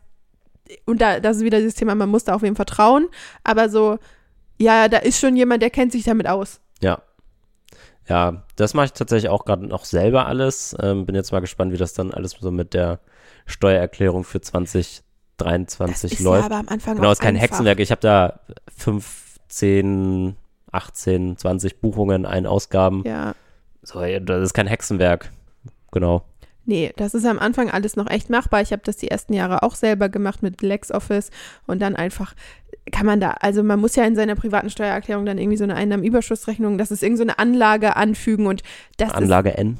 und 0.85 1.01
da 1.01 1.19
das 1.19 1.37
ist 1.37 1.43
wieder 1.43 1.59
dieses 1.59 1.75
Thema, 1.75 1.95
man 1.95 2.09
muss 2.09 2.23
da 2.23 2.33
auf 2.33 2.41
wem 2.41 2.55
vertrauen, 2.55 3.07
aber 3.43 3.69
so, 3.69 3.99
ja, 4.57 4.87
da 4.87 4.97
ist 4.97 5.19
schon 5.19 5.35
jemand, 5.35 5.61
der 5.61 5.69
kennt 5.69 5.91
sich 5.91 6.03
damit 6.03 6.27
aus. 6.27 6.59
Ja, 6.81 7.01
ja, 8.07 8.43
das 8.55 8.73
mache 8.73 8.85
ich 8.85 8.93
tatsächlich 8.93 9.29
auch 9.29 9.45
gerade 9.45 9.65
noch 9.65 9.85
selber 9.85 10.27
alles. 10.27 10.75
Ähm, 10.81 11.05
bin 11.05 11.15
jetzt 11.15 11.31
mal 11.31 11.41
gespannt, 11.41 11.73
wie 11.73 11.77
das 11.77 11.93
dann 11.93 12.11
alles 12.11 12.31
so 12.39 12.51
mit 12.51 12.73
der 12.73 12.99
Steuererklärung 13.45 14.23
für 14.23 14.39
2023 14.39 15.03
das 15.37 16.03
ist 16.03 16.19
läuft. 16.19 16.41
Ja, 16.41 16.45
aber 16.45 16.55
am 16.57 16.69
Anfang 16.69 16.95
genau, 16.95 17.11
ist 17.11 17.19
kein 17.19 17.35
einfach. 17.35 17.49
Hexenwerk. 17.49 17.79
Ich 17.79 17.91
habe 17.91 18.01
da 18.01 18.39
15, 18.77 20.35
18, 20.71 21.37
20 21.37 21.81
Buchungen, 21.81 22.25
ein 22.25 22.45
Ausgaben. 22.45 23.03
Ja. 23.05 23.35
So, 23.81 23.99
das 24.01 24.43
ist 24.43 24.53
kein 24.53 24.67
Hexenwerk. 24.67 25.31
Genau. 25.91 26.23
Nee, 26.65 26.91
das 26.97 27.13
ist 27.13 27.25
am 27.25 27.39
Anfang 27.39 27.71
alles 27.71 27.95
noch 27.95 28.09
echt 28.09 28.29
machbar. 28.29 28.61
Ich 28.61 28.71
habe 28.73 28.81
das 28.83 28.97
die 28.97 29.09
ersten 29.09 29.33
Jahre 29.33 29.63
auch 29.63 29.75
selber 29.75 30.09
gemacht 30.09 30.43
mit 30.43 30.61
LexOffice 30.61 31.31
und 31.65 31.81
dann 31.81 31.95
einfach 31.95 32.35
kann 32.91 33.05
man 33.05 33.19
da, 33.19 33.31
also 33.39 33.63
man 33.63 33.79
muss 33.79 33.95
ja 33.95 34.05
in 34.05 34.15
seiner 34.15 34.35
privaten 34.35 34.69
Steuererklärung 34.69 35.25
dann 35.25 35.37
irgendwie 35.37 35.57
so 35.57 35.63
eine 35.63 35.75
Einnahmenüberschussrechnung, 35.75 36.77
das 36.77 36.91
ist 36.91 37.03
irgendeine 37.03 37.31
so 37.31 37.39
eine 37.39 37.39
Anlage 37.39 37.95
anfügen 37.95 38.47
und 38.47 38.63
das 38.97 39.11
Anlage 39.11 39.49
ist, 39.49 39.57
N? 39.57 39.77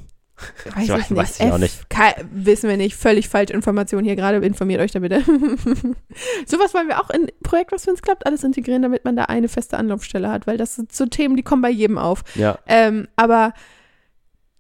Weiß 0.76 0.84
ich, 0.84 1.12
ich, 1.12 1.16
weiß 1.16 1.40
ich 1.40 1.52
auch 1.52 1.58
nicht. 1.58 1.86
wissen 2.32 2.70
wir 2.70 2.78
nicht. 2.78 2.96
Völlig 2.96 3.28
falsche 3.28 3.54
Informationen 3.54 4.06
hier 4.06 4.16
gerade. 4.16 4.38
Informiert 4.38 4.82
euch 4.82 4.92
da 4.92 5.00
bitte. 5.00 5.22
Sowas 6.46 6.76
wollen 6.76 6.88
wir 6.88 7.02
auch 7.02 7.10
in 7.10 7.28
Projekt, 7.42 7.72
was 7.72 7.86
für 7.86 7.92
uns 7.92 8.04
klappt, 8.04 8.26
alles 8.28 8.44
integrieren, 8.44 8.84
damit 8.84 9.04
man 9.04 9.16
da 9.16 9.24
eine 9.24 9.50
feste 9.50 9.78
Anlaufstelle 9.78 10.30
hat, 10.30 10.46
weil 10.46 10.58
das 10.58 10.76
sind 10.76 10.94
so 10.94 11.08
Themen, 11.08 11.38
die 11.38 11.44
kommen 11.44 11.64
bei 11.64 11.72
jedem 11.72 11.98
auf. 11.98 12.24
Ja. 12.36 12.60
Ähm, 12.68 13.08
aber 13.16 13.54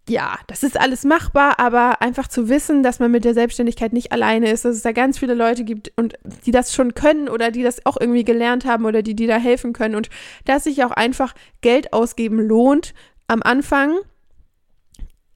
ja, 0.10 0.38
das 0.48 0.64
ist 0.64 0.80
alles 0.80 1.04
machbar, 1.04 1.60
aber 1.60 2.02
einfach 2.02 2.28
zu 2.28 2.50
wissen, 2.50 2.84
dass 2.84 3.00
man 3.00 3.12
mit 3.12 3.26
der 3.26 3.34
Selbstständigkeit 3.34 3.94
nicht 3.94 4.12
alleine 4.12 4.52
ist, 4.52 4.66
dass 4.66 4.76
es 4.76 4.82
da 4.82 4.92
ganz 4.92 5.20
viele 5.20 5.34
Leute 5.34 5.64
gibt 5.64 5.92
und 5.96 6.16
die 6.46 6.52
das 6.52 6.74
schon 6.74 6.94
können 6.94 7.30
oder 7.30 7.52
die 7.52 7.64
das 7.64 7.86
auch 7.86 7.98
irgendwie 8.00 8.24
gelernt 8.24 8.66
haben 8.66 8.86
oder 8.86 9.02
die, 9.02 9.16
die 9.16 9.28
da 9.28 9.38
helfen 9.38 9.74
können 9.74 9.96
und 9.96 10.10
dass 10.46 10.64
sich 10.64 10.84
auch 10.84 10.92
einfach 10.92 11.34
Geld 11.62 11.94
ausgeben 11.94 12.40
lohnt 12.40 12.94
am 13.28 13.44
Anfang. 13.44 13.98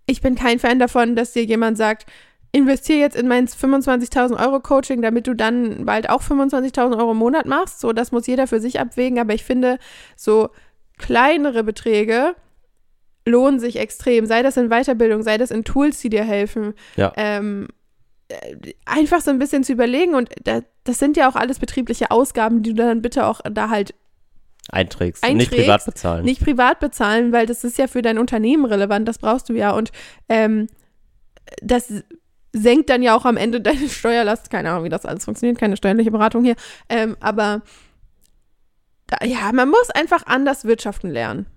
Ich 0.05 0.21
bin 0.21 0.35
kein 0.35 0.59
Fan 0.59 0.79
davon, 0.79 1.15
dass 1.15 1.33
dir 1.33 1.43
jemand 1.43 1.77
sagt, 1.77 2.05
investiere 2.53 2.99
jetzt 2.99 3.15
in 3.15 3.27
mein 3.27 3.47
25.000 3.47 4.39
Euro 4.39 4.59
Coaching, 4.59 5.01
damit 5.01 5.27
du 5.27 5.33
dann 5.33 5.85
bald 5.85 6.09
auch 6.09 6.21
25.000 6.21 6.97
Euro 6.97 7.11
im 7.11 7.17
Monat 7.17 7.45
machst. 7.45 7.79
So, 7.79 7.93
das 7.93 8.11
muss 8.11 8.27
jeder 8.27 8.47
für 8.47 8.59
sich 8.59 8.79
abwägen, 8.79 9.19
aber 9.19 9.33
ich 9.33 9.43
finde, 9.43 9.77
so 10.15 10.49
kleinere 10.97 11.63
Beträge, 11.63 12.35
lohnen 13.25 13.59
sich 13.59 13.77
extrem, 13.77 14.25
sei 14.25 14.41
das 14.43 14.57
in 14.57 14.69
Weiterbildung, 14.69 15.23
sei 15.23 15.37
das 15.37 15.51
in 15.51 15.63
Tools, 15.63 15.99
die 15.99 16.09
dir 16.09 16.23
helfen. 16.23 16.73
Ja. 16.95 17.13
Ähm, 17.15 17.67
äh, 18.29 18.73
einfach 18.85 19.21
so 19.21 19.31
ein 19.31 19.39
bisschen 19.39 19.63
zu 19.63 19.73
überlegen 19.73 20.15
und 20.15 20.29
da, 20.43 20.61
das 20.83 20.99
sind 20.99 21.17
ja 21.17 21.29
auch 21.29 21.35
alles 21.35 21.59
betriebliche 21.59 22.11
Ausgaben, 22.11 22.63
die 22.63 22.73
du 22.73 22.83
dann 22.83 23.01
bitte 23.01 23.25
auch 23.25 23.41
da 23.49 23.69
halt 23.69 23.93
einträgst, 24.69 25.23
einträgst 25.23 25.51
nicht 25.51 25.61
privat 25.61 25.85
bezahlen. 25.85 26.25
Nicht 26.25 26.43
privat 26.43 26.79
bezahlen, 26.79 27.31
weil 27.31 27.45
das 27.45 27.63
ist 27.63 27.77
ja 27.77 27.87
für 27.87 28.01
dein 28.01 28.17
Unternehmen 28.17 28.65
relevant, 28.65 29.07
das 29.07 29.19
brauchst 29.19 29.49
du 29.49 29.53
ja 29.53 29.71
und 29.71 29.91
ähm, 30.29 30.67
das 31.61 31.91
senkt 32.53 32.89
dann 32.89 33.01
ja 33.01 33.15
auch 33.15 33.25
am 33.25 33.37
Ende 33.37 33.61
deine 33.61 33.89
Steuerlast, 33.89 34.49
keine 34.49 34.71
Ahnung, 34.71 34.85
wie 34.85 34.89
das 34.89 35.05
alles 35.05 35.25
funktioniert, 35.25 35.59
keine 35.59 35.77
steuerliche 35.77 36.11
Beratung 36.11 36.43
hier, 36.43 36.55
ähm, 36.89 37.17
aber 37.19 37.61
da, 39.07 39.25
ja, 39.25 39.51
man 39.51 39.69
muss 39.69 39.89
einfach 39.89 40.25
anders 40.25 40.65
wirtschaften 40.65 41.09
lernen. 41.09 41.47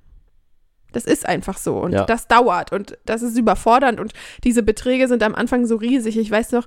Das 0.95 1.05
ist 1.05 1.27
einfach 1.27 1.59
so 1.59 1.79
und 1.79 1.93
ja. 1.93 2.05
das 2.05 2.29
dauert 2.29 2.73
und 2.73 2.99
das 3.05 3.23
ist 3.23 3.39
überfordernd 3.39 4.01
und 4.01 4.13
diese 4.45 4.63
Beträge 4.63 5.09
sind 5.09 5.23
am 5.23 5.35
Anfang 5.35 5.67
so 5.67 5.77
riesig. 5.77 6.17
Ich 6.17 6.31
weiß 6.31 6.53
noch, 6.53 6.67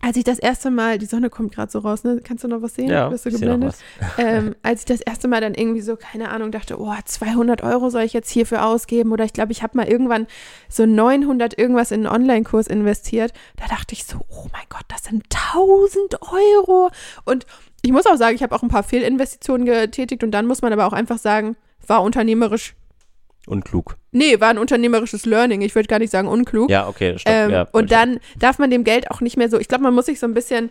als 0.00 0.16
ich 0.16 0.22
das 0.22 0.38
erste 0.38 0.70
Mal, 0.70 0.98
die 0.98 1.06
Sonne 1.06 1.28
kommt 1.28 1.52
gerade 1.52 1.72
so 1.72 1.80
raus, 1.80 2.04
ne? 2.04 2.20
Kannst 2.22 2.44
du 2.44 2.48
noch 2.48 2.62
was 2.62 2.76
sehen? 2.76 2.88
Ja, 2.88 3.08
Bist 3.08 3.26
du 3.26 3.30
geblendet? 3.30 3.74
ähm, 4.18 4.54
als 4.62 4.80
ich 4.80 4.86
das 4.86 5.00
erste 5.00 5.26
Mal 5.26 5.40
dann 5.40 5.54
irgendwie 5.54 5.80
so, 5.80 5.96
keine 5.96 6.30
Ahnung, 6.30 6.52
dachte, 6.52 6.80
oh, 6.80 6.94
200 7.04 7.64
Euro 7.64 7.90
soll 7.90 8.02
ich 8.02 8.12
jetzt 8.12 8.30
hierfür 8.30 8.64
ausgeben 8.64 9.10
oder 9.10 9.24
ich 9.24 9.32
glaube, 9.32 9.50
ich 9.50 9.62
habe 9.64 9.76
mal 9.76 9.88
irgendwann 9.88 10.28
so 10.68 10.86
900 10.86 11.58
irgendwas 11.58 11.90
in 11.90 12.06
einen 12.06 12.14
Online-Kurs 12.14 12.68
investiert. 12.68 13.32
Da 13.56 13.66
dachte 13.66 13.92
ich 13.92 14.04
so, 14.04 14.18
oh 14.28 14.46
mein 14.52 14.62
Gott, 14.68 14.84
das 14.86 15.02
sind 15.02 15.24
1000 15.52 16.22
Euro 16.32 16.90
und 17.24 17.46
ich 17.82 17.90
muss 17.90 18.06
auch 18.06 18.16
sagen, 18.16 18.36
ich 18.36 18.42
habe 18.42 18.54
auch 18.54 18.62
ein 18.62 18.68
paar 18.68 18.84
Fehlinvestitionen 18.84 19.66
getätigt 19.66 20.22
und 20.22 20.30
dann 20.30 20.46
muss 20.46 20.62
man 20.62 20.72
aber 20.72 20.86
auch 20.86 20.92
einfach 20.92 21.18
sagen, 21.18 21.56
war 21.86 22.02
unternehmerisch 22.02 22.76
Unklug. 23.48 23.96
Nee, 24.12 24.40
war 24.40 24.48
ein 24.48 24.58
unternehmerisches 24.58 25.26
Learning. 25.26 25.62
Ich 25.62 25.74
würde 25.74 25.88
gar 25.88 25.98
nicht 25.98 26.10
sagen 26.10 26.28
unklug. 26.28 26.70
Ja, 26.70 26.86
okay, 26.86 27.18
stopp. 27.18 27.32
Ähm, 27.32 27.50
ja, 27.50 27.68
und 27.72 27.90
dann 27.90 28.20
darf 28.38 28.58
man 28.58 28.70
dem 28.70 28.84
Geld 28.84 29.10
auch 29.10 29.20
nicht 29.20 29.36
mehr 29.36 29.48
so, 29.48 29.58
ich 29.58 29.68
glaube, 29.68 29.84
man 29.84 29.94
muss 29.94 30.06
sich 30.06 30.20
so 30.20 30.26
ein 30.26 30.34
bisschen 30.34 30.70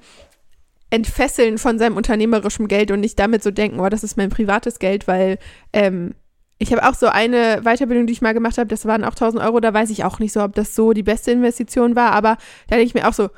entfesseln 0.89 1.57
von 1.57 1.79
seinem 1.79 1.97
unternehmerischen 1.97 2.67
Geld 2.67 2.91
und 2.91 3.01
nicht 3.01 3.19
damit 3.19 3.43
so 3.43 3.51
denken, 3.51 3.79
oh, 3.79 3.89
das 3.89 4.03
ist 4.03 4.15
mein 4.15 4.29
privates 4.29 4.79
Geld, 4.79 5.07
weil 5.07 5.37
ähm, 5.73 6.13
ich 6.59 6.71
habe 6.71 6.87
auch 6.87 6.93
so 6.93 7.07
eine 7.07 7.61
Weiterbildung, 7.63 8.07
die 8.07 8.13
ich 8.13 8.21
mal 8.21 8.33
gemacht 8.33 8.57
habe, 8.57 8.67
das 8.67 8.85
waren 8.85 9.03
auch 9.03 9.11
1000 9.11 9.43
Euro, 9.43 9.59
da 9.59 9.73
weiß 9.73 9.89
ich 9.89 10.03
auch 10.03 10.19
nicht 10.19 10.31
so, 10.31 10.41
ob 10.41 10.55
das 10.55 10.75
so 10.75 10.93
die 10.93 11.03
beste 11.03 11.31
Investition 11.31 11.95
war, 11.95 12.11
aber 12.11 12.37
da 12.67 12.77
denke 12.77 12.83
ich 12.87 12.93
mir 12.93 13.07
auch 13.07 13.13
so, 13.13 13.29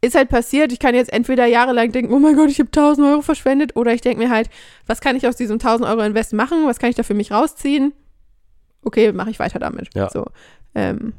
ist 0.00 0.14
halt 0.14 0.28
passiert, 0.28 0.72
ich 0.72 0.78
kann 0.78 0.94
jetzt 0.94 1.12
entweder 1.12 1.46
jahrelang 1.46 1.92
denken, 1.92 2.12
oh 2.12 2.18
mein 2.18 2.36
Gott, 2.36 2.50
ich 2.50 2.58
habe 2.58 2.68
1000 2.68 3.06
Euro 3.06 3.22
verschwendet, 3.22 3.76
oder 3.76 3.92
ich 3.92 4.00
denke 4.00 4.22
mir 4.22 4.30
halt, 4.30 4.48
was 4.86 5.00
kann 5.00 5.16
ich 5.16 5.26
aus 5.28 5.36
diesem 5.36 5.54
1000 5.54 5.88
Euro 5.88 6.02
Invest 6.02 6.32
machen, 6.32 6.66
was 6.66 6.78
kann 6.78 6.90
ich 6.90 6.96
da 6.96 7.02
für 7.02 7.14
mich 7.14 7.30
rausziehen? 7.30 7.92
Okay, 8.86 9.12
mache 9.12 9.30
ich 9.30 9.38
weiter 9.38 9.58
damit. 9.58 9.88
Ja. 9.94 10.08
So, 10.10 10.24
ähm, 10.74 11.12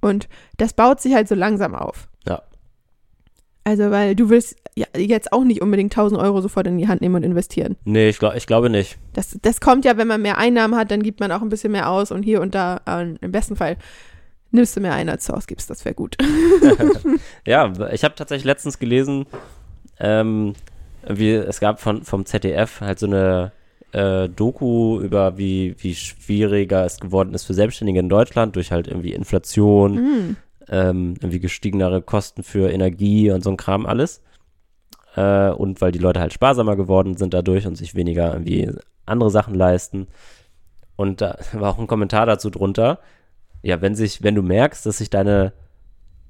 und 0.00 0.28
das 0.58 0.74
baut 0.74 1.00
sich 1.00 1.14
halt 1.14 1.28
so 1.28 1.34
langsam 1.34 1.74
auf. 1.74 2.08
Ja. 2.26 2.42
Also, 3.64 3.90
weil 3.90 4.16
du 4.16 4.28
willst 4.28 4.56
ja, 4.74 4.86
jetzt 4.96 5.32
auch 5.32 5.44
nicht 5.44 5.62
unbedingt 5.62 5.92
1000 5.92 6.20
Euro 6.20 6.40
sofort 6.40 6.66
in 6.66 6.78
die 6.78 6.88
Hand 6.88 7.00
nehmen 7.00 7.14
und 7.14 7.22
investieren. 7.22 7.76
Nee, 7.84 8.08
ich, 8.08 8.18
glaub, 8.18 8.34
ich 8.34 8.46
glaube 8.46 8.68
nicht. 8.68 8.98
Das, 9.12 9.38
das 9.40 9.60
kommt 9.60 9.84
ja, 9.84 9.96
wenn 9.96 10.08
man 10.08 10.20
mehr 10.20 10.38
Einnahmen 10.38 10.76
hat, 10.76 10.90
dann 10.90 11.02
gibt 11.02 11.20
man 11.20 11.30
auch 11.30 11.42
ein 11.42 11.48
bisschen 11.48 11.70
mehr 11.70 11.88
aus 11.88 12.10
und 12.10 12.24
hier 12.24 12.40
und 12.40 12.54
da, 12.54 12.80
äh, 12.86 13.14
im 13.20 13.30
besten 13.30 13.54
Fall 13.54 13.76
nimmst 14.50 14.76
du 14.76 14.80
mehr 14.80 14.94
ein, 14.94 15.08
als 15.08 15.26
du 15.26 15.32
ausgibst. 15.32 15.70
Das 15.70 15.84
wäre 15.84 15.94
gut. 15.94 16.16
ja, 17.46 17.72
ich 17.92 18.02
habe 18.02 18.16
tatsächlich 18.16 18.44
letztens 18.44 18.80
gelesen, 18.80 19.26
ähm, 20.00 20.54
wie, 21.06 21.30
es 21.30 21.60
gab 21.60 21.80
von, 21.80 22.02
vom 22.02 22.26
ZDF 22.26 22.80
halt 22.80 22.98
so 22.98 23.06
eine 23.06 23.52
äh, 23.92 24.28
Doku 24.28 25.00
über, 25.00 25.36
wie, 25.38 25.76
wie 25.78 25.94
schwieriger 25.94 26.84
es 26.84 26.98
geworden 26.98 27.34
ist 27.34 27.44
für 27.44 27.54
Selbstständige 27.54 28.00
in 28.00 28.08
Deutschland 28.08 28.56
durch 28.56 28.72
halt 28.72 28.88
irgendwie 28.88 29.12
Inflation, 29.12 29.94
mm. 29.94 30.36
ähm, 30.68 31.14
irgendwie 31.20 31.40
gestiegenere 31.40 32.02
Kosten 32.02 32.42
für 32.42 32.70
Energie 32.70 33.30
und 33.30 33.44
so 33.44 33.50
ein 33.50 33.56
Kram 33.56 33.86
alles. 33.86 34.22
Äh, 35.14 35.50
und 35.50 35.80
weil 35.80 35.92
die 35.92 35.98
Leute 35.98 36.20
halt 36.20 36.32
sparsamer 36.32 36.76
geworden 36.76 37.16
sind 37.16 37.34
dadurch 37.34 37.66
und 37.66 37.76
sich 37.76 37.94
weniger 37.94 38.32
irgendwie 38.32 38.70
andere 39.04 39.30
Sachen 39.30 39.54
leisten. 39.54 40.08
Und 40.96 41.20
da 41.20 41.38
war 41.52 41.72
auch 41.72 41.78
ein 41.78 41.86
Kommentar 41.86 42.26
dazu 42.26 42.50
drunter. 42.50 42.98
Ja, 43.62 43.80
wenn 43.80 43.94
sich, 43.94 44.22
wenn 44.22 44.34
du 44.34 44.42
merkst, 44.42 44.84
dass 44.86 44.98
sich 44.98 45.10
deine 45.10 45.52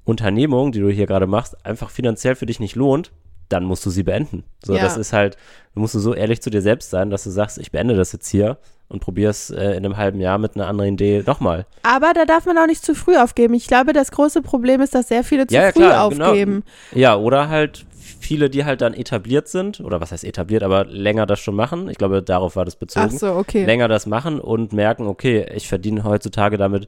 Unternehmung, 0.03 0.71
die 0.71 0.79
du 0.79 0.89
hier 0.89 1.07
gerade 1.07 1.27
machst, 1.27 1.65
einfach 1.65 1.89
finanziell 1.89 2.35
für 2.35 2.45
dich 2.45 2.59
nicht 2.59 2.75
lohnt, 2.75 3.11
dann 3.49 3.63
musst 3.63 3.85
du 3.85 3.89
sie 3.89 4.03
beenden. 4.03 4.43
So, 4.63 4.75
ja. 4.75 4.81
das 4.81 4.97
ist 4.97 5.13
halt, 5.13 5.37
du 5.73 5.81
musst 5.81 5.93
so 5.93 6.13
ehrlich 6.13 6.41
zu 6.41 6.49
dir 6.49 6.61
selbst 6.61 6.89
sein, 6.89 7.09
dass 7.09 7.23
du 7.23 7.29
sagst, 7.29 7.57
ich 7.57 7.71
beende 7.71 7.95
das 7.95 8.11
jetzt 8.11 8.27
hier 8.29 8.57
und 8.87 8.99
probier's 8.99 9.49
äh, 9.49 9.71
in 9.71 9.85
einem 9.85 9.97
halben 9.97 10.19
Jahr 10.19 10.37
mit 10.37 10.55
einer 10.55 10.67
anderen 10.67 10.93
Idee 10.93 11.23
nochmal. 11.25 11.65
Aber 11.83 12.13
da 12.13 12.25
darf 12.25 12.45
man 12.45 12.57
auch 12.57 12.67
nicht 12.67 12.83
zu 12.83 12.95
früh 12.95 13.17
aufgeben. 13.17 13.53
Ich 13.53 13.67
glaube, 13.67 13.93
das 13.93 14.11
große 14.11 14.41
Problem 14.41 14.81
ist, 14.81 14.93
dass 14.95 15.07
sehr 15.07 15.23
viele 15.23 15.47
zu 15.47 15.55
ja, 15.55 15.71
früh 15.71 15.81
klar, 15.81 16.09
genau. 16.09 16.25
aufgeben. 16.27 16.63
Genau. 16.91 17.01
Ja, 17.01 17.15
oder 17.15 17.49
halt 17.49 17.85
viele, 18.23 18.49
die 18.49 18.65
halt 18.65 18.81
dann 18.81 18.93
etabliert 18.93 19.47
sind, 19.47 19.79
oder 19.79 20.01
was 20.01 20.11
heißt 20.11 20.23
etabliert, 20.23 20.63
aber 20.63 20.85
länger 20.85 21.25
das 21.25 21.39
schon 21.39 21.55
machen. 21.55 21.89
Ich 21.89 21.97
glaube, 21.97 22.21
darauf 22.21 22.55
war 22.55 22.65
das 22.65 22.75
bezogen. 22.75 23.11
Ach 23.13 23.17
so, 23.17 23.33
okay. 23.33 23.65
Länger 23.65 23.87
das 23.87 24.05
machen 24.05 24.39
und 24.39 24.73
merken, 24.73 25.07
okay, 25.07 25.45
ich 25.53 25.67
verdiene 25.67 26.03
heutzutage 26.03 26.57
damit 26.57 26.87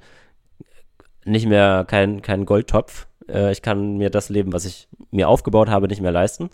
nicht 1.25 1.47
mehr 1.47 1.85
keinen 1.87 2.21
kein 2.21 2.45
Goldtopf, 2.45 3.07
äh, 3.29 3.51
ich 3.51 3.61
kann 3.61 3.97
mir 3.97 4.09
das 4.09 4.29
Leben, 4.29 4.53
was 4.53 4.65
ich 4.65 4.87
mir 5.11 5.29
aufgebaut 5.29 5.69
habe, 5.69 5.87
nicht 5.87 6.01
mehr 6.01 6.11
leisten. 6.11 6.49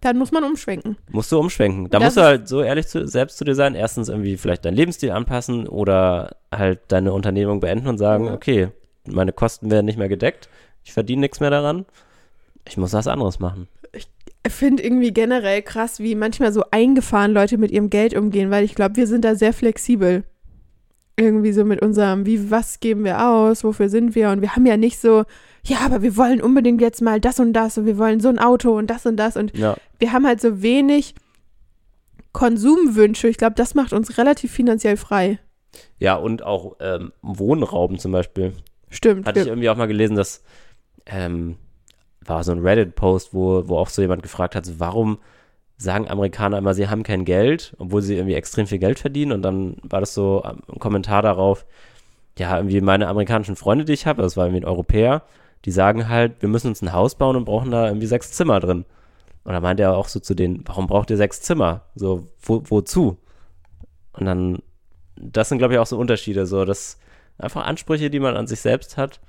Dann 0.00 0.16
muss 0.16 0.30
man 0.30 0.44
umschwenken. 0.44 0.96
Musst 1.10 1.32
du 1.32 1.38
umschwenken. 1.38 1.90
Da 1.90 1.98
das 1.98 2.06
musst 2.06 2.16
du 2.18 2.22
halt 2.22 2.48
so 2.48 2.62
ehrlich 2.62 2.86
zu, 2.86 3.06
selbst 3.06 3.36
zu 3.36 3.44
dir 3.44 3.56
sein. 3.56 3.74
Erstens 3.74 4.08
irgendwie 4.08 4.36
vielleicht 4.36 4.64
deinen 4.64 4.76
Lebensstil 4.76 5.10
anpassen 5.10 5.66
oder 5.66 6.36
halt 6.52 6.80
deine 6.88 7.12
Unternehmung 7.12 7.58
beenden 7.58 7.88
und 7.88 7.98
sagen, 7.98 8.26
mhm. 8.26 8.32
okay, 8.32 8.68
meine 9.12 9.32
Kosten 9.32 9.70
werden 9.70 9.86
nicht 9.86 9.98
mehr 9.98 10.08
gedeckt, 10.08 10.48
ich 10.84 10.92
verdiene 10.92 11.20
nichts 11.20 11.40
mehr 11.40 11.50
daran, 11.50 11.86
ich 12.66 12.76
muss 12.76 12.92
was 12.92 13.06
anderes 13.06 13.38
machen. 13.40 13.68
Ich 13.92 14.06
finde 14.48 14.82
irgendwie 14.82 15.12
generell 15.12 15.62
krass, 15.62 15.98
wie 15.98 16.14
manchmal 16.14 16.52
so 16.52 16.64
eingefahren 16.70 17.32
Leute 17.32 17.58
mit 17.58 17.70
ihrem 17.70 17.90
Geld 17.90 18.14
umgehen, 18.14 18.50
weil 18.50 18.64
ich 18.64 18.74
glaube, 18.74 18.96
wir 18.96 19.06
sind 19.06 19.24
da 19.24 19.34
sehr 19.34 19.52
flexibel 19.52 20.24
irgendwie 21.18 21.52
so 21.52 21.64
mit 21.64 21.82
unserem, 21.82 22.26
wie, 22.26 22.50
was 22.50 22.80
geben 22.80 23.04
wir 23.04 23.26
aus, 23.26 23.64
wofür 23.64 23.88
sind 23.88 24.14
wir? 24.14 24.30
Und 24.30 24.40
wir 24.40 24.54
haben 24.54 24.66
ja 24.66 24.76
nicht 24.76 25.00
so, 25.00 25.24
ja, 25.64 25.78
aber 25.84 26.02
wir 26.02 26.16
wollen 26.16 26.40
unbedingt 26.40 26.80
jetzt 26.80 27.02
mal 27.02 27.20
das 27.20 27.40
und 27.40 27.52
das 27.52 27.76
und 27.76 27.86
wir 27.86 27.98
wollen 27.98 28.20
so 28.20 28.28
ein 28.28 28.38
Auto 28.38 28.76
und 28.76 28.88
das 28.88 29.04
und 29.06 29.16
das. 29.16 29.36
Und 29.36 29.56
ja. 29.56 29.76
wir 29.98 30.12
haben 30.12 30.26
halt 30.26 30.40
so 30.40 30.62
wenig 30.62 31.14
Konsumwünsche. 32.32 33.28
Ich 33.28 33.36
glaube, 33.36 33.56
das 33.56 33.74
macht 33.74 33.92
uns 33.92 34.18
relativ 34.18 34.52
finanziell 34.52 34.96
frei. 34.96 35.38
Ja, 35.98 36.14
und 36.14 36.42
auch 36.42 36.76
ähm, 36.80 37.12
Wohnraum 37.22 37.98
zum 37.98 38.12
Beispiel. 38.12 38.52
Stimmt. 38.90 39.26
Hatte 39.26 39.40
ich 39.40 39.48
irgendwie 39.48 39.68
auch 39.68 39.76
mal 39.76 39.86
gelesen, 39.86 40.16
dass 40.16 40.42
ähm, 41.06 41.56
war 42.24 42.44
so 42.44 42.52
ein 42.52 42.60
Reddit-Post, 42.60 43.34
wo, 43.34 43.68
wo 43.68 43.76
auch 43.76 43.88
so 43.88 44.02
jemand 44.02 44.22
gefragt 44.22 44.54
hat, 44.54 44.66
so, 44.66 44.78
warum 44.78 45.18
sagen 45.78 46.08
Amerikaner 46.08 46.58
immer, 46.58 46.74
sie 46.74 46.88
haben 46.88 47.04
kein 47.04 47.24
Geld, 47.24 47.74
obwohl 47.78 48.02
sie 48.02 48.16
irgendwie 48.16 48.34
extrem 48.34 48.66
viel 48.66 48.78
Geld 48.78 48.98
verdienen. 48.98 49.32
Und 49.32 49.42
dann 49.42 49.76
war 49.82 50.00
das 50.00 50.12
so 50.12 50.42
ein 50.42 50.78
Kommentar 50.78 51.22
darauf, 51.22 51.64
ja, 52.36 52.56
irgendwie 52.56 52.80
meine 52.80 53.08
amerikanischen 53.08 53.56
Freunde, 53.56 53.84
die 53.84 53.92
ich 53.92 54.06
habe, 54.06 54.22
das 54.22 54.36
war 54.36 54.46
irgendwie 54.46 54.62
ein 54.62 54.68
Europäer, 54.68 55.22
die 55.64 55.70
sagen 55.70 56.08
halt, 56.08 56.42
wir 56.42 56.48
müssen 56.48 56.68
uns 56.68 56.82
ein 56.82 56.92
Haus 56.92 57.14
bauen 57.14 57.36
und 57.36 57.44
brauchen 57.44 57.70
da 57.70 57.86
irgendwie 57.86 58.06
sechs 58.06 58.32
Zimmer 58.32 58.60
drin. 58.60 58.84
Und 59.44 59.52
da 59.52 59.60
meinte 59.60 59.84
er 59.84 59.96
auch 59.96 60.08
so 60.08 60.20
zu 60.20 60.34
denen, 60.34 60.62
warum 60.66 60.86
braucht 60.88 61.10
ihr 61.10 61.16
sechs 61.16 61.40
Zimmer? 61.40 61.82
So, 61.94 62.28
wo, 62.42 62.62
wozu? 62.66 63.16
Und 64.12 64.26
dann, 64.26 64.58
das 65.16 65.48
sind, 65.48 65.58
glaube 65.58 65.74
ich, 65.74 65.80
auch 65.80 65.86
so 65.86 65.96
Unterschiede, 65.96 66.46
so, 66.46 66.64
dass 66.64 66.98
einfach 67.38 67.64
Ansprüche, 67.64 68.10
die 68.10 68.20
man 68.20 68.36
an 68.36 68.46
sich 68.46 68.60
selbst 68.60 68.96
hat, 68.96 69.20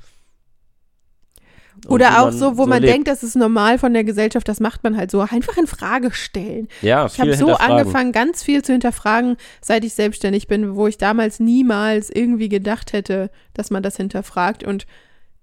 oder 1.88 2.22
auch 2.22 2.32
so, 2.32 2.58
wo 2.58 2.64
so 2.64 2.70
man 2.70 2.82
lebt. 2.82 2.94
denkt, 2.94 3.08
das 3.08 3.24
ist 3.24 3.36
normal 3.36 3.78
von 3.78 3.94
der 3.94 4.04
Gesellschaft, 4.04 4.48
das 4.48 4.60
macht 4.60 4.84
man 4.84 4.98
halt 4.98 5.12
so. 5.12 5.22
Einfach 5.22 5.58
in 5.58 5.68
Frage 5.68 6.12
stellen. 6.12 6.68
Ja, 6.82 7.06
ich 7.06 7.20
habe 7.20 7.36
so 7.36 7.54
angefangen, 7.54 8.12
ganz 8.12 8.44
viel 8.44 8.64
zu 8.64 8.72
hinterfragen, 8.72 9.38
seit 9.62 9.84
ich 9.84 9.94
selbstständig 9.94 10.48
bin, 10.48 10.76
wo 10.76 10.88
ich 10.88 10.98
damals 10.98 11.40
niemals 11.40 12.10
irgendwie 12.10 12.50
gedacht 12.50 12.94
hätte, 12.94 13.30
dass 13.54 13.72
man 13.72 13.84
das 13.84 13.98
hinterfragt. 13.98 14.64
Und 14.64 14.86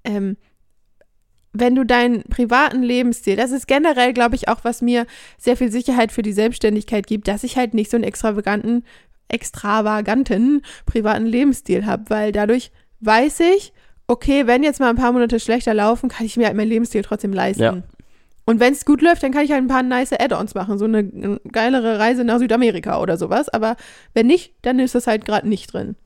ähm, 0.04 0.36
wenn 1.52 1.74
du 1.74 1.84
deinen 1.84 2.22
privaten 2.24 2.82
Lebensstil, 2.82 3.36
das 3.36 3.50
ist 3.50 3.66
generell, 3.66 4.12
glaube 4.12 4.34
ich, 4.34 4.48
auch, 4.48 4.64
was 4.64 4.82
mir 4.82 5.06
sehr 5.38 5.56
viel 5.56 5.70
Sicherheit 5.70 6.12
für 6.12 6.22
die 6.22 6.32
Selbstständigkeit 6.32 7.06
gibt, 7.06 7.28
dass 7.28 7.44
ich 7.44 7.56
halt 7.56 7.74
nicht 7.74 7.90
so 7.90 7.96
einen 7.96 8.04
extravaganten, 8.04 8.84
extravaganten 9.28 10.62
privaten 10.84 11.26
Lebensstil 11.26 11.86
habe, 11.86 12.04
weil 12.08 12.32
dadurch 12.32 12.70
weiß 13.00 13.40
ich, 13.40 13.72
okay, 14.06 14.46
wenn 14.46 14.62
jetzt 14.62 14.80
mal 14.80 14.90
ein 14.90 14.96
paar 14.96 15.12
Monate 15.12 15.40
schlechter 15.40 15.74
laufen, 15.74 16.08
kann 16.08 16.26
ich 16.26 16.36
mir 16.36 16.46
halt 16.46 16.56
mein 16.56 16.68
Lebensstil 16.68 17.02
trotzdem 17.02 17.32
leisten. 17.32 17.62
Ja. 17.62 17.82
Und 18.48 18.60
wenn 18.60 18.72
es 18.72 18.84
gut 18.84 19.02
läuft, 19.02 19.24
dann 19.24 19.32
kann 19.32 19.44
ich 19.44 19.50
halt 19.50 19.62
ein 19.62 19.68
paar 19.68 19.82
nice 19.82 20.12
Add-ons 20.12 20.54
machen, 20.54 20.78
so 20.78 20.84
eine 20.84 21.40
geilere 21.50 21.98
Reise 21.98 22.24
nach 22.24 22.38
Südamerika 22.38 23.00
oder 23.00 23.16
sowas. 23.16 23.48
Aber 23.48 23.76
wenn 24.14 24.28
nicht, 24.28 24.54
dann 24.62 24.78
ist 24.78 24.94
das 24.94 25.08
halt 25.08 25.24
gerade 25.24 25.48
nicht 25.48 25.72
drin. 25.72 25.96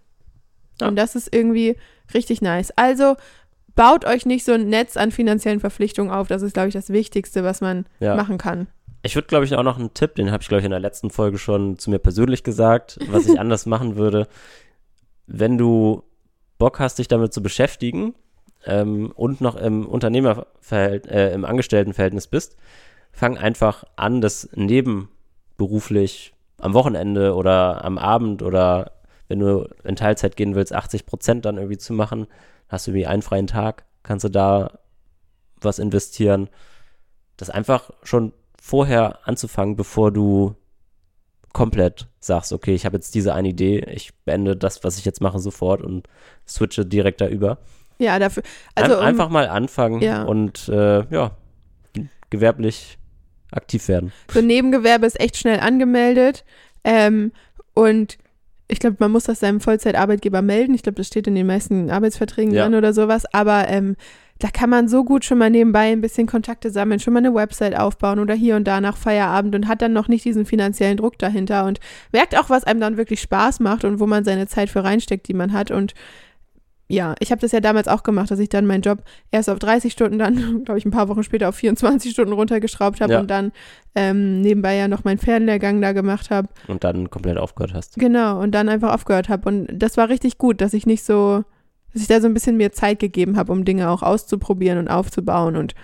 Ja. 0.80 0.88
Und 0.88 0.96
das 0.96 1.14
ist 1.14 1.34
irgendwie 1.34 1.76
richtig 2.14 2.40
nice. 2.40 2.72
Also 2.76 3.16
baut 3.74 4.07
euch 4.07 4.24
nicht 4.24 4.46
so 4.46 4.53
ein 4.53 4.68
Netz 4.70 4.96
an 4.96 5.11
finanziellen 5.11 5.61
Verpflichtungen 5.61 6.11
auf. 6.11 6.28
Das 6.28 6.40
ist, 6.40 6.55
glaube 6.55 6.68
ich, 6.68 6.74
das 6.74 6.88
Wichtigste, 6.88 7.44
was 7.44 7.61
man 7.61 7.84
ja. 8.01 8.16
machen 8.16 8.38
kann. 8.38 8.68
Ich 9.03 9.14
würde, 9.14 9.28
glaube 9.28 9.44
ich, 9.44 9.55
auch 9.55 9.62
noch 9.62 9.78
einen 9.78 9.92
Tipp, 9.92 10.14
den 10.14 10.30
habe 10.30 10.42
ich, 10.42 10.48
glaube 10.48 10.61
ich, 10.61 10.64
in 10.64 10.70
der 10.70 10.80
letzten 10.80 11.11
Folge 11.11 11.36
schon 11.36 11.78
zu 11.78 11.90
mir 11.90 11.98
persönlich 11.98 12.42
gesagt, 12.42 12.98
was 13.09 13.26
ich 13.26 13.38
anders 13.40 13.66
machen 13.66 13.96
würde. 13.96 14.28
Wenn 15.26 15.59
du 15.59 16.03
Bock 16.61 16.78
hast, 16.78 17.00
dich 17.00 17.08
damit 17.08 17.32
zu 17.32 17.42
beschäftigen 17.42 18.14
ähm, 18.64 19.11
und 19.16 19.40
noch 19.40 19.56
im 19.56 19.86
Unternehmerverhältnis, 19.86 21.12
äh, 21.12 21.32
im 21.32 21.44
Angestelltenverhältnis 21.44 22.28
bist, 22.28 22.56
fang 23.11 23.36
einfach 23.36 23.82
an, 23.96 24.20
das 24.20 24.48
nebenberuflich 24.54 26.34
am 26.58 26.74
Wochenende 26.74 27.34
oder 27.34 27.84
am 27.84 27.98
Abend 27.98 28.42
oder 28.42 28.92
wenn 29.26 29.40
du 29.40 29.68
in 29.84 29.96
Teilzeit 29.96 30.36
gehen 30.36 30.54
willst, 30.54 30.72
80 30.72 31.06
Prozent 31.06 31.44
dann 31.44 31.56
irgendwie 31.56 31.78
zu 31.78 31.92
machen. 31.92 32.26
Hast 32.68 32.86
du 32.86 32.90
irgendwie 32.92 33.06
einen 33.06 33.22
freien 33.22 33.46
Tag, 33.46 33.84
kannst 34.02 34.24
du 34.24 34.28
da 34.28 34.78
was 35.61 35.78
investieren. 35.78 36.48
Das 37.36 37.50
einfach 37.50 37.90
schon 38.02 38.32
vorher 38.61 39.26
anzufangen, 39.26 39.76
bevor 39.76 40.12
du 40.12 40.54
komplett 41.53 42.07
sagst, 42.20 42.53
okay, 42.53 42.74
ich 42.74 42.84
habe 42.86 42.96
jetzt 42.96 43.14
diese 43.14 43.34
eine 43.34 43.48
Idee, 43.48 43.80
ich 43.92 44.14
beende 44.24 44.57
das, 44.57 44.84
was 44.84 44.98
ich 44.98 45.05
jetzt 45.05 45.20
mache, 45.20 45.38
sofort 45.38 45.82
und 45.82 46.07
switche 46.46 46.86
direkt 46.86 47.20
da 47.20 47.28
über. 47.28 47.59
Ja, 47.98 48.18
dafür. 48.18 48.42
Also, 48.74 48.96
Ein, 48.96 49.09
einfach 49.09 49.28
mal 49.28 49.48
anfangen 49.48 50.01
ja. 50.01 50.22
und 50.22 50.68
äh, 50.68 51.05
ja, 51.12 51.32
gewerblich 52.30 52.98
aktiv 53.53 53.88
werden. 53.88 54.12
So 54.32 54.40
Nebengewerbe 54.40 55.07
ist 55.07 55.20
echt 55.20 55.36
schnell 55.36 55.61
angemeldet. 55.61 56.44
Ähm, 56.84 57.32
und 57.74 58.18
ich 58.68 58.78
glaube, 58.78 58.96
man 59.01 59.11
muss 59.11 59.24
das 59.24 59.40
seinem 59.40 59.61
Vollzeitarbeitgeber 59.61 60.42
melden. 60.42 60.74
Ich 60.74 60.82
glaube, 60.82 60.96
das 60.96 61.09
steht 61.09 61.26
in 61.26 61.34
den 61.34 61.46
meisten 61.46 61.90
Arbeitsverträgen 61.90 62.55
ja. 62.55 62.64
drin 62.64 62.76
oder 62.76 62.92
sowas. 62.92 63.24
Aber 63.32 63.68
ähm, 63.68 63.96
da 64.41 64.49
kann 64.49 64.70
man 64.70 64.88
so 64.88 65.05
gut 65.05 65.24
schon 65.24 65.38
mal 65.38 65.51
nebenbei 65.51 65.93
ein 65.93 66.01
bisschen 66.01 66.26
Kontakte 66.26 66.70
sammeln, 66.70 66.99
schon 66.99 67.12
mal 67.12 67.18
eine 67.18 67.34
Website 67.34 67.78
aufbauen 67.78 68.18
oder 68.18 68.34
hier 68.34 68.57
und 68.57 68.64
da 68.64 68.80
nach 68.80 68.97
Feierabend 68.97 69.55
und 69.55 69.68
hat 69.68 69.82
dann 69.82 69.93
noch 69.93 70.09
nicht 70.09 70.24
diesen 70.24 70.47
finanziellen 70.47 70.97
Druck 70.97 71.18
dahinter 71.18 71.66
und 71.66 71.78
merkt 72.11 72.36
auch, 72.36 72.49
was 72.49 72.64
einem 72.64 72.80
dann 72.80 72.97
wirklich 72.97 73.20
Spaß 73.20 73.61
macht 73.61 73.84
und 73.84 74.01
wo 74.01 74.07
man 74.07 74.24
seine 74.24 74.47
Zeit 74.47 74.70
für 74.70 74.82
reinsteckt, 74.82 75.28
die 75.28 75.34
man 75.34 75.53
hat. 75.53 75.70
Und 75.70 75.93
ja, 76.88 77.14
ich 77.20 77.30
habe 77.30 77.41
das 77.41 77.53
ja 77.53 77.61
damals 77.61 77.86
auch 77.86 78.03
gemacht, 78.03 78.30
dass 78.30 78.38
ich 78.38 78.49
dann 78.49 78.66
meinen 78.66 78.80
Job 78.80 79.03
erst 79.30 79.51
auf 79.51 79.59
30 79.59 79.93
Stunden, 79.93 80.18
dann, 80.18 80.64
glaube 80.64 80.78
ich, 80.78 80.86
ein 80.86 80.91
paar 80.91 81.09
Wochen 81.09 81.22
später 81.22 81.51
auf 81.51 81.57
24 81.57 82.11
Stunden 82.11 82.32
runtergeschraubt 82.32 83.03
habe 83.03 83.12
ja. 83.12 83.20
und 83.20 83.30
dann 83.30 83.53
ähm, 83.95 84.41
nebenbei 84.41 84.74
ja 84.74 84.88
noch 84.88 85.05
meinen 85.05 85.18
Fernlehrgang 85.18 85.82
da 85.82 85.93
gemacht 85.93 86.30
habe. 86.30 86.49
Und 86.66 86.82
dann 86.82 87.11
komplett 87.11 87.36
aufgehört 87.36 87.74
hast. 87.74 87.97
Genau, 87.97 88.41
und 88.41 88.53
dann 88.53 88.70
einfach 88.70 88.95
aufgehört 88.95 89.28
habe. 89.28 89.47
Und 89.49 89.68
das 89.70 89.99
war 89.99 90.09
richtig 90.09 90.38
gut, 90.38 90.62
dass 90.62 90.72
ich 90.72 90.86
nicht 90.86 91.05
so 91.05 91.45
dass 91.93 92.03
ich 92.03 92.09
da 92.09 92.20
so 92.20 92.26
ein 92.26 92.34
bisschen 92.34 92.57
mehr 92.57 92.72
Zeit 92.72 92.99
gegeben 92.99 93.36
habe, 93.36 93.53
um 93.53 93.64
Dinge 93.64 93.91
auch 93.91 94.03
auszuprobieren 94.03 94.78
und 94.78 94.88
aufzubauen. 94.88 95.57
Und 95.57 95.74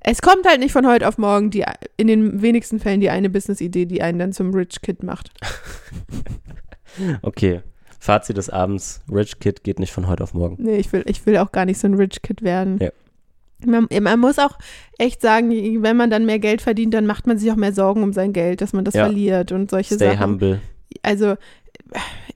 es 0.00 0.20
kommt 0.20 0.46
halt 0.46 0.60
nicht 0.60 0.72
von 0.72 0.86
heute 0.86 1.08
auf 1.08 1.18
morgen 1.18 1.50
die, 1.50 1.64
in 1.96 2.06
den 2.06 2.42
wenigsten 2.42 2.78
Fällen 2.78 3.00
die 3.00 3.10
eine 3.10 3.30
Business-Idee, 3.30 3.86
die 3.86 4.02
einen 4.02 4.18
dann 4.18 4.32
zum 4.32 4.52
Rich 4.54 4.82
Kid 4.82 5.02
macht. 5.02 5.30
okay. 7.22 7.62
Fazit 7.98 8.36
des 8.36 8.50
Abends, 8.50 9.00
Rich 9.10 9.38
Kid 9.40 9.64
geht 9.64 9.78
nicht 9.78 9.92
von 9.92 10.06
heute 10.06 10.22
auf 10.22 10.34
morgen. 10.34 10.62
Nee, 10.62 10.76
ich 10.76 10.92
will, 10.92 11.04
ich 11.06 11.24
will 11.24 11.38
auch 11.38 11.52
gar 11.52 11.64
nicht 11.64 11.78
so 11.78 11.88
ein 11.88 11.94
Rich 11.94 12.20
Kid 12.20 12.42
werden. 12.42 12.78
Ja. 12.80 12.90
Man, 13.64 13.88
man, 14.02 14.20
muss 14.20 14.38
auch 14.38 14.58
echt 14.98 15.22
sagen, 15.22 15.50
wenn 15.82 15.96
man 15.96 16.10
dann 16.10 16.26
mehr 16.26 16.38
Geld 16.38 16.60
verdient, 16.60 16.92
dann 16.92 17.06
macht 17.06 17.26
man 17.26 17.38
sich 17.38 17.50
auch 17.50 17.56
mehr 17.56 17.72
Sorgen 17.72 18.02
um 18.02 18.12
sein 18.12 18.34
Geld, 18.34 18.60
dass 18.60 18.74
man 18.74 18.84
das 18.84 18.92
ja. 18.92 19.06
verliert 19.06 19.52
und 19.52 19.70
solche 19.70 19.94
Stay 19.94 20.10
Sachen. 20.10 20.32
Humble. 20.32 20.60
Also 21.02 21.36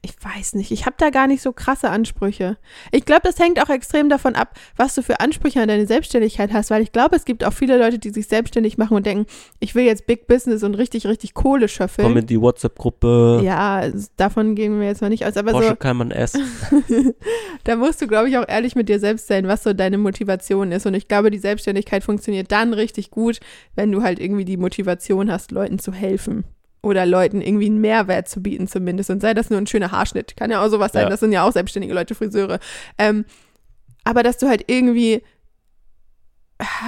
ich 0.03 0.15
weiß 0.23 0.55
nicht, 0.55 0.71
ich 0.71 0.87
habe 0.87 0.97
da 0.99 1.11
gar 1.11 1.27
nicht 1.27 1.43
so 1.43 1.53
krasse 1.53 1.91
Ansprüche. 1.91 2.57
Ich 2.93 3.05
glaube, 3.05 3.23
das 3.25 3.39
hängt 3.39 3.61
auch 3.63 3.69
extrem 3.69 4.09
davon 4.09 4.37
ab, 4.37 4.55
was 4.77 4.95
du 4.95 5.03
für 5.03 5.21
Ansprüche 5.21 5.61
an 5.61 5.69
deine 5.69 5.87
Selbstständigkeit 5.87 6.53
hast, 6.53 6.71
weil 6.71 6.83
ich 6.83 6.93
glaube, 6.93 7.17
es 7.17 7.25
gibt 7.25 7.45
auch 7.45 7.53
viele 7.53 7.79
Leute, 7.79 7.99
die 7.99 8.11
sich 8.11 8.29
selbstständig 8.29 8.79
machen 8.79 8.97
und 8.97 9.07
denken, 9.07 9.27
ich 9.59 9.75
will 9.75 9.85
jetzt 9.85 10.07
Big 10.07 10.27
Business 10.27 10.63
und 10.63 10.75
richtig, 10.75 11.07
richtig 11.07 11.35
Kohle 11.35 11.69
schöffeln. 11.69 12.07
Komm 12.07 12.17
in 12.17 12.27
die 12.27 12.41
WhatsApp-Gruppe. 12.41 13.41
Ja, 13.45 13.89
davon 14.17 14.55
gehen 14.55 14.79
wir 14.79 14.87
jetzt 14.87 15.03
mal 15.03 15.09
nicht 15.09 15.27
aus. 15.27 15.37
Aber 15.37 15.53
Porsche 15.53 15.71
so, 15.71 15.77
kann 15.77 15.97
man 15.97 16.11
essen. 16.11 16.45
da 17.65 17.77
musst 17.77 18.01
du, 18.01 18.07
glaube 18.07 18.29
ich, 18.29 18.39
auch 18.39 18.49
ehrlich 18.49 18.77
mit 18.77 18.89
dir 18.89 19.01
selbst 19.01 19.27
sein, 19.27 19.49
was 19.49 19.63
so 19.63 19.73
deine 19.73 19.99
Motivation 19.99 20.73
ist. 20.73 20.87
Und 20.87 20.95
ich 20.95 21.09
glaube, 21.09 21.31
die 21.31 21.39
Selbstständigkeit 21.39 22.05
funktioniert 22.05 22.53
dann 22.53 22.73
richtig 22.75 23.11
gut, 23.11 23.41
wenn 23.75 23.91
du 23.91 24.03
halt 24.03 24.21
irgendwie 24.21 24.45
die 24.45 24.57
Motivation 24.57 25.31
hast, 25.31 25.51
Leuten 25.51 25.79
zu 25.79 25.93
helfen 25.93 26.45
oder 26.83 27.07
Leuten 27.07 27.41
irgendwie 27.41 27.67
einen 27.67 27.81
Mehrwert 27.81 28.29
zu 28.29 28.43
bieten 28.43 28.69
zumindest 28.69 29.11
und 29.11 29.21
sei 29.21 29.35
das 29.35 29.51
nur 29.51 29.59
ein 29.59 29.67
schöner 29.67 29.91
Haarschnitt. 29.91 30.37
Kann 30.37 30.51
ja 30.51 30.65
auch 30.65 30.69
sowas 30.69 30.93
sein, 30.93 31.05
ja. 31.05 31.09
das 31.09 31.21
sind 31.21 31.33
ja 31.33 31.43
auch 31.43 31.53
selbstständige 31.53 31.95
Leute, 31.95 32.15
Friseure. 32.15 32.61
Ähm, 32.99 33.25
aber 34.05 34.23
dass 34.23 34.39
du 34.39 34.49
halt 34.49 34.65
irgendwie, 34.69 35.23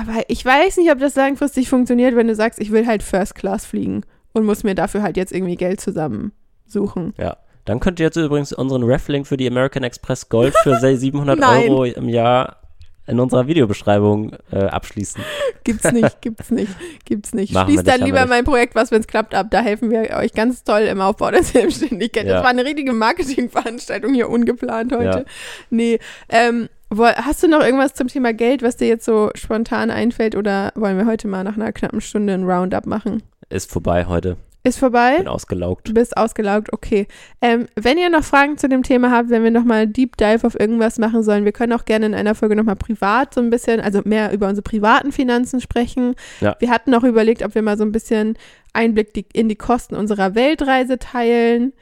weil 0.07 0.25
ich 0.29 0.45
weiß 0.45 0.77
nicht, 0.79 0.91
ob 0.91 0.99
das 0.99 1.17
langfristig 1.17 1.69
funktioniert, 1.69 2.17
wenn 2.17 2.29
du 2.29 2.35
sagst, 2.35 2.61
ich 2.61 2.71
will 2.71 2.87
halt 2.87 3.03
First 3.03 3.35
Class 3.35 3.67
fliegen 3.67 4.05
und 4.33 4.45
muss 4.45 4.65
mir 4.65 4.75
dafür 4.75 5.03
halt 5.03 5.17
jetzt 5.17 5.33
irgendwie 5.33 5.57
Geld 5.57 5.81
zusammensuchen. 5.81 7.15
Ja. 7.19 7.37
Dann 7.67 7.79
könnt 7.79 8.01
ihr 8.01 8.07
jetzt 8.07 8.17
übrigens 8.17 8.53
unseren 8.53 8.83
Reflink 8.83 9.27
für 9.27 9.37
die 9.37 9.47
American 9.47 9.83
Express 9.83 10.29
Gold 10.29 10.55
für 10.63 10.77
700 10.97 11.41
Euro 11.41 11.85
im 11.85 12.09
Jahr 12.09 12.60
in 13.07 13.19
unserer 13.19 13.47
Videobeschreibung 13.47 14.37
äh, 14.53 14.65
abschließen. 14.65 15.23
Gibt's 15.65 15.91
nicht, 15.93 16.21
gibt's 16.21 16.51
nicht, 16.51 16.73
gibt's 17.05 17.35
nicht. 17.35 17.53
Machen 17.53 17.69
Schließt 17.69 17.87
dann 17.87 18.03
lieber 18.03 18.27
mein 18.27 18.45
Projekt, 18.45 18.75
was, 18.75 18.91
wenn 18.91 19.01
es 19.01 19.07
klappt, 19.07 19.35
ab. 19.35 19.49
Da 19.51 19.61
helfen 19.61 19.91
wir 19.91 20.11
euch 20.17 20.33
ganz 20.33 20.65
toll 20.65 20.83
im 20.83 21.01
Aufbau 21.01 21.31
der 21.31 21.43
Selbstständigkeit. 21.43 22.27
Ja. 22.27 22.35
Das 22.35 22.43
war 22.43 22.51
eine 22.51 22.65
richtige 22.65 22.93
Marketingveranstaltung 22.93 24.15
hier 24.15 24.29
ungeplant 24.29 24.93
heute. 24.93 25.05
Ja. 25.05 25.25
Nee, 25.71 25.99
ähm, 26.29 26.69
Hast 26.93 27.45
du 27.45 27.47
noch 27.47 27.63
irgendwas 27.63 27.95
zum 27.95 28.09
Thema 28.09 28.33
Geld, 28.33 28.63
was 28.65 28.77
dir 28.77 28.89
jetzt 28.89 29.05
so 29.05 29.31
spontan 29.37 29.93
einfällt 29.93 30.35
oder 30.35 30.73
wollen 30.75 30.99
wir 30.99 31.07
heute 31.07 31.29
mal 31.29 31.45
nach 31.45 31.55
einer 31.55 31.73
knappen 31.73 32.01
Stunde 32.01 32.35
ein 32.35 32.43
Roundup 32.43 32.85
machen? 32.85 33.23
Ist 33.49 33.71
vorbei 33.71 34.07
heute. 34.07 34.37
Ist 34.63 34.79
vorbei? 34.79 35.17
Bin 35.17 35.29
ausgelaugt. 35.29 35.89
Du 35.89 35.95
bist 35.95 36.17
ausgelaugt, 36.19 36.73
okay. 36.73 37.07
Ähm, 37.41 37.67
wenn 37.77 37.97
ihr 37.97 38.11
noch 38.11 38.25
Fragen 38.25 38.59
zu 38.59 38.69
dem 38.69 38.83
Thema 38.83 39.11
habt, 39.11 39.31
wenn 39.31 39.43
wir 39.43 39.51
nochmal 39.51 39.87
Deep 39.87 40.19
Dive 40.19 40.47
auf 40.47 40.59
irgendwas 40.59 40.99
machen 40.99 41.23
sollen, 41.23 41.47
wir 41.47 41.53
können 41.53 41.73
auch 41.73 41.87
gerne 41.87 42.05
in 42.05 42.15
einer 42.15 42.35
Folge 42.35 42.57
nochmal 42.57 42.77
privat 42.77 43.33
so 43.33 43.41
ein 43.41 43.49
bisschen, 43.49 43.81
also 43.81 44.03
mehr 44.05 44.33
über 44.33 44.49
unsere 44.49 44.63
privaten 44.63 45.13
Finanzen 45.13 45.63
sprechen. 45.63 46.15
Ja. 46.43 46.57
Wir 46.59 46.69
hatten 46.69 46.95
auch 46.95 47.05
überlegt, 47.05 47.43
ob 47.43 47.55
wir 47.55 47.63
mal 47.63 47.79
so 47.79 47.85
ein 47.85 47.93
bisschen 47.93 48.37
Einblick 48.75 49.35
in 49.35 49.49
die 49.49 49.57
Kosten 49.57 49.95
unserer 49.95 50.35
Weltreise 50.35 50.99
teilen. 50.99 51.73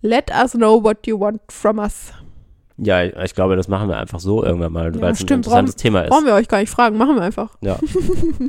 Let 0.00 0.32
us 0.32 0.52
know 0.52 0.82
what 0.82 1.06
you 1.06 1.20
want 1.20 1.40
from 1.50 1.78
us. 1.78 2.12
Ja, 2.78 3.04
ich 3.04 3.34
glaube, 3.34 3.54
das 3.54 3.68
machen 3.68 3.88
wir 3.88 3.96
einfach 3.96 4.20
so 4.20 4.44
irgendwann 4.44 4.72
mal, 4.72 4.94
ja, 4.94 5.00
weil 5.00 5.12
es 5.12 5.20
ein 5.20 5.28
interessantes 5.28 5.74
brauchen, 5.74 5.82
Thema 5.82 6.02
ist. 6.02 6.10
Brauchen 6.10 6.26
wir 6.26 6.34
euch 6.34 6.48
gar 6.48 6.58
nicht 6.58 6.70
fragen, 6.70 6.96
machen 6.96 7.14
wir 7.14 7.22
einfach. 7.22 7.56
Ja. 7.60 7.78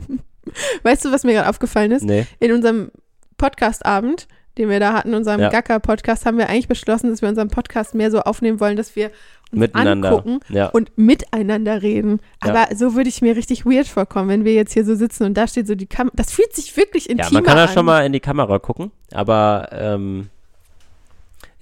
weißt 0.84 1.06
du, 1.06 1.12
was 1.12 1.24
mir 1.24 1.34
gerade 1.34 1.50
aufgefallen 1.50 1.92
ist? 1.92 2.04
Nee. 2.04 2.26
In 2.40 2.52
unserem 2.52 2.92
Podcast-Abend, 3.40 4.28
den 4.60 4.70
wir 4.70 4.80
da 4.80 4.94
hatten, 4.94 5.16
unserem 5.16 5.40
ja. 5.40 5.50
Gacker-Podcast, 5.50 6.28
haben 6.28 6.38
wir 6.38 6.50
eigentlich 6.50 6.68
beschlossen, 6.68 7.10
dass 7.10 7.24
wir 7.24 7.30
unseren 7.30 7.48
Podcast 7.48 7.96
mehr 7.96 8.12
so 8.12 8.20
aufnehmen 8.20 8.60
wollen, 8.60 8.78
dass 8.78 8.96
wir 8.96 9.08
uns 9.52 9.62
miteinander. 9.62 10.10
angucken 10.10 10.42
ja. 10.50 10.68
und 10.68 10.96
miteinander 10.96 11.82
reden. 11.82 12.20
Aber 12.42 12.70
ja. 12.70 12.76
so 12.76 12.94
würde 12.94 13.10
ich 13.10 13.22
mir 13.22 13.36
richtig 13.36 13.66
weird 13.66 13.88
vorkommen, 13.88 14.30
wenn 14.30 14.46
wir 14.46 14.54
jetzt 14.54 14.74
hier 14.74 14.86
so 14.86 14.94
sitzen 14.94 15.24
und 15.24 15.34
da 15.36 15.48
steht 15.48 15.66
so 15.66 15.74
die 15.74 15.88
Kamera. 15.88 16.14
Das 16.16 16.32
fühlt 16.32 16.54
sich 16.54 16.76
wirklich 16.78 17.10
intimer 17.10 17.28
an. 17.28 17.34
Ja, 17.34 17.40
man 17.40 17.44
kann 17.46 17.58
ja 17.58 17.68
schon 17.68 17.86
mal 17.86 18.06
in 18.06 18.14
die 18.14 18.20
Kamera 18.20 18.60
gucken, 18.60 18.92
aber 19.12 19.70
ähm, 19.72 20.30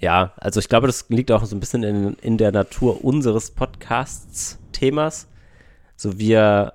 ja, 0.00 0.32
also 0.36 0.60
ich 0.60 0.68
glaube, 0.68 0.86
das 0.86 1.06
liegt 1.08 1.30
auch 1.32 1.44
so 1.44 1.56
ein 1.56 1.60
bisschen 1.60 1.82
in, 1.82 2.14
in 2.20 2.36
der 2.36 2.52
Natur 2.52 3.04
unseres 3.04 3.50
Podcasts-Themas. 3.52 5.26
So 5.96 6.18
wir 6.18 6.74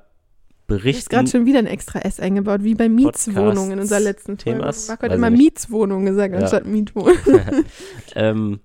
berichten. 0.68 0.92
Du 0.92 0.98
hast 0.98 1.10
gerade 1.10 1.30
schon 1.30 1.46
wieder 1.46 1.60
ein 1.60 1.68
extra 1.68 2.00
S 2.00 2.20
eingebaut, 2.20 2.64
wie 2.64 2.76
bei 2.76 2.90
Mietswohnungen 2.90 3.72
in 3.72 3.80
unserer 3.80 4.00
letzten 4.00 4.38
Folge. 4.38 4.60
Themas, 4.60 4.88
Marco 4.88 5.04
hat 5.04 5.14
immer 5.14 5.30
Mietswohnung 5.30 6.06
gesagt, 6.06 6.34
ja. 6.34 6.42
anstatt 6.42 6.66
Mietwohnung. 6.66 7.18
ähm, 8.16 8.60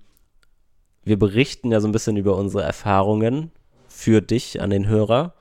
wir 1.03 1.17
berichten 1.17 1.71
ja 1.71 1.79
so 1.79 1.87
ein 1.87 1.91
bisschen 1.91 2.17
über 2.17 2.35
unsere 2.35 2.63
Erfahrungen 2.63 3.51
für 3.87 4.21
dich 4.21 4.61
an 4.61 4.69
den 4.69 4.87
Hörer. 4.87 5.33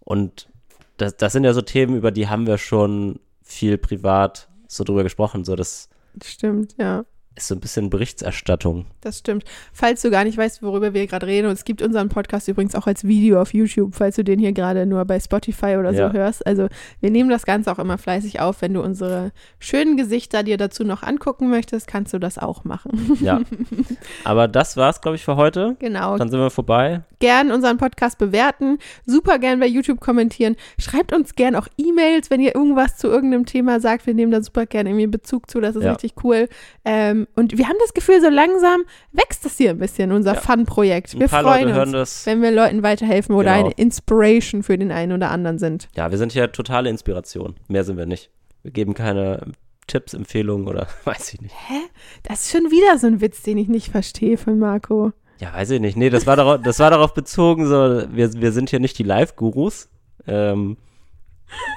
Und 0.00 0.48
das, 0.96 1.16
das 1.16 1.32
sind 1.32 1.44
ja 1.44 1.52
so 1.52 1.62
Themen, 1.62 1.96
über 1.96 2.10
die 2.10 2.28
haben 2.28 2.46
wir 2.46 2.58
schon 2.58 3.20
viel 3.42 3.78
privat 3.78 4.48
so 4.68 4.84
drüber 4.84 5.02
gesprochen. 5.02 5.44
So 5.44 5.56
das 5.56 5.88
Stimmt, 6.22 6.76
ja 6.78 7.04
ist 7.36 7.48
so 7.48 7.54
ein 7.54 7.60
bisschen 7.60 7.90
Berichterstattung. 7.90 8.86
Das 9.00 9.18
stimmt. 9.18 9.44
Falls 9.72 10.02
du 10.02 10.10
gar 10.10 10.24
nicht 10.24 10.36
weißt, 10.36 10.62
worüber 10.62 10.94
wir 10.94 11.06
gerade 11.06 11.26
reden, 11.26 11.46
und 11.46 11.52
es 11.52 11.64
gibt 11.64 11.80
unseren 11.80 12.08
Podcast 12.08 12.48
übrigens 12.48 12.74
auch 12.74 12.86
als 12.86 13.04
Video 13.04 13.40
auf 13.40 13.54
YouTube, 13.54 13.94
falls 13.94 14.16
du 14.16 14.24
den 14.24 14.38
hier 14.38 14.52
gerade 14.52 14.84
nur 14.84 15.04
bei 15.04 15.18
Spotify 15.20 15.76
oder 15.78 15.92
so 15.92 16.00
ja. 16.00 16.12
hörst. 16.12 16.46
Also 16.46 16.68
wir 17.00 17.10
nehmen 17.10 17.30
das 17.30 17.46
Ganze 17.46 17.70
auch 17.72 17.78
immer 17.78 17.98
fleißig 17.98 18.40
auf. 18.40 18.62
Wenn 18.62 18.74
du 18.74 18.82
unsere 18.82 19.32
schönen 19.58 19.96
Gesichter 19.96 20.42
dir 20.42 20.56
dazu 20.56 20.84
noch 20.84 21.02
angucken 21.02 21.50
möchtest, 21.50 21.86
kannst 21.86 22.12
du 22.12 22.18
das 22.18 22.36
auch 22.36 22.64
machen. 22.64 23.16
Ja. 23.20 23.40
Aber 24.24 24.48
das 24.48 24.76
war's, 24.76 25.00
glaube 25.00 25.16
ich, 25.16 25.24
für 25.24 25.36
heute. 25.36 25.76
Genau. 25.78 26.18
Dann 26.18 26.30
sind 26.30 26.40
wir 26.40 26.50
vorbei. 26.50 27.02
Gern 27.20 27.52
unseren 27.52 27.76
Podcast 27.76 28.18
bewerten, 28.18 28.78
super 29.04 29.38
gern 29.38 29.60
bei 29.60 29.66
YouTube 29.66 30.00
kommentieren. 30.00 30.56
Schreibt 30.78 31.12
uns 31.12 31.34
gern 31.34 31.54
auch 31.54 31.68
E-Mails, 31.76 32.30
wenn 32.30 32.40
ihr 32.40 32.54
irgendwas 32.54 32.96
zu 32.96 33.08
irgendeinem 33.08 33.46
Thema 33.46 33.78
sagt. 33.78 34.06
Wir 34.06 34.14
nehmen 34.14 34.32
da 34.32 34.42
super 34.42 34.66
gerne 34.66 34.90
irgendwie 34.90 35.06
Bezug 35.06 35.50
zu. 35.50 35.60
Das 35.60 35.76
ist 35.76 35.84
ja. 35.84 35.92
richtig 35.92 36.14
cool. 36.24 36.48
Ähm, 36.84 37.26
und 37.34 37.56
wir 37.56 37.68
haben 37.68 37.76
das 37.80 37.94
Gefühl, 37.94 38.20
so 38.20 38.28
langsam 38.28 38.82
wächst 39.12 39.44
das 39.44 39.56
hier 39.56 39.70
ein 39.70 39.78
bisschen, 39.78 40.12
unser 40.12 40.34
ja. 40.34 40.40
Fun-Projekt. 40.40 41.18
Wir 41.18 41.28
freuen 41.28 41.68
Leute 41.68 42.00
uns, 42.00 42.26
wenn 42.26 42.42
wir 42.42 42.50
Leuten 42.50 42.82
weiterhelfen 42.82 43.34
oder 43.34 43.54
genau. 43.54 43.66
eine 43.66 43.74
Inspiration 43.74 44.62
für 44.62 44.76
den 44.76 44.92
einen 44.92 45.12
oder 45.12 45.30
anderen 45.30 45.58
sind. 45.58 45.88
Ja, 45.96 46.10
wir 46.10 46.18
sind 46.18 46.32
hier 46.32 46.52
totale 46.52 46.90
Inspiration. 46.90 47.56
Mehr 47.68 47.84
sind 47.84 47.96
wir 47.96 48.06
nicht. 48.06 48.30
Wir 48.62 48.72
geben 48.72 48.94
keine 48.94 49.52
Tipps, 49.86 50.14
Empfehlungen 50.14 50.68
oder 50.68 50.86
weiß 51.04 51.34
ich 51.34 51.40
nicht. 51.40 51.54
Hä? 51.68 51.80
Das 52.22 52.44
ist 52.44 52.52
schon 52.52 52.70
wieder 52.70 52.98
so 52.98 53.06
ein 53.06 53.20
Witz, 53.20 53.42
den 53.42 53.58
ich 53.58 53.68
nicht 53.68 53.90
verstehe 53.90 54.38
von 54.38 54.58
Marco. 54.58 55.12
Ja, 55.38 55.54
weiß 55.54 55.70
ich 55.70 55.80
nicht. 55.80 55.96
Nee, 55.96 56.10
das 56.10 56.26
war 56.26 56.36
darauf, 56.36 56.60
das 56.62 56.78
war 56.78 56.90
darauf 56.90 57.14
bezogen, 57.14 57.66
so, 57.66 58.04
wir, 58.12 58.32
wir 58.34 58.52
sind 58.52 58.68
hier 58.68 58.80
nicht 58.80 58.98
die 58.98 59.04
Live-Gurus. 59.04 59.88
Ähm, 60.26 60.76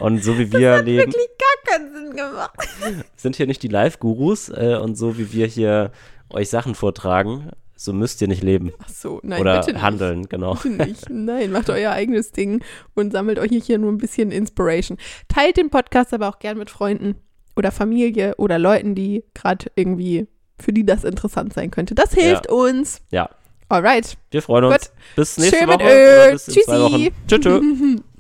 und 0.02 0.24
so 0.24 0.38
wie 0.38 0.52
wir 0.52 0.70
das 0.70 0.80
hat 0.80 0.86
leben. 0.86 1.12
wirklich 1.12 1.30
keinen 1.66 1.94
Sinn 1.94 2.16
gemacht. 2.16 2.58
Sind 3.16 3.36
hier 3.36 3.48
nicht 3.48 3.64
die 3.64 3.68
Live-Gurus 3.68 4.50
äh, 4.50 4.78
und 4.82 4.96
so 4.96 5.18
wie 5.18 5.32
wir 5.34 5.48
hier 5.48 5.92
euch 6.30 6.50
Sachen 6.50 6.76
vortragen, 6.76 7.52
so 7.76 7.94
müsst 7.94 8.22
ihr 8.22 8.28
nicht 8.28 8.44
leben. 8.44 8.72
Ach 8.84 8.90
so, 8.90 9.20
nein, 9.24 9.42
Oder 9.42 9.60
bitte 9.60 9.74
nicht. 9.74 9.82
handeln, 9.82 10.30
genau. 10.30 10.56
Bitte 10.56 10.70
nicht. 10.70 11.10
Nein, 11.10 11.52
macht 11.52 11.70
euer 11.70 11.92
eigenes 11.92 12.32
Ding 12.32 12.64
und 12.94 13.12
sammelt 13.12 13.40
euch 13.40 13.52
hier 13.66 13.78
nur 13.78 13.92
ein 13.92 13.98
bisschen 13.98 14.32
Inspiration. 14.32 14.98
Teilt 15.28 15.58
den 15.58 15.70
Podcast 15.70 16.14
aber 16.14 16.30
auch 16.30 16.40
gern 16.40 16.58
mit 16.58 16.70
Freunden 16.70 17.16
oder 17.56 17.72
Familie 17.72 18.36
oder 18.38 18.58
Leuten, 18.58 18.96
die 18.96 19.24
gerade 19.34 19.72
irgendwie, 19.76 20.28
für 20.60 20.72
die 20.72 20.86
das 20.86 21.04
interessant 21.04 21.54
sein 21.54 21.72
könnte. 21.72 21.94
Das 21.94 22.14
hilft 22.14 22.48
ja. 22.48 22.54
uns. 22.54 23.02
Ja. 23.12 23.30
Alright. 23.70 24.18
Wir 24.32 24.42
freuen 24.42 24.66
uns. 24.66 24.76
Gut. 24.76 24.92
Bis 25.16 25.38
nächste 25.38 25.58
Schön 25.58 25.68
Woche. 25.68 25.84
Mit 25.84 25.94
Öl. 25.94 26.32
Bis 26.32 26.46
Tschüssi. 26.46 27.14
Tschüss. 27.28 28.02